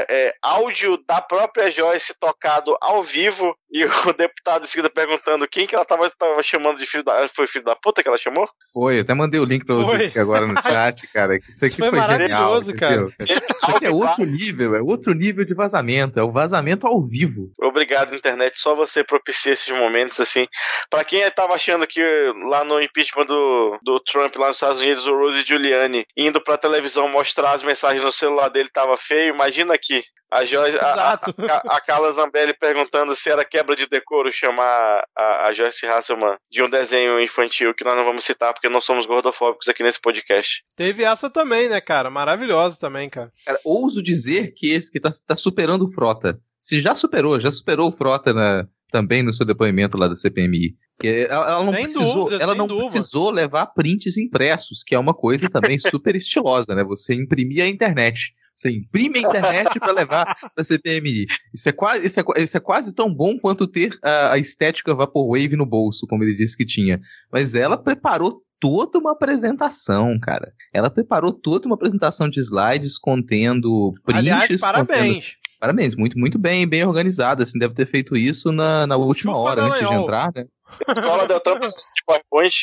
é, 0.09 0.35
áudio 0.43 0.97
da 1.07 1.21
própria 1.21 1.71
Joyce 1.71 2.19
tocado 2.19 2.77
ao 2.81 3.03
vivo 3.03 3.57
e 3.71 3.85
o 4.09 4.13
deputado 4.13 4.65
em 4.65 4.67
seguida 4.67 4.91
perguntando 4.91 5.47
quem 5.49 5.67
que 5.67 5.75
ela 5.75 5.85
tava, 5.85 6.11
tava 6.11 6.43
chamando 6.43 6.79
de 6.79 6.87
filho 6.87 7.05
da 7.05 7.27
foi 7.29 7.47
filho 7.47 7.65
da 7.65 7.77
puta 7.77 8.03
que 8.03 8.09
ela 8.09 8.19
chamou? 8.19 8.49
Foi, 8.73 8.99
eu 8.99 9.03
até 9.03 9.15
mandei 9.15 9.41
o 9.41 9.45
link 9.45 9.65
pra 9.65 9.77
vocês 9.77 10.09
aqui 10.09 10.19
agora 10.19 10.47
no 10.47 10.55
chat, 10.63 11.07
cara. 11.09 11.37
Isso 11.37 11.65
aqui 11.65 11.75
Isso 11.75 11.77
foi 11.77 11.91
foi, 11.91 12.01
genial, 12.01 12.53
maravilhoso, 12.53 12.71
entendeu? 12.73 13.13
Isso 13.21 13.71
aqui 13.71 13.87
é 13.87 13.91
outro 13.91 14.25
nível, 14.25 14.75
é 14.75 14.81
outro 14.81 15.15
nível 15.15 15.45
de 15.45 15.55
vazamento, 15.55 16.19
é 16.19 16.23
o 16.23 16.31
vazamento 16.31 16.87
ao 16.87 17.03
vivo. 17.03 17.53
Obrigado, 17.61 18.15
internet. 18.15 18.61
Só 18.61 18.75
você 18.75 19.05
propicia 19.05 19.53
esses 19.53 19.69
momentos, 19.77 20.21
assim. 20.21 20.47
Pra 20.89 21.05
quem 21.05 21.29
tava 21.31 21.55
achando 21.55 21.87
que 21.87 22.03
lá 22.49 22.65
no 22.65 22.81
impeachment 22.81 23.27
do, 23.27 23.79
do 23.83 24.01
Trump, 24.01 24.35
lá 24.37 24.49
nos 24.49 24.57
Estados 24.57 24.81
Unidos, 24.81 25.07
o 25.07 25.17
Rudy 25.17 25.45
Giuliani 25.47 26.05
indo 26.17 26.41
pra 26.41 26.59
televisão 26.59 27.09
mostrar 27.09 27.53
as 27.53 27.63
mensagens 27.63 28.03
no 28.03 28.13
celular 28.13 28.49
dele 28.49 28.69
tava 28.73 28.97
feio, 28.97 29.35
imagina 29.35 29.75
aqui. 29.75 30.03
A, 30.31 30.45
Joyce, 30.45 30.79
a, 30.79 30.87
a, 30.87 31.15
a, 31.15 31.77
a 31.77 31.81
Carla 31.81 32.13
Zambelli 32.13 32.55
perguntando 32.55 33.17
se 33.17 33.31
era 33.31 33.45
quebra 33.45 33.75
de 33.75 33.87
decoro 33.87 34.31
chamar 34.33 35.05
a, 35.17 35.47
a 35.47 35.53
Joyce 35.53 35.87
Hasselman 35.87 36.37
de 36.51 36.63
um 36.63 36.71
desenho 36.71 37.21
infantil 37.21 37.75
que 37.75 37.85
nós 37.85 37.97
não 37.97 38.05
vamos 38.05 38.25
citar 38.25 38.53
porque 38.55 38.69
não 38.69 38.81
somos 38.81 39.07
gordofóbicos 39.07 39.69
aqui 39.69 39.83
nesse 39.83 40.01
podcast. 40.01 40.63
Teve 40.77 41.03
essa 41.03 41.29
também, 41.29 41.69
né, 41.69 41.81
cara? 41.81 42.11
Maravilhosa 42.11 42.77
também, 42.79 43.11
cara. 43.11 43.33
Cara, 43.45 43.61
ouso 43.65 44.03
dizer 44.03 44.53
que 44.55 44.71
esse 44.71 44.91
que 44.91 45.01
tá, 45.01 45.11
tá 45.27 45.35
superando 45.35 45.87
o 45.87 45.93
Frota. 45.93 46.39
Se 46.61 46.79
já 46.79 46.95
superou, 46.95 47.41
já 47.41 47.51
superou 47.51 47.89
o 47.89 47.93
Frota 47.93 48.33
na, 48.33 48.67
também 48.91 49.23
no 49.23 49.33
seu 49.33 49.47
depoimento 49.47 49.97
lá 49.97 50.09
da 50.09 50.17
CPMI. 50.17 50.75
Que 51.01 51.27
ela, 51.31 51.51
ela 51.51 51.65
não, 51.65 51.73
Sem 51.73 51.83
precisou, 51.83 52.25
dúvida, 52.25 52.43
ela 52.43 52.55
não 52.55 52.67
dúvida. 52.67 52.91
precisou 52.91 53.31
levar 53.31 53.67
prints 53.67 54.19
impressos, 54.19 54.83
que 54.85 54.95
é 54.95 54.99
uma 54.99 55.15
coisa 55.15 55.49
também 55.49 55.79
super 55.81 56.15
estilosa, 56.15 56.75
né? 56.75 56.85
Você 56.85 57.15
imprimir 57.15 57.65
a 57.65 57.69
internet. 57.69 58.35
Você 58.61 58.71
imprime 58.73 59.19
a 59.19 59.23
internet 59.23 59.81
para 59.81 59.91
levar 59.93 60.37
para 60.55 60.63
CPMI. 60.63 61.25
Isso 61.55 61.69
é, 61.69 61.73
quase, 61.73 62.07
isso, 62.07 62.21
é, 62.21 62.43
isso 62.43 62.57
é 62.57 62.61
quase 62.61 62.95
tão 62.95 63.13
bom 63.13 63.39
quanto 63.39 63.67
ter 63.67 63.91
a, 64.05 64.33
a 64.35 64.39
estética 64.39 64.95
Vaporwave 64.95 65.57
no 65.57 65.65
bolso, 65.65 66.07
como 66.07 66.23
ele 66.23 66.35
disse 66.35 66.57
que 66.59 66.67
tinha. 66.67 67.01
Mas 67.33 67.55
ela 67.55 67.79
preparou 67.79 68.43
toda 68.61 68.99
uma 68.99 69.13
apresentação, 69.13 70.19
cara. 70.21 70.53
Ela 70.75 70.91
preparou 70.91 71.33
toda 71.33 71.67
uma 71.67 71.75
apresentação 71.75 72.29
de 72.29 72.39
slides 72.39 72.99
contendo 72.99 73.93
prints. 74.05 74.19
Aliás, 74.21 74.43
contendo- 74.47 74.61
parabéns. 74.61 75.25
Parabéns, 75.59 75.95
muito, 75.95 76.19
muito 76.19 76.39
bem, 76.39 76.67
bem 76.67 76.85
organizada, 76.85 77.43
assim, 77.43 77.59
deve 77.59 77.75
ter 77.75 77.87
feito 77.87 78.17
isso 78.17 78.51
na, 78.51 78.87
na 78.87 78.97
última 78.97 79.33
Chupa 79.33 79.43
hora, 79.43 79.63
antes 79.65 79.87
de 79.87 79.95
entrar, 79.95 80.33
né? 80.35 80.45
A 80.89 80.93
escola 80.93 81.27
deu 81.29 81.39
tanto 81.39 81.67
de 81.69 82.05
PowerPoint. 82.07 82.55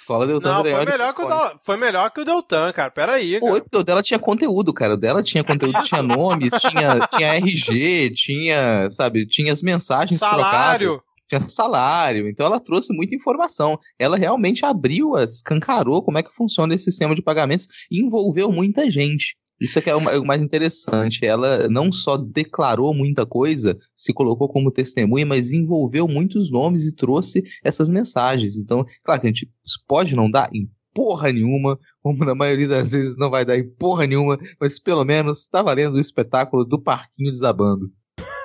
Escola 0.00 0.26
deu 0.26 0.40
Não, 0.40 0.62
foi 0.62 0.84
melhor, 0.86 1.14
que 1.14 1.22
o 1.22 1.28
Del- 1.28 1.60
foi 1.62 1.76
melhor 1.76 2.10
que 2.10 2.20
o 2.22 2.24
Deltan, 2.24 2.72
cara. 2.72 2.90
Pera 2.90 3.12
aí, 3.12 3.38
cara. 3.38 3.52
Foi, 3.52 3.60
porque 3.60 3.76
o 3.76 3.84
dela 3.84 4.02
tinha 4.02 4.18
conteúdo, 4.18 4.72
cara. 4.72 4.94
O 4.94 4.96
dela 4.96 5.22
tinha 5.22 5.44
conteúdo, 5.44 5.78
tinha 5.84 6.02
nomes, 6.02 6.54
tinha, 6.58 7.06
tinha 7.08 7.34
RG, 7.34 8.10
tinha, 8.14 8.90
sabe, 8.90 9.26
tinha 9.26 9.52
as 9.52 9.60
mensagens 9.62 10.18
Salário. 10.18 10.88
trocadas. 10.88 11.10
Tinha 11.28 11.40
salário, 11.48 12.26
então 12.28 12.44
ela 12.44 12.58
trouxe 12.58 12.92
muita 12.92 13.14
informação. 13.14 13.78
Ela 13.96 14.16
realmente 14.16 14.64
abriu, 14.64 15.12
escancarou 15.18 16.02
como 16.02 16.18
é 16.18 16.24
que 16.24 16.34
funciona 16.34 16.74
esse 16.74 16.86
sistema 16.86 17.14
de 17.14 17.22
pagamentos 17.22 17.68
e 17.88 18.00
envolveu 18.00 18.50
muita 18.50 18.90
gente. 18.90 19.36
Isso 19.60 19.78
é 19.78 19.82
que 19.82 19.90
é 19.90 19.92
é 19.92 20.18
o 20.18 20.24
mais 20.24 20.42
interessante. 20.42 21.24
Ela 21.24 21.68
não 21.68 21.92
só 21.92 22.16
declarou 22.16 22.94
muita 22.94 23.26
coisa, 23.26 23.76
se 23.94 24.12
colocou 24.12 24.48
como 24.48 24.72
testemunha, 24.72 25.26
mas 25.26 25.52
envolveu 25.52 26.08
muitos 26.08 26.50
nomes 26.50 26.86
e 26.86 26.94
trouxe 26.94 27.42
essas 27.62 27.90
mensagens. 27.90 28.56
Então, 28.56 28.84
claro 29.04 29.20
que 29.20 29.26
a 29.26 29.30
gente 29.30 29.50
pode 29.86 30.16
não 30.16 30.30
dar 30.30 30.48
em 30.54 30.68
porra 30.94 31.30
nenhuma, 31.32 31.78
como 32.02 32.24
na 32.24 32.34
maioria 32.34 32.68
das 32.68 32.92
vezes 32.92 33.16
não 33.16 33.30
vai 33.30 33.44
dar 33.44 33.58
em 33.58 33.68
porra 33.68 34.06
nenhuma, 34.06 34.38
mas 34.60 34.80
pelo 34.80 35.04
menos 35.04 35.48
tá 35.48 35.62
valendo 35.62 35.94
o 35.94 36.00
espetáculo 36.00 36.64
do 36.64 36.80
parquinho 36.80 37.30
desabando. 37.30 37.92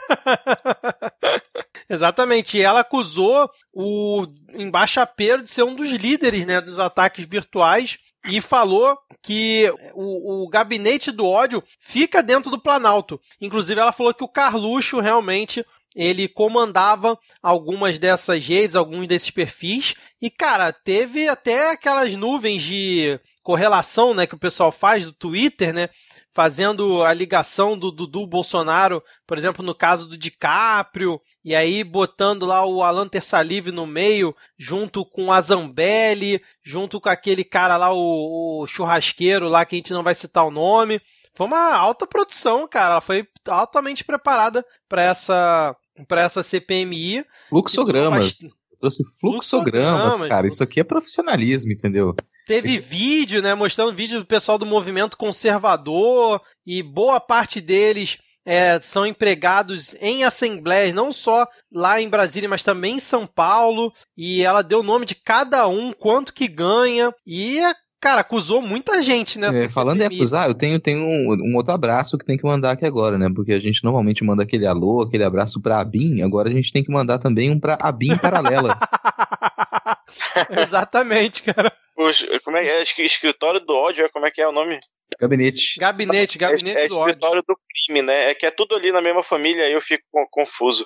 Exatamente. 1.90 2.58
E 2.58 2.62
ela 2.62 2.82
acusou 2.82 3.50
o 3.74 4.26
embaixapeiro 4.54 5.44
de 5.44 5.50
ser 5.50 5.64
um 5.64 5.76
dos 5.76 5.92
líderes 5.92 6.46
né, 6.46 6.62
dos 6.62 6.80
ataques 6.80 7.26
virtuais 7.28 7.98
e 8.28 8.42
falou 8.42 8.98
que 9.22 9.72
o, 9.94 10.44
o 10.44 10.50
gabinete 10.50 11.12
do 11.12 11.26
ódio 11.26 11.64
fica 11.80 12.22
dentro 12.22 12.52
do 12.52 12.62
Planalto. 12.62 13.20
Inclusive, 13.40 13.80
ela 13.80 13.92
falou 13.92 14.14
que 14.14 14.24
o 14.24 14.28
Carluxo 14.28 15.00
realmente 15.00 15.66
ele 15.96 16.28
comandava 16.28 17.18
algumas 17.42 17.98
dessas 17.98 18.46
redes, 18.46 18.76
alguns 18.76 19.08
desses 19.08 19.30
perfis. 19.30 19.96
E, 20.22 20.30
cara, 20.30 20.74
teve 20.74 21.28
até 21.28 21.72
aquelas 21.72 22.14
nuvens 22.14 22.62
de 22.62 23.20
correlação 23.42 24.14
né, 24.14 24.28
que 24.28 24.36
o 24.36 24.40
pessoal 24.40 24.72
faz 24.72 25.06
do 25.06 25.14
Twitter, 25.14 25.74
né? 25.74 25.90
Fazendo 26.36 27.02
a 27.02 27.14
ligação 27.14 27.78
do 27.80 27.90
Dudu 27.90 28.28
Bolsonaro, 28.28 29.02
por 29.26 29.38
exemplo, 29.38 29.66
no 29.66 29.74
caso 29.74 30.06
do 30.06 30.18
DiCaprio, 30.18 31.22
e 31.46 31.56
aí 31.56 31.82
botando 31.82 32.46
lá 32.46 32.66
o 32.66 32.84
Alan 32.84 33.08
Tersalive 33.08 33.72
no 33.72 33.88
meio, 33.88 34.36
junto 34.60 35.06
com 35.06 35.32
a 35.32 35.40
Zambelli, 35.40 36.42
junto 36.62 37.00
com 37.00 37.08
aquele 37.08 37.46
cara 37.46 37.78
lá, 37.78 37.94
o, 37.94 38.64
o 38.64 38.68
churrasqueiro 38.68 39.48
lá, 39.48 39.64
que 39.64 39.78
a 39.78 39.80
gente 39.80 39.94
não 39.94 40.04
vai 40.04 40.14
citar 40.14 40.46
o 40.46 40.52
nome. 40.52 41.02
Foi 41.34 41.48
uma 41.48 41.74
alta 41.74 42.06
produção, 42.06 42.68
cara. 42.68 42.96
Ela 42.96 43.02
foi 43.02 43.26
altamente 43.48 44.04
preparada 44.04 44.66
para 44.90 45.04
essa 45.04 45.74
para 46.06 46.22
essa 46.22 46.44
CPMI. 46.44 47.24
Fluxogramas. 47.48 48.60
Trouxe 48.86 49.04
fluxogramas, 49.20 50.22
cara. 50.22 50.48
Isso 50.48 50.64
aqui 50.64 50.80
é 50.80 50.84
profissionalismo, 50.84 51.72
entendeu? 51.72 52.16
Teve 52.46 52.68
Esse- 52.68 52.80
vídeo, 52.80 53.42
né, 53.42 53.56
mostrando 53.56 53.96
vídeo 53.96 54.20
do 54.20 54.26
pessoal 54.26 54.58
do 54.58 54.66
movimento 54.66 55.18
conservador 55.18 56.40
e 56.66 56.84
boa 56.84 57.20
parte 57.20 57.60
deles 57.60 58.18
é, 58.46 58.80
são 58.80 59.08
empregados 59.08 59.96
em 60.00 60.24
assembleias, 60.24 60.94
não 60.94 61.12
só 61.12 61.48
lá 61.74 62.00
em 62.00 62.08
Brasília, 62.08 62.48
mas 62.48 62.62
também 62.62 62.98
em 62.98 63.00
São 63.00 63.26
Paulo. 63.26 63.92
E 64.16 64.44
ela 64.44 64.62
deu 64.62 64.82
o 64.82 64.84
nome 64.84 65.04
de 65.06 65.16
cada 65.16 65.68
um, 65.68 65.92
quanto 65.92 66.32
que 66.32 66.48
ganha 66.48 67.12
e 67.26 67.60
cara 68.06 68.22
acusou 68.22 68.62
muita 68.62 69.02
gente 69.02 69.40
nessa. 69.40 69.66
É, 69.66 69.68
falando 69.68 70.00
em 70.00 70.06
acusar, 70.06 70.48
eu 70.48 70.54
tenho, 70.54 70.80
tenho 70.80 71.00
um, 71.00 71.52
um 71.52 71.56
outro 71.56 71.74
abraço 71.74 72.20
que 72.20 72.26
tem 72.26 72.38
que 72.38 72.44
mandar 72.44 72.74
aqui 72.74 72.86
agora, 72.86 73.18
né? 73.18 73.32
Porque 73.34 73.52
a 73.52 73.60
gente 73.60 73.84
normalmente 73.84 74.24
manda 74.24 74.44
aquele 74.44 74.68
alô, 74.68 75.02
aquele 75.02 75.24
abraço 75.24 75.60
pra 75.60 75.80
Abin, 75.80 76.22
agora 76.22 76.48
a 76.48 76.52
gente 76.52 76.72
tem 76.72 76.84
que 76.84 76.92
mandar 76.92 77.18
também 77.18 77.50
um 77.50 77.60
pra 77.60 77.76
Abin 77.82 78.16
paralela. 78.16 78.78
Exatamente, 80.62 81.42
cara. 81.42 81.74
O 81.98 82.12
como 82.44 82.58
é, 82.58 82.68
é 82.68 82.84
escritório 82.84 83.60
do 83.60 83.74
ódio, 83.74 84.08
como 84.14 84.28
é 84.28 84.32
que 84.32 84.42
é 84.42 84.48
o 84.48 84.52
nome? 84.52 84.80
Gabinete. 85.20 85.80
Gabinete, 85.80 86.38
gabinete 86.38 86.78
é, 86.78 86.86
é 86.86 86.88
do 86.88 87.00
ódio. 87.00 87.08
escritório 87.08 87.44
do 87.48 87.58
crime, 87.68 88.04
né? 88.04 88.30
É 88.30 88.36
que 88.36 88.46
é 88.46 88.52
tudo 88.52 88.76
ali 88.76 88.92
na 88.92 89.02
mesma 89.02 89.24
família, 89.24 89.66
aí 89.66 89.74
eu 89.74 89.82
fico 89.82 90.04
confuso. 90.30 90.86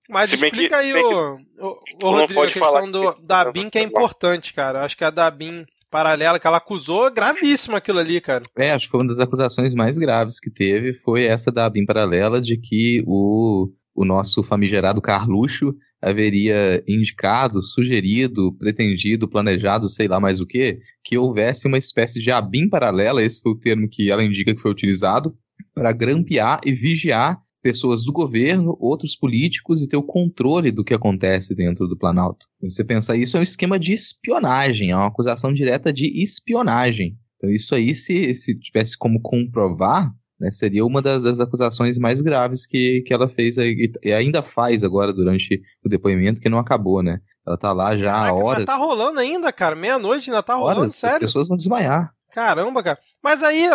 Mas 0.10 0.30
se 0.30 0.36
explica 0.36 0.68
que, 0.68 0.74
aí, 0.74 0.94
o, 0.94 1.38
o, 1.60 1.78
o 2.04 2.12
Rodrigo, 2.12 2.42
a 2.42 2.46
questão 2.48 2.92
do, 2.92 3.14
da 3.28 3.52
BIM 3.52 3.70
que 3.70 3.78
é 3.78 3.84
importante, 3.84 4.54
cara. 4.54 4.84
Acho 4.84 4.98
que 4.98 5.04
a 5.04 5.10
da 5.10 5.30
BIM 5.30 5.66
paralela 5.90 6.40
que 6.40 6.48
ela 6.48 6.58
acusou, 6.58 7.12
gravíssimo 7.12 7.76
aquilo 7.76 8.00
ali, 8.00 8.20
cara. 8.20 8.44
É, 8.58 8.72
acho 8.72 8.88
que 8.88 8.92
foi 8.92 9.02
uma 9.02 9.10
das 9.10 9.20
acusações 9.20 9.76
mais 9.76 9.98
graves 9.98 10.40
que 10.40 10.50
teve, 10.50 10.94
foi 10.94 11.26
essa 11.26 11.52
da 11.52 11.70
BIM 11.70 11.86
paralela 11.86 12.42
de 12.42 12.58
que 12.58 13.04
o, 13.06 13.70
o 13.96 14.04
nosso 14.04 14.42
famigerado 14.42 15.02
Carluxo 15.02 15.76
haveria 16.04 16.84
indicado, 16.88 17.62
sugerido, 17.64 18.54
pretendido, 18.58 19.28
planejado, 19.28 19.88
sei 19.88 20.08
lá 20.08 20.20
mais 20.20 20.42
o 20.42 20.46
que, 20.46 20.80
que 21.04 21.18
houvesse 21.18 21.68
uma 21.68 21.78
espécie 21.78 22.22
de 22.22 22.30
ABIM 22.30 22.68
paralela, 22.70 23.24
esse 23.24 23.42
foi 23.42 23.54
o 23.54 23.58
termo 23.58 23.88
que 23.90 24.12
ela 24.12 24.24
indica 24.24 24.54
que 24.54 24.62
foi 24.62 24.72
utilizado, 24.72 25.34
para 25.74 25.94
grampear 25.94 26.60
e 26.66 26.74
vigiar 26.74 27.40
pessoas 27.64 28.04
do 28.04 28.12
governo, 28.12 28.78
outros 28.80 29.16
políticos 29.16 29.82
e 29.82 29.88
ter 29.88 29.96
o 29.96 30.04
controle 30.04 30.70
do 30.70 30.84
que 30.84 30.94
acontece 30.94 31.56
dentro 31.56 31.88
do 31.88 31.98
Planalto. 31.98 32.46
Você 32.62 32.84
pensa, 32.84 33.16
isso 33.16 33.38
é 33.38 33.40
um 33.40 33.44
esquema 33.44 33.80
de 33.80 33.94
espionagem, 33.94 34.92
é 34.92 34.96
uma 34.96 35.08
acusação 35.08 35.54
direta 35.54 35.92
de 35.92 36.22
espionagem. 36.22 37.18
Então 37.38 37.50
isso 37.50 37.74
aí, 37.74 37.96
se, 37.96 38.36
se 38.36 38.60
tivesse 38.60 38.98
como 38.98 39.22
comprovar, 39.22 40.12
né, 40.40 40.52
seria 40.52 40.86
uma 40.86 41.02
das, 41.02 41.24
das, 41.24 41.40
acusações 41.40 41.98
mais 41.98 42.20
graves 42.20 42.66
que, 42.66 43.02
que 43.02 43.14
ela 43.14 43.30
fez 43.30 43.56
e 43.58 44.12
ainda 44.12 44.42
faz 44.42 44.84
agora 44.84 45.14
durante 45.14 45.62
o 45.86 45.90
depoimento, 45.90 46.42
que 46.42 46.50
não 46.50 46.60
acabou, 46.60 47.02
né? 47.02 47.20
Ela 47.48 47.58
tá 47.58 47.72
lá 47.72 47.96
já 47.96 48.12
Caraca, 48.12 48.30
há 48.30 48.34
horas. 48.34 48.66
Tá 48.66 48.76
rolando 48.76 49.20
ainda, 49.20 49.52
cara. 49.52 49.76
Meia-noite 49.76 50.30
ainda 50.30 50.44
tá 50.44 50.56
rolando, 50.56 50.82
horas, 50.82 50.96
sério. 50.96 51.16
As 51.16 51.22
pessoas 51.22 51.48
vão 51.48 51.58
desmaiar. 51.58 52.14
Caramba, 52.34 52.82
cara. 52.82 53.00
Mas 53.22 53.44
aí 53.44 53.70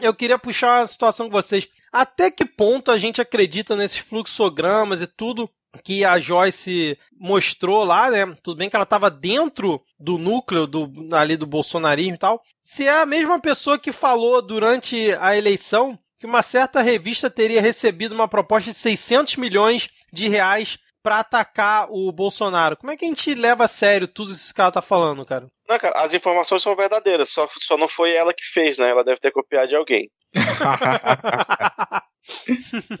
eu 0.00 0.14
queria 0.14 0.38
puxar 0.38 0.82
a 0.82 0.86
situação 0.86 1.26
com 1.26 1.32
vocês. 1.32 1.68
Até 1.94 2.28
que 2.28 2.44
ponto 2.44 2.90
a 2.90 2.98
gente 2.98 3.20
acredita 3.20 3.76
nesses 3.76 3.98
fluxogramas 3.98 5.00
e 5.00 5.06
tudo 5.06 5.48
que 5.84 6.04
a 6.04 6.18
Joyce 6.18 6.98
mostrou 7.16 7.84
lá, 7.84 8.10
né? 8.10 8.36
Tudo 8.42 8.58
bem 8.58 8.68
que 8.68 8.74
ela 8.74 8.82
estava 8.82 9.08
dentro 9.08 9.80
do 9.96 10.18
núcleo 10.18 10.66
do, 10.66 10.90
ali 11.12 11.36
do 11.36 11.46
bolsonarismo 11.46 12.16
e 12.16 12.18
tal. 12.18 12.42
Se 12.60 12.84
é 12.84 13.00
a 13.00 13.06
mesma 13.06 13.38
pessoa 13.38 13.78
que 13.78 13.92
falou 13.92 14.42
durante 14.42 15.12
a 15.20 15.36
eleição 15.36 15.96
que 16.18 16.26
uma 16.26 16.42
certa 16.42 16.82
revista 16.82 17.30
teria 17.30 17.62
recebido 17.62 18.12
uma 18.12 18.26
proposta 18.26 18.72
de 18.72 18.76
600 18.76 19.36
milhões 19.36 19.88
de 20.12 20.26
reais 20.26 20.80
para 21.04 21.18
atacar 21.18 21.86
o 21.90 22.10
Bolsonaro. 22.10 22.78
Como 22.78 22.90
é 22.90 22.96
que 22.96 23.04
a 23.04 23.08
gente 23.08 23.34
leva 23.34 23.66
a 23.66 23.68
sério 23.68 24.08
tudo 24.08 24.32
isso 24.32 24.54
que 24.54 24.60
ela 24.60 24.72
tá 24.72 24.80
falando, 24.80 25.22
cara? 25.26 25.46
Não, 25.68 25.78
cara, 25.78 26.00
as 26.00 26.14
informações 26.14 26.62
são 26.62 26.74
verdadeiras, 26.74 27.28
só, 27.28 27.46
só 27.58 27.76
não 27.76 27.88
foi 27.88 28.14
ela 28.14 28.32
que 28.32 28.42
fez, 28.42 28.78
né? 28.78 28.88
Ela 28.88 29.04
deve 29.04 29.20
ter 29.20 29.30
copiado 29.30 29.68
de 29.68 29.76
alguém. 29.76 30.08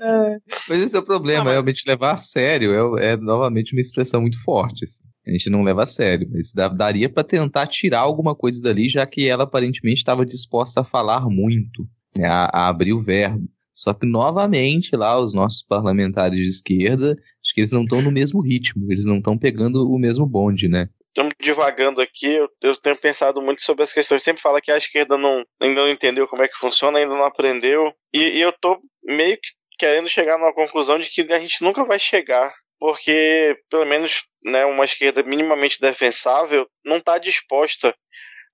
é, 0.00 0.36
mas 0.68 0.82
esse 0.82 0.94
é 0.94 0.98
o 0.98 1.04
problema, 1.04 1.48
ah, 1.48 1.52
realmente 1.52 1.88
levar 1.88 2.12
a 2.12 2.16
sério 2.18 2.98
é, 2.98 3.12
é, 3.12 3.16
novamente 3.16 3.72
uma 3.72 3.80
expressão 3.80 4.20
muito 4.20 4.38
forte. 4.44 4.84
Assim. 4.84 5.04
A 5.26 5.30
gente 5.30 5.48
não 5.48 5.62
leva 5.62 5.84
a 5.84 5.86
sério, 5.86 6.28
mas 6.30 6.52
daria 6.76 7.08
para 7.08 7.24
tentar 7.24 7.66
tirar 7.68 8.00
alguma 8.00 8.34
coisa 8.34 8.60
dali, 8.62 8.86
já 8.86 9.06
que 9.06 9.26
ela 9.26 9.44
aparentemente 9.44 10.00
estava 10.00 10.26
disposta 10.26 10.82
a 10.82 10.84
falar 10.84 11.26
muito, 11.26 11.88
né, 12.14 12.26
a, 12.26 12.50
a 12.52 12.68
abrir 12.68 12.92
o 12.92 13.02
verbo. 13.02 13.48
Só 13.74 13.92
que, 13.92 14.06
novamente, 14.06 14.94
lá, 14.94 15.20
os 15.20 15.34
nossos 15.34 15.62
parlamentares 15.62 16.38
de 16.38 16.48
esquerda, 16.48 17.16
que 17.54 17.60
eles 17.60 17.72
não 17.72 17.84
estão 17.84 18.02
no 18.02 18.10
mesmo 18.10 18.42
ritmo, 18.42 18.90
eles 18.90 19.06
não 19.06 19.18
estão 19.18 19.38
pegando 19.38 19.88
o 19.88 19.98
mesmo 19.98 20.26
bonde, 20.26 20.68
né? 20.68 20.88
estamos 21.14 21.32
divagando 21.40 22.00
aqui, 22.00 22.26
eu, 22.26 22.48
eu, 22.60 22.76
tenho 22.76 22.96
pensado 22.96 23.40
muito 23.40 23.62
sobre 23.62 23.84
as 23.84 23.92
questões. 23.92 24.22
Sempre 24.22 24.42
fala 24.42 24.60
que 24.60 24.72
a 24.72 24.76
esquerda 24.76 25.16
não, 25.16 25.44
ainda 25.62 25.82
não 25.82 25.88
entendeu 25.88 26.26
como 26.26 26.42
é 26.42 26.48
que 26.48 26.58
funciona, 26.58 26.98
ainda 26.98 27.14
não 27.14 27.24
aprendeu. 27.24 27.94
E, 28.12 28.18
e 28.18 28.40
eu 28.40 28.52
tô 28.52 28.80
meio 29.04 29.36
que 29.36 29.50
querendo 29.78 30.08
chegar 30.08 30.36
numa 30.36 30.52
conclusão 30.52 30.98
de 30.98 31.08
que 31.08 31.20
a 31.32 31.38
gente 31.38 31.62
nunca 31.62 31.84
vai 31.84 32.00
chegar. 32.00 32.52
Porque, 32.80 33.56
pelo 33.70 33.86
menos, 33.86 34.24
né, 34.44 34.64
uma 34.64 34.84
esquerda 34.84 35.22
minimamente 35.22 35.80
defensável 35.80 36.66
não 36.84 36.96
está 36.96 37.16
disposta 37.16 37.94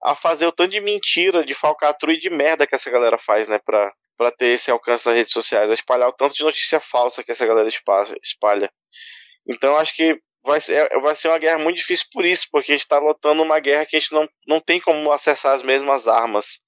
a 0.04 0.14
fazer 0.14 0.46
o 0.46 0.52
tanto 0.52 0.70
de 0.70 0.80
mentira, 0.80 1.44
de 1.44 1.54
falcatrua 1.54 2.14
e 2.14 2.18
de 2.18 2.28
merda 2.28 2.66
que 2.66 2.74
essa 2.74 2.90
galera 2.90 3.18
faz, 3.18 3.48
né, 3.48 3.58
pra, 3.64 3.90
pra 4.20 4.30
ter 4.30 4.48
esse 4.48 4.70
alcance 4.70 5.06
nas 5.06 5.16
redes 5.16 5.32
sociais, 5.32 5.70
a 5.70 5.72
espalhar 5.72 6.06
o 6.06 6.12
tanto 6.12 6.34
de 6.34 6.42
notícia 6.42 6.78
falsa 6.78 7.24
que 7.24 7.32
essa 7.32 7.46
galera 7.46 7.70
espalha. 8.22 8.70
Então, 9.48 9.78
acho 9.78 9.96
que 9.96 10.14
vai 10.44 10.60
ser, 10.60 10.92
é, 10.92 11.00
vai 11.00 11.16
ser 11.16 11.28
uma 11.28 11.38
guerra 11.38 11.58
muito 11.58 11.78
difícil 11.78 12.06
por 12.12 12.26
isso, 12.26 12.46
porque 12.52 12.70
a 12.70 12.74
gente 12.74 12.82
está 12.82 12.98
lutando 12.98 13.42
uma 13.42 13.58
guerra 13.58 13.86
que 13.86 13.96
a 13.96 13.98
gente 13.98 14.12
não, 14.12 14.28
não 14.46 14.60
tem 14.60 14.78
como 14.78 15.10
acessar 15.10 15.54
as 15.54 15.62
mesmas 15.62 16.06
armas 16.06 16.58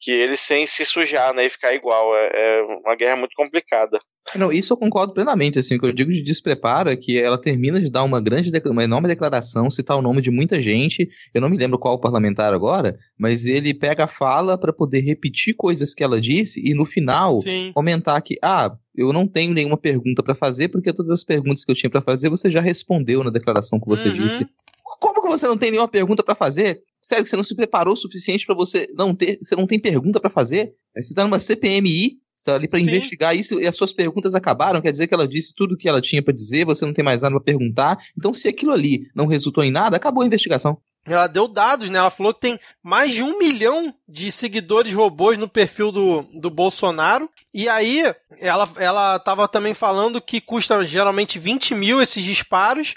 que 0.00 0.10
eles 0.10 0.40
sem 0.40 0.66
se 0.66 0.84
sujar, 0.84 1.32
né, 1.32 1.44
e 1.44 1.48
ficar 1.48 1.72
igual. 1.72 2.16
É, 2.16 2.30
é 2.34 2.62
uma 2.62 2.96
guerra 2.96 3.14
muito 3.14 3.34
complicada. 3.36 4.00
Não, 4.34 4.52
isso 4.52 4.72
eu 4.72 4.76
concordo 4.76 5.14
plenamente, 5.14 5.58
assim, 5.58 5.76
o 5.76 5.80
que 5.80 5.86
eu 5.86 5.92
digo 5.92 6.10
de 6.10 6.22
despreparo 6.22 6.90
é 6.90 6.96
que 6.96 7.18
ela 7.18 7.40
termina 7.40 7.80
de 7.80 7.90
dar 7.90 8.04
uma 8.04 8.20
grande, 8.20 8.50
uma 8.66 8.84
enorme 8.84 9.08
declaração, 9.08 9.70
citar 9.70 9.96
o 9.96 10.02
nome 10.02 10.20
de 10.20 10.30
muita 10.30 10.60
gente, 10.60 11.08
eu 11.32 11.40
não 11.40 11.48
me 11.48 11.56
lembro 11.56 11.78
qual 11.78 11.98
parlamentar 11.98 12.52
agora, 12.52 12.98
mas 13.18 13.46
ele 13.46 13.72
pega 13.72 14.04
a 14.04 14.08
fala 14.08 14.58
para 14.58 14.72
poder 14.72 15.00
repetir 15.00 15.54
coisas 15.54 15.94
que 15.94 16.02
ela 16.04 16.20
disse 16.20 16.60
e 16.64 16.74
no 16.74 16.84
final 16.84 17.40
Sim. 17.40 17.70
comentar 17.74 18.20
que, 18.20 18.36
ah, 18.42 18.76
eu 18.94 19.12
não 19.12 19.26
tenho 19.26 19.54
nenhuma 19.54 19.76
pergunta 19.76 20.22
para 20.22 20.34
fazer, 20.34 20.68
porque 20.68 20.92
todas 20.92 21.12
as 21.12 21.22
perguntas 21.22 21.64
que 21.64 21.70
eu 21.70 21.76
tinha 21.76 21.88
para 21.88 22.02
fazer 22.02 22.28
você 22.28 22.50
já 22.50 22.60
respondeu 22.60 23.22
na 23.22 23.30
declaração 23.30 23.78
que 23.78 23.86
você 23.86 24.08
uhum. 24.08 24.14
disse. 24.14 24.46
Como 25.00 25.22
que 25.22 25.28
você 25.28 25.46
não 25.46 25.56
tem 25.56 25.70
nenhuma 25.70 25.88
pergunta 25.88 26.24
para 26.24 26.34
fazer? 26.34 26.80
Sério, 27.00 27.24
você 27.24 27.36
não 27.36 27.44
se 27.44 27.54
preparou 27.54 27.94
o 27.94 27.96
suficiente 27.96 28.44
para 28.44 28.54
você 28.54 28.86
não 28.96 29.14
ter, 29.14 29.38
você 29.40 29.54
não 29.54 29.66
tem 29.66 29.78
pergunta 29.78 30.18
para 30.18 30.30
fazer? 30.30 30.72
Você 30.96 31.14
tá 31.14 31.22
numa 31.22 31.38
CPMI, 31.38 32.18
está 32.38 32.54
ali 32.54 32.68
para 32.68 32.78
investigar 32.78 33.36
isso 33.36 33.60
e 33.60 33.66
as 33.66 33.76
suas 33.76 33.92
perguntas 33.92 34.34
acabaram, 34.34 34.80
quer 34.80 34.92
dizer 34.92 35.06
que 35.06 35.14
ela 35.14 35.26
disse 35.26 35.52
tudo 35.54 35.74
o 35.74 35.76
que 35.76 35.88
ela 35.88 36.00
tinha 36.00 36.22
para 36.22 36.32
dizer, 36.32 36.64
você 36.64 36.84
não 36.84 36.92
tem 36.92 37.04
mais 37.04 37.22
nada 37.22 37.34
para 37.34 37.44
perguntar. 37.44 37.98
Então, 38.16 38.32
se 38.32 38.48
aquilo 38.48 38.72
ali 38.72 39.08
não 39.14 39.26
resultou 39.26 39.64
em 39.64 39.70
nada, 39.70 39.96
acabou 39.96 40.22
a 40.22 40.26
investigação. 40.26 40.78
Ela 41.04 41.26
deu 41.26 41.48
dados, 41.48 41.88
né? 41.88 41.98
Ela 41.98 42.10
falou 42.10 42.34
que 42.34 42.40
tem 42.40 42.60
mais 42.82 43.12
de 43.12 43.22
um 43.22 43.38
milhão 43.38 43.94
de 44.06 44.30
seguidores 44.30 44.94
robôs 44.94 45.38
no 45.38 45.48
perfil 45.48 45.90
do, 45.90 46.22
do 46.34 46.50
Bolsonaro. 46.50 47.30
E 47.52 47.68
aí, 47.68 48.02
ela, 48.38 48.68
ela 48.76 49.18
tava 49.18 49.48
também 49.48 49.72
falando 49.72 50.20
que 50.20 50.40
custa 50.40 50.84
geralmente 50.84 51.38
20 51.38 51.74
mil 51.74 52.02
esses 52.02 52.22
disparos 52.22 52.94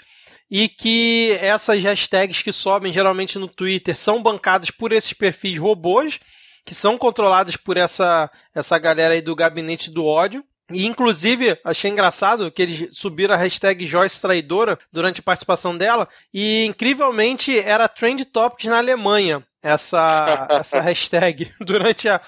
e 0.50 0.68
que 0.68 1.36
essas 1.40 1.82
hashtags 1.82 2.42
que 2.42 2.52
sobem 2.52 2.92
geralmente 2.92 3.38
no 3.38 3.48
Twitter 3.48 3.96
são 3.96 4.22
bancadas 4.22 4.70
por 4.70 4.92
esses 4.92 5.14
perfis 5.14 5.58
robôs 5.58 6.20
que 6.64 6.74
são 6.74 6.96
controlados 6.96 7.56
por 7.56 7.76
essa, 7.76 8.30
essa 8.54 8.78
galera 8.78 9.14
aí 9.14 9.20
do 9.20 9.34
gabinete 9.34 9.90
do 9.90 10.04
ódio. 10.04 10.44
E, 10.70 10.86
inclusive, 10.86 11.58
achei 11.64 11.90
engraçado 11.90 12.50
que 12.50 12.62
eles 12.62 12.96
subiram 12.96 13.34
a 13.34 13.36
hashtag 13.36 13.86
Joyce 13.86 14.20
Traidora 14.20 14.78
durante 14.90 15.20
a 15.20 15.22
participação 15.22 15.76
dela. 15.76 16.08
E, 16.32 16.64
incrivelmente, 16.64 17.58
era 17.58 17.88
Trend 17.88 18.24
Topics 18.26 18.70
na 18.70 18.78
Alemanha, 18.78 19.44
essa, 19.62 20.48
essa 20.50 20.80
hashtag, 20.80 21.50
durante 21.60 22.08
a, 22.08 22.20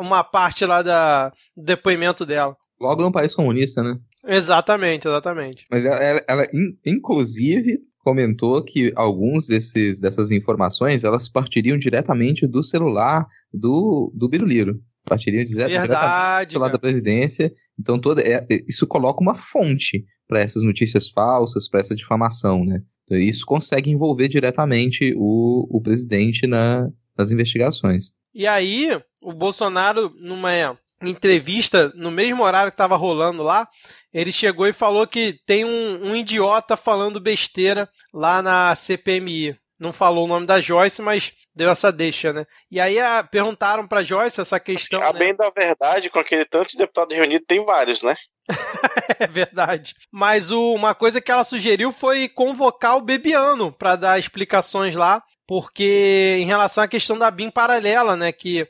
uma 0.00 0.24
parte 0.24 0.64
lá 0.64 0.82
da, 0.82 1.28
do 1.56 1.64
depoimento 1.64 2.26
dela. 2.26 2.56
Logo 2.80 3.02
num 3.02 3.12
país 3.12 3.34
comunista, 3.34 3.82
né? 3.82 3.96
Exatamente, 4.26 5.06
exatamente. 5.06 5.66
Mas 5.70 5.84
ela, 5.84 5.96
ela, 5.96 6.24
ela 6.28 6.46
inclusive, 6.84 7.78
comentou 8.04 8.62
que 8.62 8.92
alguns 8.94 9.46
desses, 9.46 10.00
dessas 10.00 10.30
informações 10.30 11.02
elas 11.02 11.28
partiriam 11.28 11.78
diretamente 11.78 12.46
do 12.46 12.62
celular 12.62 13.26
do, 13.52 14.12
do 14.14 14.28
Biruliro. 14.28 14.78
Partiriam 15.06 15.44
de 15.44 15.54
diretamente 15.54 16.46
do 16.46 16.50
celular 16.50 16.70
da 16.70 16.78
presidência. 16.78 17.52
Então, 17.78 17.98
toda, 17.98 18.22
é, 18.22 18.46
é 18.50 18.60
isso 18.68 18.86
coloca 18.86 19.22
uma 19.22 19.34
fonte 19.34 20.04
para 20.28 20.40
essas 20.40 20.62
notícias 20.62 21.10
falsas, 21.10 21.68
para 21.68 21.80
essa 21.80 21.94
difamação, 21.94 22.64
né? 22.64 22.80
Então, 23.04 23.18
isso 23.18 23.44
consegue 23.44 23.90
envolver 23.90 24.28
diretamente 24.28 25.12
o, 25.16 25.66
o 25.70 25.80
presidente 25.82 26.46
na, 26.46 26.88
nas 27.18 27.30
investigações. 27.30 28.12
E 28.34 28.46
aí, 28.46 28.98
o 29.22 29.32
Bolsonaro, 29.32 30.10
numa 30.20 30.78
entrevista, 31.02 31.92
no 31.94 32.10
mesmo 32.10 32.42
horário 32.42 32.72
que 32.72 32.74
estava 32.74 32.96
rolando 32.96 33.42
lá, 33.42 33.68
ele 34.14 34.30
chegou 34.30 34.68
e 34.68 34.72
falou 34.72 35.08
que 35.08 35.40
tem 35.44 35.64
um, 35.64 36.10
um, 36.10 36.16
idiota 36.16 36.76
falando 36.76 37.20
besteira 37.20 37.90
lá 38.12 38.40
na 38.40 38.74
CPMI. 38.76 39.58
Não 39.76 39.92
falou 39.92 40.24
o 40.24 40.28
nome 40.28 40.46
da 40.46 40.60
Joyce, 40.60 41.02
mas 41.02 41.32
deu 41.52 41.68
essa 41.68 41.90
deixa, 41.90 42.32
né? 42.32 42.46
E 42.70 42.80
aí 42.80 43.00
a, 43.00 43.24
perguntaram 43.24 43.88
pra 43.88 44.04
Joyce 44.04 44.40
essa 44.40 44.60
questão. 44.60 45.02
A 45.02 45.12
né? 45.12 45.18
bem 45.18 45.34
da 45.34 45.50
verdade, 45.50 46.08
com 46.08 46.20
aquele 46.20 46.44
tanto 46.44 46.70
de 46.70 46.78
deputado 46.78 47.12
reunido, 47.12 47.44
tem 47.44 47.64
vários, 47.64 48.02
né? 48.02 48.14
é 49.18 49.26
verdade. 49.26 49.94
Mas 50.12 50.50
o, 50.50 50.74
uma 50.74 50.94
coisa 50.94 51.20
que 51.20 51.30
ela 51.30 51.44
sugeriu 51.44 51.92
foi 51.92 52.28
convocar 52.28 52.96
o 52.96 53.02
Bebiano 53.02 53.72
para 53.72 53.96
dar 53.96 54.18
explicações 54.18 54.94
lá 54.94 55.22
porque 55.46 56.38
em 56.40 56.46
relação 56.46 56.82
à 56.82 56.88
questão 56.88 57.18
da 57.18 57.30
BIM 57.30 57.50
paralela, 57.50 58.16
né, 58.16 58.32
que 58.32 58.66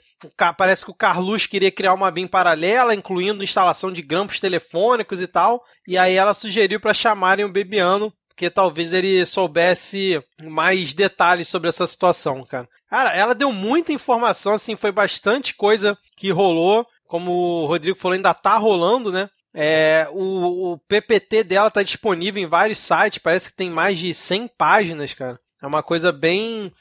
parece 0.56 0.84
que 0.84 0.90
o 0.90 0.94
Carlos 0.94 1.46
queria 1.46 1.70
criar 1.70 1.94
uma 1.94 2.10
BIM 2.10 2.26
paralela, 2.26 2.94
incluindo 2.94 3.44
instalação 3.44 3.92
de 3.92 4.02
grampos 4.02 4.40
telefônicos 4.40 5.20
e 5.20 5.26
tal, 5.26 5.62
e 5.86 5.96
aí 5.96 6.14
ela 6.14 6.34
sugeriu 6.34 6.80
para 6.80 6.92
chamarem 6.92 7.44
o 7.44 7.52
Bebiano 7.52 8.12
porque 8.28 8.50
talvez 8.50 8.92
ele 8.92 9.24
soubesse 9.24 10.20
mais 10.42 10.92
detalhes 10.92 11.46
sobre 11.46 11.68
essa 11.68 11.86
situação, 11.86 12.44
cara. 12.44 12.68
Cara, 12.90 13.14
ela 13.14 13.32
deu 13.32 13.52
muita 13.52 13.92
informação, 13.92 14.54
assim, 14.54 14.74
foi 14.74 14.90
bastante 14.90 15.54
coisa 15.54 15.96
que 16.16 16.32
rolou. 16.32 16.84
Como 17.06 17.30
o 17.30 17.66
Rodrigo 17.66 17.96
falou, 17.96 18.16
ainda 18.16 18.34
tá 18.34 18.56
rolando, 18.56 19.12
né? 19.12 19.28
É, 19.54 20.08
o, 20.10 20.72
o, 20.72 20.78
PPT 20.78 21.44
dela 21.44 21.70
tá 21.70 21.82
disponível 21.82 22.42
em 22.42 22.46
vários 22.46 22.80
sites, 22.80 23.18
parece 23.18 23.50
que 23.50 23.56
tem 23.56 23.70
mais 23.70 23.96
de 23.98 24.12
100 24.12 24.48
páginas, 24.58 25.14
cara. 25.14 25.38
É 25.62 25.66
uma 25.66 25.82
coisa 25.82 26.10
bem 26.10 26.72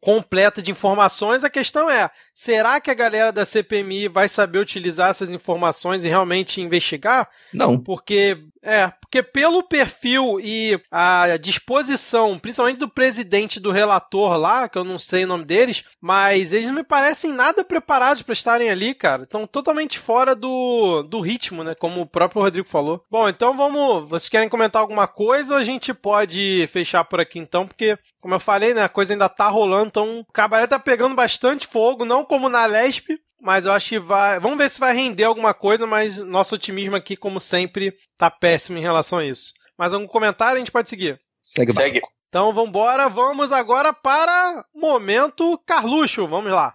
completa 0.00 0.60
de 0.60 0.70
informações. 0.70 1.44
A 1.44 1.50
questão 1.50 1.90
é: 1.90 2.10
será 2.34 2.80
que 2.80 2.90
a 2.90 2.94
galera 2.94 3.32
da 3.32 3.44
CPMI 3.44 4.08
vai 4.08 4.28
saber 4.28 4.58
utilizar 4.58 5.10
essas 5.10 5.30
informações 5.30 6.04
e 6.04 6.08
realmente 6.08 6.60
investigar? 6.60 7.28
Não. 7.52 7.78
Porque 7.78 8.38
é, 8.62 8.92
porque 9.00 9.22
pelo 9.24 9.62
perfil 9.62 10.38
e 10.40 10.80
a 10.88 11.36
disposição, 11.36 12.38
principalmente 12.38 12.78
do 12.78 12.88
presidente 12.88 13.56
e 13.56 13.60
do 13.60 13.72
relator 13.72 14.36
lá, 14.36 14.68
que 14.68 14.78
eu 14.78 14.84
não 14.84 14.98
sei 14.98 15.24
o 15.24 15.26
nome 15.26 15.44
deles, 15.44 15.84
mas 16.00 16.52
eles 16.52 16.68
não 16.68 16.74
me 16.74 16.84
parecem 16.84 17.32
nada 17.32 17.64
preparados 17.64 18.22
para 18.22 18.32
estarem 18.32 18.70
ali, 18.70 18.94
cara. 18.94 19.24
Estão 19.24 19.48
totalmente 19.48 19.98
fora 19.98 20.36
do, 20.36 21.02
do 21.02 21.20
ritmo, 21.20 21.64
né? 21.64 21.74
Como 21.74 22.00
o 22.00 22.06
próprio 22.06 22.40
Rodrigo 22.40 22.68
falou. 22.68 23.04
Bom, 23.10 23.28
então 23.28 23.52
vamos. 23.52 24.08
Vocês 24.08 24.28
querem 24.28 24.48
comentar 24.48 24.80
alguma 24.80 25.08
coisa 25.08 25.54
ou 25.54 25.60
a 25.60 25.64
gente 25.64 25.92
pode 25.92 26.68
fechar 26.72 27.02
por 27.04 27.18
aqui 27.18 27.40
então? 27.40 27.66
Porque, 27.66 27.98
como 28.20 28.34
eu 28.34 28.40
falei, 28.40 28.72
né? 28.72 28.84
A 28.84 28.88
coisa 28.88 29.12
ainda 29.12 29.28
tá 29.28 29.48
rolando, 29.48 29.61
então 29.86 30.20
o 30.20 30.32
cabaré 30.32 30.66
tá 30.66 30.78
pegando 30.78 31.14
bastante 31.14 31.66
fogo, 31.66 32.04
não 32.04 32.24
como 32.24 32.48
na 32.48 32.66
Lesp, 32.66 33.10
mas 33.40 33.66
eu 33.66 33.72
acho 33.72 33.88
que 33.88 33.98
vai. 33.98 34.38
Vamos 34.38 34.58
ver 34.58 34.70
se 34.70 34.80
vai 34.80 34.94
render 34.94 35.24
alguma 35.24 35.52
coisa, 35.52 35.86
mas 35.86 36.18
nosso 36.18 36.54
otimismo 36.54 36.96
aqui, 36.96 37.16
como 37.16 37.40
sempre, 37.40 37.94
tá 38.16 38.30
péssimo 38.30 38.78
em 38.78 38.82
relação 38.82 39.18
a 39.18 39.24
isso. 39.24 39.52
Mais 39.76 39.92
algum 39.92 40.06
comentário? 40.06 40.56
A 40.56 40.58
gente 40.58 40.70
pode 40.70 40.88
seguir. 40.88 41.20
Segue, 41.42 41.72
Segue. 41.72 42.00
Então 42.28 42.52
vamos 42.52 42.70
embora, 42.70 43.08
vamos 43.08 43.52
agora 43.52 43.92
para 43.92 44.64
momento 44.74 45.58
Carluxo. 45.66 46.26
Vamos 46.26 46.52
lá. 46.52 46.74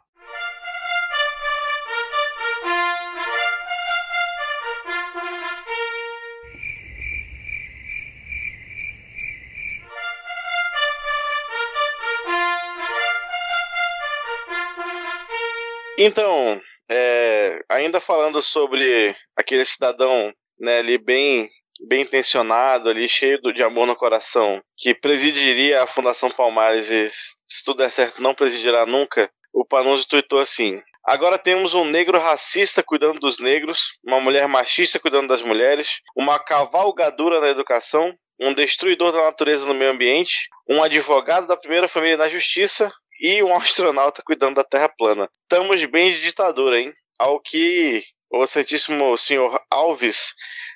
Então, 15.97 16.61
é, 16.89 17.59
ainda 17.69 17.99
falando 17.99 18.41
sobre 18.41 19.15
aquele 19.35 19.65
cidadão 19.65 20.31
né, 20.59 20.79
ali 20.79 20.97
bem 20.97 21.49
bem 21.87 22.01
intencionado 22.01 22.89
ali, 22.89 23.07
cheio 23.07 23.39
de 23.53 23.61
amor 23.61 23.85
no 23.85 23.95
coração, 23.95 24.59
que 24.75 24.95
presidiria 24.95 25.83
a 25.83 25.87
Fundação 25.87 26.29
Palmares 26.31 26.89
e, 26.89 27.07
se 27.45 27.63
tudo 27.63 27.77
der 27.77 27.91
certo, 27.91 28.19
não 28.19 28.33
presidirá 28.33 28.83
nunca, 28.83 29.29
o 29.53 29.63
Panunzi 29.63 30.07
tweetou 30.07 30.39
assim: 30.39 30.81
Agora 31.05 31.37
temos 31.37 31.73
um 31.73 31.85
negro 31.85 32.19
racista 32.19 32.83
cuidando 32.83 33.19
dos 33.19 33.39
negros, 33.39 33.93
uma 34.03 34.19
mulher 34.19 34.47
machista 34.47 34.99
cuidando 34.99 35.27
das 35.27 35.41
mulheres, 35.41 36.01
uma 36.15 36.39
cavalgadura 36.39 37.39
na 37.39 37.49
educação, 37.49 38.11
um 38.39 38.53
destruidor 38.53 39.11
da 39.11 39.23
natureza 39.23 39.65
no 39.65 39.73
meio 39.73 39.91
ambiente, 39.91 40.49
um 40.67 40.83
advogado 40.83 41.47
da 41.47 41.57
primeira 41.57 41.87
família 41.87 42.17
na 42.17 42.29
justiça 42.29 42.91
e 43.19 43.43
um 43.43 43.55
astronauta 43.55 44.21
cuidando 44.23 44.55
da 44.55 44.63
Terra 44.63 44.89
plana. 44.89 45.29
Estamos 45.43 45.83
bem 45.85 46.11
de 46.11 46.21
ditadura, 46.21 46.79
hein? 46.79 46.93
Ao 47.19 47.39
que 47.39 48.03
o 48.29 48.45
Santíssimo 48.45 49.17
Senhor 49.17 49.59
Alves 49.71 50.33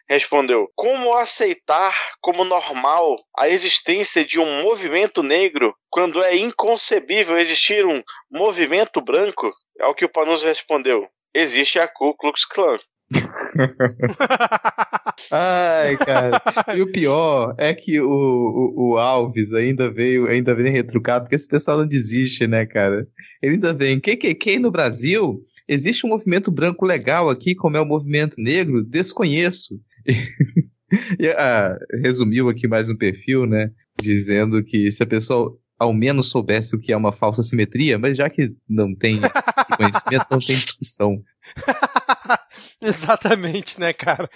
respondeu: 0.09 0.69
Como 0.76 1.13
aceitar 1.15 1.95
como 2.19 2.43
normal 2.43 3.15
a 3.38 3.47
existência 3.47 4.26
de 4.26 4.39
um 4.39 4.63
movimento 4.63 5.22
negro 5.22 5.76
quando 5.89 6.23
é 6.23 6.35
inconcebível 6.35 7.38
existir 7.38 7.85
um 7.85 8.01
movimento 8.30 9.01
branco? 9.01 9.51
Ao 9.80 9.95
que 9.95 10.05
o 10.05 10.09
Panuzzo 10.09 10.45
respondeu: 10.45 11.07
Existe 11.34 11.80
a 11.80 11.88
Ku 11.88 12.15
Klux 12.15 12.45
Klan. 12.45 12.80
Ai, 15.31 15.97
cara. 15.97 16.41
E 16.75 16.81
o 16.81 16.91
pior 16.91 17.55
é 17.57 17.73
que 17.73 17.99
o, 17.99 18.07
o, 18.07 18.91
o, 18.91 18.97
Alves 18.97 19.53
ainda 19.53 19.91
veio, 19.91 20.27
ainda 20.27 20.55
vem 20.55 20.71
retrucado, 20.71 21.25
porque 21.25 21.35
esse 21.35 21.47
pessoal 21.47 21.79
não 21.79 21.88
desiste, 21.88 22.47
né, 22.47 22.65
cara? 22.65 23.07
Ele 23.41 23.55
ainda 23.55 23.73
vem. 23.73 23.99
KKK 23.99 24.59
no 24.59 24.71
Brasil? 24.71 25.41
Existe 25.67 26.05
um 26.05 26.09
movimento 26.09 26.51
branco 26.51 26.85
legal 26.85 27.29
aqui, 27.29 27.55
como 27.55 27.77
é 27.77 27.81
o 27.81 27.85
movimento 27.85 28.35
negro? 28.38 28.83
Desconheço. 28.83 29.79
e, 31.19 31.27
ah, 31.38 31.77
resumiu 32.01 32.49
aqui 32.49 32.67
mais 32.67 32.89
um 32.89 32.95
perfil, 32.95 33.45
né? 33.45 33.71
Dizendo 34.01 34.63
que 34.63 34.91
se 34.91 35.03
a 35.03 35.07
pessoa 35.07 35.57
ao 35.81 35.93
menos 35.93 36.29
soubesse 36.29 36.75
o 36.75 36.79
que 36.79 36.91
é 36.91 36.97
uma 36.97 37.11
falsa 37.11 37.41
simetria, 37.41 37.97
mas 37.97 38.15
já 38.15 38.29
que 38.29 38.53
não 38.69 38.93
tem 38.93 39.19
conhecimento, 39.75 40.27
não 40.29 40.38
tem 40.38 40.55
discussão. 40.55 41.23
Exatamente, 42.84 43.80
né, 43.80 43.94
cara? 43.94 44.30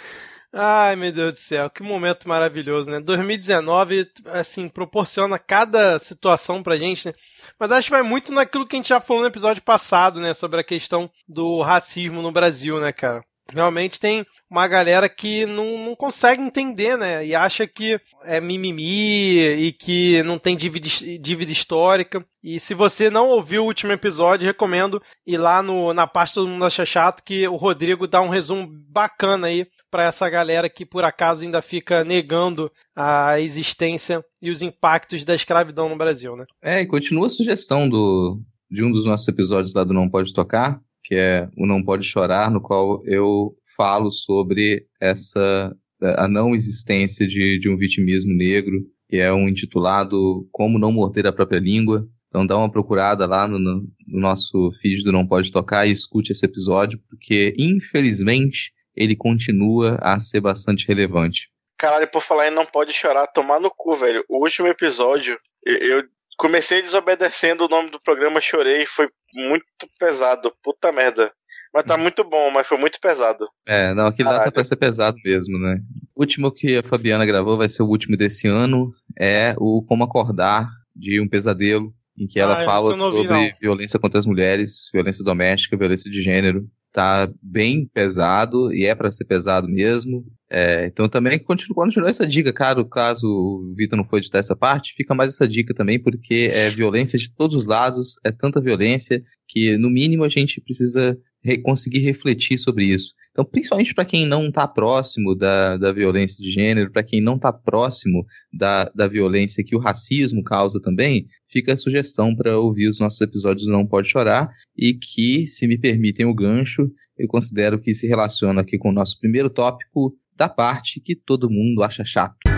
Ai, 0.54 0.96
meu 0.96 1.12
Deus 1.12 1.34
do 1.34 1.40
céu, 1.40 1.70
que 1.70 1.84
momento 1.84 2.30
maravilhoso, 2.30 2.90
né? 2.90 3.00
2019, 3.02 4.10
assim, 4.28 4.70
proporciona 4.70 5.38
cada 5.38 6.00
situação 6.00 6.64
pra 6.64 6.78
gente, 6.78 7.08
né? 7.08 7.14
Mas 7.60 7.72
acho 7.72 7.88
que 7.88 7.92
vai 7.92 8.04
muito 8.04 8.32
naquilo 8.32 8.66
que 8.66 8.76
a 8.76 8.80
gente 8.80 8.88
já 8.90 9.02
falou 9.02 9.22
no 9.24 9.28
episódio 9.28 9.62
passado, 9.62 10.22
né? 10.22 10.34
Sobre 10.34 10.62
a 10.62 10.64
questão 10.64 11.12
do 11.28 11.62
racismo 11.62 12.22
no 12.22 12.32
Brasil, 12.32 12.80
né, 12.80 12.94
cara? 12.94 13.22
Realmente 13.54 14.00
tem 14.00 14.26
uma 14.50 14.68
galera 14.68 15.08
que 15.08 15.46
não, 15.46 15.86
não 15.86 15.96
consegue 15.96 16.42
entender, 16.42 16.98
né? 16.98 17.26
E 17.26 17.36
acha 17.36 17.68
que 17.68 18.00
é 18.24 18.42
mimimi 18.42 19.38
e 19.38 19.72
que 19.72 20.24
não 20.24 20.40
tem 20.40 20.58
dívida, 20.58 20.88
dívida 21.22 21.52
histórica. 21.52 22.26
E 22.44 22.60
se 22.60 22.74
você 22.74 23.10
não 23.10 23.30
ouviu 23.30 23.64
o 23.64 23.68
último 23.68 23.92
episódio, 23.92 24.46
recomendo 24.46 25.02
ir 25.26 25.38
lá 25.38 25.62
no, 25.62 25.94
na 25.94 26.08
parte 26.08 26.36
do 26.36 26.48
Mundo 26.48 26.66
Acha 26.66 26.86
Chato, 26.86 27.24
que 27.24 27.48
o 27.48 27.56
Rodrigo 27.56 28.08
dá 28.08 28.22
um 28.22 28.30
resumo 28.30 28.68
bacana 28.90 29.48
aí 29.48 29.68
para 29.92 30.06
essa 30.06 30.30
galera 30.30 30.70
que 30.70 30.86
por 30.86 31.04
acaso 31.04 31.44
ainda 31.44 31.62
fica 31.62 32.04
negando 32.04 32.72
a 32.96 33.40
existência 33.40 34.24
e 34.42 34.50
os 34.50 34.62
impactos 34.62 35.24
da 35.24 35.34
escravidão 35.34 35.88
no 35.88 35.98
Brasil, 35.98 36.36
né? 36.36 36.46
É, 36.62 36.82
e 36.82 36.86
continua 36.86 37.28
a 37.28 37.30
sugestão 37.30 37.88
do, 37.88 38.42
de 38.70 38.84
um 38.84 38.92
dos 38.92 39.06
nossos 39.06 39.28
episódios 39.28 39.74
lá 39.74 39.84
do 39.84 39.94
Não 39.94 40.10
Pode 40.10 40.34
Tocar, 40.34 40.82
que 41.06 41.15
é 41.15 41.48
o 41.56 41.65
Não 41.65 41.84
Pode 41.84 42.03
Chorar, 42.03 42.49
no 42.49 42.60
qual 42.60 43.02
eu 43.06 43.56
falo 43.76 44.11
sobre 44.11 44.86
essa 44.99 45.76
a 46.18 46.27
não 46.27 46.53
existência 46.53 47.26
de, 47.27 47.57
de 47.60 47.69
um 47.69 47.77
vitimismo 47.77 48.34
negro, 48.34 48.76
que 49.07 49.18
é 49.18 49.32
um 49.32 49.48
intitulado 49.48 50.48
Como 50.52 50.80
Não 50.80 50.91
Morder 50.91 51.26
a 51.27 51.32
Própria 51.32 51.60
Língua. 51.60 52.07
Então 52.27 52.45
dá 52.45 52.57
uma 52.57 52.69
procurada 52.69 53.26
lá 53.26 53.48
no, 53.48 53.57
no, 53.57 53.88
no 54.07 54.19
nosso 54.19 54.72
feed 54.82 55.03
do 55.03 55.11
Não 55.11 55.26
Pode 55.26 55.52
Tocar 55.52 55.86
e 55.86 55.91
escute 55.91 56.32
esse 56.32 56.45
episódio, 56.45 56.99
porque 57.10 57.56
infelizmente 57.57 58.73
ele 58.95 59.15
continua 59.15 59.98
a 60.02 60.19
ser 60.19 60.41
bastante 60.41 60.88
relevante. 60.88 61.49
Caralho, 61.77 62.07
por 62.10 62.22
falar 62.22 62.48
em 62.48 62.52
Não 62.52 62.65
Pode 62.65 62.94
Chorar, 62.94 63.27
tomar 63.27 63.60
no 63.60 63.69
cu, 63.69 63.95
velho. 63.95 64.23
O 64.30 64.44
último 64.44 64.68
episódio, 64.68 65.38
eu 65.65 66.03
comecei 66.38 66.82
desobedecendo 66.82 67.66
o 67.66 67.70
nome 67.70 67.90
do 67.90 67.99
programa, 67.99 68.41
chorei, 68.41 68.86
foi 68.86 69.07
muito 69.34 69.66
pesado. 69.99 70.53
Puta 70.64 70.91
merda. 70.91 71.32
Mas 71.74 71.84
tá 71.84 71.98
muito 71.98 72.24
bom, 72.24 72.49
mas 72.52 72.66
foi 72.66 72.78
muito 72.78 72.99
pesado. 73.02 73.48
É, 73.68 73.94
não, 73.94 74.07
aquele 74.07 74.30
lá 74.30 74.45
tá 74.45 74.52
pra 74.52 74.64
ser 74.64 74.78
pesado 74.78 75.18
mesmo, 75.26 75.60
né? 75.60 75.78
O 76.16 76.22
último 76.22 76.49
que 76.49 76.78
a 76.78 76.84
Fabiana 76.84 77.26
gravou 77.26 77.57
vai 77.57 77.68
ser 77.68 77.84
o 77.84 77.88
último 77.88 78.16
desse 78.16 78.48
ano. 78.48 78.94
É 79.20 79.53
o 79.57 79.84
Como 79.86 80.03
Acordar, 80.03 80.70
de 80.95 81.20
um 81.20 81.28
Pesadelo, 81.28 81.94
em 82.18 82.26
que 82.28 82.40
ela 82.40 82.62
ah, 82.62 82.66
fala 82.66 82.95
sobre 82.95 83.56
violência 83.60 83.99
contra 83.99 84.18
as 84.18 84.26
mulheres, 84.26 84.90
violência 84.94 85.24
doméstica, 85.24 85.76
violência 85.76 86.10
de 86.10 86.22
gênero. 86.22 86.66
Tá 86.96 87.30
bem 87.44 87.86
pesado, 87.94 88.74
e 88.74 88.86
é 88.86 88.96
para 88.96 89.12
ser 89.12 89.26
pesado 89.26 89.68
mesmo. 89.68 90.26
É, 90.50 90.86
então 90.86 91.10
também 91.10 91.38
continua, 91.38 91.76
continua 91.76 92.10
essa 92.10 92.26
dica, 92.26 92.54
cara, 92.54 92.86
caso 92.86 93.28
o 93.28 93.74
Vitor 93.76 93.98
não 93.98 94.06
for 94.06 94.16
editar 94.16 94.38
essa 94.40 94.56
parte, 94.56 94.94
fica 94.94 95.14
mais 95.14 95.34
essa 95.34 95.46
dica 95.46 95.74
também, 95.74 96.02
porque 96.02 96.50
é 96.54 96.70
violência 96.70 97.20
de 97.20 97.30
todos 97.30 97.54
os 97.54 97.66
lados, 97.66 98.16
é 98.24 98.32
tanta 98.32 98.62
violência 98.62 99.22
que 99.46 99.78
no 99.78 99.90
mínimo 99.90 100.24
a 100.24 100.30
gente 100.30 100.62
precisa 100.62 101.20
re 101.46 101.60
conseguir 101.60 102.00
refletir 102.00 102.58
sobre 102.58 102.86
isso. 102.86 103.14
Então, 103.30 103.46
principalmente 103.46 103.94
para 103.94 104.04
quem 104.04 104.26
não 104.26 104.48
está 104.48 104.68
próximo 104.68 105.36
da, 105.36 105.78
da 105.78 105.92
violência 105.92 106.42
de 106.42 106.50
gênero, 106.50 106.92
para 106.92 107.04
quem 107.04 107.22
não 107.22 107.36
está 107.36 107.54
próximo 107.54 108.26
da, 108.52 108.86
da 108.96 109.08
violência 109.08 109.64
que 109.64 109.76
o 109.76 109.80
racismo 109.80 110.44
causa 110.44 110.82
também, 110.82 111.28
fica 111.50 111.74
a 111.74 111.78
sugestão 111.78 112.36
para 112.36 112.58
ouvir 112.58 112.90
os 112.90 113.00
nossos 113.00 113.22
episódios 113.22 113.66
do 113.66 113.72
Não 113.72 113.86
Pode 113.86 114.10
Chorar 114.10 114.50
e 114.76 114.94
que, 114.94 115.46
se 115.48 115.68
me 115.68 115.78
permitem 115.78 116.26
o 116.26 116.34
gancho, 116.34 116.90
eu 117.18 117.28
considero 117.28 117.80
que 117.80 117.94
se 117.94 118.08
relaciona 118.08 118.62
aqui 118.62 118.78
com 118.78 118.90
o 118.90 118.94
nosso 118.94 119.20
primeiro 119.20 119.50
tópico, 119.50 120.16
da 120.36 120.50
parte 120.50 121.00
que 121.00 121.16
todo 121.16 121.50
mundo 121.50 121.82
acha 121.82 122.04
chato. 122.04 122.55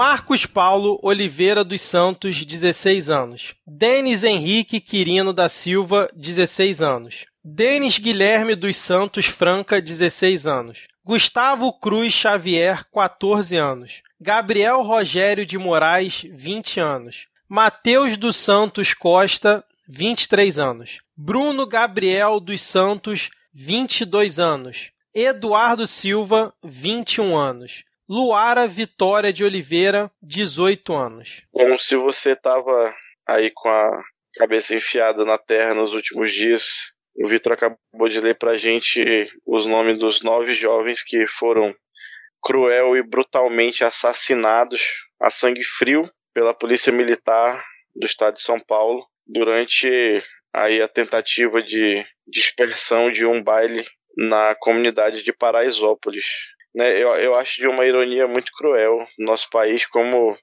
Marcos 0.00 0.46
Paulo 0.46 0.98
Oliveira 1.02 1.62
dos 1.62 1.82
Santos, 1.82 2.46
16 2.46 3.10
anos. 3.10 3.54
Denis 3.66 4.24
Henrique 4.24 4.80
Quirino 4.80 5.30
da 5.30 5.46
Silva, 5.46 6.08
16 6.16 6.80
anos. 6.80 7.26
Denis 7.44 7.98
Guilherme 7.98 8.54
dos 8.54 8.78
Santos 8.78 9.26
Franca, 9.26 9.78
16 9.78 10.46
anos. 10.46 10.88
Gustavo 11.04 11.70
Cruz 11.74 12.14
Xavier, 12.14 12.82
14 12.90 13.58
anos. 13.58 14.02
Gabriel 14.18 14.80
Rogério 14.80 15.44
de 15.44 15.58
Moraes, 15.58 16.22
20 16.32 16.80
anos. 16.80 17.26
Matheus 17.46 18.16
dos 18.16 18.36
Santos 18.36 18.94
Costa, 18.94 19.62
23 19.86 20.58
anos. 20.58 21.00
Bruno 21.14 21.66
Gabriel 21.66 22.40
dos 22.40 22.62
Santos, 22.62 23.28
22 23.52 24.38
anos. 24.38 24.92
Eduardo 25.12 25.86
Silva, 25.86 26.54
21 26.64 27.36
anos. 27.36 27.84
Luara 28.12 28.66
Vitória 28.66 29.32
de 29.32 29.44
Oliveira, 29.44 30.10
18 30.20 30.92
anos. 30.92 31.42
Como 31.52 31.78
se 31.78 31.94
você 31.94 32.34
tava 32.34 32.92
aí 33.24 33.52
com 33.54 33.68
a 33.68 34.02
cabeça 34.34 34.74
enfiada 34.74 35.24
na 35.24 35.38
terra 35.38 35.74
nos 35.74 35.94
últimos 35.94 36.32
dias, 36.32 36.92
o 37.14 37.28
Vitor 37.28 37.52
acabou 37.52 38.08
de 38.08 38.20
ler 38.20 38.34
pra 38.34 38.56
gente 38.56 39.30
os 39.46 39.64
nomes 39.64 39.96
dos 39.96 40.22
nove 40.22 40.54
jovens 40.54 41.04
que 41.04 41.24
foram 41.28 41.72
cruel 42.42 42.96
e 42.96 43.02
brutalmente 43.04 43.84
assassinados 43.84 44.82
a 45.20 45.30
sangue 45.30 45.62
frio 45.62 46.02
pela 46.34 46.52
Polícia 46.52 46.92
Militar 46.92 47.64
do 47.94 48.04
Estado 48.04 48.34
de 48.34 48.42
São 48.42 48.58
Paulo 48.58 49.06
durante 49.24 49.88
aí 50.52 50.82
a 50.82 50.88
tentativa 50.88 51.62
de 51.62 52.04
dispersão 52.26 53.08
de 53.08 53.24
um 53.24 53.40
baile 53.40 53.86
na 54.16 54.56
comunidade 54.56 55.22
de 55.22 55.32
Paraisópolis. 55.32 56.24
Né, 56.74 56.96
eu, 56.98 57.08
eu 57.16 57.34
acho 57.34 57.60
de 57.60 57.66
uma 57.66 57.84
ironia 57.84 58.28
muito 58.28 58.52
cruel 58.52 58.98
no 59.18 59.26
nosso 59.26 59.50
país 59.50 59.86
como 59.86 60.38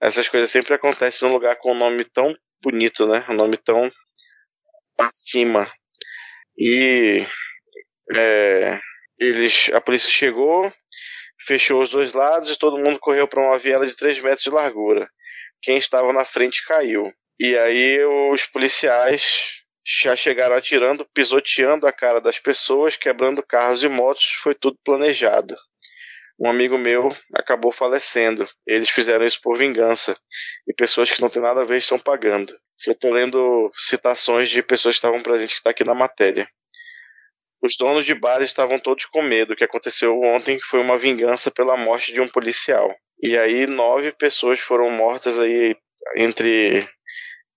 essas 0.00 0.28
coisas 0.28 0.50
sempre 0.50 0.74
acontecem 0.74 1.26
num 1.26 1.34
lugar 1.34 1.56
com 1.56 1.72
um 1.72 1.78
nome 1.78 2.04
tão 2.04 2.34
bonito, 2.62 3.06
né? 3.06 3.24
Um 3.28 3.34
nome 3.34 3.56
tão 3.56 3.90
acima. 4.98 5.70
E 6.56 7.26
é, 8.14 8.80
eles, 9.18 9.70
a 9.72 9.80
polícia 9.80 10.10
chegou, 10.10 10.72
fechou 11.40 11.82
os 11.82 11.90
dois 11.90 12.12
lados 12.12 12.50
e 12.50 12.58
todo 12.58 12.82
mundo 12.82 12.98
correu 12.98 13.26
para 13.28 13.42
uma 13.42 13.58
viela 13.58 13.86
de 13.86 13.96
3 13.96 14.20
metros 14.22 14.42
de 14.42 14.50
largura. 14.50 15.08
Quem 15.60 15.76
estava 15.76 16.12
na 16.12 16.24
frente 16.24 16.64
caiu. 16.64 17.12
E 17.38 17.56
aí 17.56 18.04
os 18.32 18.46
policiais 18.46 19.57
já 19.88 20.14
chegaram 20.14 20.54
atirando, 20.54 21.06
pisoteando 21.14 21.86
a 21.86 21.92
cara 21.92 22.20
das 22.20 22.38
pessoas, 22.38 22.96
quebrando 22.96 23.42
carros 23.42 23.82
e 23.82 23.88
motos, 23.88 24.26
foi 24.42 24.54
tudo 24.54 24.76
planejado. 24.84 25.56
Um 26.38 26.48
amigo 26.48 26.76
meu 26.76 27.08
acabou 27.34 27.72
falecendo. 27.72 28.46
Eles 28.66 28.90
fizeram 28.90 29.24
isso 29.24 29.40
por 29.42 29.56
vingança. 29.56 30.16
E 30.68 30.74
pessoas 30.74 31.10
que 31.10 31.20
não 31.20 31.30
têm 31.30 31.42
nada 31.42 31.62
a 31.62 31.64
ver 31.64 31.78
estão 31.78 31.98
pagando. 31.98 32.54
Eu 32.86 32.92
estou 32.92 33.10
lendo 33.10 33.72
citações 33.76 34.50
de 34.50 34.62
pessoas 34.62 34.94
que 34.94 34.98
estavam 34.98 35.22
presentes 35.22 35.54
que 35.54 35.60
está 35.60 35.70
aqui 35.70 35.82
na 35.82 35.94
matéria. 35.94 36.48
Os 37.60 37.74
donos 37.76 38.04
de 38.04 38.14
bares 38.14 38.50
estavam 38.50 38.78
todos 38.78 39.06
com 39.06 39.22
medo. 39.22 39.54
O 39.54 39.56
que 39.56 39.64
aconteceu 39.64 40.20
ontem 40.20 40.60
foi 40.60 40.80
uma 40.80 40.98
vingança 40.98 41.50
pela 41.50 41.76
morte 41.76 42.12
de 42.12 42.20
um 42.20 42.28
policial. 42.28 42.94
E 43.20 43.36
aí 43.36 43.66
nove 43.66 44.12
pessoas 44.12 44.60
foram 44.60 44.90
mortas 44.90 45.40
aí 45.40 45.74
entre 46.14 46.88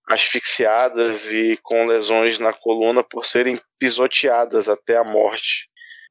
asfixiadas 0.08 1.32
e 1.32 1.58
com 1.62 1.86
lesões 1.86 2.38
na 2.38 2.52
coluna 2.52 3.02
por 3.02 3.24
serem 3.24 3.58
pisoteadas 3.78 4.68
até 4.68 4.96
a 4.96 5.04
morte 5.04 5.68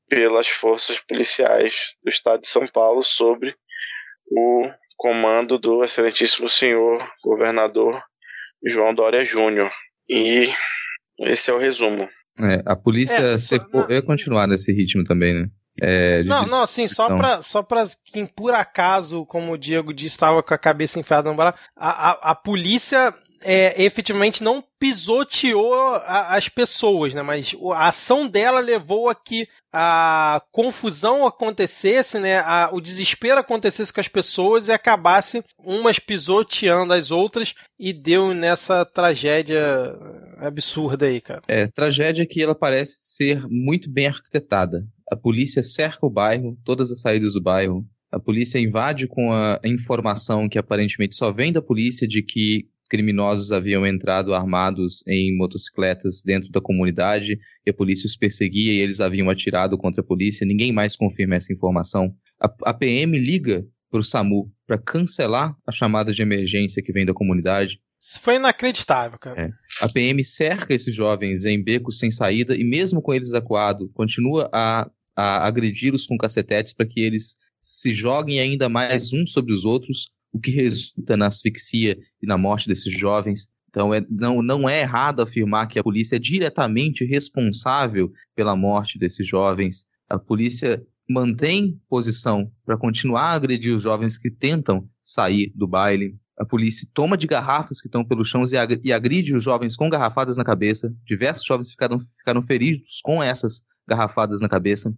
pelas 0.09 0.47
forças 0.47 0.99
policiais 0.99 1.95
do 2.03 2.09
estado 2.09 2.41
de 2.41 2.47
São 2.47 2.67
Paulo 2.67 3.03
sobre 3.03 3.55
o 4.29 4.69
comando 4.97 5.57
do 5.57 5.83
excelentíssimo 5.83 6.47
senhor 6.47 7.03
governador 7.23 8.01
João 8.63 8.93
Dória 8.93 9.25
Júnior. 9.25 9.71
E 10.09 10.47
esse 11.19 11.49
é 11.49 11.53
o 11.53 11.57
resumo. 11.57 12.09
É, 12.39 12.61
a 12.65 12.75
polícia 12.75 13.19
é, 13.19 13.37
só, 13.37 13.55
ia 13.89 14.01
continuar 14.01 14.47
nesse 14.47 14.71
ritmo 14.73 15.03
também, 15.03 15.33
né? 15.33 15.47
É, 15.81 16.21
não, 16.23 16.45
não, 16.45 16.63
assim, 16.63 16.87
só 16.87 17.15
pra, 17.15 17.41
só 17.41 17.63
pra 17.63 17.83
quem 18.05 18.25
por 18.25 18.53
acaso, 18.53 19.25
como 19.25 19.53
o 19.53 19.57
Diego 19.57 19.93
disse, 19.93 20.15
estava 20.15 20.43
com 20.43 20.53
a 20.53 20.57
cabeça 20.57 20.99
enfiada 20.99 21.29
no 21.29 21.35
barato, 21.35 21.59
a, 21.75 22.09
a, 22.09 22.31
a 22.31 22.35
polícia 22.35 23.13
é, 23.43 23.81
efetivamente 23.83 24.43
não 24.43 24.63
pisoteou 24.79 25.73
a, 25.73 26.35
as 26.35 26.49
pessoas, 26.49 27.13
né? 27.13 27.21
Mas 27.21 27.55
a 27.73 27.87
ação 27.87 28.27
dela 28.27 28.59
levou 28.59 29.09
a 29.09 29.15
que 29.15 29.47
a 29.71 30.41
confusão 30.51 31.25
acontecesse, 31.25 32.19
né? 32.19 32.39
A, 32.39 32.69
o 32.73 32.81
desespero 32.81 33.39
acontecesse 33.39 33.91
com 33.91 33.99
as 33.99 34.07
pessoas 34.07 34.67
e 34.67 34.71
acabasse 34.71 35.43
umas 35.57 35.99
pisoteando 35.99 36.93
as 36.93 37.11
outras 37.11 37.53
e 37.79 37.93
deu 37.93 38.33
nessa 38.33 38.85
tragédia 38.85 39.61
absurda 40.37 41.05
aí, 41.05 41.21
cara. 41.21 41.41
É, 41.47 41.67
tragédia 41.67 42.25
que 42.25 42.41
ela 42.41 42.55
parece 42.55 42.97
ser 43.01 43.45
muito 43.47 43.89
bem 43.89 44.07
arquitetada. 44.07 44.85
A 45.11 45.15
polícia 45.15 45.63
cerca 45.63 46.05
o 46.05 46.09
bairro, 46.09 46.57
todas 46.63 46.91
as 46.91 47.01
saídas 47.01 47.33
do 47.33 47.41
bairro, 47.41 47.85
a 48.11 48.19
polícia 48.19 48.59
invade 48.59 49.07
com 49.07 49.31
a 49.31 49.59
informação 49.63 50.49
que 50.49 50.59
aparentemente 50.59 51.15
só 51.15 51.31
vem 51.31 51.51
da 51.51 51.61
polícia 51.61 52.05
de 52.05 52.21
que 52.21 52.67
criminosos 52.91 53.53
haviam 53.53 53.87
entrado 53.87 54.33
armados 54.33 55.01
em 55.07 55.33
motocicletas 55.37 56.23
dentro 56.25 56.51
da 56.51 56.59
comunidade 56.59 57.39
e 57.65 57.69
a 57.69 57.73
polícia 57.73 58.05
os 58.05 58.17
perseguia 58.17 58.73
e 58.73 58.79
eles 58.79 58.99
haviam 58.99 59.29
atirado 59.29 59.77
contra 59.77 60.01
a 60.01 60.05
polícia. 60.05 60.45
Ninguém 60.45 60.73
mais 60.73 60.97
confirma 60.97 61.35
essa 61.35 61.53
informação. 61.53 62.13
A, 62.37 62.53
a 62.65 62.73
PM 62.73 63.17
liga 63.17 63.65
para 63.89 64.01
o 64.01 64.03
SAMU 64.03 64.51
para 64.67 64.77
cancelar 64.77 65.55
a 65.65 65.71
chamada 65.71 66.11
de 66.11 66.21
emergência 66.21 66.83
que 66.83 66.91
vem 66.91 67.05
da 67.05 67.13
comunidade. 67.13 67.79
Isso 67.97 68.19
foi 68.19 68.35
inacreditável, 68.35 69.17
cara. 69.17 69.41
É. 69.41 69.49
A 69.85 69.87
PM 69.87 70.21
cerca 70.25 70.73
esses 70.73 70.93
jovens 70.93 71.45
em 71.45 71.63
becos 71.63 71.97
sem 71.97 72.11
saída 72.11 72.57
e, 72.57 72.63
mesmo 72.65 73.01
com 73.01 73.13
eles 73.13 73.31
acuados, 73.33 73.89
continua 73.93 74.49
a, 74.53 74.89
a 75.15 75.47
agredi-los 75.47 76.05
com 76.07 76.17
cacetetes 76.17 76.73
para 76.73 76.85
que 76.85 76.99
eles 76.99 77.37
se 77.61 77.93
joguem 77.93 78.41
ainda 78.41 78.67
mais 78.67 79.13
uns 79.13 79.31
sobre 79.31 79.53
os 79.53 79.63
outros, 79.63 80.09
o 80.31 80.39
que 80.39 80.51
resulta 80.51 81.17
na 81.17 81.27
asfixia 81.27 81.97
e 82.21 82.27
na 82.27 82.37
morte 82.37 82.67
desses 82.67 82.93
jovens. 82.93 83.49
Então, 83.69 83.93
é, 83.93 84.05
não, 84.09 84.41
não 84.41 84.67
é 84.67 84.81
errado 84.81 85.21
afirmar 85.21 85.67
que 85.67 85.79
a 85.79 85.83
polícia 85.83 86.17
é 86.17 86.19
diretamente 86.19 87.05
responsável 87.05 88.11
pela 88.35 88.55
morte 88.55 88.99
desses 88.99 89.25
jovens. 89.25 89.85
A 90.09 90.19
polícia 90.19 90.85
mantém 91.09 91.79
posição 91.89 92.51
para 92.65 92.77
continuar 92.77 93.23
a 93.23 93.33
agredir 93.33 93.73
os 93.73 93.83
jovens 93.83 94.17
que 94.17 94.29
tentam 94.29 94.87
sair 95.01 95.51
do 95.55 95.67
baile. 95.67 96.17
A 96.37 96.45
polícia 96.45 96.87
toma 96.93 97.17
de 97.17 97.27
garrafas 97.27 97.79
que 97.79 97.87
estão 97.87 98.03
pelo 98.03 98.25
chão 98.25 98.43
e 98.83 98.91
agride 98.91 99.33
os 99.33 99.43
jovens 99.43 99.75
com 99.75 99.89
garrafadas 99.89 100.37
na 100.37 100.43
cabeça. 100.43 100.93
Diversos 101.05 101.45
jovens 101.45 101.71
ficaram, 101.71 101.99
ficaram 101.99 102.41
feridos 102.41 102.99
com 103.03 103.21
essas 103.21 103.61
garrafadas 103.87 104.41
na 104.41 104.49
cabeça. 104.49 104.93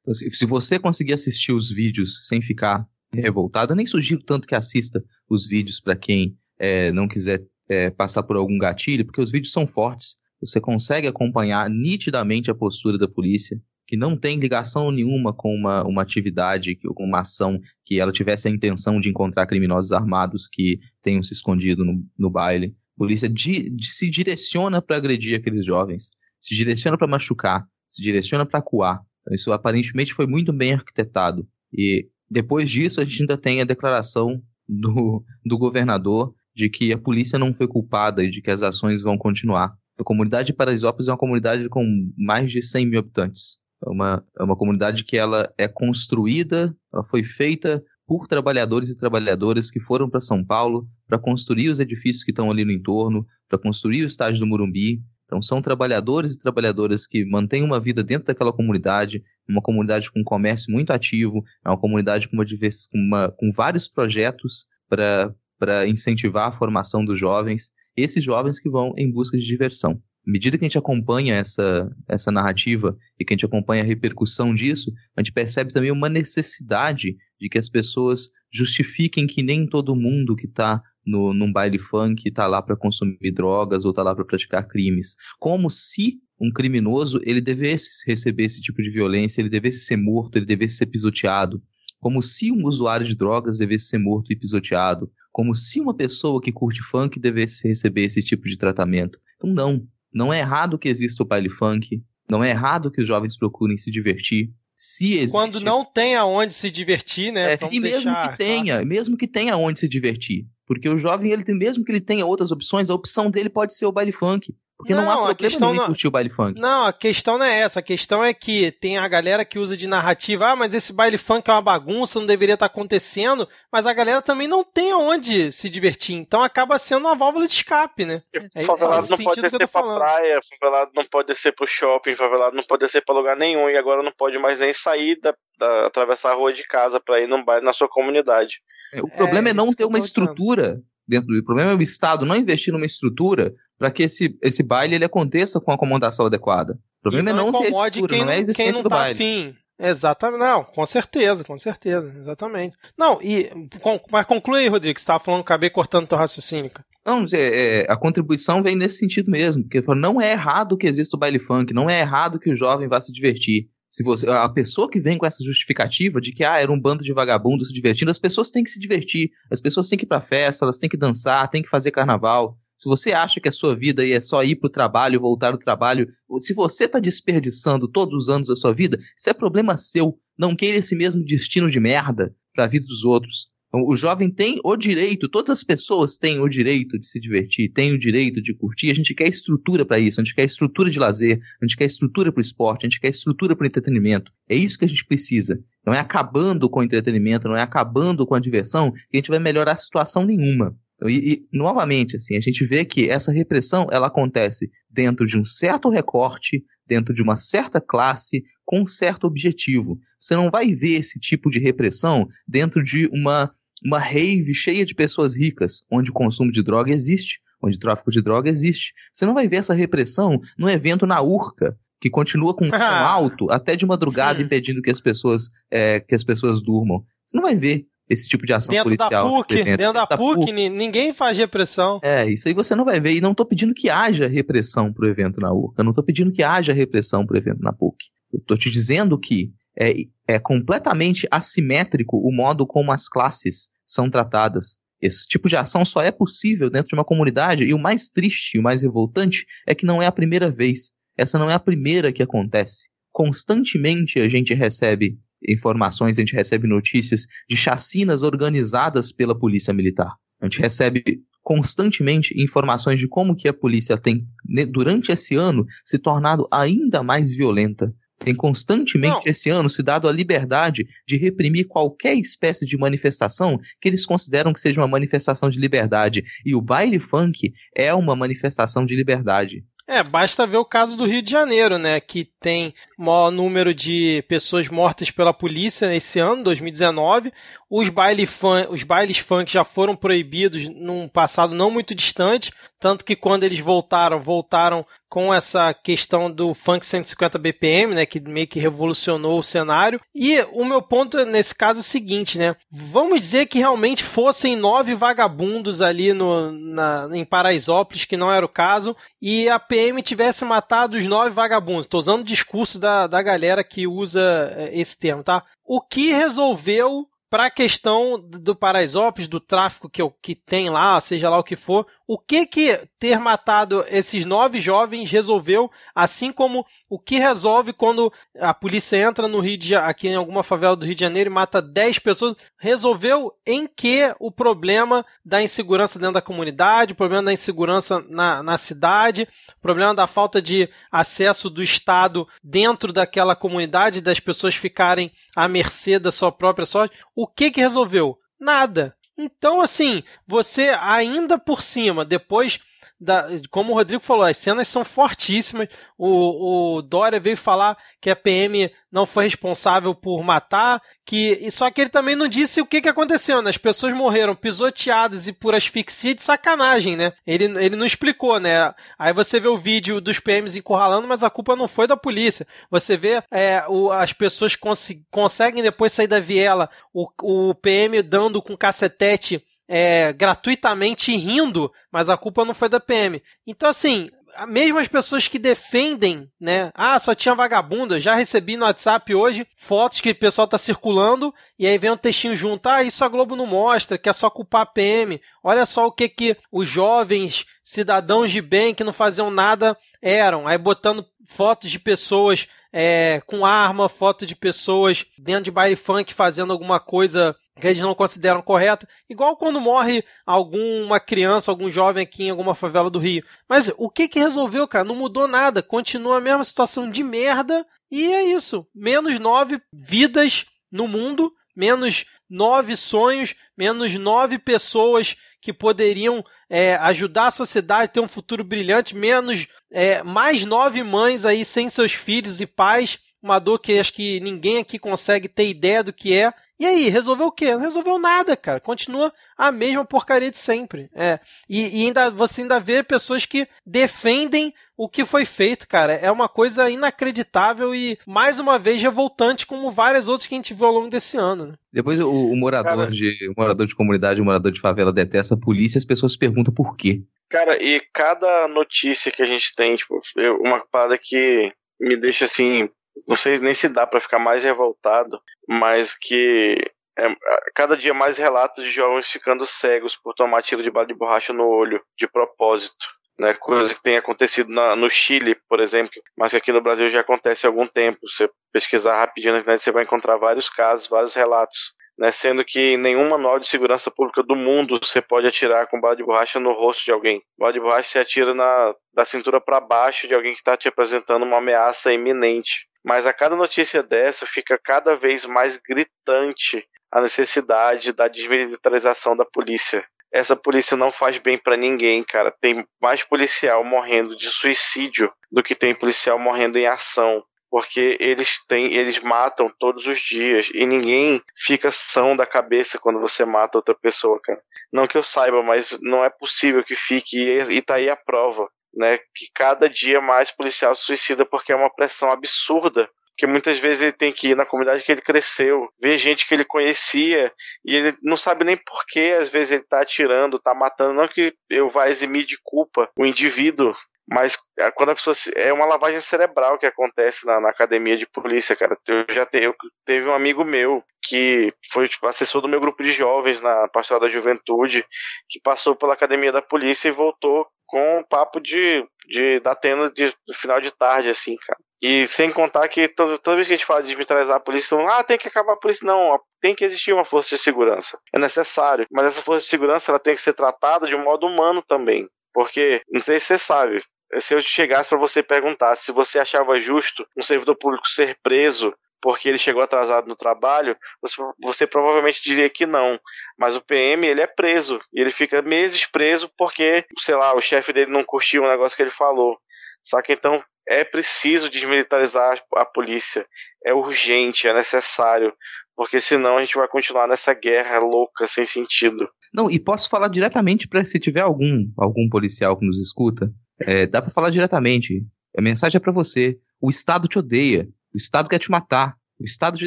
Então, 0.00 0.14
se 0.14 0.46
você 0.46 0.78
conseguir 0.78 1.14
assistir 1.14 1.52
os 1.52 1.70
vídeos 1.70 2.20
sem 2.24 2.40
ficar 2.40 2.86
revoltado. 3.20 3.72
Eu 3.72 3.76
nem 3.76 3.86
sugiro 3.86 4.22
tanto 4.22 4.46
que 4.46 4.54
assista 4.54 5.02
os 5.28 5.46
vídeos 5.46 5.80
para 5.80 5.96
quem 5.96 6.36
é, 6.58 6.92
não 6.92 7.08
quiser 7.08 7.44
é, 7.68 7.90
passar 7.90 8.22
por 8.22 8.36
algum 8.36 8.58
gatilho, 8.58 9.04
porque 9.04 9.20
os 9.20 9.30
vídeos 9.30 9.52
são 9.52 9.66
fortes. 9.66 10.16
Você 10.40 10.60
consegue 10.60 11.08
acompanhar 11.08 11.68
nitidamente 11.70 12.50
a 12.50 12.54
postura 12.54 12.98
da 12.98 13.08
polícia, 13.08 13.60
que 13.86 13.96
não 13.96 14.16
tem 14.16 14.38
ligação 14.38 14.90
nenhuma 14.90 15.32
com 15.32 15.54
uma, 15.54 15.84
uma 15.84 16.02
atividade, 16.02 16.76
com 16.76 17.04
uma 17.04 17.20
ação 17.20 17.60
que 17.84 18.00
ela 18.00 18.12
tivesse 18.12 18.48
a 18.48 18.50
intenção 18.50 19.00
de 19.00 19.08
encontrar 19.08 19.46
criminosos 19.46 19.92
armados 19.92 20.46
que 20.46 20.78
tenham 21.02 21.22
se 21.22 21.32
escondido 21.32 21.84
no, 21.84 22.04
no 22.18 22.30
baile. 22.30 22.74
A 22.96 22.98
polícia 22.98 23.28
di, 23.28 23.68
di, 23.70 23.86
se 23.86 24.08
direciona 24.08 24.80
para 24.80 24.96
agredir 24.96 25.38
aqueles 25.38 25.64
jovens, 25.64 26.10
se 26.40 26.54
direciona 26.54 26.96
para 26.96 27.08
machucar, 27.08 27.66
se 27.88 28.02
direciona 28.02 28.46
para 28.46 28.60
acuar. 28.60 29.00
Então, 29.20 29.34
isso 29.34 29.52
aparentemente 29.52 30.12
foi 30.12 30.26
muito 30.26 30.52
bem 30.52 30.74
arquitetado. 30.74 31.46
E 31.72 32.08
depois 32.30 32.70
disso, 32.70 33.00
a 33.00 33.04
gente 33.04 33.22
ainda 33.22 33.36
tem 33.36 33.60
a 33.60 33.64
declaração 33.64 34.42
do, 34.68 35.24
do 35.44 35.58
governador 35.58 36.34
de 36.54 36.70
que 36.70 36.92
a 36.92 36.98
polícia 36.98 37.38
não 37.38 37.52
foi 37.52 37.66
culpada 37.66 38.22
e 38.22 38.30
de 38.30 38.40
que 38.40 38.50
as 38.50 38.62
ações 38.62 39.02
vão 39.02 39.18
continuar. 39.18 39.76
A 39.98 40.04
comunidade 40.04 40.46
de 40.46 40.52
Paraisópolis 40.52 41.08
é 41.08 41.12
uma 41.12 41.18
comunidade 41.18 41.68
com 41.68 41.84
mais 42.16 42.50
de 42.50 42.62
100 42.62 42.86
mil 42.86 42.98
habitantes. 43.00 43.58
É 43.84 43.90
uma, 43.90 44.24
é 44.38 44.42
uma 44.42 44.56
comunidade 44.56 45.04
que 45.04 45.16
ela 45.16 45.52
é 45.58 45.68
construída, 45.68 46.74
ela 46.92 47.04
foi 47.04 47.22
feita 47.22 47.82
por 48.06 48.26
trabalhadores 48.26 48.90
e 48.90 48.98
trabalhadoras 48.98 49.70
que 49.70 49.80
foram 49.80 50.08
para 50.08 50.20
São 50.20 50.44
Paulo 50.44 50.88
para 51.06 51.18
construir 51.18 51.70
os 51.70 51.78
edifícios 51.78 52.24
que 52.24 52.30
estão 52.30 52.50
ali 52.50 52.64
no 52.64 52.72
entorno, 52.72 53.26
para 53.48 53.58
construir 53.58 54.02
o 54.02 54.06
estádio 54.06 54.40
do 54.40 54.46
Murumbi, 54.46 55.02
então, 55.34 55.42
são 55.42 55.60
trabalhadores 55.60 56.34
e 56.34 56.38
trabalhadoras 56.38 57.08
que 57.08 57.24
mantêm 57.24 57.64
uma 57.64 57.80
vida 57.80 58.04
dentro 58.04 58.26
daquela 58.26 58.52
comunidade, 58.52 59.20
uma 59.48 59.60
comunidade 59.60 60.10
com 60.12 60.22
comércio 60.22 60.72
muito 60.72 60.92
ativo, 60.92 61.44
é 61.64 61.68
uma 61.68 61.76
comunidade 61.76 62.28
com, 62.28 62.36
uma 62.36 62.44
divers... 62.44 62.88
uma... 62.94 63.32
com 63.36 63.50
vários 63.50 63.88
projetos 63.88 64.66
para 64.88 65.88
incentivar 65.88 66.46
a 66.46 66.52
formação 66.52 67.04
dos 67.04 67.18
jovens, 67.18 67.72
esses 67.96 68.22
jovens 68.22 68.60
que 68.60 68.70
vão 68.70 68.94
em 68.96 69.10
busca 69.10 69.36
de 69.36 69.44
diversão. 69.44 70.00
À 70.26 70.30
medida 70.30 70.56
que 70.56 70.64
a 70.64 70.68
gente 70.68 70.78
acompanha 70.78 71.34
essa, 71.34 71.90
essa 72.08 72.30
narrativa 72.30 72.96
e 73.18 73.24
que 73.24 73.34
a 73.34 73.36
gente 73.36 73.44
acompanha 73.44 73.82
a 73.82 73.86
repercussão 73.86 74.54
disso, 74.54 74.92
a 75.16 75.20
gente 75.20 75.32
percebe 75.32 75.72
também 75.72 75.90
uma 75.90 76.08
necessidade 76.08 77.16
de 77.40 77.48
que 77.48 77.58
as 77.58 77.68
pessoas 77.68 78.30
justifiquem 78.52 79.26
que 79.26 79.42
nem 79.42 79.66
todo 79.66 79.96
mundo 79.96 80.36
que 80.36 80.46
está 80.46 80.80
no, 81.06 81.34
num 81.34 81.52
baile 81.52 81.78
funk 81.78 82.30
tá 82.30 82.46
lá 82.46 82.62
para 82.62 82.76
consumir 82.76 83.32
drogas 83.32 83.84
ou 83.84 83.92
tá 83.92 84.02
lá 84.02 84.14
para 84.14 84.24
praticar 84.24 84.66
crimes. 84.66 85.16
Como 85.38 85.70
se 85.70 86.18
um 86.40 86.50
criminoso 86.50 87.20
ele 87.24 87.40
devesse 87.40 87.90
receber 88.06 88.44
esse 88.44 88.60
tipo 88.60 88.82
de 88.82 88.90
violência, 88.90 89.40
ele 89.40 89.48
devesse 89.48 89.80
ser 89.80 89.96
morto, 89.96 90.36
ele 90.36 90.46
devesse 90.46 90.76
ser 90.76 90.86
pisoteado. 90.86 91.62
Como 92.00 92.22
se 92.22 92.52
um 92.52 92.64
usuário 92.66 93.06
de 93.06 93.16
drogas 93.16 93.58
devesse 93.58 93.86
ser 93.86 93.98
morto 93.98 94.30
e 94.30 94.36
pisoteado. 94.36 95.10
Como 95.32 95.54
se 95.54 95.80
uma 95.80 95.94
pessoa 95.94 96.40
que 96.40 96.52
curte 96.52 96.82
funk 96.82 97.18
devesse 97.18 97.66
receber 97.66 98.04
esse 98.04 98.22
tipo 98.22 98.44
de 98.46 98.58
tratamento. 98.58 99.18
Então, 99.36 99.50
não. 99.50 99.86
Não 100.12 100.32
é 100.32 100.38
errado 100.38 100.78
que 100.78 100.88
exista 100.88 101.22
o 101.22 101.26
baile 101.26 101.48
funk. 101.48 102.02
Não 102.30 102.44
é 102.44 102.50
errado 102.50 102.90
que 102.90 103.00
os 103.00 103.08
jovens 103.08 103.36
procurem 103.36 103.78
se 103.78 103.90
divertir. 103.90 104.52
Se 104.76 105.14
existe... 105.14 105.32
Quando 105.32 105.60
não 105.60 105.84
tem 105.84 106.14
aonde 106.14 106.52
se 106.52 106.70
divertir, 106.70 107.32
né? 107.32 107.54
É, 107.54 107.58
e 107.70 107.80
mesmo 107.80 108.12
que 108.12 108.36
tenha, 108.36 108.74
claro. 108.74 108.86
mesmo 108.86 109.16
que 109.16 109.26
tenha 109.26 109.54
aonde 109.54 109.80
se 109.80 109.88
divertir. 109.88 110.46
Porque 110.66 110.88
o 110.88 110.98
jovem, 110.98 111.30
ele 111.30 111.44
tem, 111.44 111.56
mesmo 111.56 111.84
que 111.84 111.92
ele 111.92 112.00
tenha 112.00 112.24
outras 112.24 112.50
opções, 112.50 112.90
a 112.90 112.94
opção 112.94 113.30
dele 113.30 113.50
pode 113.50 113.74
ser 113.74 113.86
o 113.86 113.92
baile 113.92 114.12
funk. 114.12 114.54
Porque 114.76 114.92
não, 114.92 115.04
não 115.04 115.10
há 115.10 115.34
problema 115.34 115.58
nenhum 115.60 115.74
não... 115.74 115.86
curtir 115.86 116.08
o 116.08 116.10
baile 116.10 116.30
funk. 116.30 116.60
Não, 116.60 116.86
a 116.86 116.92
questão 116.92 117.38
não 117.38 117.46
é 117.46 117.60
essa. 117.60 117.78
A 117.78 117.82
questão 117.82 118.24
é 118.24 118.34
que 118.34 118.72
tem 118.72 118.98
a 118.98 119.06
galera 119.06 119.44
que 119.44 119.58
usa 119.58 119.76
de 119.76 119.86
narrativa, 119.86 120.48
ah, 120.48 120.56
mas 120.56 120.74
esse 120.74 120.92
baile 120.92 121.16
funk 121.16 121.48
é 121.48 121.52
uma 121.52 121.62
bagunça, 121.62 122.18
não 122.18 122.26
deveria 122.26 122.54
estar 122.54 122.66
acontecendo, 122.66 123.48
mas 123.72 123.86
a 123.86 123.92
galera 123.92 124.20
também 124.20 124.48
não 124.48 124.64
tem 124.64 124.90
aonde 124.90 125.52
se 125.52 125.70
divertir. 125.70 126.16
Então 126.16 126.42
acaba 126.42 126.76
sendo 126.78 127.06
uma 127.06 127.14
válvula 127.14 127.46
de 127.46 127.52
escape, 127.52 128.04
né? 128.04 128.22
É, 128.34 128.62
favelado 128.64 129.08
não 129.08 129.18
pode 129.18 129.42
descer 129.42 129.58
pra 129.58 129.68
falando. 129.68 129.98
praia, 129.98 130.40
favelado 130.50 130.90
não 130.94 131.04
pode 131.04 131.28
descer 131.28 131.52
pro 131.52 131.66
shopping, 131.66 132.16
favelado 132.16 132.56
não 132.56 132.64
pode 132.64 132.80
descer 132.80 133.04
pra 133.04 133.14
lugar 133.14 133.36
nenhum, 133.36 133.70
e 133.70 133.76
agora 133.76 134.02
não 134.02 134.12
pode 134.12 134.38
mais 134.38 134.58
nem 134.58 134.72
sair 134.72 135.18
da, 135.20 135.32
da 135.56 135.86
atravessar 135.86 136.32
a 136.32 136.34
rua 136.34 136.52
de 136.52 136.66
casa 136.66 136.98
pra 137.00 137.20
ir 137.20 137.28
num 137.28 137.44
baile 137.44 137.64
na 137.64 137.72
sua 137.72 137.88
comunidade. 137.88 138.60
É, 138.92 139.00
o 139.00 139.08
problema 139.08 139.48
é, 139.48 139.50
é 139.52 139.54
não 139.54 139.72
ter 139.72 139.84
uma 139.84 139.98
estrutura 140.00 140.80
dentro 141.06 141.28
do. 141.28 141.38
O 141.38 141.44
problema 141.44 141.72
é 141.72 141.74
o 141.74 141.82
Estado 141.82 142.26
não 142.26 142.36
investir 142.36 142.72
numa 142.72 142.86
estrutura 142.86 143.54
para 143.78 143.90
que 143.90 144.02
esse, 144.04 144.36
esse 144.42 144.62
baile 144.62 144.94
ele 144.94 145.04
aconteça 145.04 145.60
com 145.60 145.70
a 145.70 145.74
acomodação 145.74 146.26
adequada. 146.26 146.78
O 147.00 147.02
problema 147.02 147.30
é 147.30 147.32
não 147.32 147.52
ter 147.52 147.70
estrutura, 147.70 148.16
não, 148.16 148.24
não 148.24 148.32
é 148.32 148.36
a 148.36 148.38
existência 148.38 148.64
quem 148.64 148.72
não 148.72 148.82
do 148.82 148.88
tá 148.88 148.96
baile. 148.96 149.14
Afim. 149.14 149.54
Exatamente, 149.78 150.38
não, 150.38 150.62
com 150.62 150.86
certeza, 150.86 151.42
com 151.42 151.58
certeza, 151.58 152.12
exatamente. 152.20 152.76
Não, 152.96 153.20
e 153.20 153.50
com, 153.80 154.00
mas 154.10 154.24
conclui 154.24 154.60
aí, 154.60 154.68
Rodrigo, 154.68 154.98
você 154.98 155.02
estava 155.02 155.22
falando, 155.22 155.40
acabei 155.40 155.68
cortando 155.68 156.06
teu 156.06 156.16
raciocínio. 156.16 156.70
Não, 157.04 157.26
é, 157.32 157.82
é, 157.82 157.86
a 157.88 157.96
contribuição 157.96 158.62
vem 158.62 158.76
nesse 158.76 158.98
sentido 158.98 159.30
mesmo, 159.30 159.64
porque 159.64 159.82
não 159.94 160.20
é 160.20 160.32
errado 160.32 160.76
que 160.76 160.86
exista 160.86 161.16
o 161.16 161.20
baile 161.20 161.40
funk, 161.40 161.74
não 161.74 161.90
é 161.90 162.00
errado 162.00 162.38
que 162.38 162.50
o 162.50 162.56
jovem 162.56 162.88
vá 162.88 163.00
se 163.00 163.12
divertir. 163.12 163.68
Se 163.90 164.02
você, 164.02 164.28
a 164.28 164.48
pessoa 164.48 164.90
que 164.90 165.00
vem 165.00 165.18
com 165.18 165.26
essa 165.26 165.44
justificativa 165.44 166.20
de 166.20 166.32
que 166.32 166.42
ah, 166.42 166.58
era 166.58 166.72
um 166.72 166.80
bando 166.80 167.04
de 167.04 167.12
vagabundos 167.12 167.68
se 167.68 167.74
divertindo, 167.74 168.10
as 168.10 168.18
pessoas 168.18 168.50
têm 168.50 168.64
que 168.64 168.70
se 168.70 168.80
divertir, 168.80 169.30
as 169.50 169.60
pessoas 169.60 169.88
têm 169.88 169.96
que 169.98 170.04
ir 170.04 170.08
pra 170.08 170.20
festa, 170.20 170.64
elas 170.64 170.78
têm 170.78 170.88
que 170.88 170.96
dançar, 170.96 171.48
têm 171.48 171.62
que 171.62 171.68
fazer 171.68 171.90
carnaval. 171.90 172.56
Se 172.84 172.88
você 172.88 173.12
acha 173.14 173.40
que 173.40 173.48
a 173.48 173.52
sua 173.52 173.74
vida 173.74 174.06
é 174.06 174.20
só 174.20 174.44
ir 174.44 174.56
para 174.56 174.66
o 174.68 174.70
trabalho, 174.70 175.18
voltar 175.18 175.52
do 175.52 175.56
trabalho, 175.56 176.06
se 176.38 176.52
você 176.52 176.84
está 176.84 176.98
desperdiçando 176.98 177.88
todos 177.88 178.24
os 178.24 178.28
anos 178.28 178.46
da 178.46 178.54
sua 178.54 178.74
vida, 178.74 178.98
isso 179.16 179.30
é 179.30 179.32
problema 179.32 179.78
seu. 179.78 180.18
Não 180.38 180.54
queira 180.54 180.76
esse 180.76 180.94
mesmo 180.94 181.24
destino 181.24 181.70
de 181.70 181.80
merda 181.80 182.36
para 182.54 182.64
a 182.64 182.66
vida 182.66 182.84
dos 182.86 183.02
outros. 183.02 183.48
O 183.72 183.96
jovem 183.96 184.30
tem 184.30 184.60
o 184.62 184.76
direito, 184.76 185.30
todas 185.30 185.50
as 185.50 185.64
pessoas 185.64 186.18
têm 186.18 186.40
o 186.40 186.46
direito 186.46 186.98
de 186.98 187.06
se 187.08 187.18
divertir, 187.18 187.72
têm 187.72 187.94
o 187.94 187.98
direito 187.98 188.42
de 188.42 188.54
curtir. 188.54 188.90
A 188.90 188.94
gente 188.94 189.14
quer 189.14 189.30
estrutura 189.30 189.86
para 189.86 189.98
isso, 189.98 190.20
a 190.20 190.24
gente 190.24 190.34
quer 190.34 190.44
estrutura 190.44 190.90
de 190.90 190.98
lazer, 190.98 191.40
a 191.62 191.64
gente 191.64 191.78
quer 191.78 191.86
estrutura 191.86 192.30
para 192.30 192.40
o 192.40 192.42
esporte, 192.42 192.84
a 192.84 192.90
gente 192.90 193.00
quer 193.00 193.08
estrutura 193.08 193.56
para 193.56 193.64
o 193.64 193.66
entretenimento. 193.66 194.30
É 194.46 194.54
isso 194.54 194.78
que 194.78 194.84
a 194.84 194.88
gente 194.88 195.06
precisa. 195.06 195.58
Não 195.86 195.94
é 195.94 196.00
acabando 196.00 196.68
com 196.68 196.80
o 196.80 196.82
entretenimento, 196.82 197.48
não 197.48 197.56
é 197.56 197.62
acabando 197.62 198.26
com 198.26 198.34
a 198.34 198.40
diversão 198.40 198.92
que 198.92 199.14
a 199.14 199.16
gente 199.16 199.30
vai 199.30 199.38
melhorar 199.38 199.72
a 199.72 199.76
situação 199.78 200.22
nenhuma. 200.22 200.76
E, 201.08 201.32
e, 201.32 201.48
novamente, 201.52 202.16
assim, 202.16 202.36
a 202.36 202.40
gente 202.40 202.64
vê 202.64 202.84
que 202.84 203.08
essa 203.08 203.32
repressão 203.32 203.86
ela 203.90 204.06
acontece 204.06 204.70
dentro 204.90 205.26
de 205.26 205.38
um 205.38 205.44
certo 205.44 205.90
recorte, 205.90 206.64
dentro 206.86 207.14
de 207.14 207.22
uma 207.22 207.36
certa 207.36 207.80
classe, 207.80 208.42
com 208.64 208.82
um 208.82 208.86
certo 208.86 209.26
objetivo. 209.26 209.98
Você 210.18 210.34
não 210.34 210.50
vai 210.50 210.72
ver 210.74 211.00
esse 211.00 211.18
tipo 211.18 211.50
de 211.50 211.58
repressão 211.58 212.26
dentro 212.46 212.82
de 212.82 213.08
uma, 213.12 213.50
uma 213.84 213.98
rave 213.98 214.54
cheia 214.54 214.84
de 214.84 214.94
pessoas 214.94 215.36
ricas, 215.36 215.82
onde 215.90 216.10
o 216.10 216.14
consumo 216.14 216.50
de 216.50 216.62
droga 216.62 216.92
existe, 216.92 217.40
onde 217.62 217.76
o 217.76 217.80
tráfico 217.80 218.10
de 218.10 218.22
droga 218.22 218.50
existe. 218.50 218.92
Você 219.12 219.26
não 219.26 219.34
vai 219.34 219.48
ver 219.48 219.56
essa 219.56 219.74
repressão 219.74 220.38
num 220.58 220.68
evento 220.68 221.06
na 221.06 221.22
Urca, 221.22 221.76
que 222.00 222.10
continua 222.10 222.54
com 222.54 222.66
um 222.66 222.74
alto 222.74 223.50
até 223.50 223.74
de 223.76 223.86
madrugada, 223.86 224.42
impedindo 224.42 224.82
que 224.82 224.90
as 224.90 225.00
pessoas 225.00 225.48
é, 225.70 226.00
que 226.00 226.14
as 226.14 226.24
pessoas 226.24 226.62
durmam. 226.62 227.02
Você 227.24 227.36
não 227.36 227.44
vai 227.44 227.56
ver 227.56 227.86
esse 228.08 228.28
tipo 228.28 228.44
de 228.44 228.52
ação 228.52 228.72
dentro 228.72 228.96
policial. 228.96 229.10
Da 229.10 229.22
PUC, 229.22 229.54
dentro, 229.54 229.76
dentro 229.76 229.92
da, 229.94 230.04
da 230.04 230.16
PUC, 230.16 230.46
PUC, 230.46 230.52
ninguém 230.52 231.12
faz 231.12 231.38
repressão. 231.38 232.00
É, 232.02 232.28
isso 232.30 232.48
aí 232.48 232.54
você 232.54 232.74
não 232.74 232.84
vai 232.84 233.00
ver. 233.00 233.14
E 233.14 233.20
não 233.20 233.32
estou 233.32 233.46
pedindo 233.46 233.74
que 233.74 233.88
haja 233.88 234.26
repressão 234.26 234.92
pro 234.92 235.08
evento 235.08 235.40
na 235.40 235.52
URCA. 235.52 235.80
Eu 235.80 235.84
não 235.84 235.92
estou 235.92 236.04
pedindo 236.04 236.32
que 236.32 236.42
haja 236.42 236.72
repressão 236.72 237.26
pro 237.26 237.38
evento 237.38 237.60
na 237.60 237.72
PUC. 237.72 238.06
Eu 238.32 238.38
estou 238.38 238.56
te 238.56 238.70
dizendo 238.70 239.18
que 239.18 239.52
é, 239.80 239.92
é 240.28 240.38
completamente 240.38 241.26
assimétrico 241.30 242.18
o 242.18 242.34
modo 242.34 242.66
como 242.66 242.92
as 242.92 243.08
classes 243.08 243.68
são 243.86 244.08
tratadas. 244.10 244.76
Esse 245.00 245.26
tipo 245.26 245.48
de 245.48 245.56
ação 245.56 245.84
só 245.84 246.02
é 246.02 246.10
possível 246.10 246.70
dentro 246.70 246.88
de 246.88 246.94
uma 246.94 247.04
comunidade, 247.04 247.64
e 247.64 247.74
o 247.74 247.78
mais 247.78 248.08
triste 248.08 248.56
e 248.56 248.60
o 248.60 248.62
mais 248.62 248.82
revoltante 248.82 249.44
é 249.66 249.74
que 249.74 249.84
não 249.84 250.00
é 250.00 250.06
a 250.06 250.12
primeira 250.12 250.50
vez. 250.50 250.92
Essa 251.16 251.38
não 251.38 251.50
é 251.50 251.54
a 251.54 251.60
primeira 251.60 252.12
que 252.12 252.22
acontece. 252.22 252.88
Constantemente 253.12 254.18
a 254.18 254.28
gente 254.28 254.54
recebe 254.54 255.18
informações, 255.46 256.18
a 256.18 256.20
gente 256.20 256.34
recebe 256.34 256.66
notícias 256.66 257.26
de 257.48 257.56
chacinas 257.56 258.22
organizadas 258.22 259.12
pela 259.12 259.38
polícia 259.38 259.72
militar. 259.74 260.14
A 260.40 260.46
gente 260.46 260.60
recebe 260.60 261.22
constantemente 261.42 262.34
informações 262.42 262.98
de 262.98 263.06
como 263.06 263.36
que 263.36 263.46
a 263.46 263.52
polícia 263.52 263.98
tem, 263.98 264.26
durante 264.70 265.12
esse 265.12 265.34
ano, 265.34 265.66
se 265.84 265.98
tornado 265.98 266.48
ainda 266.50 267.02
mais 267.02 267.34
violenta. 267.34 267.94
Tem 268.18 268.34
constantemente 268.34 269.12
Não. 269.12 269.22
esse 269.26 269.50
ano 269.50 269.68
se 269.68 269.82
dado 269.82 270.08
a 270.08 270.12
liberdade 270.12 270.86
de 271.06 271.16
reprimir 271.16 271.66
qualquer 271.66 272.14
espécie 272.14 272.64
de 272.64 272.78
manifestação 272.78 273.58
que 273.80 273.88
eles 273.88 274.06
consideram 274.06 274.52
que 274.52 274.60
seja 274.60 274.80
uma 274.80 274.88
manifestação 274.88 275.50
de 275.50 275.58
liberdade. 275.58 276.24
E 276.44 276.54
o 276.54 276.62
baile 276.62 276.98
funk 276.98 277.52
é 277.76 277.92
uma 277.92 278.16
manifestação 278.16 278.86
de 278.86 278.96
liberdade. 278.96 279.64
É, 279.86 280.02
basta 280.02 280.46
ver 280.46 280.56
o 280.56 280.64
caso 280.64 280.96
do 280.96 281.04
Rio 281.04 281.20
de 281.20 281.30
Janeiro, 281.30 281.76
né? 281.76 282.00
Que 282.00 282.24
tem 282.40 282.72
maior 282.96 283.30
número 283.30 283.74
de 283.74 284.24
pessoas 284.26 284.66
mortas 284.68 285.10
pela 285.10 285.34
polícia 285.34 285.94
esse 285.94 286.18
ano, 286.18 286.42
2019. 286.42 287.30
Os, 287.68 287.90
baile 287.90 288.24
fun, 288.24 288.66
os 288.70 288.82
bailes 288.82 289.18
funk 289.18 289.52
já 289.52 289.62
foram 289.62 289.94
proibidos 289.94 290.70
num 290.70 291.06
passado 291.06 291.54
não 291.54 291.70
muito 291.70 291.94
distante, 291.94 292.50
tanto 292.80 293.04
que 293.04 293.14
quando 293.14 293.44
eles 293.44 293.58
voltaram, 293.58 294.18
voltaram 294.20 294.86
com 295.14 295.32
essa 295.32 295.72
questão 295.72 296.28
do 296.28 296.52
funk 296.54 296.84
150 296.84 297.38
BPM, 297.38 297.94
né, 297.94 298.04
que 298.04 298.18
meio 298.18 298.48
que 298.48 298.58
revolucionou 298.58 299.38
o 299.38 299.44
cenário. 299.44 300.00
E 300.12 300.40
o 300.50 300.64
meu 300.64 300.82
ponto 300.82 301.24
nesse 301.24 301.54
caso 301.54 301.78
é 301.78 301.82
o 301.82 301.84
seguinte, 301.84 302.36
né? 302.36 302.56
Vamos 302.68 303.20
dizer 303.20 303.46
que 303.46 303.60
realmente 303.60 304.02
fossem 304.02 304.56
nove 304.56 304.92
vagabundos 304.92 305.80
ali 305.80 306.12
no, 306.12 306.50
na, 306.50 307.08
em 307.12 307.24
Paraisópolis, 307.24 308.04
que 308.04 308.16
não 308.16 308.32
era 308.32 308.44
o 308.44 308.48
caso, 308.48 308.96
e 309.22 309.48
a 309.48 309.60
PM 309.60 310.02
tivesse 310.02 310.44
matado 310.44 310.96
os 310.96 311.06
nove 311.06 311.30
vagabundos. 311.30 311.86
Estou 311.86 312.00
usando 312.00 312.22
o 312.22 312.24
discurso 312.24 312.76
da, 312.76 313.06
da 313.06 313.22
galera 313.22 313.62
que 313.62 313.86
usa 313.86 314.52
eh, 314.56 314.70
esse 314.72 314.98
termo, 314.98 315.22
tá? 315.22 315.44
O 315.64 315.80
que 315.80 316.10
resolveu 316.10 317.06
para 317.34 317.46
a 317.46 317.50
questão 317.50 318.16
do 318.20 318.54
Paraisópolis, 318.54 319.26
do 319.26 319.40
tráfico 319.40 319.88
que, 319.88 320.00
que 320.22 320.36
tem 320.36 320.70
lá, 320.70 321.00
seja 321.00 321.28
lá 321.28 321.36
o 321.36 321.42
que 321.42 321.56
for, 321.56 321.84
o 322.06 322.18
que 322.18 322.46
que 322.46 322.80
ter 322.98 323.18
matado 323.18 323.84
esses 323.88 324.24
nove 324.26 324.60
jovens 324.60 325.10
resolveu, 325.10 325.70
assim 325.94 326.30
como 326.30 326.66
o 326.88 326.98
que 326.98 327.18
resolve 327.18 327.72
quando 327.72 328.12
a 328.38 328.52
polícia 328.52 328.96
entra 328.96 329.26
no 329.26 329.40
Rio 329.40 329.56
de 329.56 329.74
aqui 329.74 330.08
em 330.08 330.14
alguma 330.14 330.42
favela 330.42 330.76
do 330.76 330.84
Rio 330.84 330.94
de 330.94 331.00
Janeiro 331.00 331.30
e 331.30 331.32
mata 331.32 331.62
dez 331.62 331.98
pessoas, 331.98 332.36
resolveu 332.58 333.32
em 333.46 333.66
que 333.66 334.14
o 334.20 334.30
problema 334.30 335.04
da 335.24 335.42
insegurança 335.42 335.98
dentro 335.98 336.14
da 336.14 336.22
comunidade, 336.22 336.92
o 336.92 336.96
problema 336.96 337.24
da 337.24 337.32
insegurança 337.32 338.04
na, 338.08 338.42
na 338.42 338.58
cidade, 338.58 339.26
o 339.56 339.60
problema 339.60 339.94
da 339.94 340.06
falta 340.06 340.42
de 340.42 340.68
acesso 340.92 341.48
do 341.48 341.62
Estado 341.62 342.28
dentro 342.42 342.92
daquela 342.92 343.34
comunidade, 343.34 344.02
das 344.02 344.20
pessoas 344.20 344.54
ficarem 344.54 345.10
à 345.34 345.48
mercê 345.48 345.98
da 345.98 346.12
sua 346.12 346.30
própria 346.30 346.66
sorte, 346.66 346.98
o 347.14 347.26
que 347.26 347.50
que 347.50 347.60
resolveu? 347.60 348.18
Nada. 348.38 348.94
Então, 349.16 349.60
assim, 349.60 350.02
você 350.26 350.76
ainda 350.80 351.38
por 351.38 351.62
cima, 351.62 352.04
depois 352.04 352.58
da, 353.04 353.28
como 353.50 353.72
o 353.72 353.74
Rodrigo 353.74 354.02
falou, 354.02 354.24
as 354.24 354.36
cenas 354.36 354.66
são 354.66 354.84
fortíssimas. 354.84 355.68
O, 355.96 356.78
o 356.78 356.82
Dória 356.82 357.20
veio 357.20 357.36
falar 357.36 357.76
que 358.00 358.10
a 358.10 358.16
PM 358.16 358.70
não 358.90 359.04
foi 359.04 359.24
responsável 359.24 359.94
por 359.94 360.22
matar, 360.22 360.80
que 361.04 361.50
só 361.50 361.70
que 361.70 361.80
ele 361.80 361.90
também 361.90 362.16
não 362.16 362.28
disse 362.28 362.60
o 362.60 362.66
que, 362.66 362.80
que 362.80 362.88
aconteceu, 362.88 363.42
né? 363.42 363.50
As 363.50 363.58
pessoas 363.58 363.92
morreram 363.92 364.34
pisoteadas 364.34 365.26
e 365.26 365.32
por 365.32 365.54
asfixia 365.54 366.14
de 366.14 366.22
sacanagem, 366.22 366.96
né? 366.96 367.12
Ele, 367.26 367.44
ele 367.44 367.76
não 367.76 367.84
explicou, 367.84 368.40
né? 368.40 368.72
Aí 368.98 369.12
você 369.12 369.38
vê 369.38 369.48
o 369.48 369.58
vídeo 369.58 370.00
dos 370.00 370.18
PMs 370.18 370.56
encurralando, 370.56 371.06
mas 371.06 371.22
a 371.22 371.30
culpa 371.30 371.54
não 371.56 371.68
foi 371.68 371.86
da 371.86 371.96
polícia. 371.96 372.46
Você 372.70 372.96
vê 372.96 373.22
é, 373.30 373.64
o, 373.68 373.90
as 373.90 374.12
pessoas 374.12 374.56
cons 374.56 374.92
conseguem 375.10 375.62
depois 375.62 375.92
sair 375.92 376.06
da 376.06 376.20
viela, 376.20 376.70
o, 376.92 377.08
o 377.22 377.54
PM 377.54 378.00
dando 378.02 378.40
com 378.40 378.56
cacetete 378.56 379.44
é, 379.68 380.12
gratuitamente 380.12 381.14
rindo, 381.16 381.72
mas 381.90 382.08
a 382.08 382.16
culpa 382.16 382.44
não 382.44 382.54
foi 382.54 382.68
da 382.68 382.80
PM. 382.80 383.22
Então, 383.46 383.68
assim, 383.68 384.10
mesmo 384.48 384.78
as 384.78 384.88
pessoas 384.88 385.28
que 385.28 385.38
defendem, 385.38 386.28
né? 386.40 386.70
Ah, 386.74 386.98
só 386.98 387.14
tinha 387.14 387.34
vagabundo. 387.34 387.94
Eu 387.94 388.00
já 388.00 388.14
recebi 388.14 388.56
no 388.56 388.64
WhatsApp 388.64 389.14
hoje 389.14 389.46
fotos 389.54 390.00
que 390.00 390.10
o 390.10 390.14
pessoal 390.14 390.48
tá 390.48 390.58
circulando 390.58 391.32
e 391.58 391.66
aí 391.66 391.78
vem 391.78 391.90
um 391.90 391.96
textinho 391.96 392.34
junto. 392.34 392.68
Ah, 392.68 392.82
isso 392.82 393.04
a 393.04 393.08
Globo 393.08 393.36
não 393.36 393.46
mostra, 393.46 393.96
que 393.96 394.08
é 394.08 394.12
só 394.12 394.28
culpar 394.28 394.62
a 394.62 394.66
PM. 394.66 395.20
Olha 395.42 395.64
só 395.64 395.86
o 395.86 395.92
que 395.92 396.08
que 396.08 396.36
os 396.50 396.66
jovens 396.66 397.46
cidadãos 397.62 398.32
de 398.32 398.42
bem 398.42 398.74
que 398.74 398.84
não 398.84 398.92
faziam 398.92 399.30
nada 399.30 399.76
eram. 400.02 400.48
Aí 400.48 400.58
botando 400.58 401.06
fotos 401.26 401.70
de 401.70 401.78
pessoas 401.78 402.48
é, 402.72 403.22
com 403.26 403.46
arma, 403.46 403.88
foto 403.88 404.26
de 404.26 404.34
pessoas 404.34 405.06
dentro 405.16 405.44
de 405.44 405.50
baile 405.50 405.76
funk 405.76 406.12
fazendo 406.12 406.52
alguma 406.52 406.80
coisa 406.80 407.36
que 407.60 407.66
eles 407.68 407.80
não 407.80 407.94
consideram 407.94 408.42
correta, 408.42 408.88
igual 409.08 409.36
quando 409.36 409.60
morre 409.60 410.04
alguma 410.26 410.98
criança, 410.98 411.50
algum 411.50 411.70
jovem 411.70 412.02
aqui 412.02 412.24
em 412.24 412.30
alguma 412.30 412.54
favela 412.54 412.90
do 412.90 412.98
Rio. 412.98 413.24
Mas 413.48 413.72
o 413.76 413.88
que 413.88 414.08
que 414.08 414.18
resolveu, 414.18 414.66
cara? 414.66 414.84
Não 414.84 414.96
mudou 414.96 415.28
nada, 415.28 415.62
continua 415.62 416.18
a 416.18 416.20
mesma 416.20 416.42
situação 416.42 416.90
de 416.90 417.04
merda 417.04 417.64
e 417.90 418.12
é 418.12 418.24
isso. 418.24 418.66
Menos 418.74 419.18
nove 419.20 419.60
vidas 419.72 420.46
no 420.70 420.88
mundo, 420.88 421.32
menos 421.54 422.04
nove 422.28 422.76
sonhos, 422.76 423.34
menos 423.56 423.94
nove 423.94 424.38
pessoas 424.38 425.16
que 425.40 425.52
poderiam 425.52 426.24
é, 426.50 426.74
ajudar 426.76 427.28
a 427.28 427.30
sociedade 427.30 427.84
a 427.84 427.88
ter 427.88 428.00
um 428.00 428.08
futuro 428.08 428.42
brilhante, 428.42 428.96
menos 428.96 429.46
é, 429.70 430.02
mais 430.02 430.44
nove 430.44 430.82
mães 430.82 431.24
aí 431.24 431.44
sem 431.44 431.68
seus 431.68 431.92
filhos 431.92 432.40
e 432.40 432.46
pais, 432.46 432.98
uma 433.22 433.38
dor 433.38 433.58
que 433.58 433.78
acho 433.78 433.92
que 433.92 434.20
ninguém 434.20 434.58
aqui 434.58 434.78
consegue 434.78 435.28
ter 435.28 435.48
ideia 435.48 435.82
do 435.82 435.92
que 435.92 436.14
é. 436.14 436.32
E 436.58 436.66
aí, 436.66 436.88
resolveu 436.88 437.26
o 437.26 437.32
quê? 437.32 437.52
Não 437.52 437.60
resolveu 437.60 437.98
nada, 437.98 438.36
cara. 438.36 438.60
Continua 438.60 439.12
a 439.36 439.50
mesma 439.50 439.84
porcaria 439.84 440.30
de 440.30 440.36
sempre. 440.36 440.88
É. 440.94 441.18
E, 441.48 441.82
e, 441.82 441.86
ainda 441.86 442.10
você 442.10 442.42
ainda 442.42 442.60
vê 442.60 442.82
pessoas 442.82 443.26
que 443.26 443.48
defendem 443.66 444.54
o 444.76 444.88
que 444.88 445.04
foi 445.04 445.24
feito, 445.24 445.66
cara. 445.66 445.94
É 445.94 446.10
uma 446.10 446.28
coisa 446.28 446.70
inacreditável 446.70 447.74
e, 447.74 447.98
mais 448.06 448.38
uma 448.38 448.56
vez, 448.58 448.80
revoltante, 448.80 449.46
como 449.46 449.70
várias 449.70 450.08
outras 450.08 450.28
que 450.28 450.34
a 450.34 450.38
gente 450.38 450.54
viu 450.54 450.66
ao 450.66 450.72
longo 450.72 450.88
desse 450.88 451.16
ano. 451.16 451.46
Né? 451.46 451.54
Depois 451.72 451.98
o, 451.98 452.08
o 452.08 452.36
morador 452.36 452.76
cara, 452.76 452.90
de 452.90 453.16
o 453.28 453.34
morador 453.36 453.66
de 453.66 453.74
comunidade, 453.74 454.20
o 454.20 454.24
morador 454.24 454.52
de 454.52 454.60
favela 454.60 454.92
detesta 454.92 455.34
a 455.34 455.40
polícia, 455.40 455.78
as 455.78 455.84
pessoas 455.84 456.16
perguntam 456.16 456.54
por 456.54 456.76
quê. 456.76 457.02
Cara, 457.28 457.60
e 457.60 457.80
cada 457.92 458.46
notícia 458.48 459.10
que 459.10 459.22
a 459.22 459.26
gente 459.26 459.52
tem, 459.56 459.74
tipo, 459.74 460.00
uma 460.40 460.60
parada 460.60 460.96
que 460.96 461.52
me 461.80 461.96
deixa 461.96 462.26
assim 462.26 462.68
não 463.06 463.16
sei 463.16 463.38
nem 463.38 463.54
se 463.54 463.68
dá 463.68 463.86
para 463.86 464.00
ficar 464.00 464.18
mais 464.18 464.44
revoltado, 464.44 465.20
mas 465.48 465.94
que 465.94 466.56
é, 466.98 467.08
cada 467.54 467.76
dia 467.76 467.92
mais 467.92 468.16
relatos 468.16 468.64
de 468.64 468.70
jovens 468.70 469.10
ficando 469.10 469.44
cegos 469.44 469.96
por 469.96 470.14
tomar 470.14 470.42
tiro 470.42 470.62
de 470.62 470.70
bala 470.70 470.86
de 470.86 470.94
borracha 470.94 471.32
no 471.32 471.46
olho, 471.48 471.82
de 471.98 472.06
propósito. 472.06 472.86
Né, 473.16 473.32
coisa 473.32 473.72
que 473.72 473.80
tem 473.80 473.96
acontecido 473.96 474.50
na, 474.52 474.74
no 474.74 474.90
Chile, 474.90 475.36
por 475.48 475.60
exemplo, 475.60 476.02
mas 476.18 476.32
que 476.32 476.36
aqui 476.36 476.50
no 476.50 476.60
Brasil 476.60 476.88
já 476.88 476.98
acontece 476.98 477.46
há 477.46 477.48
algum 477.48 477.64
tempo. 477.64 478.00
Você 478.08 478.28
pesquisar 478.52 478.96
rapidinho 478.96 479.34
na 479.34 479.38
internet, 479.38 479.62
você 479.62 479.70
vai 479.70 479.84
encontrar 479.84 480.16
vários 480.16 480.50
casos, 480.50 480.88
vários 480.88 481.14
relatos. 481.14 481.74
Né, 481.96 482.10
sendo 482.10 482.44
que 482.44 482.72
em 482.72 482.76
nenhum 482.76 483.08
manual 483.08 483.38
de 483.38 483.46
segurança 483.46 483.88
pública 483.88 484.20
do 484.20 484.34
mundo 484.34 484.80
você 484.82 485.00
pode 485.00 485.28
atirar 485.28 485.68
com 485.68 485.80
bala 485.80 485.94
de 485.94 486.02
borracha 486.02 486.40
no 486.40 486.50
rosto 486.50 486.84
de 486.84 486.90
alguém. 486.90 487.22
Bala 487.38 487.52
de 487.52 487.60
borracha 487.60 487.88
se 487.88 487.98
atira 488.00 488.34
na, 488.34 488.74
da 488.92 489.04
cintura 489.04 489.40
para 489.40 489.60
baixo 489.60 490.08
de 490.08 490.14
alguém 490.14 490.32
que 490.32 490.40
está 490.40 490.56
te 490.56 490.66
apresentando 490.66 491.24
uma 491.24 491.38
ameaça 491.38 491.92
iminente. 491.92 492.66
Mas 492.84 493.06
a 493.06 493.12
cada 493.12 493.34
notícia 493.34 493.82
dessa 493.82 494.26
fica 494.26 494.58
cada 494.62 494.94
vez 494.94 495.24
mais 495.24 495.56
gritante 495.56 496.66
a 496.92 497.00
necessidade 497.00 497.92
da 497.92 498.06
desmilitarização 498.06 499.16
da 499.16 499.24
polícia. 499.24 499.84
Essa 500.12 500.36
polícia 500.36 500.76
não 500.76 500.92
faz 500.92 501.18
bem 501.18 501.36
para 501.36 501.56
ninguém, 501.56 502.04
cara. 502.04 502.30
Tem 502.30 502.64
mais 502.80 503.02
policial 503.02 503.64
morrendo 503.64 504.16
de 504.16 504.28
suicídio 504.28 505.12
do 505.32 505.42
que 505.42 505.54
tem 505.54 505.74
policial 505.74 506.18
morrendo 506.18 506.56
em 506.56 506.66
ação 506.66 507.24
porque 507.54 507.96
eles 508.00 508.44
têm, 508.48 508.74
eles 508.74 508.98
matam 508.98 509.48
todos 509.60 509.86
os 509.86 510.00
dias 510.00 510.50
e 510.52 510.66
ninguém 510.66 511.22
fica 511.36 511.70
são 511.70 512.16
da 512.16 512.26
cabeça 512.26 512.80
quando 512.80 512.98
você 512.98 513.24
mata 513.24 513.56
outra 513.56 513.76
pessoa, 513.76 514.18
cara. 514.20 514.42
Não 514.72 514.88
que 514.88 514.98
eu 514.98 515.04
saiba, 515.04 515.40
mas 515.40 515.78
não 515.80 516.04
é 516.04 516.10
possível 516.10 516.64
que 516.64 516.74
fique 516.74 517.16
e, 517.16 517.38
e 517.56 517.62
tá 517.62 517.76
aí 517.76 517.88
a 517.88 517.94
prova 517.94 518.50
né, 518.76 518.98
que 518.98 519.28
cada 519.34 519.68
dia 519.68 520.00
mais 520.00 520.30
policial 520.30 520.74
suicida 520.74 521.24
porque 521.24 521.52
é 521.52 521.56
uma 521.56 521.74
pressão 521.74 522.10
absurda. 522.10 522.88
Que 523.16 523.28
muitas 523.28 523.60
vezes 523.60 523.80
ele 523.80 523.92
tem 523.92 524.12
que 524.12 524.30
ir 524.30 524.36
na 524.36 524.44
comunidade 524.44 524.82
que 524.82 524.90
ele 524.90 525.00
cresceu, 525.00 525.68
ver 525.80 525.96
gente 525.98 526.26
que 526.26 526.34
ele 526.34 526.44
conhecia 526.44 527.32
e 527.64 527.76
ele 527.76 527.96
não 528.02 528.16
sabe 528.16 528.44
nem 528.44 528.56
por 528.56 528.84
que 528.88 529.12
às 529.12 529.30
vezes 529.30 529.52
ele 529.52 529.62
tá 529.62 529.82
atirando, 529.82 530.40
tá 530.40 530.52
matando. 530.52 530.94
Não 530.94 531.06
que 531.06 531.32
eu 531.48 531.68
vá 531.68 531.88
eximir 531.88 532.26
de 532.26 532.36
culpa 532.42 532.90
o 532.98 533.06
indivíduo, 533.06 533.72
mas 534.06 534.36
é, 534.58 534.70
quando 534.70 534.90
a 534.90 534.94
pessoa. 534.94 535.14
É 535.34 535.52
uma 535.52 535.64
lavagem 535.64 536.00
cerebral 536.00 536.58
que 536.58 536.66
acontece 536.66 537.24
na, 537.24 537.40
na 537.40 537.50
academia 537.50 537.96
de 537.96 538.06
polícia, 538.06 538.54
cara. 538.54 538.76
Eu 538.86 539.06
já 539.08 539.24
te, 539.24 539.38
eu, 539.42 539.54
teve 539.84 540.08
um 540.08 540.14
amigo 540.14 540.44
meu 540.44 540.84
que 541.06 541.52
foi 541.70 541.88
tipo, 541.88 542.06
assessor 542.06 542.40
do 542.40 542.48
meu 542.48 542.60
grupo 542.60 542.82
de 542.82 542.90
jovens 542.90 543.40
na 543.40 543.68
Pastoral 543.68 544.00
da 544.00 544.08
Juventude, 544.08 544.84
que 545.28 545.40
passou 545.40 545.76
pela 545.76 545.92
academia 545.92 546.32
da 546.32 546.42
polícia 546.42 546.88
e 546.88 546.92
voltou 546.92 547.46
com 547.66 547.98
um 547.98 548.02
papo 548.02 548.40
de, 548.40 548.86
de 549.06 549.40
da 549.40 549.54
tenda 549.54 549.90
de, 549.90 550.14
do 550.26 550.34
final 550.34 550.60
de 550.60 550.70
tarde, 550.70 551.08
assim, 551.08 551.36
cara. 551.36 551.58
E 551.82 552.06
sem 552.06 552.30
contar 552.30 552.66
que 552.68 552.88
toda, 552.88 553.18
toda 553.18 553.36
vez 553.36 553.48
que 553.48 553.54
a 553.54 553.56
gente 553.56 553.66
fala 553.66 553.82
de 553.82 553.94
militarizar 553.94 554.36
a 554.36 554.40
polícia, 554.40 554.76
ah, 554.88 555.04
tem 555.04 555.18
que 555.18 555.28
acabar 555.28 555.52
a 555.52 555.58
polícia. 555.58 555.86
Não, 555.86 556.18
tem 556.40 556.54
que 556.54 556.64
existir 556.64 556.92
uma 556.92 557.04
força 557.04 557.36
de 557.36 557.42
segurança. 557.42 557.98
É 558.14 558.18
necessário. 558.18 558.86
Mas 558.90 559.06
essa 559.06 559.22
força 559.22 559.40
de 559.40 559.48
segurança 559.48 559.90
ela 559.90 559.98
tem 559.98 560.14
que 560.14 560.22
ser 560.22 560.32
tratada 560.32 560.86
de 560.86 560.94
um 560.94 561.02
modo 561.02 561.26
humano 561.26 561.60
também. 561.60 562.08
Porque, 562.32 562.80
não 562.90 563.00
sei 563.00 563.20
se 563.20 563.26
você 563.26 563.38
sabe, 563.38 563.82
se 564.20 564.34
eu 564.34 564.40
chegasse 564.40 564.88
para 564.88 564.98
você 564.98 565.22
perguntar 565.22 565.76
se 565.76 565.92
você 565.92 566.18
achava 566.18 566.58
justo 566.60 567.06
um 567.16 567.22
servidor 567.22 567.56
público 567.56 567.88
ser 567.88 568.16
preso 568.22 568.74
porque 569.04 569.28
ele 569.28 569.36
chegou 569.36 569.62
atrasado 569.62 570.08
no 570.08 570.16
trabalho, 570.16 570.74
você, 571.02 571.22
você, 571.42 571.66
provavelmente 571.66 572.24
diria 572.24 572.48
que 572.48 572.64
não. 572.64 572.98
Mas 573.38 573.54
o 573.54 573.60
PM, 573.60 574.06
ele 574.06 574.22
é 574.22 574.26
preso. 574.26 574.80
E 574.94 574.98
ele 574.98 575.10
fica 575.10 575.42
meses 575.42 575.84
preso 575.84 576.30
porque, 576.38 576.86
sei 576.98 577.14
lá, 577.14 577.36
o 577.36 577.40
chefe 577.42 577.70
dele 577.70 577.92
não 577.92 578.02
curtiu 578.02 578.42
o 578.42 578.48
negócio 578.48 578.74
que 578.74 578.82
ele 578.82 578.88
falou. 578.88 579.36
Só 579.82 580.00
que 580.00 580.14
então 580.14 580.42
é 580.66 580.84
preciso 580.84 581.50
desmilitarizar 581.50 582.42
a 582.56 582.64
polícia. 582.64 583.26
É 583.62 583.74
urgente, 583.74 584.48
é 584.48 584.54
necessário. 584.54 585.34
Porque 585.76 586.00
senão 586.00 586.38
a 586.38 586.40
gente 586.40 586.56
vai 586.56 586.66
continuar 586.66 587.06
nessa 587.06 587.34
guerra 587.34 587.80
louca, 587.80 588.26
sem 588.26 588.46
sentido. 588.46 589.06
Não, 589.34 589.50
e 589.50 589.60
posso 589.60 589.90
falar 589.90 590.08
diretamente 590.08 590.66
para 590.66 590.82
se 590.82 590.98
tiver 590.98 591.20
algum, 591.20 591.70
algum 591.76 592.08
policial 592.08 592.58
que 592.58 592.64
nos 592.64 592.80
escuta, 592.80 593.30
é, 593.60 593.86
dá 593.86 594.00
para 594.00 594.10
falar 594.10 594.30
diretamente. 594.30 595.04
A 595.36 595.42
mensagem 595.42 595.76
é 595.76 595.80
para 595.80 595.92
você. 595.92 596.38
O 596.58 596.70
Estado 596.70 597.06
te 597.06 597.18
odeia. 597.18 597.68
O 597.94 597.96
Estado 597.96 598.28
quer 598.28 598.38
te 598.38 598.50
matar. 598.50 598.96
O 599.20 599.24
Estado 599.24 599.56
te 599.56 599.66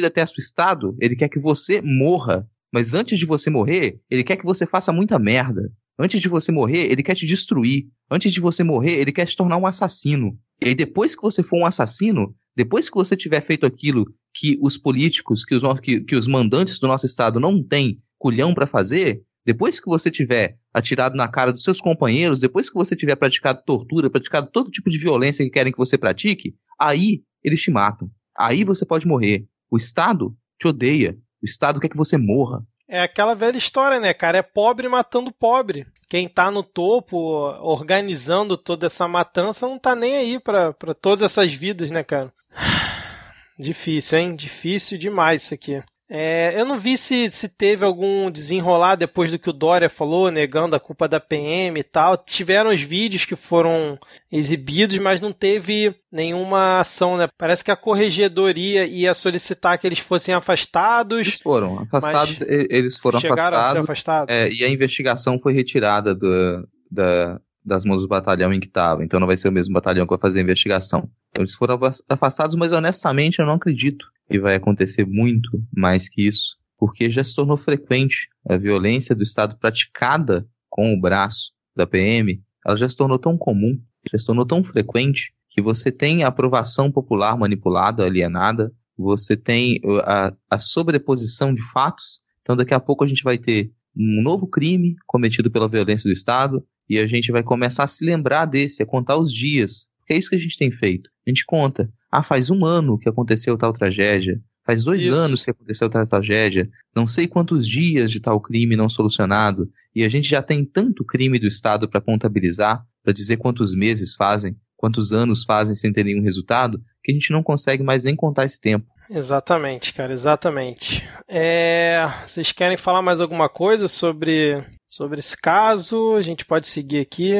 detesta. 0.00 0.36
O 0.38 0.42
Estado, 0.42 0.96
ele 1.00 1.16
quer 1.16 1.28
que 1.28 1.40
você 1.40 1.80
morra. 1.80 2.46
Mas 2.72 2.92
antes 2.92 3.18
de 3.18 3.24
você 3.24 3.48
morrer, 3.48 3.98
ele 4.10 4.22
quer 4.22 4.36
que 4.36 4.44
você 4.44 4.66
faça 4.66 4.92
muita 4.92 5.18
merda. 5.18 5.72
Antes 5.98 6.20
de 6.20 6.28
você 6.28 6.52
morrer, 6.52 6.92
ele 6.92 7.02
quer 7.02 7.14
te 7.14 7.26
destruir. 7.26 7.86
Antes 8.10 8.32
de 8.32 8.40
você 8.40 8.62
morrer, 8.62 8.98
ele 9.00 9.10
quer 9.10 9.26
te 9.26 9.36
tornar 9.36 9.56
um 9.56 9.66
assassino. 9.66 10.38
E 10.62 10.68
aí, 10.68 10.74
depois 10.74 11.16
que 11.16 11.22
você 11.22 11.42
for 11.42 11.58
um 11.58 11.66
assassino, 11.66 12.34
depois 12.54 12.90
que 12.90 12.96
você 12.96 13.16
tiver 13.16 13.40
feito 13.40 13.64
aquilo 13.64 14.04
que 14.34 14.58
os 14.62 14.76
políticos, 14.76 15.44
que 15.44 15.54
os, 15.54 15.80
que, 15.80 16.00
que 16.00 16.16
os 16.16 16.28
mandantes 16.28 16.78
do 16.78 16.86
nosso 16.86 17.06
Estado 17.06 17.40
não 17.40 17.62
têm 17.62 17.98
culhão 18.18 18.52
para 18.52 18.66
fazer, 18.66 19.22
depois 19.44 19.80
que 19.80 19.86
você 19.86 20.10
tiver 20.10 20.58
atirado 20.74 21.16
na 21.16 21.26
cara 21.26 21.52
dos 21.52 21.62
seus 21.62 21.80
companheiros, 21.80 22.40
depois 22.40 22.68
que 22.68 22.74
você 22.74 22.94
tiver 22.94 23.16
praticado 23.16 23.62
tortura, 23.64 24.10
praticado 24.10 24.50
todo 24.52 24.70
tipo 24.70 24.90
de 24.90 24.98
violência 24.98 25.44
que 25.44 25.50
querem 25.50 25.72
que 25.72 25.78
você 25.78 25.96
pratique, 25.96 26.54
aí 26.78 27.22
eles 27.42 27.60
te 27.62 27.70
matam. 27.70 28.10
Aí 28.38 28.62
você 28.62 28.86
pode 28.86 29.06
morrer. 29.06 29.46
O 29.70 29.76
Estado 29.76 30.36
te 30.58 30.68
odeia. 30.68 31.18
O 31.42 31.44
Estado 31.44 31.80
quer 31.80 31.88
que 31.88 31.96
você 31.96 32.16
morra. 32.16 32.62
É 32.88 33.02
aquela 33.02 33.34
velha 33.34 33.58
história, 33.58 34.00
né, 34.00 34.14
cara? 34.14 34.38
É 34.38 34.42
pobre 34.42 34.88
matando 34.88 35.32
pobre. 35.32 35.86
Quem 36.08 36.26
tá 36.28 36.50
no 36.50 36.62
topo, 36.62 37.18
organizando 37.60 38.56
toda 38.56 38.86
essa 38.86 39.06
matança, 39.06 39.68
não 39.68 39.78
tá 39.78 39.94
nem 39.94 40.16
aí 40.16 40.40
para 40.40 40.72
todas 40.98 41.20
essas 41.20 41.52
vidas, 41.52 41.90
né, 41.90 42.02
cara? 42.02 42.32
Difícil, 43.58 44.18
hein? 44.18 44.36
Difícil 44.36 44.96
demais 44.96 45.42
isso 45.42 45.54
aqui. 45.54 45.82
É, 46.10 46.58
eu 46.58 46.64
não 46.64 46.78
vi 46.78 46.96
se, 46.96 47.30
se 47.30 47.48
teve 47.48 47.84
algum 47.84 48.30
desenrolar 48.30 48.96
depois 48.96 49.30
do 49.30 49.38
que 49.38 49.50
o 49.50 49.52
Dória 49.52 49.90
falou, 49.90 50.30
negando 50.30 50.74
a 50.74 50.80
culpa 50.80 51.06
da 51.06 51.20
PM 51.20 51.78
e 51.78 51.82
tal. 51.82 52.16
Tiveram 52.16 52.70
os 52.70 52.80
vídeos 52.80 53.26
que 53.26 53.36
foram 53.36 53.98
exibidos, 54.32 54.96
mas 54.98 55.20
não 55.20 55.32
teve 55.32 55.94
nenhuma 56.10 56.80
ação, 56.80 57.18
né? 57.18 57.28
Parece 57.36 57.62
que 57.62 57.70
a 57.70 57.76
corregedoria 57.76 58.86
ia 58.86 59.12
solicitar 59.12 59.78
que 59.78 59.86
eles 59.86 59.98
fossem 59.98 60.34
afastados. 60.34 61.18
Eles 61.18 61.40
foram 61.40 61.80
afastados, 61.80 62.40
eles 62.40 62.96
foram 62.96 63.18
afastados. 63.18 63.76
afastados. 63.76 64.34
É, 64.34 64.50
e 64.50 64.64
a 64.64 64.68
investigação 64.68 65.38
foi 65.38 65.52
retirada 65.52 66.14
do, 66.14 66.66
da, 66.90 67.38
das 67.68 67.84
mãos 67.84 68.02
do 68.02 68.08
batalhão 68.08 68.52
em 68.52 68.58
que 68.58 68.66
estava. 68.66 69.04
Então 69.04 69.20
não 69.20 69.26
vai 69.26 69.36
ser 69.36 69.48
o 69.48 69.52
mesmo 69.52 69.74
batalhão 69.74 70.06
que 70.06 70.10
vai 70.10 70.18
fazer 70.18 70.40
a 70.40 70.42
investigação. 70.42 71.08
Então 71.30 71.42
eles 71.42 71.54
foram 71.54 71.78
afastados, 72.08 72.56
mas 72.56 72.72
honestamente 72.72 73.38
eu 73.38 73.46
não 73.46 73.54
acredito 73.54 74.06
que 74.28 74.40
vai 74.40 74.56
acontecer 74.56 75.06
muito 75.06 75.62
mais 75.74 76.08
que 76.08 76.26
isso. 76.26 76.56
porque 76.76 77.10
já 77.10 77.24
se 77.24 77.34
tornou 77.34 77.56
frequente 77.56 78.28
a 78.48 78.56
violência 78.56 79.14
do 79.14 79.22
Estado 79.22 79.58
praticada 79.58 80.46
com 80.68 80.94
o 80.94 81.00
braço 81.00 81.52
da 81.74 81.86
PM, 81.86 82.40
ela 82.64 82.76
já 82.76 82.88
se 82.88 82.96
tornou 82.96 83.18
tão 83.18 83.36
comum, 83.36 83.80
já 84.12 84.18
se 84.18 84.24
tornou 84.24 84.46
tão 84.46 84.62
frequente, 84.62 85.32
que 85.48 85.60
você 85.60 85.90
tem 85.90 86.22
a 86.22 86.28
aprovação 86.28 86.90
popular 86.92 87.36
manipulada, 87.36 88.04
alienada, 88.04 88.72
você 88.96 89.36
tem 89.36 89.80
a, 90.04 90.32
a 90.50 90.58
sobreposição 90.58 91.52
de 91.52 91.62
fatos, 91.72 92.20
então 92.42 92.54
daqui 92.54 92.74
a 92.74 92.80
pouco 92.80 93.02
a 93.02 93.06
gente 93.06 93.24
vai 93.24 93.38
ter 93.38 93.72
um 93.96 94.22
novo 94.22 94.46
crime 94.46 94.94
cometido 95.06 95.50
pela 95.50 95.68
violência 95.68 96.08
do 96.08 96.12
Estado, 96.12 96.64
e 96.88 96.98
a 96.98 97.06
gente 97.06 97.30
vai 97.32 97.42
começar 97.42 97.84
a 97.84 97.88
se 97.88 98.04
lembrar 98.04 98.44
desse, 98.46 98.82
a 98.82 98.86
contar 98.86 99.16
os 99.16 99.32
dias. 99.32 99.88
É 100.10 100.16
isso 100.16 100.30
que 100.30 100.36
a 100.36 100.40
gente 100.40 100.56
tem 100.56 100.70
feito. 100.70 101.10
A 101.26 101.30
gente 101.30 101.44
conta. 101.44 101.92
Ah, 102.10 102.22
faz 102.22 102.50
um 102.50 102.64
ano 102.64 102.98
que 102.98 103.08
aconteceu 103.08 103.56
tal 103.58 103.72
tragédia. 103.72 104.40
Faz 104.68 104.84
dois 104.84 105.02
Isso. 105.02 105.14
anos 105.14 105.44
que 105.46 105.50
aconteceu 105.50 105.88
tal 105.88 106.04
tragédia, 106.04 106.68
não 106.94 107.06
sei 107.06 107.26
quantos 107.26 107.66
dias 107.66 108.10
de 108.10 108.20
tal 108.20 108.38
crime 108.38 108.76
não 108.76 108.86
solucionado, 108.86 109.70
e 109.94 110.04
a 110.04 110.10
gente 110.10 110.28
já 110.28 110.42
tem 110.42 110.62
tanto 110.62 111.06
crime 111.06 111.38
do 111.38 111.46
Estado 111.46 111.88
para 111.88 112.02
contabilizar, 112.02 112.84
para 113.02 113.14
dizer 113.14 113.38
quantos 113.38 113.74
meses 113.74 114.14
fazem, 114.14 114.54
quantos 114.76 115.10
anos 115.10 115.42
fazem 115.42 115.74
sem 115.74 115.90
ter 115.90 116.04
nenhum 116.04 116.22
resultado, 116.22 116.82
que 117.02 117.10
a 117.10 117.14
gente 117.14 117.32
não 117.32 117.42
consegue 117.42 117.82
mais 117.82 118.04
nem 118.04 118.14
contar 118.14 118.44
esse 118.44 118.60
tempo. 118.60 118.86
Exatamente, 119.08 119.94
cara, 119.94 120.12
exatamente. 120.12 121.08
É, 121.26 122.06
vocês 122.26 122.52
querem 122.52 122.76
falar 122.76 123.00
mais 123.00 123.22
alguma 123.22 123.48
coisa 123.48 123.88
sobre, 123.88 124.62
sobre 124.88 125.20
esse 125.20 125.36
caso? 125.36 126.14
A 126.14 126.22
gente 126.22 126.44
pode 126.44 126.66
seguir 126.66 127.00
aqui. 127.00 127.34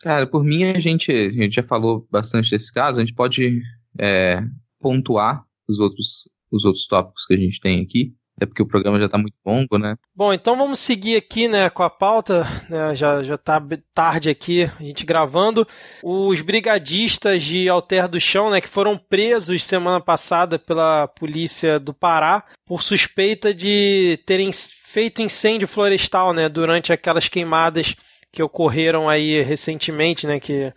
Cara, 0.00 0.26
por 0.26 0.44
mim 0.44 0.64
a 0.64 0.78
gente, 0.78 1.10
a 1.10 1.30
gente 1.30 1.56
já 1.56 1.62
falou 1.62 2.06
bastante 2.10 2.50
desse 2.50 2.72
caso, 2.72 2.98
a 2.98 3.00
gente 3.00 3.14
pode 3.14 3.60
é, 3.98 4.40
pontuar 4.78 5.44
os 5.68 5.78
outros 5.78 6.30
os 6.52 6.66
outros 6.66 6.86
tópicos 6.86 7.24
que 7.24 7.34
a 7.34 7.38
gente 7.38 7.58
tem 7.60 7.80
aqui. 7.80 8.14
É 8.42 8.46
porque 8.46 8.62
o 8.62 8.66
programa 8.66 8.98
já 8.98 9.06
está 9.06 9.16
muito 9.16 9.36
longo, 9.46 9.78
né? 9.78 9.96
Bom, 10.14 10.32
então 10.32 10.56
vamos 10.56 10.80
seguir 10.80 11.16
aqui, 11.16 11.46
né, 11.46 11.70
com 11.70 11.82
a 11.82 11.90
pauta. 11.90 12.46
Né, 12.68 12.94
já 12.94 13.22
já 13.22 13.36
está 13.36 13.62
tarde 13.94 14.30
aqui, 14.30 14.64
a 14.64 14.82
gente 14.82 15.06
gravando. 15.06 15.66
Os 16.02 16.40
brigadistas 16.40 17.42
de 17.42 17.68
Alter 17.68 18.08
do 18.08 18.18
Chão, 18.18 18.50
né, 18.50 18.60
que 18.60 18.68
foram 18.68 18.98
presos 18.98 19.64
semana 19.64 20.00
passada 20.00 20.58
pela 20.58 21.06
polícia 21.06 21.78
do 21.78 21.94
Pará 21.94 22.44
por 22.66 22.82
suspeita 22.82 23.54
de 23.54 24.18
terem 24.26 24.50
feito 24.52 25.22
incêndio 25.22 25.68
florestal, 25.68 26.32
né, 26.32 26.48
durante 26.48 26.92
aquelas 26.92 27.28
queimadas 27.28 27.94
que 28.32 28.42
ocorreram 28.42 29.08
aí 29.08 29.42
recentemente, 29.42 30.26
né, 30.26 30.40
que 30.40 30.72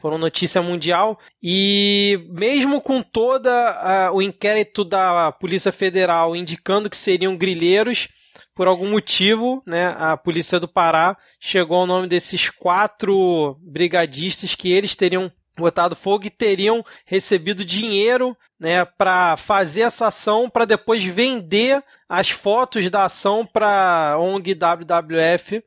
foram 0.00 0.18
notícia 0.18 0.62
mundial. 0.62 1.18
E 1.42 2.26
mesmo 2.30 2.80
com 2.80 3.02
toda 3.02 4.10
o 4.12 4.22
inquérito 4.22 4.84
da 4.84 5.30
Polícia 5.32 5.70
Federal 5.70 6.34
indicando 6.34 6.90
que 6.90 6.96
seriam 6.96 7.36
grilheiros, 7.36 8.08
por 8.54 8.66
algum 8.66 8.90
motivo, 8.90 9.62
né, 9.66 9.94
a 9.98 10.16
polícia 10.16 10.60
do 10.60 10.68
Pará 10.68 11.16
chegou 11.38 11.78
ao 11.78 11.86
nome 11.86 12.06
desses 12.08 12.50
quatro 12.50 13.56
brigadistas 13.62 14.54
que 14.54 14.70
eles 14.70 14.94
teriam 14.94 15.30
botado 15.56 15.94
fogo 15.94 16.26
e 16.26 16.30
teriam 16.30 16.84
recebido 17.04 17.64
dinheiro 17.64 18.36
né, 18.58 18.84
para 18.84 19.36
fazer 19.36 19.82
essa 19.82 20.08
ação 20.08 20.48
para 20.48 20.64
depois 20.64 21.04
vender 21.04 21.82
as 22.08 22.30
fotos 22.30 22.88
da 22.90 23.04
ação 23.04 23.46
para 23.46 24.16
ONG 24.18 24.54
WWF 24.54 25.62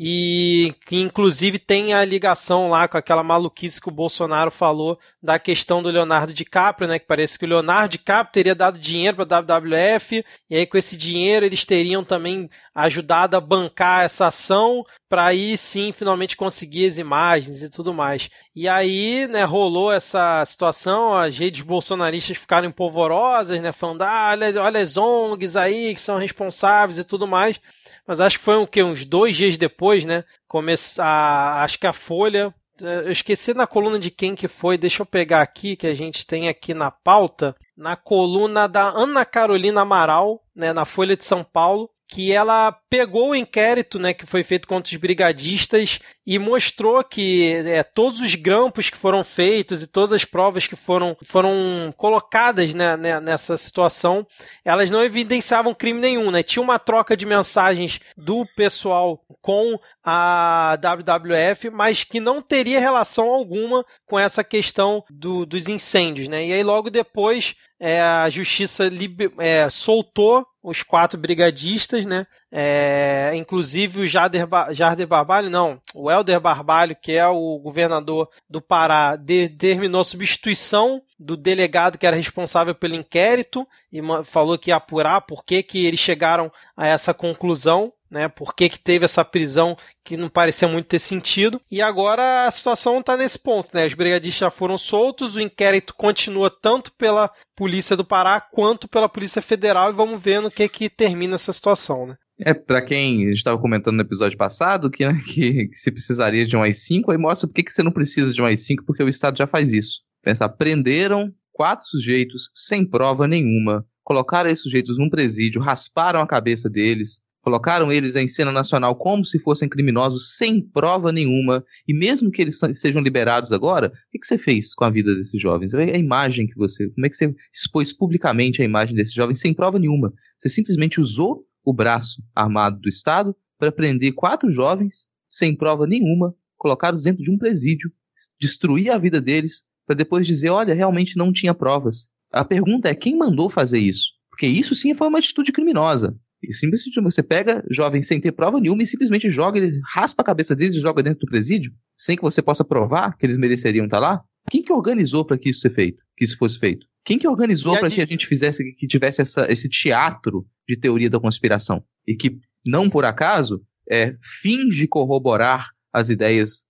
e 0.00 0.72
que 0.86 0.94
inclusive 0.94 1.58
tem 1.58 1.92
a 1.92 2.04
ligação 2.04 2.68
lá 2.68 2.86
com 2.86 2.96
aquela 2.96 3.24
maluquice 3.24 3.80
que 3.80 3.88
o 3.88 3.92
Bolsonaro 3.92 4.48
falou 4.48 4.96
da 5.20 5.40
questão 5.40 5.82
do 5.82 5.90
Leonardo 5.90 6.32
DiCaprio, 6.32 6.86
né? 6.86 7.00
Que 7.00 7.06
parece 7.06 7.36
que 7.36 7.44
o 7.44 7.48
Leonardo 7.48 7.88
DiCaprio 7.88 8.32
teria 8.32 8.54
dado 8.54 8.78
dinheiro 8.78 9.16
para 9.16 9.38
a 9.38 9.40
WWF 9.40 10.24
e 10.48 10.56
aí 10.56 10.66
com 10.66 10.78
esse 10.78 10.96
dinheiro 10.96 11.44
eles 11.44 11.64
teriam 11.64 12.04
também 12.04 12.48
ajudado 12.72 13.36
a 13.36 13.40
bancar 13.40 14.04
essa 14.04 14.28
ação 14.28 14.84
para 15.08 15.26
aí 15.26 15.56
sim 15.56 15.90
finalmente 15.90 16.36
conseguir 16.36 16.86
as 16.86 16.96
imagens 16.96 17.60
e 17.60 17.68
tudo 17.68 17.92
mais. 17.92 18.30
E 18.54 18.68
aí, 18.68 19.26
né, 19.26 19.42
rolou 19.42 19.90
essa 19.90 20.44
situação, 20.44 21.12
as 21.12 21.36
redes 21.36 21.62
bolsonaristas 21.62 22.36
ficaram 22.36 22.70
polvorosas, 22.70 23.60
né, 23.60 23.72
falando, 23.72 24.02
ah, 24.02 24.30
olha, 24.30 24.62
olha 24.62 24.80
as 24.80 24.96
ONGs 24.96 25.56
aí 25.56 25.92
que 25.92 26.00
são 26.00 26.18
responsáveis 26.18 26.98
e 26.98 27.04
tudo 27.04 27.26
mais 27.26 27.60
mas 28.08 28.20
acho 28.20 28.38
que 28.38 28.44
foi 28.44 28.56
o 28.56 28.66
quê? 28.66 28.82
uns 28.82 29.04
dois 29.04 29.36
dias 29.36 29.58
depois, 29.58 30.06
né? 30.06 30.24
Começar, 30.48 31.62
acho 31.62 31.78
que 31.78 31.86
a 31.86 31.92
Folha, 31.92 32.54
eu 32.80 33.10
esqueci 33.10 33.52
na 33.52 33.66
coluna 33.66 33.98
de 33.98 34.10
quem 34.10 34.34
que 34.34 34.48
foi, 34.48 34.78
deixa 34.78 35.02
eu 35.02 35.06
pegar 35.06 35.42
aqui, 35.42 35.76
que 35.76 35.86
a 35.86 35.92
gente 35.92 36.26
tem 36.26 36.48
aqui 36.48 36.72
na 36.72 36.90
pauta, 36.90 37.54
na 37.76 37.96
coluna 37.96 38.66
da 38.66 38.88
Ana 38.88 39.26
Carolina 39.26 39.82
Amaral, 39.82 40.42
né, 40.56 40.72
na 40.72 40.86
Folha 40.86 41.14
de 41.14 41.24
São 41.24 41.44
Paulo, 41.44 41.90
que 42.08 42.32
ela 42.32 42.72
pegou 42.88 43.30
o 43.30 43.34
inquérito 43.34 43.98
né, 43.98 44.14
que 44.14 44.24
foi 44.24 44.42
feito 44.42 44.66
contra 44.66 44.90
os 44.90 44.98
brigadistas 44.98 46.00
e 46.26 46.38
mostrou 46.38 47.04
que 47.04 47.62
é, 47.66 47.82
todos 47.82 48.20
os 48.20 48.34
grampos 48.34 48.88
que 48.88 48.96
foram 48.96 49.22
feitos 49.22 49.82
e 49.82 49.86
todas 49.86 50.12
as 50.12 50.24
provas 50.24 50.66
que 50.66 50.74
foram, 50.74 51.14
foram 51.22 51.90
colocadas 51.98 52.72
né, 52.72 52.96
né, 52.96 53.20
nessa 53.20 53.58
situação, 53.58 54.26
elas 54.64 54.90
não 54.90 55.04
evidenciavam 55.04 55.74
crime 55.74 56.00
nenhum. 56.00 56.30
Né? 56.30 56.42
Tinha 56.42 56.62
uma 56.62 56.78
troca 56.78 57.14
de 57.14 57.26
mensagens 57.26 58.00
do 58.16 58.46
pessoal 58.56 59.22
com 59.42 59.78
a 60.02 60.78
WWF, 60.80 61.68
mas 61.70 62.04
que 62.04 62.20
não 62.20 62.40
teria 62.40 62.80
relação 62.80 63.26
alguma 63.26 63.84
com 64.06 64.18
essa 64.18 64.42
questão 64.42 65.04
do, 65.10 65.44
dos 65.44 65.68
incêndios. 65.68 66.26
Né? 66.26 66.46
E 66.46 66.52
aí 66.54 66.62
logo 66.62 66.88
depois 66.88 67.54
é, 67.80 68.00
a 68.00 68.28
justiça 68.28 68.90
é, 69.38 69.70
soltou 69.70 70.44
os 70.62 70.82
quatro 70.82 71.18
brigadistas, 71.18 72.04
né? 72.04 72.26
É, 72.50 73.32
inclusive 73.34 74.00
o 74.00 74.06
Jader, 74.06 74.46
ba 74.46 74.72
Jarder 74.72 75.06
Barbalho, 75.06 75.48
não, 75.48 75.80
o 75.94 76.10
Helder 76.10 76.40
Barbalho, 76.40 76.96
que 77.00 77.12
é 77.12 77.26
o 77.26 77.58
governador 77.58 78.28
do 78.48 78.60
Pará, 78.60 79.16
determinou 79.16 80.00
a 80.00 80.04
substituição 80.04 81.02
do 81.18 81.36
delegado 81.36 81.98
que 81.98 82.06
era 82.06 82.16
responsável 82.16 82.74
pelo 82.74 82.94
inquérito 82.94 83.66
e 83.92 84.00
falou 84.24 84.58
que 84.58 84.70
ia 84.70 84.76
apurar 84.76 85.20
por 85.22 85.44
que, 85.44 85.62
que 85.62 85.86
eles 85.86 86.00
chegaram 86.00 86.50
a 86.76 86.86
essa 86.86 87.14
conclusão 87.14 87.92
né? 88.10 88.28
Por 88.28 88.54
que, 88.54 88.68
que 88.68 88.78
teve 88.78 89.04
essa 89.04 89.24
prisão 89.24 89.76
que 90.08 90.16
não 90.16 90.30
parecia 90.30 90.66
muito 90.66 90.86
ter 90.86 90.98
sentido. 90.98 91.60
E 91.70 91.82
agora 91.82 92.46
a 92.46 92.50
situação 92.50 92.98
está 92.98 93.14
nesse 93.14 93.38
ponto, 93.38 93.68
né? 93.74 93.86
Os 93.86 93.92
brigadistas 93.92 94.40
já 94.40 94.50
foram 94.50 94.78
soltos, 94.78 95.36
o 95.36 95.40
inquérito 95.40 95.94
continua 95.94 96.50
tanto 96.50 96.90
pela 96.92 97.30
Polícia 97.54 97.94
do 97.94 98.06
Pará 98.06 98.40
quanto 98.40 98.88
pela 98.88 99.06
Polícia 99.06 99.42
Federal 99.42 99.90
e 99.90 99.94
vamos 99.94 100.22
ver 100.22 100.40
no 100.40 100.50
que 100.50 100.66
que 100.66 100.88
termina 100.88 101.34
essa 101.34 101.52
situação, 101.52 102.06
né? 102.06 102.16
É, 102.40 102.54
para 102.54 102.80
quem 102.80 103.24
estava 103.24 103.58
comentando 103.58 103.96
no 103.96 104.02
episódio 104.02 104.38
passado 104.38 104.90
que, 104.90 105.04
né, 105.04 105.20
que, 105.26 105.66
que, 105.68 105.76
se 105.76 105.90
precisaria 105.90 106.46
de 106.46 106.56
um 106.56 106.62
AI-5, 106.62 107.10
aí 107.10 107.18
mostra 107.18 107.46
por 107.46 107.52
que, 107.52 107.64
que 107.64 107.72
você 107.72 107.82
não 107.82 107.92
precisa 107.92 108.32
de 108.32 108.40
um 108.40 108.46
AI-5, 108.46 108.76
porque 108.86 109.02
o 109.02 109.08
Estado 109.08 109.36
já 109.36 109.46
faz 109.46 109.72
isso. 109.72 110.00
Pensa, 110.22 110.48
prenderam 110.48 111.34
quatro 111.52 111.84
sujeitos 111.84 112.48
sem 112.54 112.88
prova 112.88 113.26
nenhuma, 113.26 113.84
colocaram 114.04 114.48
esses 114.48 114.62
sujeitos 114.62 114.96
num 114.96 115.10
presídio, 115.10 115.60
rasparam 115.60 116.20
a 116.20 116.26
cabeça 116.26 116.70
deles, 116.70 117.20
Colocaram 117.48 117.90
eles 117.90 118.14
em 118.14 118.28
cena 118.28 118.52
nacional 118.52 118.94
como 118.94 119.24
se 119.24 119.38
fossem 119.38 119.70
criminosos, 119.70 120.36
sem 120.36 120.60
prova 120.60 121.10
nenhuma, 121.10 121.64
e 121.88 121.94
mesmo 121.94 122.30
que 122.30 122.42
eles 122.42 122.60
sejam 122.74 123.00
liberados 123.00 123.52
agora, 123.52 123.86
o 123.86 123.90
que, 124.12 124.18
você 124.22 124.36
fez 124.36 124.74
com 124.74 124.84
a 124.84 124.90
vida 124.90 125.14
desses 125.14 125.40
jovens? 125.40 125.72
A 125.72 125.82
imagem 125.82 126.46
que 126.46 126.54
você. 126.56 126.90
Como 126.90 127.06
é 127.06 127.08
que 127.08 127.16
você 127.16 127.34
expôs 127.50 127.90
publicamente 127.90 128.60
a 128.60 128.66
imagem 128.66 128.94
desses 128.94 129.14
jovens 129.14 129.40
sem 129.40 129.54
prova 129.54 129.78
nenhuma? 129.78 130.12
Você 130.38 130.50
simplesmente 130.50 131.00
usou 131.00 131.42
o 131.64 131.72
braço 131.72 132.22
armado 132.36 132.78
do 132.80 132.88
Estado 132.90 133.34
para 133.58 133.72
prender 133.72 134.12
quatro 134.12 134.52
jovens, 134.52 135.06
sem 135.26 135.56
prova 135.56 135.86
nenhuma, 135.86 136.34
colocá-los 136.58 137.04
dentro 137.04 137.22
de 137.22 137.30
um 137.30 137.38
presídio, 137.38 137.90
destruir 138.38 138.90
a 138.90 138.98
vida 138.98 139.22
deles, 139.22 139.64
para 139.86 139.96
depois 139.96 140.26
dizer: 140.26 140.50
olha, 140.50 140.74
realmente 140.74 141.16
não 141.16 141.32
tinha 141.32 141.54
provas. 141.54 142.10
A 142.30 142.44
pergunta 142.44 142.90
é: 142.90 142.94
quem 142.94 143.16
mandou 143.16 143.48
fazer 143.48 143.78
isso? 143.78 144.10
Porque 144.28 144.46
isso 144.46 144.74
sim 144.74 144.92
foi 144.92 145.08
uma 145.08 145.18
atitude 145.18 145.50
criminosa. 145.50 146.14
E 146.42 146.52
simplesmente 146.52 147.00
você 147.00 147.22
pega 147.22 147.64
jovens 147.70 148.06
sem 148.06 148.20
ter 148.20 148.32
prova 148.32 148.60
nenhuma 148.60 148.82
e 148.82 148.86
simplesmente 148.86 149.28
joga, 149.28 149.58
ele 149.58 149.80
raspa 149.84 150.22
a 150.22 150.24
cabeça 150.24 150.54
deles 150.54 150.76
e 150.76 150.80
joga 150.80 151.02
dentro 151.02 151.20
do 151.20 151.26
presídio, 151.26 151.72
sem 151.96 152.16
que 152.16 152.22
você 152.22 152.40
possa 152.40 152.64
provar 152.64 153.16
que 153.16 153.26
eles 153.26 153.36
mereceriam 153.36 153.86
estar 153.86 153.98
lá. 153.98 154.22
Quem 154.48 154.62
que 154.62 154.72
organizou 154.72 155.24
para 155.24 155.36
que 155.36 155.50
isso 155.50 155.60
seja 155.60 155.74
feito, 155.74 156.02
que 156.16 156.24
isso 156.24 156.38
fosse 156.38 156.58
feito? 156.58 156.86
Quem 157.04 157.18
que 157.18 157.26
organizou 157.26 157.78
para 157.78 157.90
que 157.90 158.00
a 158.00 158.06
gente 158.06 158.26
fizesse, 158.26 158.72
que 158.74 158.86
tivesse 158.86 159.20
essa, 159.20 159.50
esse 159.50 159.68
teatro 159.68 160.46
de 160.68 160.76
teoria 160.76 161.10
da 161.10 161.18
conspiração 161.18 161.82
e 162.06 162.14
que 162.14 162.38
não 162.64 162.88
por 162.88 163.04
acaso 163.04 163.62
é, 163.90 164.14
finge 164.22 164.86
corroborar 164.86 165.68
as 165.92 166.10
ideias 166.10 166.64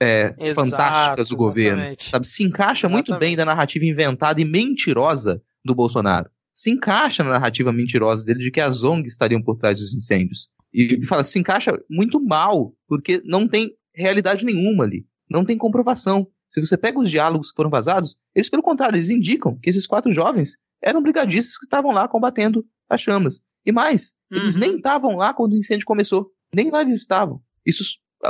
é, 0.00 0.34
Exato, 0.38 0.54
fantásticas 0.54 1.28
do 1.28 1.36
governo, 1.36 1.82
sabe? 1.98 2.26
Se 2.26 2.42
encaixa 2.42 2.86
exatamente. 2.86 3.10
muito 3.10 3.18
bem 3.18 3.36
da 3.36 3.44
narrativa 3.44 3.84
inventada 3.84 4.40
e 4.40 4.44
mentirosa 4.44 5.40
do 5.64 5.74
Bolsonaro 5.74 6.28
se 6.54 6.70
encaixa 6.70 7.24
na 7.24 7.30
narrativa 7.30 7.72
mentirosa 7.72 8.24
dele 8.24 8.38
de 8.38 8.50
que 8.50 8.60
as 8.60 8.84
ONGs 8.84 9.12
estariam 9.12 9.42
por 9.42 9.56
trás 9.56 9.80
dos 9.80 9.94
incêndios. 9.94 10.48
E 10.72 11.04
fala, 11.04 11.24
se 11.24 11.38
encaixa 11.38 11.76
muito 11.90 12.22
mal, 12.22 12.72
porque 12.86 13.20
não 13.24 13.48
tem 13.48 13.76
realidade 13.94 14.44
nenhuma 14.44 14.84
ali. 14.84 15.04
Não 15.28 15.44
tem 15.44 15.58
comprovação. 15.58 16.26
Se 16.48 16.64
você 16.64 16.76
pega 16.76 16.98
os 16.98 17.10
diálogos 17.10 17.50
que 17.50 17.56
foram 17.56 17.70
vazados, 17.70 18.16
eles, 18.34 18.48
pelo 18.48 18.62
contrário, 18.62 18.96
eles 18.96 19.08
indicam 19.08 19.58
que 19.60 19.68
esses 19.68 19.86
quatro 19.86 20.12
jovens 20.12 20.56
eram 20.80 21.02
brigadistas 21.02 21.58
que 21.58 21.64
estavam 21.64 21.90
lá 21.90 22.06
combatendo 22.06 22.64
as 22.88 23.00
chamas. 23.00 23.40
E 23.66 23.72
mais, 23.72 24.14
eles 24.30 24.54
uhum. 24.54 24.60
nem 24.60 24.76
estavam 24.76 25.16
lá 25.16 25.32
quando 25.32 25.54
o 25.54 25.56
incêndio 25.56 25.86
começou. 25.86 26.30
Nem 26.54 26.70
lá 26.70 26.82
eles 26.82 26.94
estavam. 26.94 27.40
Isso, 27.66 27.82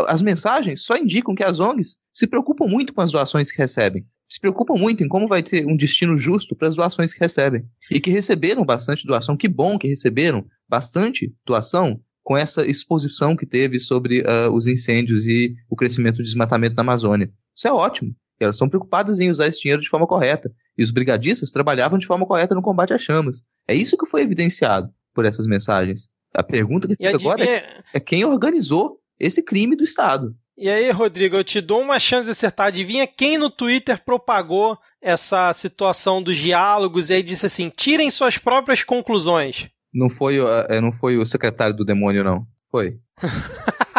as 0.08 0.22
mensagens 0.22 0.82
só 0.82 0.96
indicam 0.96 1.34
que 1.34 1.44
as 1.44 1.60
ONGs 1.60 1.96
se 2.12 2.26
preocupam 2.26 2.66
muito 2.66 2.92
com 2.92 3.00
as 3.00 3.12
doações 3.12 3.50
que 3.50 3.58
recebem. 3.58 4.06
Se 4.28 4.40
preocupam 4.40 4.74
muito 4.74 5.04
em 5.04 5.08
como 5.08 5.28
vai 5.28 5.42
ter 5.42 5.66
um 5.66 5.76
destino 5.76 6.18
justo 6.18 6.56
para 6.56 6.68
as 6.68 6.74
doações 6.74 7.12
que 7.12 7.20
recebem. 7.20 7.64
E 7.90 8.00
que 8.00 8.10
receberam 8.10 8.64
bastante 8.64 9.06
doação. 9.06 9.36
Que 9.36 9.48
bom 9.48 9.78
que 9.78 9.86
receberam 9.86 10.44
bastante 10.68 11.32
doação 11.46 12.00
com 12.22 12.36
essa 12.36 12.66
exposição 12.66 13.36
que 13.36 13.46
teve 13.46 13.78
sobre 13.78 14.20
uh, 14.20 14.50
os 14.50 14.66
incêndios 14.66 15.26
e 15.26 15.54
o 15.68 15.76
crescimento 15.76 16.16
do 16.16 16.22
desmatamento 16.22 16.74
na 16.74 16.82
Amazônia. 16.82 17.30
Isso 17.54 17.68
é 17.68 17.72
ótimo. 17.72 18.14
Elas 18.40 18.56
são 18.56 18.68
preocupadas 18.68 19.20
em 19.20 19.30
usar 19.30 19.46
esse 19.46 19.60
dinheiro 19.60 19.82
de 19.82 19.88
forma 19.88 20.06
correta. 20.06 20.50
E 20.76 20.82
os 20.82 20.90
brigadistas 20.90 21.52
trabalhavam 21.52 21.98
de 21.98 22.06
forma 22.06 22.26
correta 22.26 22.54
no 22.54 22.62
combate 22.62 22.92
às 22.92 23.02
chamas. 23.02 23.42
É 23.68 23.74
isso 23.74 23.96
que 23.96 24.06
foi 24.06 24.22
evidenciado 24.22 24.92
por 25.14 25.24
essas 25.24 25.46
mensagens. 25.46 26.08
A 26.34 26.42
pergunta 26.42 26.88
que 26.88 26.96
fica 26.96 27.14
agora 27.14 27.44
é, 27.44 27.80
é 27.92 28.00
quem 28.00 28.24
organizou 28.24 28.98
esse 29.24 29.42
crime 29.42 29.76
do 29.76 29.84
Estado. 29.84 30.34
E 30.56 30.68
aí, 30.68 30.90
Rodrigo, 30.90 31.36
eu 31.36 31.42
te 31.42 31.60
dou 31.60 31.80
uma 31.80 31.98
chance 31.98 32.26
de 32.26 32.30
acertar. 32.30 32.68
Adivinha 32.68 33.06
quem 33.06 33.36
no 33.36 33.50
Twitter 33.50 34.00
propagou 34.04 34.78
essa 35.02 35.52
situação 35.52 36.22
dos 36.22 36.36
diálogos 36.36 37.10
e 37.10 37.14
aí 37.14 37.22
disse 37.22 37.46
assim: 37.46 37.72
tirem 37.74 38.10
suas 38.10 38.38
próprias 38.38 38.84
conclusões. 38.84 39.68
Não 39.92 40.08
foi, 40.08 40.40
uh, 40.40 40.46
não 40.80 40.92
foi 40.92 41.16
o 41.16 41.26
secretário 41.26 41.74
do 41.74 41.84
demônio, 41.84 42.22
não. 42.22 42.46
Foi. 42.70 42.98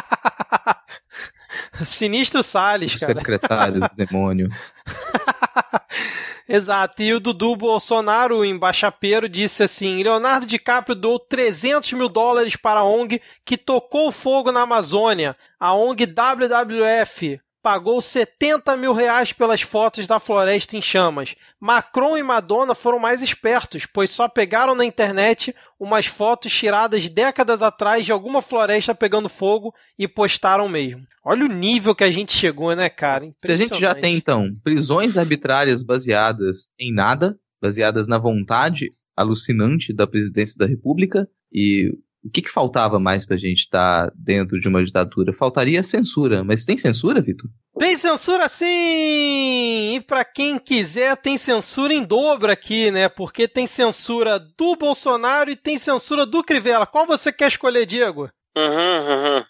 Sinistro 1.84 2.42
Salles, 2.44 2.94
o 2.94 3.00
cara. 3.00 3.14
Secretário 3.20 3.80
do 3.82 3.90
demônio. 3.96 4.50
Exato. 6.48 7.02
E 7.02 7.14
o 7.14 7.20
Dudu 7.20 7.56
Bolsonaro, 7.56 8.38
o 8.38 8.46
embaixapeiro, 8.46 9.28
disse 9.28 9.64
assim: 9.64 10.04
Leonardo 10.04 10.46
DiCaprio 10.46 10.96
doou 10.96 11.20
300 11.20 11.94
mil 11.94 12.08
dólares 12.08 12.56
para 12.56 12.82
a 12.82 12.84
ONG 12.84 13.22
que 13.44 13.58
tocou 13.58 14.12
fogo 14.12 14.52
na 14.52 14.62
Amazônia. 14.62 15.36
A 15.60 15.74
ONG 15.74 16.06
WWF 16.06 17.42
pagou 17.66 18.00
70 18.00 18.78
mil 18.78 18.94
reais 18.94 19.34
pelas 19.34 19.60
fotos 19.60 20.06
da 20.06 20.20
floresta 20.20 20.78
em 20.78 20.82
chamas. 20.84 21.36
Macron 21.60 22.16
e 22.16 22.22
Madonna 22.22 22.76
foram 22.76 23.00
mais 23.00 23.24
espertos, 23.24 23.88
pois 23.88 24.12
só 24.12 24.30
pegaram 24.30 24.76
na 24.76 24.86
internet 24.86 25.52
umas 25.80 26.06
fotos 26.06 26.54
tiradas 26.54 27.10
décadas 27.10 27.64
atrás 27.64 28.06
de 28.06 28.12
alguma 28.12 28.40
floresta 28.44 28.94
pegando 28.94 29.28
fogo 29.28 29.74
e 29.98 30.08
postaram 30.08 30.70
mesmo. 30.70 31.08
Olha 31.24 31.44
o 31.44 31.50
nível 31.50 31.96
que 31.96 32.04
a 32.04 32.12
gente 32.12 32.34
chegou, 32.34 32.76
né, 32.76 32.88
cara? 32.88 33.34
Se 33.44 33.54
a 33.54 33.58
gente 33.58 33.80
já 33.80 33.96
tem, 33.96 34.16
então, 34.16 34.54
prisões 34.64 35.18
arbitrárias 35.18 35.82
baseadas 35.82 36.70
em 36.80 36.94
nada, 36.94 37.36
baseadas 37.60 38.08
na 38.08 38.20
vontade 38.20 38.92
alucinante 39.18 39.92
da 39.92 40.06
presidência 40.06 40.56
da 40.60 40.68
República 40.68 41.28
e 41.52 41.98
o 42.26 42.30
que, 42.30 42.42
que 42.42 42.52
faltava 42.52 43.00
mais 43.00 43.24
pra 43.24 43.38
gente 43.38 43.60
estar 43.60 44.08
tá 44.08 44.14
dentro 44.16 44.60
de 44.60 44.68
uma 44.68 44.84
ditadura? 44.84 45.32
Faltaria 45.32 45.84
censura. 45.84 46.44
Mas 46.44 46.66
tem 46.66 46.76
censura, 46.76 47.22
Vitor? 47.22 47.48
Tem 47.78 47.96
censura 48.00 48.50
sim! 48.50 49.96
E 49.96 50.04
para 50.08 50.26
quem 50.26 50.58
quiser, 50.58 51.16
tem 51.18 51.38
censura 51.38 51.94
em 51.94 52.04
dobro 52.04 52.52
aqui, 52.52 52.90
né? 52.90 53.08
Porque 53.08 53.48
tem 53.48 53.68
censura 53.68 54.40
do 54.40 54.76
Bolsonaro 54.76 55.52
e 55.52 55.56
tem 55.56 55.78
censura 55.78 56.26
do 56.26 56.44
Crivella. 56.44 56.88
Qual 56.88 57.06
você 57.06 57.32
quer 57.32 57.50
escolher, 57.50 57.86
Diego? 57.86 58.28
Uhum, 58.58 58.64
uhum. 58.64 59.44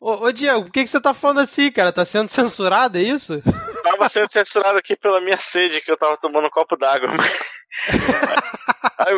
ô, 0.00 0.26
ô, 0.26 0.32
Diego, 0.32 0.64
por 0.64 0.72
que, 0.72 0.84
que 0.84 0.88
você 0.88 1.00
tá 1.00 1.12
falando 1.12 1.40
assim, 1.40 1.70
cara? 1.70 1.92
Tá 1.92 2.04
sendo 2.06 2.28
censurado, 2.28 2.96
é 2.96 3.02
isso? 3.02 3.42
Tava 3.98 4.08
sendo 4.08 4.30
censurado 4.30 4.78
aqui 4.78 4.94
pela 4.94 5.20
minha 5.20 5.38
sede, 5.38 5.80
que 5.80 5.90
eu 5.90 5.96
tava 5.96 6.16
tomando 6.16 6.46
um 6.46 6.50
copo 6.50 6.76
d'água. 6.76 7.08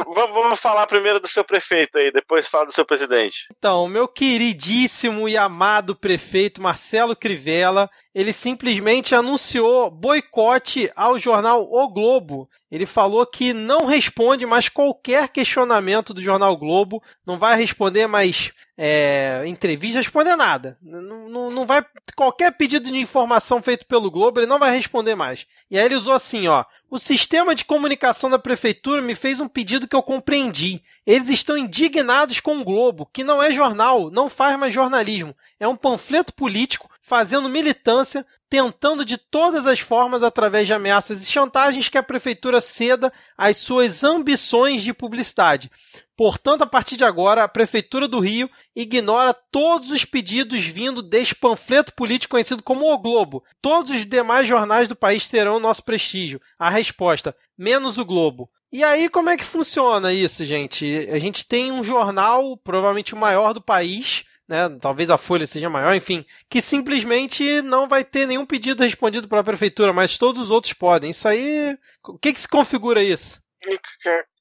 vamos, 0.06 0.30
vamos, 0.30 0.58
falar 0.58 0.86
primeiro 0.86 1.20
do 1.20 1.28
seu 1.28 1.44
prefeito 1.44 1.98
aí, 1.98 2.10
depois 2.10 2.48
fala 2.48 2.64
do 2.64 2.72
seu 2.72 2.86
presidente. 2.86 3.46
Então, 3.58 3.86
meu 3.86 4.08
queridíssimo 4.08 5.28
e 5.28 5.36
amado 5.36 5.94
prefeito 5.94 6.62
Marcelo 6.62 7.14
Crivella, 7.14 7.90
ele 8.14 8.32
simplesmente 8.32 9.14
anunciou 9.14 9.90
boicote 9.90 10.90
ao 10.96 11.16
jornal 11.16 11.68
O 11.70 11.88
Globo. 11.88 12.48
Ele 12.70 12.86
falou 12.86 13.24
que 13.24 13.52
não 13.52 13.86
responde 13.86 14.44
mais 14.46 14.68
qualquer 14.68 15.28
questionamento 15.28 16.12
do 16.12 16.22
jornal 16.22 16.56
Globo, 16.56 17.02
não 17.24 17.38
vai 17.38 17.56
responder 17.56 18.06
mais 18.06 18.52
é, 18.76 19.42
entrevista, 19.46 20.00
responder 20.00 20.34
nada. 20.36 20.76
Não, 20.82 21.28
não, 21.28 21.50
não 21.50 21.66
vai. 21.66 21.84
Qualquer 22.16 22.52
pedido 22.52 22.90
de 22.90 22.98
informação 22.98 23.62
feito 23.62 23.86
pelo 23.86 24.10
Globo, 24.10 24.40
ele 24.40 24.46
não 24.46 24.58
vai 24.58 24.74
responder 24.74 25.14
mais. 25.14 25.46
E 25.70 25.78
aí 25.78 25.84
ele 25.84 25.96
usou 25.96 26.12
assim, 26.12 26.48
ó. 26.48 26.64
O 26.90 26.98
sistema 26.98 27.54
de 27.54 27.64
comunicação 27.64 28.28
da 28.28 28.38
prefeitura 28.38 29.00
me 29.00 29.14
fez 29.14 29.40
um 29.40 29.46
pedido 29.46 29.86
que 29.86 29.94
eu 29.94 30.02
compreendi. 30.02 30.82
Eles 31.06 31.28
estão 31.28 31.56
indignados 31.56 32.40
com 32.40 32.58
o 32.58 32.64
Globo, 32.64 33.08
que 33.12 33.22
não 33.22 33.40
é 33.40 33.52
jornal, 33.52 34.10
não 34.10 34.28
faz 34.28 34.58
mais 34.58 34.74
jornalismo. 34.74 35.34
É 35.60 35.68
um 35.68 35.76
panfleto 35.76 36.34
político 36.34 36.89
fazendo 37.10 37.48
militância, 37.48 38.24
tentando 38.48 39.04
de 39.04 39.18
todas 39.18 39.66
as 39.66 39.80
formas, 39.80 40.22
através 40.22 40.68
de 40.68 40.72
ameaças 40.72 41.20
e 41.20 41.26
chantagens, 41.28 41.88
que 41.88 41.98
a 41.98 42.04
prefeitura 42.04 42.60
ceda 42.60 43.12
às 43.36 43.56
suas 43.56 44.04
ambições 44.04 44.80
de 44.80 44.94
publicidade. 44.94 45.68
Portanto, 46.16 46.62
a 46.62 46.68
partir 46.68 46.96
de 46.96 47.02
agora, 47.02 47.42
a 47.42 47.48
Prefeitura 47.48 48.06
do 48.06 48.20
Rio 48.20 48.48
ignora 48.76 49.34
todos 49.34 49.90
os 49.90 50.04
pedidos 50.04 50.64
vindo 50.64 51.02
deste 51.02 51.34
panfleto 51.34 51.92
político 51.94 52.30
conhecido 52.30 52.62
como 52.62 52.92
O 52.92 52.98
Globo. 52.98 53.42
Todos 53.60 53.90
os 53.90 54.06
demais 54.06 54.46
jornais 54.46 54.86
do 54.86 54.94
país 54.94 55.26
terão 55.26 55.58
nosso 55.58 55.82
prestígio. 55.82 56.40
A 56.56 56.70
resposta: 56.70 57.34
menos 57.58 57.98
o 57.98 58.04
Globo. 58.04 58.48
E 58.70 58.84
aí, 58.84 59.08
como 59.08 59.30
é 59.30 59.36
que 59.36 59.42
funciona 59.42 60.12
isso, 60.12 60.44
gente? 60.44 61.08
A 61.10 61.18
gente 61.18 61.44
tem 61.44 61.72
um 61.72 61.82
jornal, 61.82 62.56
provavelmente 62.56 63.14
o 63.14 63.18
maior 63.18 63.52
do 63.52 63.60
país, 63.60 64.24
né? 64.50 64.68
Talvez 64.80 65.10
a 65.10 65.16
folha 65.16 65.46
seja 65.46 65.70
maior, 65.70 65.94
enfim, 65.94 66.26
que 66.48 66.60
simplesmente 66.60 67.62
não 67.62 67.86
vai 67.88 68.02
ter 68.02 68.26
nenhum 68.26 68.44
pedido 68.44 68.82
respondido 68.82 69.28
pela 69.28 69.44
prefeitura, 69.44 69.92
mas 69.92 70.18
todos 70.18 70.40
os 70.40 70.50
outros 70.50 70.72
podem. 70.72 71.10
Isso 71.10 71.28
aí. 71.28 71.78
O 72.04 72.18
que, 72.18 72.32
que 72.32 72.40
se 72.40 72.48
configura 72.48 73.00
isso? 73.00 73.40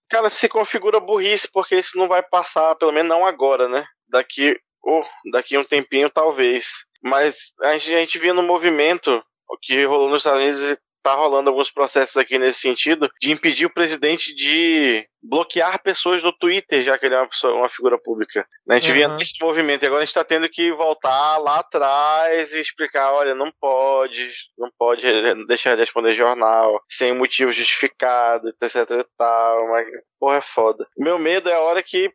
Cara, 0.09 0.27
se 0.31 0.49
configura 0.49 0.99
burrice, 0.99 1.47
porque 1.53 1.75
isso 1.75 1.95
não 1.95 2.07
vai 2.07 2.23
passar, 2.23 2.73
pelo 2.75 2.91
menos 2.91 3.07
não 3.07 3.23
agora, 3.23 3.69
né? 3.69 3.85
Daqui, 4.07 4.59
oh, 4.83 5.03
daqui 5.31 5.55
um 5.55 5.63
tempinho, 5.63 6.09
talvez. 6.09 6.65
Mas 7.03 7.53
a 7.61 7.73
gente, 7.73 7.93
a 7.93 7.99
gente 7.99 8.17
via 8.17 8.33
no 8.33 8.41
movimento 8.41 9.23
o 9.47 9.57
que 9.61 9.85
rolou 9.85 10.09
nos 10.09 10.17
Estados 10.17 10.41
Unidos 10.41 10.77
tá 11.09 11.15
rolando 11.15 11.49
alguns 11.49 11.71
processos 11.71 12.17
aqui 12.17 12.37
nesse 12.37 12.61
sentido 12.61 13.09
de 13.19 13.31
impedir 13.31 13.65
o 13.65 13.73
presidente 13.73 14.33
de 14.35 15.07
bloquear 15.21 15.81
pessoas 15.81 16.21
do 16.21 16.31
Twitter, 16.31 16.81
já 16.81 16.97
que 16.97 17.05
ele 17.05 17.15
é 17.15 17.19
uma, 17.19 17.27
pessoa, 17.27 17.53
uma 17.53 17.69
figura 17.69 17.97
pública. 17.97 18.47
A 18.69 18.77
gente 18.77 18.89
uhum. 18.89 18.93
via 18.93 19.07
nesse 19.09 19.43
movimento 19.43 19.83
e 19.83 19.85
agora 19.87 20.03
a 20.03 20.05
gente 20.05 20.15
está 20.15 20.23
tendo 20.23 20.47
que 20.47 20.71
voltar 20.73 21.37
lá 21.39 21.59
atrás 21.59 22.53
e 22.53 22.59
explicar, 22.59 23.11
olha, 23.13 23.35
não 23.35 23.51
pode, 23.59 24.31
não 24.57 24.69
pode 24.77 25.05
deixar 25.45 25.75
de 25.75 25.81
responder 25.81 26.13
jornal 26.13 26.81
sem 26.87 27.13
motivo 27.13 27.51
justificado, 27.51 28.49
etc 28.49 28.75
e 28.91 29.05
tal, 29.17 29.67
mas 29.69 29.87
porra 30.19 30.37
é 30.37 30.41
foda. 30.41 30.87
Meu 30.97 31.19
medo 31.19 31.49
é 31.49 31.55
a 31.55 31.61
hora 31.61 31.83
que, 31.83 32.11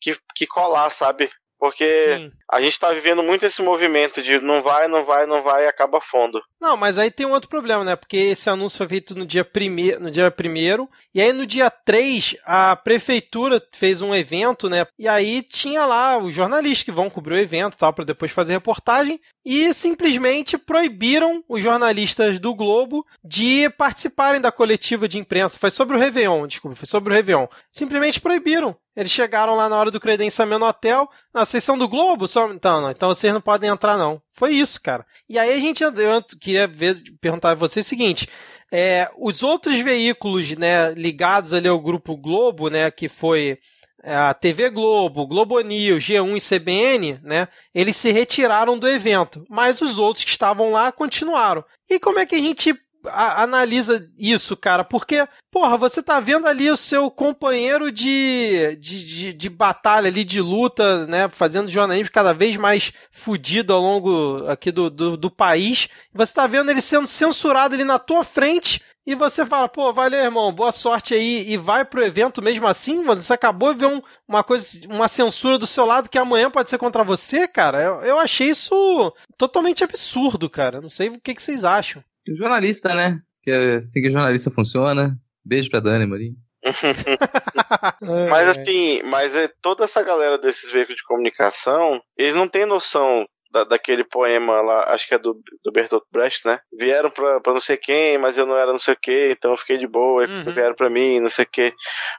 que, 0.00 0.16
que 0.34 0.46
colar, 0.46 0.90
sabe? 0.90 1.28
Porque 1.58 2.04
Sim. 2.04 2.32
a 2.50 2.60
gente 2.60 2.78
tá 2.78 2.90
vivendo 2.90 3.22
muito 3.22 3.46
esse 3.46 3.62
movimento 3.62 4.20
de 4.20 4.38
não 4.40 4.62
vai, 4.62 4.88
não 4.88 5.04
vai, 5.04 5.26
não 5.26 5.42
vai 5.42 5.64
e 5.64 5.68
acaba 5.68 6.00
fundo. 6.00 6.42
Não, 6.60 6.76
mas 6.76 6.98
aí 6.98 7.10
tem 7.10 7.26
um 7.26 7.32
outro 7.32 7.48
problema, 7.48 7.82
né? 7.82 7.96
Porque 7.96 8.16
esse 8.16 8.50
anúncio 8.50 8.78
foi 8.78 8.88
feito 8.88 9.14
no 9.14 9.26
dia 9.26 9.44
primeiro, 9.44 10.00
no 10.00 10.10
dia 10.10 10.30
primeiro 10.30 10.88
e 11.14 11.20
aí 11.20 11.32
no 11.32 11.46
dia 11.46 11.70
3 11.70 12.36
a 12.44 12.76
prefeitura 12.76 13.62
fez 13.74 14.02
um 14.02 14.14
evento, 14.14 14.68
né? 14.68 14.86
E 14.98 15.08
aí 15.08 15.42
tinha 15.42 15.86
lá 15.86 16.18
os 16.18 16.34
jornalistas 16.34 16.84
que 16.84 16.92
vão 16.92 17.08
cobrir 17.08 17.34
o 17.34 17.40
evento, 17.40 17.76
tal, 17.76 17.92
para 17.92 18.04
depois 18.04 18.30
fazer 18.30 18.52
reportagem 18.52 19.18
e 19.44 19.72
simplesmente 19.72 20.58
proibiram 20.58 21.42
os 21.48 21.62
jornalistas 21.62 22.38
do 22.38 22.54
Globo 22.54 23.06
de 23.24 23.70
participarem 23.70 24.40
da 24.40 24.52
coletiva 24.52 25.08
de 25.08 25.18
imprensa. 25.18 25.58
Foi 25.58 25.70
sobre 25.70 25.96
o 25.96 25.98
Réveillon, 25.98 26.46
desculpa, 26.46 26.76
foi 26.76 26.86
sobre 26.86 27.12
o 27.12 27.16
Réveillon. 27.16 27.46
Simplesmente 27.72 28.20
proibiram. 28.20 28.76
Eles 28.96 29.12
chegaram 29.12 29.54
lá 29.54 29.68
na 29.68 29.76
hora 29.76 29.90
do 29.90 30.00
credenciamento 30.00 30.60
no 30.60 30.66
hotel. 30.66 31.08
Não, 31.34 31.44
vocês 31.44 31.62
são 31.62 31.76
do 31.76 31.86
Globo? 31.86 32.26
Só... 32.26 32.50
Então, 32.50 32.80
não, 32.80 32.90
então 32.90 33.08
vocês 33.10 33.32
não 33.32 33.42
podem 33.42 33.68
entrar, 33.68 33.98
não. 33.98 34.22
Foi 34.32 34.52
isso, 34.52 34.80
cara. 34.80 35.04
E 35.28 35.38
aí 35.38 35.52
a 35.52 35.60
gente 35.60 35.84
eu 35.84 35.92
queria 36.40 36.66
ver, 36.66 36.96
perguntar 37.20 37.50
a 37.50 37.54
você 37.54 37.80
o 37.80 37.84
seguinte. 37.84 38.26
É, 38.72 39.10
os 39.18 39.42
outros 39.42 39.78
veículos 39.80 40.56
né, 40.56 40.92
ligados 40.94 41.52
ali 41.52 41.68
ao 41.68 41.78
grupo 41.78 42.16
Globo, 42.16 42.68
né, 42.68 42.90
que 42.90 43.08
foi 43.08 43.58
é, 44.02 44.14
a 44.14 44.34
TV 44.34 44.70
Globo, 44.70 45.26
Globo 45.26 45.60
News, 45.60 46.02
G1 46.02 46.36
e 46.36 46.58
CBN, 46.58 47.20
né, 47.22 47.48
eles 47.74 47.96
se 47.96 48.10
retiraram 48.10 48.78
do 48.78 48.88
evento, 48.88 49.44
mas 49.48 49.80
os 49.80 49.98
outros 49.98 50.24
que 50.24 50.30
estavam 50.30 50.72
lá 50.72 50.90
continuaram. 50.90 51.64
E 51.88 52.00
como 52.00 52.18
é 52.18 52.26
que 52.26 52.34
a 52.34 52.40
gente 52.40 52.74
a, 53.08 53.42
analisa 53.42 54.08
isso, 54.18 54.56
cara, 54.56 54.84
porque, 54.84 55.26
porra, 55.50 55.76
você 55.76 56.02
tá 56.02 56.20
vendo 56.20 56.46
ali 56.46 56.70
o 56.70 56.76
seu 56.76 57.10
companheiro 57.10 57.90
de, 57.90 58.76
de, 58.80 59.04
de, 59.04 59.32
de, 59.32 59.48
batalha 59.48 60.08
ali, 60.08 60.24
de 60.24 60.40
luta, 60.40 61.06
né, 61.06 61.28
fazendo 61.28 61.68
jornalismo 61.68 62.12
cada 62.12 62.32
vez 62.32 62.56
mais 62.56 62.92
fudido 63.10 63.72
ao 63.72 63.80
longo 63.80 64.46
aqui 64.48 64.70
do, 64.70 64.90
do, 64.90 65.16
do 65.16 65.30
país, 65.30 65.88
você 66.12 66.32
tá 66.32 66.46
vendo 66.46 66.70
ele 66.70 66.80
sendo 66.80 67.06
censurado 67.06 67.74
ali 67.74 67.84
na 67.84 67.98
tua 67.98 68.24
frente, 68.24 68.80
e 69.06 69.14
você 69.14 69.46
fala, 69.46 69.68
pô, 69.68 69.92
valeu, 69.92 70.18
irmão, 70.18 70.52
boa 70.52 70.72
sorte 70.72 71.14
aí, 71.14 71.48
e 71.48 71.56
vai 71.56 71.84
pro 71.84 72.02
evento 72.02 72.42
mesmo 72.42 72.66
assim, 72.66 73.04
você 73.04 73.32
acabou 73.32 73.72
de 73.72 73.78
ver 73.78 73.86
um, 73.86 74.02
uma 74.26 74.42
coisa, 74.42 74.80
uma 74.88 75.06
censura 75.06 75.56
do 75.56 75.66
seu 75.66 75.86
lado 75.86 76.08
que 76.08 76.18
amanhã 76.18 76.50
pode 76.50 76.68
ser 76.68 76.76
contra 76.76 77.04
você, 77.04 77.46
cara. 77.46 77.80
Eu, 77.80 78.00
eu 78.00 78.18
achei 78.18 78.48
isso 78.48 79.14
totalmente 79.38 79.84
absurdo, 79.84 80.50
cara. 80.50 80.80
Não 80.80 80.88
sei 80.88 81.08
o 81.08 81.20
que, 81.20 81.36
que 81.36 81.42
vocês 81.42 81.62
acham. 81.62 82.02
Jornalista, 82.34 82.94
né? 82.94 83.18
Que 83.42 83.50
é 83.50 83.76
assim 83.76 84.02
que 84.02 84.10
jornalista 84.10 84.50
funciona. 84.50 85.16
Beijo 85.44 85.70
pra 85.70 85.80
Dani, 85.80 86.06
Marinho. 86.06 86.34
mas 88.30 88.58
assim, 88.58 89.00
mas 89.04 89.36
é, 89.36 89.48
toda 89.62 89.84
essa 89.84 90.02
galera 90.02 90.36
desses 90.36 90.70
veículos 90.70 90.96
de 90.96 91.04
comunicação, 91.04 92.00
eles 92.16 92.34
não 92.34 92.48
têm 92.48 92.66
noção 92.66 93.24
da, 93.50 93.64
daquele 93.64 94.04
poema 94.04 94.60
lá, 94.60 94.92
acho 94.92 95.06
que 95.08 95.14
é 95.14 95.18
do, 95.18 95.40
do 95.64 95.72
Bertolt 95.72 96.02
Brecht, 96.12 96.46
né? 96.46 96.58
Vieram 96.78 97.10
pra, 97.10 97.40
pra 97.40 97.52
não 97.52 97.60
sei 97.60 97.76
quem, 97.76 98.18
mas 98.18 98.36
eu 98.36 98.46
não 98.46 98.56
era 98.56 98.72
não 98.72 98.78
sei 98.78 98.94
o 98.94 98.98
que, 99.00 99.30
então 99.30 99.52
eu 99.52 99.56
fiquei 99.56 99.78
de 99.78 99.86
boa, 99.86 100.26
uhum. 100.26 100.52
vieram 100.52 100.74
pra 100.74 100.90
mim, 100.90 101.20
não 101.20 101.30
sei 101.30 101.44
o 101.44 101.48
que. 101.50 101.72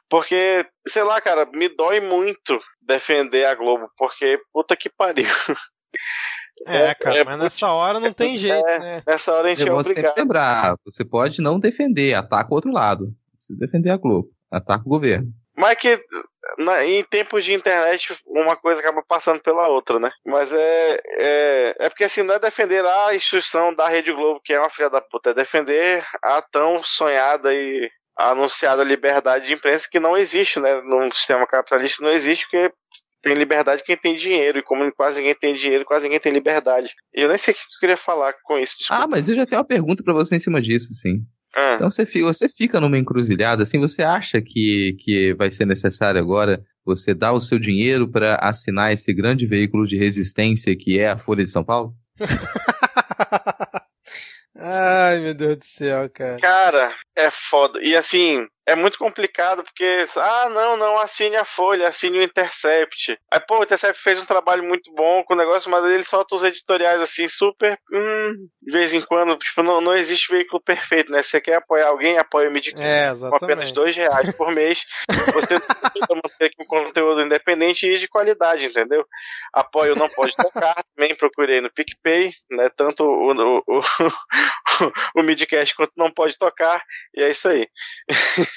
Porque, 0.10 0.66
sei 0.88 1.04
lá, 1.04 1.20
cara, 1.22 1.46
me 1.54 1.70
dói 1.70 2.00
muito 2.00 2.58
defender 2.82 3.46
a 3.46 3.54
Globo, 3.54 3.90
porque 3.98 4.40
puta 4.52 4.76
que 4.76 4.90
pariu. 4.90 5.28
É, 6.66 6.94
cara, 6.96 7.18
é, 7.18 7.24
mas 7.24 7.38
nessa 7.38 7.72
hora 7.72 8.00
não 8.00 8.12
tem 8.12 8.38
jeito, 8.38 8.68
é, 8.68 8.80
né? 8.80 9.04
Nessa 9.06 9.34
hora 9.34 9.48
a 9.48 9.52
gente 9.52 9.68
é 9.68 9.72
obrigado. 9.72 10.18
Lembrar, 10.18 10.76
você 10.84 11.06
pode 11.06 11.42
não 11.42 11.60
defender, 11.60 12.16
ataca 12.16 12.52
o 12.52 12.56
outro 12.56 12.72
lado. 12.72 13.06
Não 13.06 13.38
precisa 13.38 13.60
defender 13.60 13.90
a 13.90 13.98
Globo, 13.98 14.30
ataca 14.52 14.84
o 14.86 14.90
governo. 14.90 15.28
Mas 15.56 15.76
que 15.76 16.00
na, 16.58 16.86
em 16.86 17.04
tempos 17.04 17.44
de 17.44 17.54
internet 17.54 18.16
uma 18.26 18.56
coisa 18.56 18.82
acaba 18.82 19.04
passando 19.08 19.42
pela 19.42 19.68
outra, 19.68 20.00
né? 20.00 20.12
Mas 20.26 20.52
é, 20.54 20.98
é, 21.10 21.76
é 21.80 21.90
porque 21.90 22.04
assim, 22.04 22.24
não 22.24 22.36
é 22.36 22.40
defender 22.40 22.86
a 22.86 23.16
instituição 23.16 23.74
da 23.74 23.88
Rede 23.88 24.14
Globo, 24.14 24.42
que 24.44 24.54
é 24.54 24.60
uma 24.60 24.70
filha 24.70 24.90
da 24.90 25.02
puta, 25.02 25.32
é 25.32 25.34
defender 25.34 26.06
a 26.24 26.42
tão 26.42 26.82
sonhada 26.84 27.54
e 27.54 27.90
anunciada 28.18 28.84
liberdade 28.84 29.46
de 29.46 29.54
imprensa 29.54 29.88
que 29.90 30.00
não 30.00 30.18
existe, 30.18 30.60
né? 30.60 30.82
No 30.82 31.12
sistema 31.14 31.46
capitalista 31.46 32.04
não 32.04 32.12
existe, 32.12 32.46
porque 32.46 32.74
tem 33.22 33.34
liberdade 33.34 33.84
quem 33.84 33.98
tem 33.98 34.16
dinheiro, 34.16 34.60
e 34.60 34.64
como 34.64 34.92
quase 34.94 35.18
ninguém 35.18 35.36
tem 35.36 35.56
dinheiro, 35.56 35.86
quase 35.86 36.04
ninguém 36.04 36.20
tem 36.20 36.32
liberdade. 36.32 36.94
E 37.16 37.22
eu 37.22 37.30
nem 37.30 37.38
sei 37.38 37.54
o 37.54 37.58
que 37.58 37.62
eu 37.62 37.80
queria 37.80 37.98
falar 37.98 38.34
com 38.44 38.58
isso. 38.58 38.76
Desculpa. 38.78 39.04
Ah, 39.04 39.08
mas 39.08 39.28
eu 39.28 39.36
já 39.36 39.46
tenho 39.46 39.60
uma 39.60 39.68
pergunta 39.68 40.04
para 40.04 40.14
você 40.14 40.36
em 40.36 40.40
cima 40.40 40.62
disso, 40.62 40.94
sim. 40.94 41.26
Ah. 41.56 41.76
Então 41.76 41.90
você 41.90 42.06
fica, 42.06 42.26
você 42.26 42.48
fica 42.48 42.80
numa 42.80 42.98
encruzilhada, 42.98 43.64
assim, 43.64 43.80
você 43.80 44.04
acha 44.04 44.42
que, 44.42 44.96
que 45.00 45.34
vai 45.36 45.50
ser 45.50 45.66
necessário 45.66 46.20
agora 46.20 46.64
você 46.86 47.14
dar 47.14 47.34
o 47.34 47.42
seu 47.42 47.60
dinheiro 47.60 48.10
para 48.10 48.36
assinar 48.36 48.94
esse 48.94 49.14
grande 49.14 49.46
veículo 49.46 49.86
de 49.86 49.98
resistência 49.98 50.76
que 50.76 51.00
é 51.00 51.10
a 51.10 51.18
Folha 51.18 51.44
de 51.44 51.52
São 51.52 51.64
Paulo? 51.64 51.94
Ai, 54.60 55.20
meu 55.20 55.34
Deus 55.36 55.58
do 55.60 55.66
céu, 55.66 56.10
cara. 56.10 56.38
Cara, 56.40 56.96
é 57.16 57.30
foda. 57.30 57.80
E 57.82 57.96
assim, 57.96 58.48
é 58.68 58.76
muito 58.76 59.00
complicado 59.00 59.64
porque, 59.64 60.06
ah, 60.18 60.50
não, 60.50 60.76
não, 60.76 61.00
assine 61.00 61.38
a 61.38 61.46
Folha, 61.46 61.88
assine 61.88 62.20
o 62.20 62.22
Intercept. 62.22 63.18
Aí, 63.32 63.40
pô, 63.40 63.60
o 63.60 63.64
Intercept 63.64 64.02
fez 64.02 64.22
um 64.22 64.26
trabalho 64.26 64.62
muito 64.62 64.94
bom 64.94 65.24
com 65.24 65.34
o 65.34 65.38
negócio, 65.38 65.72
mas 65.72 65.86
ele 65.86 66.04
solta 66.04 66.36
os 66.36 66.44
editoriais 66.44 67.00
assim, 67.00 67.30
super, 67.30 67.80
hum, 67.92 68.50
de 68.62 68.72
vez 68.72 68.94
em 68.94 69.02
quando, 69.02 69.38
tipo, 69.38 69.64
não, 69.64 69.80
não 69.80 69.96
existe 69.96 70.30
veículo 70.30 70.62
perfeito, 70.62 71.14
né? 71.14 71.24
Você 71.24 71.40
quer 71.40 71.56
apoiar 71.56 71.88
alguém, 71.88 72.18
apoia 72.18 72.50
o 72.50 72.52
Midcast 72.52 72.86
é, 72.86 73.30
com 73.30 73.36
apenas 73.38 73.72
dois 73.72 73.96
reais 73.96 74.34
por 74.34 74.52
mês. 74.52 74.84
Você 75.34 75.60
precisa 75.64 76.08
manter 76.10 76.52
um 76.60 76.66
conteúdo 76.66 77.22
independente 77.22 77.88
e 77.88 77.98
de 77.98 78.08
qualidade, 78.10 78.66
entendeu? 78.66 79.06
Apoio 79.54 79.96
não 79.96 80.10
pode 80.10 80.36
tocar, 80.36 80.76
também 80.94 81.16
procurei 81.16 81.62
no 81.62 81.72
PicPay, 81.72 82.34
né? 82.52 82.70
Tanto 82.76 83.06
o, 83.06 83.32
o, 83.32 83.64
o, 83.80 85.22
o 85.22 85.24
Midcast 85.24 85.74
quanto 85.74 85.94
não 85.96 86.12
pode 86.12 86.38
tocar, 86.38 86.84
e 87.16 87.24
é 87.24 87.30
isso 87.30 87.48
aí. 87.48 87.66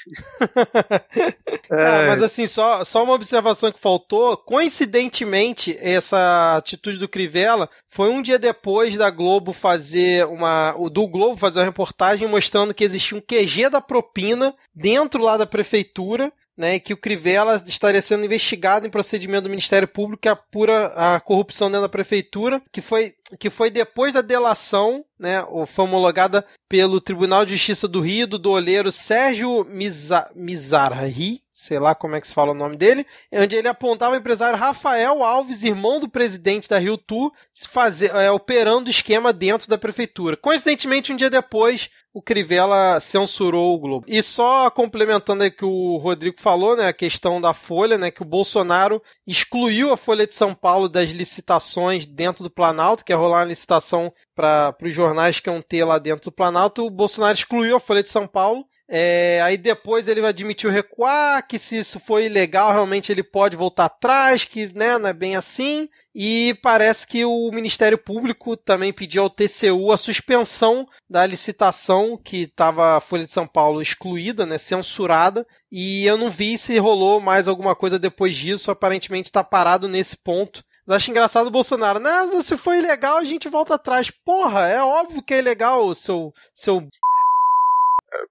é. 1.69 2.07
mas 2.07 2.23
assim, 2.23 2.47
só, 2.47 2.83
só 2.83 3.03
uma 3.03 3.13
observação 3.13 3.71
que 3.71 3.79
faltou. 3.79 4.35
Coincidentemente, 4.37 5.77
essa 5.79 6.55
atitude 6.57 6.97
do 6.97 7.07
Crivella 7.07 7.69
foi 7.89 8.09
um 8.09 8.21
dia 8.21 8.39
depois 8.39 8.95
da 8.97 9.09
Globo 9.09 9.53
fazer 9.53 10.25
uma. 10.25 10.75
do 10.91 11.07
Globo 11.07 11.37
fazer 11.37 11.59
uma 11.59 11.65
reportagem 11.65 12.27
mostrando 12.27 12.73
que 12.73 12.83
existia 12.83 13.17
um 13.17 13.21
QG 13.21 13.69
da 13.69 13.81
propina 13.81 14.53
dentro 14.73 15.21
lá 15.21 15.37
da 15.37 15.45
prefeitura 15.45 16.31
né, 16.57 16.79
que 16.79 16.93
o 16.93 16.97
Crivella 16.97 17.61
estaria 17.65 18.01
sendo 18.01 18.25
investigado 18.25 18.85
em 18.85 18.89
procedimento 18.89 19.43
do 19.43 19.49
Ministério 19.49 19.87
Público 19.87 20.21
que 20.21 20.29
apura 20.29 20.87
a 20.95 21.19
corrupção 21.19 21.69
dentro 21.69 21.83
da 21.83 21.89
prefeitura, 21.89 22.61
que 22.71 22.81
foi, 22.81 23.15
que 23.39 23.49
foi 23.49 23.69
depois 23.69 24.13
da 24.13 24.21
delação, 24.21 25.03
né, 25.17 25.45
foi 25.67 25.85
homologada 25.85 26.45
pelo 26.69 27.01
Tribunal 27.01 27.45
de 27.45 27.55
Justiça 27.55 27.87
do 27.87 28.01
Rio 28.01 28.27
do 28.27 28.37
doleiro 28.39 28.91
Sérgio 28.91 29.63
Miza, 29.65 30.29
Mizarri, 30.35 31.41
sei 31.53 31.77
lá 31.77 31.93
como 31.93 32.15
é 32.15 32.21
que 32.21 32.27
se 32.27 32.33
fala 32.33 32.51
o 32.51 32.55
nome 32.55 32.75
dele, 32.75 33.05
onde 33.31 33.55
ele 33.55 33.67
apontava 33.67 34.15
o 34.15 34.17
empresário 34.17 34.57
Rafael 34.57 35.23
Alves, 35.23 35.63
irmão 35.63 35.99
do 35.99 36.09
presidente 36.09 36.67
da 36.67 36.79
Rio 36.79 36.97
Tour, 36.97 37.31
fazer, 37.69 38.13
é, 38.15 38.31
operando 38.31 38.89
esquema 38.89 39.31
dentro 39.31 39.69
da 39.69 39.77
prefeitura. 39.77 40.35
Coincidentemente, 40.35 41.13
um 41.13 41.15
dia 41.15 41.29
depois, 41.29 41.89
o 42.13 42.21
Crivella 42.21 42.99
censurou 42.99 43.73
o 43.73 43.79
Globo. 43.79 44.05
E 44.07 44.21
só 44.21 44.69
complementando 44.69 45.43
aí 45.43 45.51
que 45.51 45.63
o 45.63 45.97
Rodrigo 45.97 46.39
falou, 46.39 46.75
né, 46.75 46.87
a 46.87 46.93
questão 46.93 47.39
da 47.39 47.53
Folha, 47.53 47.97
né, 47.97 48.11
que 48.11 48.21
o 48.21 48.25
Bolsonaro 48.25 49.01
excluiu 49.25 49.93
a 49.93 49.97
Folha 49.97 50.27
de 50.27 50.33
São 50.33 50.53
Paulo 50.53 50.89
das 50.89 51.09
licitações 51.11 52.05
dentro 52.05 52.43
do 52.43 52.49
Planalto, 52.49 53.05
que 53.05 53.13
é 53.13 53.15
rolar 53.15 53.39
uma 53.39 53.45
licitação 53.45 54.13
para 54.35 54.75
os 54.83 54.93
jornais 54.93 55.39
que 55.39 55.49
iam 55.49 55.61
ter 55.61 55.85
lá 55.85 55.97
dentro 55.97 56.25
do 56.25 56.31
Planalto. 56.31 56.85
O 56.85 56.89
Bolsonaro 56.91 57.33
excluiu 57.33 57.77
a 57.77 57.79
Folha 57.79 58.03
de 58.03 58.09
São 58.09 58.27
Paulo 58.27 58.65
é, 58.93 59.39
aí 59.41 59.55
depois 59.55 60.09
ele 60.09 60.19
admitiu 60.25 60.69
recuar, 60.69 61.47
que 61.47 61.57
se 61.57 61.77
isso 61.77 61.97
foi 61.97 62.25
ilegal, 62.25 62.73
realmente 62.73 63.09
ele 63.09 63.23
pode 63.23 63.55
voltar 63.55 63.85
atrás, 63.85 64.43
que 64.43 64.69
né, 64.77 64.97
não 64.97 65.07
é 65.07 65.13
bem 65.13 65.37
assim. 65.37 65.87
E 66.13 66.59
parece 66.61 67.07
que 67.07 67.23
o 67.23 67.49
Ministério 67.53 67.97
Público 67.97 68.57
também 68.57 68.91
pediu 68.91 69.23
ao 69.23 69.29
TCU 69.29 69.93
a 69.93 69.97
suspensão 69.97 70.85
da 71.09 71.25
licitação 71.25 72.19
que 72.21 72.41
estava 72.41 72.97
a 72.97 72.99
Folha 72.99 73.23
de 73.23 73.31
São 73.31 73.47
Paulo 73.47 73.81
excluída, 73.81 74.45
né, 74.45 74.57
censurada. 74.57 75.47
E 75.71 76.05
eu 76.05 76.17
não 76.17 76.29
vi 76.29 76.57
se 76.57 76.77
rolou 76.77 77.21
mais 77.21 77.47
alguma 77.47 77.73
coisa 77.73 77.97
depois 77.97 78.35
disso. 78.35 78.71
Aparentemente 78.71 79.29
está 79.29 79.41
parado 79.41 79.87
nesse 79.87 80.17
ponto. 80.17 80.65
Eu 80.85 80.95
acho 80.95 81.09
engraçado 81.09 81.47
o 81.47 81.51
Bolsonaro. 81.51 81.97
Não, 81.97 82.41
se 82.41 82.57
foi 82.57 82.79
ilegal, 82.79 83.19
a 83.19 83.23
gente 83.23 83.47
volta 83.47 83.75
atrás. 83.75 84.11
Porra, 84.11 84.67
é 84.67 84.83
óbvio 84.83 85.23
que 85.23 85.33
é 85.33 85.39
ilegal, 85.39 85.93
seu, 85.93 86.33
seu 86.53 86.85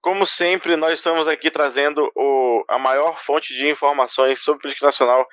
como 0.01 0.25
sempre, 0.25 0.75
nós 0.75 0.93
estamos 0.93 1.27
aqui 1.27 1.49
trazendo 1.49 2.11
o, 2.15 2.63
a 2.67 2.77
maior 2.77 3.17
fonte 3.17 3.53
de 3.53 3.69
informações 3.69 4.39
sobre 4.39 4.61
política 4.61 4.85
nacional 4.85 5.25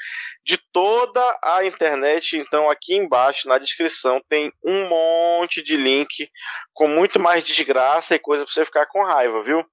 de 0.44 0.58
toda 0.72 1.20
a 1.44 1.64
internet. 1.64 2.36
Então, 2.38 2.70
aqui 2.70 2.94
embaixo 2.94 3.48
na 3.48 3.58
descrição 3.58 4.20
tem 4.28 4.50
um 4.64 4.88
monte 4.88 5.62
de 5.62 5.76
link 5.76 6.28
com 6.72 6.88
muito 6.88 7.20
mais 7.20 7.44
desgraça 7.44 8.14
e 8.14 8.18
coisa 8.18 8.44
para 8.44 8.52
você 8.52 8.64
ficar 8.64 8.86
com 8.86 9.04
raiva, 9.04 9.42
viu? 9.42 9.64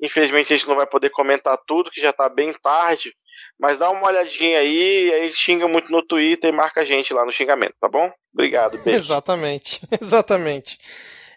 Infelizmente, 0.00 0.52
a 0.52 0.56
gente 0.56 0.68
não 0.68 0.76
vai 0.76 0.86
poder 0.86 1.10
comentar 1.10 1.58
tudo, 1.66 1.90
que 1.90 2.00
já 2.00 2.10
está 2.10 2.28
bem 2.28 2.52
tarde. 2.62 3.12
Mas 3.58 3.78
dá 3.78 3.90
uma 3.90 4.06
olhadinha 4.06 4.58
aí, 4.58 5.12
aí 5.12 5.34
xinga 5.34 5.68
muito 5.68 5.90
no 5.90 6.04
Twitter 6.06 6.50
e 6.50 6.56
marca 6.56 6.80
a 6.80 6.84
gente 6.84 7.12
lá 7.12 7.24
no 7.24 7.32
xingamento, 7.32 7.74
tá 7.80 7.88
bom? 7.88 8.10
Obrigado, 8.32 8.78
beijo. 8.82 8.98
Exatamente, 8.98 9.80
exatamente. 10.00 10.78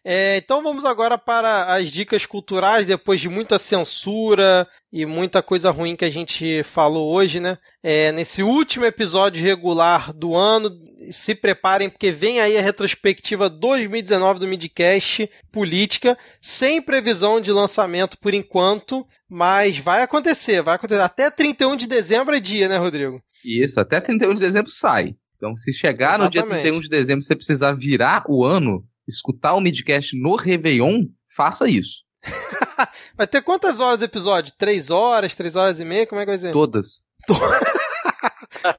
É, 0.06 0.36
então 0.38 0.62
vamos 0.62 0.84
agora 0.84 1.18
para 1.18 1.74
as 1.74 1.90
dicas 1.90 2.26
culturais, 2.26 2.86
depois 2.86 3.22
de 3.22 3.30
muita 3.30 3.58
censura 3.58 4.68
e 4.92 5.06
muita 5.06 5.42
coisa 5.42 5.72
ruim 5.72 5.96
que 5.96 6.04
a 6.04 6.10
gente 6.10 6.62
falou 6.64 7.14
hoje, 7.14 7.40
né? 7.40 7.58
É, 7.82 8.12
nesse 8.12 8.44
último 8.44 8.86
episódio 8.86 9.42
regular 9.42 10.12
do 10.12 10.36
ano, 10.36 10.70
se 11.10 11.34
preparem 11.34 11.90
porque 11.90 12.12
vem 12.12 12.42
aí 12.42 12.58
a 12.58 12.62
retrospectiva 12.62 13.50
2019 13.50 14.42
do 14.42 14.48
Midcast 14.48 15.30
Política, 15.52 16.18
sem 16.42 16.82
previsão 16.82 17.40
de 17.40 17.52
lançamento 17.52 18.18
por 18.20 18.34
enquanto, 18.34 19.06
mas 19.30 19.78
vai 19.78 20.02
acontecer, 20.02 20.62
vai 20.62 20.76
acontecer. 20.76 21.02
Até 21.02 21.32
31 21.32 21.78
de 21.78 21.88
dezembro 21.88 22.36
é 22.36 22.42
dia, 22.42 22.68
né, 22.68 22.78
Rodrigo? 22.78 23.22
Isso, 23.44 23.80
até 23.80 24.02
31 24.02 24.34
de 24.34 24.42
dezembro 24.42 24.70
sai. 24.70 25.16
Então, 25.36 25.56
se 25.58 25.74
chegar 25.74 26.20
Exatamente. 26.20 26.26
no 26.26 26.30
dia 26.30 26.62
31 26.62 26.80
de 26.80 26.90
dezembro 26.90 27.22
você 27.22 27.36
precisar 27.36 27.74
virar 27.74 28.24
o 28.30 28.46
ano, 28.46 28.84
escutar 29.08 29.54
o 29.54 29.62
midcast 29.62 30.18
no 30.20 30.36
Réveillon, 30.36 31.06
faça 31.36 31.70
isso. 31.70 32.04
vai 33.16 33.28
ter 33.28 33.42
quantas 33.42 33.80
horas 33.80 34.02
o 34.02 34.06
episódio? 34.06 34.54
Três 34.58 34.90
horas, 34.90 35.36
três 35.36 35.56
horas 35.56 35.80
e 35.80 35.86
meia? 35.86 36.08
Como 36.08 36.22
é 36.22 36.26
que 36.26 36.32
vai 36.32 36.38
ser? 36.38 36.52
Todas. 36.52 37.04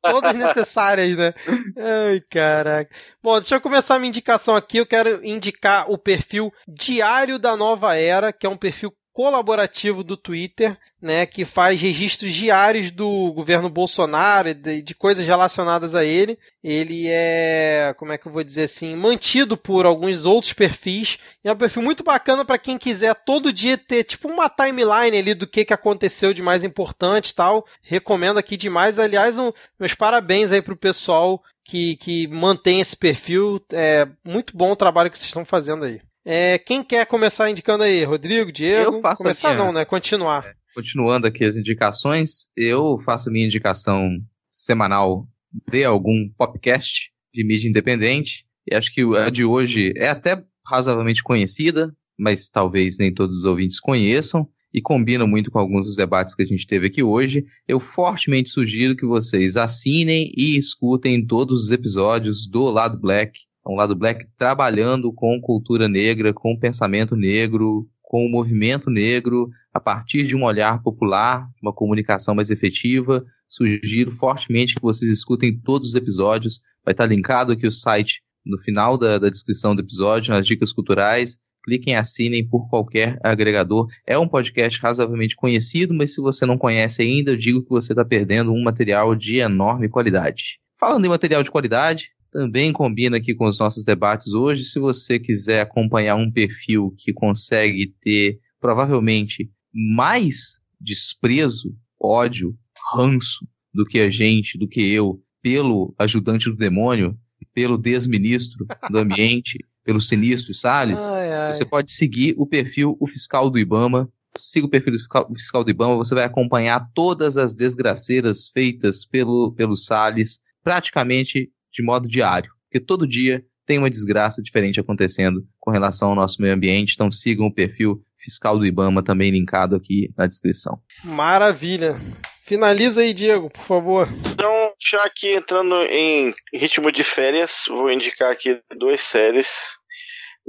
Todas 0.03 0.37
necessárias, 0.37 1.17
né? 1.17 1.35
Ai, 1.77 2.21
caraca. 2.31 2.95
Bom, 3.23 3.39
deixa 3.39 3.57
eu 3.57 3.61
começar 3.61 3.97
a 3.97 3.99
minha 3.99 4.09
indicação 4.09 4.57
aqui. 4.57 4.79
Eu 4.79 4.87
quero 4.87 5.25
indicar 5.25 5.91
o 5.91 5.99
perfil 5.99 6.53
Diário 6.67 7.39
da 7.39 7.57
Nova 7.57 7.97
Era, 7.97 8.33
que 8.33 8.47
é 8.47 8.49
um 8.49 8.57
perfil 8.57 8.93
colaborativo 9.15 10.03
do 10.03 10.16
Twitter, 10.16 10.77
né, 11.01 11.24
que 11.24 11.45
faz 11.45 11.81
registros 11.81 12.35
diários 12.35 12.91
do 12.91 13.32
governo 13.32 13.70
Bolsonaro 13.70 14.49
e 14.49 14.55
de, 14.55 14.82
de, 14.82 14.93
coisas 14.93 15.24
relacionadas 15.24 15.95
a 15.95 16.05
ele. 16.05 16.36
Ele 16.65 17.07
é, 17.09 17.95
como 17.97 18.12
é 18.12 18.19
que 18.19 18.27
eu 18.27 18.32
vou 18.32 18.43
dizer 18.43 18.65
assim, 18.65 18.97
mantido 18.97 19.57
por 19.57 19.86
alguns 19.86 20.24
outros 20.24 20.53
perfis. 20.53 21.16
E 21.45 21.49
é 21.49 21.53
um 21.53 21.57
perfil 21.57 21.81
muito 21.81 22.03
bacana 22.03 22.45
para 22.45 22.59
quem 22.59 22.77
quiser 22.77 23.15
todo 23.15 23.53
dia 23.53 23.78
ter 23.78 24.03
tipo 24.03 24.28
uma 24.28 24.51
timeline 24.51 25.16
ali 25.16 25.32
do 25.32 25.47
que, 25.47 25.65
que 25.65 25.73
aconteceu 25.73 26.35
de 26.35 26.43
mais 26.43 26.65
importante 26.65 27.31
e 27.31 27.35
tal. 27.35 27.65
Recomendo 27.82 28.39
aqui 28.39 28.57
demais. 28.57 28.99
Aliás, 28.99 29.39
um, 29.39 29.53
meus 29.78 29.95
parabéns 29.95 30.51
aí 30.51 30.61
pro 30.61 30.77
pessoal 30.77 31.41
que, 31.62 31.95
que 31.99 32.27
mantém 32.27 32.81
esse 32.81 32.97
perfil. 32.97 33.65
É 33.73 34.09
muito 34.24 34.57
bom 34.57 34.73
o 34.73 34.77
trabalho 34.77 35.09
que 35.09 35.16
vocês 35.16 35.28
estão 35.28 35.45
fazendo 35.45 35.85
aí. 35.85 36.01
É, 36.25 36.59
quem 36.59 36.83
quer 36.83 37.07
começar 37.07 37.51
indicando 37.51 37.85
aí? 37.85 38.03
Rodrigo, 38.03 38.51
Diego? 38.51 38.95
Eu 38.97 39.01
faço 39.01 39.23
Começar 39.23 39.55
minha... 39.55 39.65
não, 39.65 39.73
né? 39.73 39.85
Continuar. 39.85 40.47
É, 40.47 40.55
continuando 40.75 41.27
aqui 41.27 41.45
as 41.45 41.57
indicações, 41.57 42.49
eu 42.57 42.99
faço 42.99 43.31
minha 43.31 43.45
indicação 43.45 44.09
semanal 44.51 45.29
de 45.71 45.85
algum 45.85 46.29
podcast 46.39 47.13
de 47.33 47.45
mídia 47.45 47.69
independente. 47.69 48.47
E 48.67 48.75
acho 48.75 48.93
que 48.93 49.03
a 49.17 49.29
de 49.29 49.45
hoje 49.45 49.93
é 49.97 50.09
até 50.09 50.43
razoavelmente 50.67 51.23
conhecida, 51.23 51.95
mas 52.19 52.49
talvez 52.49 52.97
nem 52.99 53.13
todos 53.13 53.39
os 53.39 53.45
ouvintes 53.45 53.79
conheçam 53.79 54.49
e 54.73 54.81
combina 54.81 55.27
muito 55.27 55.51
com 55.51 55.59
alguns 55.59 55.87
dos 55.87 55.97
debates 55.97 56.35
que 56.35 56.43
a 56.43 56.47
gente 56.47 56.67
teve 56.67 56.87
aqui 56.87 57.03
hoje. 57.03 57.45
Eu 57.69 57.79
fortemente 57.79 58.49
sugiro 58.49 58.97
que 58.97 59.07
vocês 59.07 59.57
assinem 59.57 60.33
e 60.37 60.57
escutem 60.57 61.25
todos 61.25 61.65
os 61.65 61.71
episódios 61.71 62.47
do 62.47 62.71
Lado 62.71 62.99
Black, 62.99 63.39
é 63.66 63.70
um 63.70 63.77
lado 63.77 63.97
black 63.97 64.27
trabalhando 64.36 65.12
com 65.12 65.41
cultura 65.41 65.89
negra, 65.89 66.35
com 66.35 66.59
pensamento 66.59 67.16
negro, 67.16 67.89
com 68.03 68.27
o 68.27 68.31
movimento 68.31 68.91
negro, 68.91 69.49
a 69.73 69.81
partir 69.81 70.27
de 70.27 70.36
um 70.36 70.45
olhar 70.45 70.82
popular, 70.82 71.49
uma 71.62 71.73
comunicação 71.73 72.35
mais 72.35 72.51
efetiva. 72.51 73.24
Sugiro 73.49 74.12
fortemente 74.12 74.74
que 74.74 74.82
vocês 74.82 75.11
escutem 75.11 75.59
todos 75.59 75.91
os 75.91 75.95
episódios. 75.95 76.61
Vai 76.85 76.93
estar 76.93 77.07
linkado 77.07 77.53
aqui 77.53 77.66
o 77.66 77.73
site 77.73 78.23
no 78.45 78.59
final 78.61 78.99
da, 78.99 79.19
da 79.19 79.31
descrição 79.31 79.74
do 79.74 79.81
episódio, 79.81 80.35
nas 80.35 80.47
dicas 80.47 80.73
culturais. 80.73 81.39
Cliquem, 81.65 81.97
assinem 81.97 82.47
por 82.47 82.69
qualquer 82.69 83.19
agregador. 83.24 83.89
É 84.07 84.19
um 84.19 84.28
podcast 84.28 84.78
razoavelmente 84.82 85.35
conhecido, 85.35 85.95
mas 85.95 86.15
se 86.15 86.20
você 86.20 86.45
não 86.45 86.59
conhece 86.59 87.01
ainda, 87.01 87.32
eu 87.32 87.36
digo 87.36 87.62
que 87.62 87.70
você 87.70 87.95
está 87.95 88.05
perdendo 88.05 88.53
um 88.53 88.62
material 88.62 89.15
de 89.15 89.39
enorme 89.39 89.89
qualidade. 89.89 90.59
Falando 90.78 91.07
em 91.07 91.09
material 91.09 91.43
de 91.43 91.51
qualidade, 91.51 92.11
também 92.35 92.73
combina 92.73 93.19
aqui 93.19 93.32
com 93.32 93.47
os 93.47 93.61
nossos 93.61 93.85
debates 93.85 94.35
hoje. 94.35 94.65
Se 94.65 94.81
você 94.81 95.20
quiser 95.20 95.61
acompanhar 95.61 96.16
um 96.16 96.28
perfil 96.28 96.93
que 96.98 97.12
consegue 97.12 97.94
ter 98.01 98.40
provavelmente 98.61 99.48
mais 99.73 100.61
desprezo, 100.81 101.73
ódio, 102.02 102.59
ranço 102.93 103.47
do 103.73 103.86
que 103.86 104.01
a 104.01 104.11
gente, 104.11 104.59
do 104.59 104.66
que 104.66 104.81
eu, 104.81 105.23
pelo 105.40 105.94
ajudante 105.97 106.51
do 106.51 106.56
demônio, 106.56 107.16
pelo 107.55 107.78
desministro 107.78 108.66
do 108.90 108.98
ambiente, 108.98 109.56
pelo 109.85 110.01
sinistro 110.01 110.52
Salles, 110.52 111.02
ai, 111.11 111.32
ai. 111.32 111.55
você 111.55 111.65
pode 111.65 111.93
seguir 111.93 112.35
o 112.36 112.47
perfil 112.47 112.97
o 112.98 113.06
fiscal 113.06 113.48
do 113.48 113.61
Ibama. 113.61 114.11
Siga 114.36 114.66
o 114.66 114.70
perfil 114.70 114.94
do 114.94 115.35
fiscal, 115.36 115.62
do 115.62 115.70
Ibama, 115.70 115.94
você 115.94 116.16
vai 116.16 116.24
acompanhar 116.24 116.90
todas 116.93 117.36
as 117.36 117.55
desgraceiras 117.55 118.48
feitas 118.48 119.05
pelo, 119.05 119.52
pelo 119.52 119.77
Salles, 119.77 120.40
praticamente 120.65 121.52
de 121.75 121.83
modo 121.83 122.09
diário, 122.09 122.51
porque 122.71 122.85
todo 122.85 123.07
dia 123.07 123.45
tem 123.67 123.79
uma 123.79 123.91
desgraça 123.91 124.43
diferente 124.43 124.79
acontecendo 124.79 125.45
com 125.59 125.71
relação 125.71 126.11
ao 126.11 126.15
nosso 126.15 126.41
meio 126.41 126.55
ambiente. 126.55 126.93
Então 126.95 127.11
sigam 127.11 127.47
o 127.47 127.55
perfil 127.55 128.03
fiscal 128.17 128.59
do 128.59 128.67
IBAMA 128.67 129.03
também 129.03 129.31
linkado 129.31 129.75
aqui 129.75 130.11
na 130.17 130.27
descrição. 130.27 130.79
Maravilha. 131.03 132.01
Finaliza 132.45 133.01
aí, 133.01 133.15
Diego, 133.15 133.49
por 133.49 133.63
favor. 133.63 134.09
Então, 134.31 134.71
já 134.79 135.03
aqui 135.03 135.33
entrando 135.33 135.75
em 135.85 136.31
ritmo 136.53 136.93
de 136.93 137.03
férias, 137.03 137.65
vou 137.67 137.91
indicar 137.91 138.31
aqui 138.31 138.61
duas 138.77 139.01
séries 139.01 139.71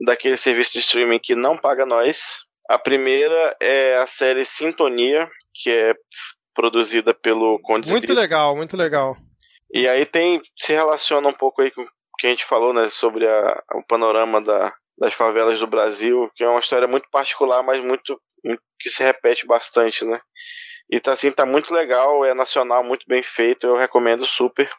daquele 0.06 0.35
serviço 0.35 0.73
de 0.73 0.80
streaming 0.80 1.19
que 1.23 1.35
não 1.35 1.57
paga 1.57 1.85
nós. 1.85 2.39
A 2.69 2.77
primeira 2.77 3.56
é 3.61 3.95
a 3.95 4.07
série 4.07 4.43
Sintonia, 4.43 5.30
que 5.53 5.69
é 5.69 5.93
produzida 6.53 7.14
pelo 7.14 7.60
Conde 7.60 7.89
Muito 7.89 8.14
legal, 8.14 8.57
muito 8.57 8.76
legal. 8.76 9.15
E 9.73 9.87
aí 9.87 10.05
tem 10.05 10.41
se 10.57 10.73
relaciona 10.73 11.27
um 11.27 11.33
pouco 11.33 11.61
aí 11.61 11.71
com 11.71 11.81
o 11.81 12.17
que 12.17 12.27
a 12.27 12.29
gente 12.29 12.45
falou, 12.45 12.73
né, 12.73 12.87
sobre 12.87 13.27
a, 13.27 13.63
o 13.73 13.83
panorama 13.83 14.41
da, 14.41 14.73
das 14.97 15.13
favelas 15.13 15.59
do 15.59 15.67
Brasil, 15.67 16.31
que 16.35 16.43
é 16.43 16.47
uma 16.47 16.59
história 16.59 16.87
muito 16.87 17.09
particular, 17.09 17.61
mas 17.61 17.83
muito, 17.83 18.19
muito 18.43 18.61
que 18.79 18.89
se 18.89 19.03
repete 19.03 19.45
bastante, 19.45 20.05
né? 20.05 20.19
E 20.89 20.99
tá 20.99 21.13
assim, 21.13 21.31
tá 21.31 21.45
muito 21.45 21.73
legal, 21.73 22.23
é 22.23 22.33
nacional, 22.33 22.83
muito 22.83 23.05
bem 23.07 23.23
feito, 23.23 23.67
eu 23.67 23.75
recomendo 23.75 24.25
super. 24.25 24.69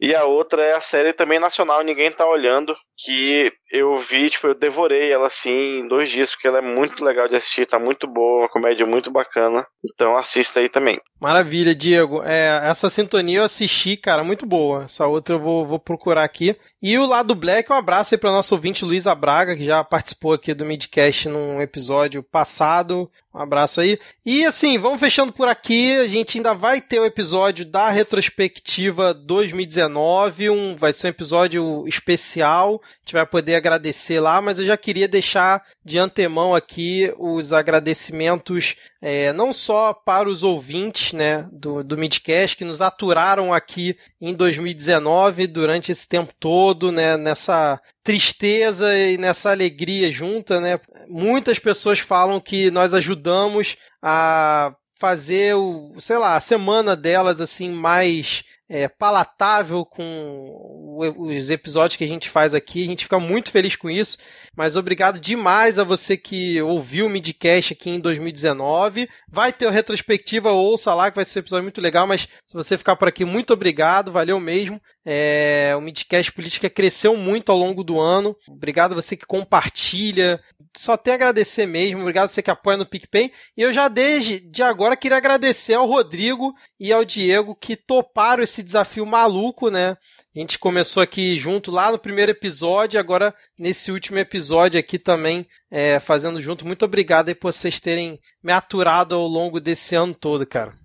E 0.00 0.14
a 0.14 0.24
outra 0.24 0.62
é 0.62 0.74
a 0.74 0.80
série 0.80 1.12
também 1.12 1.40
nacional, 1.40 1.82
ninguém 1.82 2.10
tá 2.10 2.24
olhando, 2.26 2.74
que 3.04 3.52
eu 3.72 3.96
vi, 3.96 4.30
tipo, 4.30 4.46
eu 4.46 4.54
devorei 4.54 5.10
ela 5.10 5.26
assim 5.26 5.80
em 5.80 5.88
dois 5.88 6.08
dias, 6.08 6.30
porque 6.30 6.46
ela 6.46 6.58
é 6.58 6.62
muito 6.62 7.04
legal 7.04 7.28
de 7.28 7.36
assistir, 7.36 7.66
tá 7.66 7.78
muito 7.78 8.06
boa, 8.06 8.42
uma 8.42 8.48
comédia 8.48 8.86
muito 8.86 9.10
bacana. 9.10 9.66
Então 9.84 10.16
assista 10.16 10.60
aí 10.60 10.68
também. 10.68 11.00
Maravilha, 11.20 11.74
Diego. 11.74 12.22
É, 12.22 12.60
essa 12.68 12.88
sintonia 12.88 13.38
eu 13.38 13.44
assisti, 13.44 13.96
cara, 13.96 14.22
muito 14.22 14.46
boa. 14.46 14.84
Essa 14.84 15.06
outra 15.06 15.34
eu 15.34 15.40
vou, 15.40 15.66
vou 15.66 15.80
procurar 15.80 16.24
aqui. 16.24 16.56
E 16.80 16.96
o 16.96 17.06
lado 17.06 17.34
Black, 17.34 17.72
um 17.72 17.74
abraço 17.74 18.14
aí 18.14 18.18
para 18.18 18.30
nosso 18.30 18.54
ouvinte 18.54 18.84
Luísa 18.84 19.12
Braga, 19.12 19.56
que 19.56 19.64
já 19.64 19.82
participou 19.82 20.32
aqui 20.32 20.54
do 20.54 20.64
Midcast 20.64 21.28
num 21.28 21.60
episódio 21.60 22.22
passado. 22.22 23.10
Um 23.34 23.40
abraço 23.40 23.80
aí. 23.80 23.98
E 24.24 24.44
assim, 24.44 24.78
vamos 24.78 25.00
fechando 25.00 25.32
por 25.32 25.48
aqui. 25.48 25.96
A 25.96 26.06
gente 26.06 26.38
ainda 26.38 26.54
vai 26.54 26.80
ter 26.80 27.00
o 27.00 27.04
episódio 27.04 27.64
da 27.64 27.88
retrospectiva 27.90 29.12
2019. 29.12 30.50
Um, 30.50 30.76
vai 30.76 30.92
ser 30.92 31.08
um 31.08 31.10
episódio 31.10 31.86
especial. 31.88 32.80
A 32.84 32.98
gente 33.04 33.12
vai 33.12 33.26
poder 33.26 33.56
agradecer 33.56 34.20
lá, 34.20 34.40
mas 34.40 34.60
eu 34.60 34.64
já 34.64 34.76
queria 34.76 35.08
deixar 35.08 35.64
de 35.84 35.98
antemão 35.98 36.54
aqui 36.54 37.12
os 37.18 37.52
agradecimentos 37.52 38.76
é, 39.00 39.32
não 39.32 39.52
só 39.52 39.94
para 39.94 40.28
os 40.28 40.42
ouvintes 40.42 41.12
né, 41.12 41.48
do, 41.52 41.84
do 41.84 41.96
Midcast 41.96 42.56
que 42.56 42.64
nos 42.64 42.80
aturaram 42.80 43.54
aqui 43.54 43.96
em 44.20 44.34
2019 44.34 45.46
durante 45.46 45.92
esse 45.92 46.08
tempo 46.08 46.34
todo, 46.38 46.67
né, 46.92 47.16
nessa 47.16 47.80
tristeza 48.02 48.96
e 48.96 49.16
nessa 49.16 49.50
alegria 49.50 50.10
junta, 50.10 50.60
né? 50.60 50.80
Muitas 51.08 51.58
pessoas 51.58 51.98
falam 51.98 52.40
que 52.40 52.70
nós 52.70 52.94
ajudamos 52.94 53.76
a 54.02 54.74
fazer 54.98 55.54
o, 55.54 55.94
sei 56.00 56.18
lá, 56.18 56.36
a 56.36 56.40
semana 56.40 56.96
delas 56.96 57.40
assim 57.40 57.70
mais 57.70 58.42
é, 58.68 58.86
palatável 58.86 59.84
com 59.84 60.98
os 61.16 61.48
episódios 61.48 61.96
que 61.96 62.04
a 62.04 62.08
gente 62.08 62.28
faz 62.28 62.54
aqui. 62.54 62.82
A 62.82 62.86
gente 62.86 63.04
fica 63.04 63.18
muito 63.18 63.50
feliz 63.50 63.74
com 63.74 63.88
isso. 63.88 64.18
Mas 64.54 64.76
obrigado 64.76 65.18
demais 65.18 65.78
a 65.78 65.84
você 65.84 66.16
que 66.16 66.60
ouviu 66.60 67.06
o 67.06 67.08
Midcast 67.08 67.72
aqui 67.72 67.90
em 67.90 68.00
2019. 68.00 69.08
Vai 69.28 69.52
ter 69.52 69.68
a 69.68 69.70
retrospectiva, 69.70 70.50
ouça 70.50 70.92
lá, 70.92 71.10
que 71.10 71.16
vai 71.16 71.24
ser 71.24 71.38
um 71.38 71.42
episódio 71.42 71.62
muito 71.62 71.80
legal. 71.80 72.06
Mas 72.06 72.22
se 72.22 72.54
você 72.54 72.76
ficar 72.76 72.96
por 72.96 73.08
aqui, 73.08 73.24
muito 73.24 73.52
obrigado, 73.52 74.12
valeu 74.12 74.38
mesmo. 74.38 74.80
É, 75.04 75.72
o 75.76 75.80
Midcast 75.80 76.30
Política 76.32 76.68
cresceu 76.68 77.16
muito 77.16 77.50
ao 77.50 77.56
longo 77.56 77.82
do 77.82 77.98
ano. 77.98 78.36
Obrigado 78.46 78.92
a 78.92 78.96
você 78.96 79.16
que 79.16 79.24
compartilha. 79.24 80.40
Só 80.76 80.96
tem 80.96 81.14
agradecer 81.14 81.66
mesmo. 81.66 82.00
Obrigado 82.00 82.26
a 82.26 82.28
você 82.28 82.42
que 82.42 82.50
apoia 82.50 82.76
no 82.76 82.84
PicPay. 82.84 83.32
E 83.56 83.62
eu 83.62 83.72
já 83.72 83.88
desde 83.88 84.40
de 84.40 84.62
agora 84.62 84.96
queria 84.96 85.16
agradecer 85.16 85.74
ao 85.74 85.86
Rodrigo 85.86 86.52
e 86.78 86.92
ao 86.92 87.04
Diego 87.04 87.54
que 87.54 87.74
toparam 87.74 88.42
esse 88.42 88.57
desafio 88.62 89.04
maluco, 89.04 89.70
né? 89.70 89.96
A 90.34 90.38
gente 90.38 90.58
começou 90.58 91.02
aqui 91.02 91.38
junto 91.38 91.70
lá 91.70 91.90
no 91.90 91.98
primeiro 91.98 92.30
episódio, 92.30 93.00
agora 93.00 93.34
nesse 93.58 93.90
último 93.90 94.18
episódio 94.18 94.78
aqui 94.78 94.98
também 94.98 95.46
é, 95.70 95.98
fazendo 95.98 96.40
junto. 96.40 96.66
Muito 96.66 96.84
obrigado 96.84 97.28
aí 97.28 97.34
por 97.34 97.52
vocês 97.52 97.80
terem 97.80 98.20
me 98.42 98.52
aturado 98.52 99.14
ao 99.14 99.26
longo 99.26 99.60
desse 99.60 99.94
ano 99.94 100.14
todo, 100.14 100.46
cara. 100.46 100.76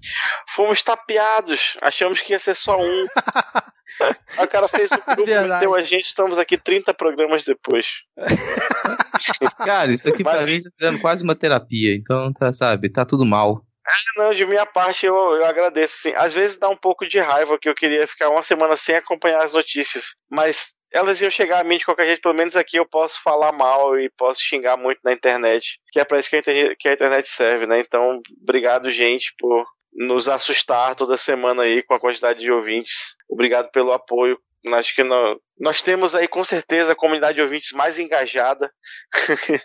Fomos 0.49 0.81
tapeados, 0.81 1.77
achamos 1.81 2.21
que 2.21 2.33
ia 2.33 2.39
ser 2.39 2.55
só 2.55 2.79
um. 2.79 3.05
o 4.41 4.47
cara 4.47 4.67
fez 4.67 4.91
o 4.91 5.15
grupo, 5.15 5.25
meteu 5.25 5.75
a 5.75 5.83
gente, 5.83 6.05
estamos 6.05 6.37
aqui 6.37 6.57
30 6.57 6.93
programas 6.93 7.43
depois. 7.43 7.87
cara, 9.57 9.91
isso 9.91 10.09
aqui 10.09 10.23
Mas... 10.23 10.37
pra 10.37 10.51
mim 10.51 10.61
tá 10.61 10.69
virando 10.79 10.99
quase 10.99 11.23
uma 11.23 11.35
terapia, 11.35 11.95
então 11.95 12.31
tá, 12.33 12.51
sabe, 12.53 12.91
tá 12.91 13.05
tudo 13.05 13.25
mal. 13.25 13.65
Não, 14.17 14.33
de 14.33 14.45
minha 14.45 14.65
parte 14.65 15.05
eu, 15.05 15.15
eu 15.15 15.45
agradeço, 15.45 15.97
sim. 15.97 16.13
Às 16.15 16.33
vezes 16.33 16.57
dá 16.57 16.69
um 16.69 16.75
pouco 16.75 17.07
de 17.07 17.19
raiva 17.19 17.57
que 17.59 17.67
eu 17.67 17.75
queria 17.75 18.07
ficar 18.07 18.29
uma 18.29 18.43
semana 18.43 18.77
sem 18.77 18.95
acompanhar 18.95 19.43
as 19.43 19.53
notícias, 19.53 20.15
mas 20.29 20.75
elas 20.93 21.19
iam 21.19 21.31
chegar 21.31 21.59
a 21.59 21.63
mim 21.63 21.77
de 21.77 21.85
qualquer 21.85 22.05
jeito, 22.05 22.21
pelo 22.21 22.35
menos 22.35 22.55
aqui 22.55 22.77
eu 22.77 22.87
posso 22.87 23.21
falar 23.21 23.51
mal 23.51 23.97
e 23.99 24.09
posso 24.11 24.41
xingar 24.41 24.77
muito 24.77 24.99
na 25.03 25.11
internet, 25.11 25.79
que 25.91 25.99
é 25.99 26.05
para 26.05 26.19
isso 26.19 26.29
que 26.29 26.35
a, 26.35 26.39
internet, 26.39 26.75
que 26.77 26.87
a 26.87 26.93
internet 26.93 27.27
serve, 27.27 27.65
né? 27.65 27.79
Então, 27.79 28.21
obrigado, 28.41 28.89
gente, 28.89 29.33
por 29.37 29.65
nos 29.91 30.27
assustar 30.27 30.95
toda 30.95 31.17
semana 31.17 31.63
aí 31.63 31.81
com 31.83 31.93
a 31.93 31.99
quantidade 31.99 32.39
de 32.39 32.51
ouvintes. 32.51 33.15
Obrigado 33.29 33.69
pelo 33.71 33.91
apoio. 33.91 34.39
Acho 34.73 34.95
que 34.95 35.03
não, 35.03 35.39
Nós 35.59 35.81
temos 35.81 36.15
aí 36.15 36.27
com 36.27 36.43
certeza 36.43 36.93
a 36.93 36.95
comunidade 36.95 37.35
de 37.35 37.41
ouvintes 37.41 37.71
mais 37.71 37.99
engajada, 37.99 38.71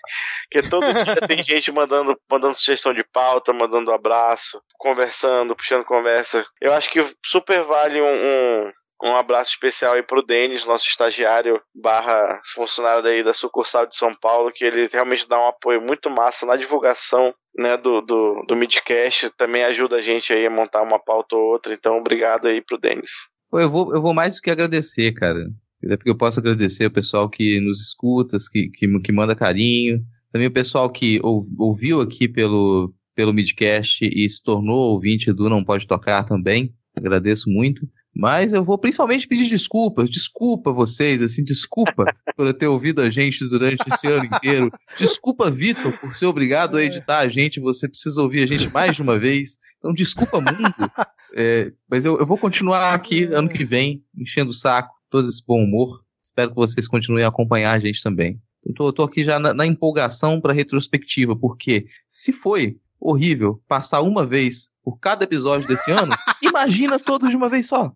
que 0.51 0.63
todo 0.63 0.93
dia 0.93 1.17
tem 1.27 1.43
gente 1.43 1.73
mandando, 1.73 2.19
mandando 2.31 2.55
sugestão 2.55 2.93
de 2.93 3.05
pauta, 3.05 3.53
mandando 3.53 3.93
abraço, 3.93 4.63
conversando, 4.77 5.57
puxando 5.57 5.85
conversa. 5.85 6.45
Eu 6.61 6.75
acho 6.75 6.91
que 6.91 7.01
super 7.25 7.63
vale 7.63 8.01
um, 8.01 8.07
um 8.07 8.73
um 9.03 9.15
abraço 9.15 9.53
especial 9.53 9.95
aí 9.95 10.03
pro 10.03 10.25
Denis, 10.25 10.65
nosso 10.65 10.89
estagiário 10.89 11.63
barra 11.73 12.41
funcionário 12.53 13.03
daí 13.03 13.23
da 13.23 13.33
sucursal 13.33 13.87
de 13.87 13.97
São 13.97 14.13
Paulo, 14.13 14.51
que 14.53 14.65
ele 14.65 14.89
realmente 14.93 15.29
dá 15.29 15.39
um 15.39 15.47
apoio 15.47 15.81
muito 15.81 16.11
massa 16.11 16.45
na 16.45 16.57
divulgação 16.57 17.33
né, 17.57 17.77
do, 17.77 18.01
do, 18.01 18.45
do 18.47 18.57
Midcast, 18.57 19.31
também 19.37 19.63
ajuda 19.65 19.97
a 19.97 20.01
gente 20.01 20.33
aí 20.33 20.47
a 20.47 20.51
montar 20.51 20.83
uma 20.83 20.99
pauta 20.99 21.37
ou 21.37 21.43
outra, 21.43 21.73
então 21.73 21.97
obrigado 21.97 22.49
aí 22.49 22.61
pro 22.61 22.79
Denis. 22.79 23.29
Eu 23.53 23.71
vou, 23.71 23.95
eu 23.95 24.03
vou 24.03 24.13
mais 24.13 24.37
do 24.37 24.43
que 24.43 24.51
agradecer, 24.51 25.13
cara. 25.13 25.45
Até 25.85 25.97
porque 25.97 26.11
eu 26.11 26.17
posso 26.17 26.41
agradecer 26.41 26.87
o 26.87 26.91
pessoal 26.91 27.29
que 27.29 27.61
nos 27.61 27.81
escuta, 27.81 28.37
que, 28.51 28.69
que, 28.71 29.01
que 29.01 29.13
manda 29.13 29.35
carinho, 29.35 30.05
também 30.33 30.49
o 30.49 30.53
pessoal 30.53 30.91
que 30.91 31.21
ouviu 31.23 32.01
aqui 32.01 32.29
pelo, 32.29 32.93
pelo 33.15 33.33
Midcast 33.33 34.05
e 34.05 34.29
se 34.29 34.43
tornou 34.43 34.93
ouvinte 34.93 35.33
do 35.33 35.49
Não 35.49 35.65
Pode 35.65 35.87
Tocar 35.87 36.25
também, 36.25 36.75
agradeço 36.97 37.49
muito. 37.49 37.89
Mas 38.15 38.53
eu 38.53 38.65
vou 38.65 38.77
principalmente 38.77 39.29
pedir 39.29 39.49
desculpas. 39.49 40.11
Desculpa 40.11 40.73
vocês, 40.73 41.23
assim, 41.23 41.45
desculpa 41.45 42.05
por 42.37 42.53
ter 42.53 42.67
ouvido 42.67 43.01
a 43.01 43.09
gente 43.09 43.49
durante 43.49 43.85
esse 43.87 44.09
ano 44.09 44.25
inteiro. 44.25 44.73
Desculpa, 44.97 45.49
Vitor, 45.51 45.97
por 46.01 46.17
ser 46.17 46.27
obrigado 46.27 46.77
a 46.77 46.83
editar 46.83 47.19
a 47.19 47.29
gente. 47.29 47.61
Você 47.61 47.89
precisa 47.89 48.21
ouvir 48.21 48.43
a 48.43 48.47
gente 48.47 48.69
mais 48.71 48.97
de 48.97 49.03
uma 49.03 49.17
vez. 49.17 49.59
Então, 49.79 49.93
desculpa, 49.93 50.41
mundo. 50.41 50.75
É, 51.35 51.71
mas 51.89 52.07
eu, 52.07 52.19
eu 52.19 52.25
vou 52.25 52.39
continuar 52.39 52.95
aqui 52.95 53.25
ano 53.25 53.51
que 53.51 53.63
vem, 53.63 54.03
enchendo 54.17 54.49
o 54.49 54.55
saco, 54.55 54.95
todo 55.11 55.29
esse 55.29 55.43
bom 55.47 55.63
humor. 55.63 56.03
Espero 56.23 56.51
que 56.51 56.57
vocês 56.57 56.87
continuem 56.87 57.25
a 57.25 57.29
acompanhar 57.29 57.75
a 57.75 57.79
gente 57.79 58.03
também. 58.03 58.41
Então, 58.67 58.93
tô, 58.93 59.05
aqui 59.05 59.23
já 59.23 59.39
na, 59.39 59.55
na 59.55 59.67
empolgação 59.67 60.41
para 60.41 60.53
retrospectiva, 60.53 61.37
porque 61.37 61.87
se 62.09 62.33
foi 62.33 62.77
horrível 63.01 63.63
passar 63.69 64.03
uma 64.03 64.27
vez 64.27 64.71
por 64.83 64.99
cada 64.99 65.25
episódio 65.25 65.67
desse 65.67 65.91
ano, 65.91 66.15
imagina 66.43 66.99
todos 66.99 67.31
de 67.31 67.37
uma 67.37 67.49
vez 67.49 67.67
só. 67.67 67.93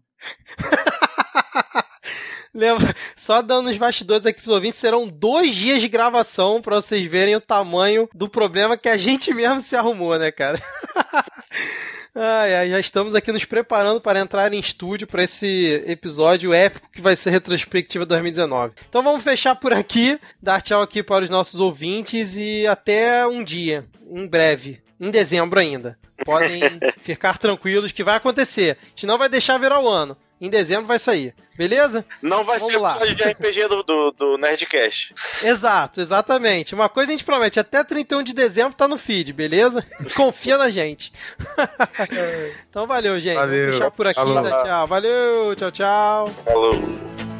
Lembra, 2.54 2.94
só 3.16 3.40
dando 3.40 3.70
os 3.70 3.78
bastidores 3.78 4.26
aqui 4.26 4.42
pros 4.42 4.54
ouvintes, 4.54 4.78
serão 4.78 5.08
dois 5.08 5.54
dias 5.54 5.80
de 5.80 5.88
gravação 5.88 6.60
para 6.60 6.76
vocês 6.76 7.04
verem 7.06 7.34
o 7.34 7.40
tamanho 7.40 8.06
do 8.14 8.28
problema 8.28 8.76
que 8.76 8.90
a 8.90 8.96
gente 8.98 9.32
mesmo 9.32 9.62
se 9.62 9.74
arrumou, 9.74 10.18
né, 10.18 10.30
cara? 10.30 10.60
Ai, 12.14 12.54
ai, 12.54 12.68
já 12.68 12.78
estamos 12.78 13.14
aqui 13.14 13.32
nos 13.32 13.46
preparando 13.46 13.98
para 13.98 14.20
entrar 14.20 14.52
em 14.52 14.60
estúdio 14.60 15.06
para 15.06 15.24
esse 15.24 15.82
episódio 15.86 16.52
épico 16.52 16.90
que 16.90 17.00
vai 17.00 17.16
ser 17.16 17.30
retrospectiva 17.30 18.04
2019. 18.04 18.74
Então 18.86 19.02
vamos 19.02 19.24
fechar 19.24 19.54
por 19.54 19.72
aqui, 19.72 20.20
dar 20.40 20.60
tchau 20.60 20.82
aqui 20.82 21.02
para 21.02 21.24
os 21.24 21.30
nossos 21.30 21.58
ouvintes 21.58 22.36
e 22.36 22.66
até 22.66 23.26
um 23.26 23.42
dia, 23.42 23.86
em 24.10 24.26
breve, 24.26 24.81
em 25.02 25.10
dezembro 25.10 25.58
ainda. 25.58 25.98
Podem 26.24 26.60
ficar 27.02 27.36
tranquilos 27.36 27.90
que 27.90 28.04
vai 28.04 28.16
acontecer. 28.16 28.78
A 28.80 28.88
gente 28.90 29.06
não 29.06 29.18
vai 29.18 29.28
deixar 29.28 29.58
virar 29.58 29.80
o 29.80 29.88
ano. 29.88 30.16
Em 30.40 30.48
dezembro 30.48 30.86
vai 30.86 30.98
sair. 30.98 31.34
Beleza? 31.56 32.04
Não 32.20 32.44
vai 32.44 32.58
Vamos 32.58 32.72
ser 32.72 32.80
lá. 32.80 32.96
de 32.98 33.22
RPG 33.22 33.68
do, 33.68 33.82
do, 33.82 34.10
do, 34.12 34.38
Nerdcast. 34.38 35.14
Exato, 35.42 36.00
exatamente. 36.00 36.74
Uma 36.74 36.88
coisa 36.88 37.10
a 37.10 37.14
gente 37.14 37.24
promete, 37.24 37.60
até 37.60 37.84
31 37.84 38.22
de 38.22 38.32
dezembro 38.32 38.74
tá 38.74 38.88
no 38.88 38.96
feed, 38.96 39.32
beleza? 39.32 39.84
Confia 40.16 40.56
na 40.56 40.70
gente. 40.70 41.12
então 42.68 42.86
valeu, 42.86 43.20
gente. 43.20 43.36
Valeu. 43.36 43.64
Vamos 43.64 43.76
fechar 43.76 43.90
por 43.90 44.06
aqui. 44.06 44.20
Falou. 44.20 44.64
Tchau. 44.64 44.86
Valeu, 44.86 45.56
tchau, 45.56 45.70
tchau. 45.70 46.28
Falou. 46.44 47.31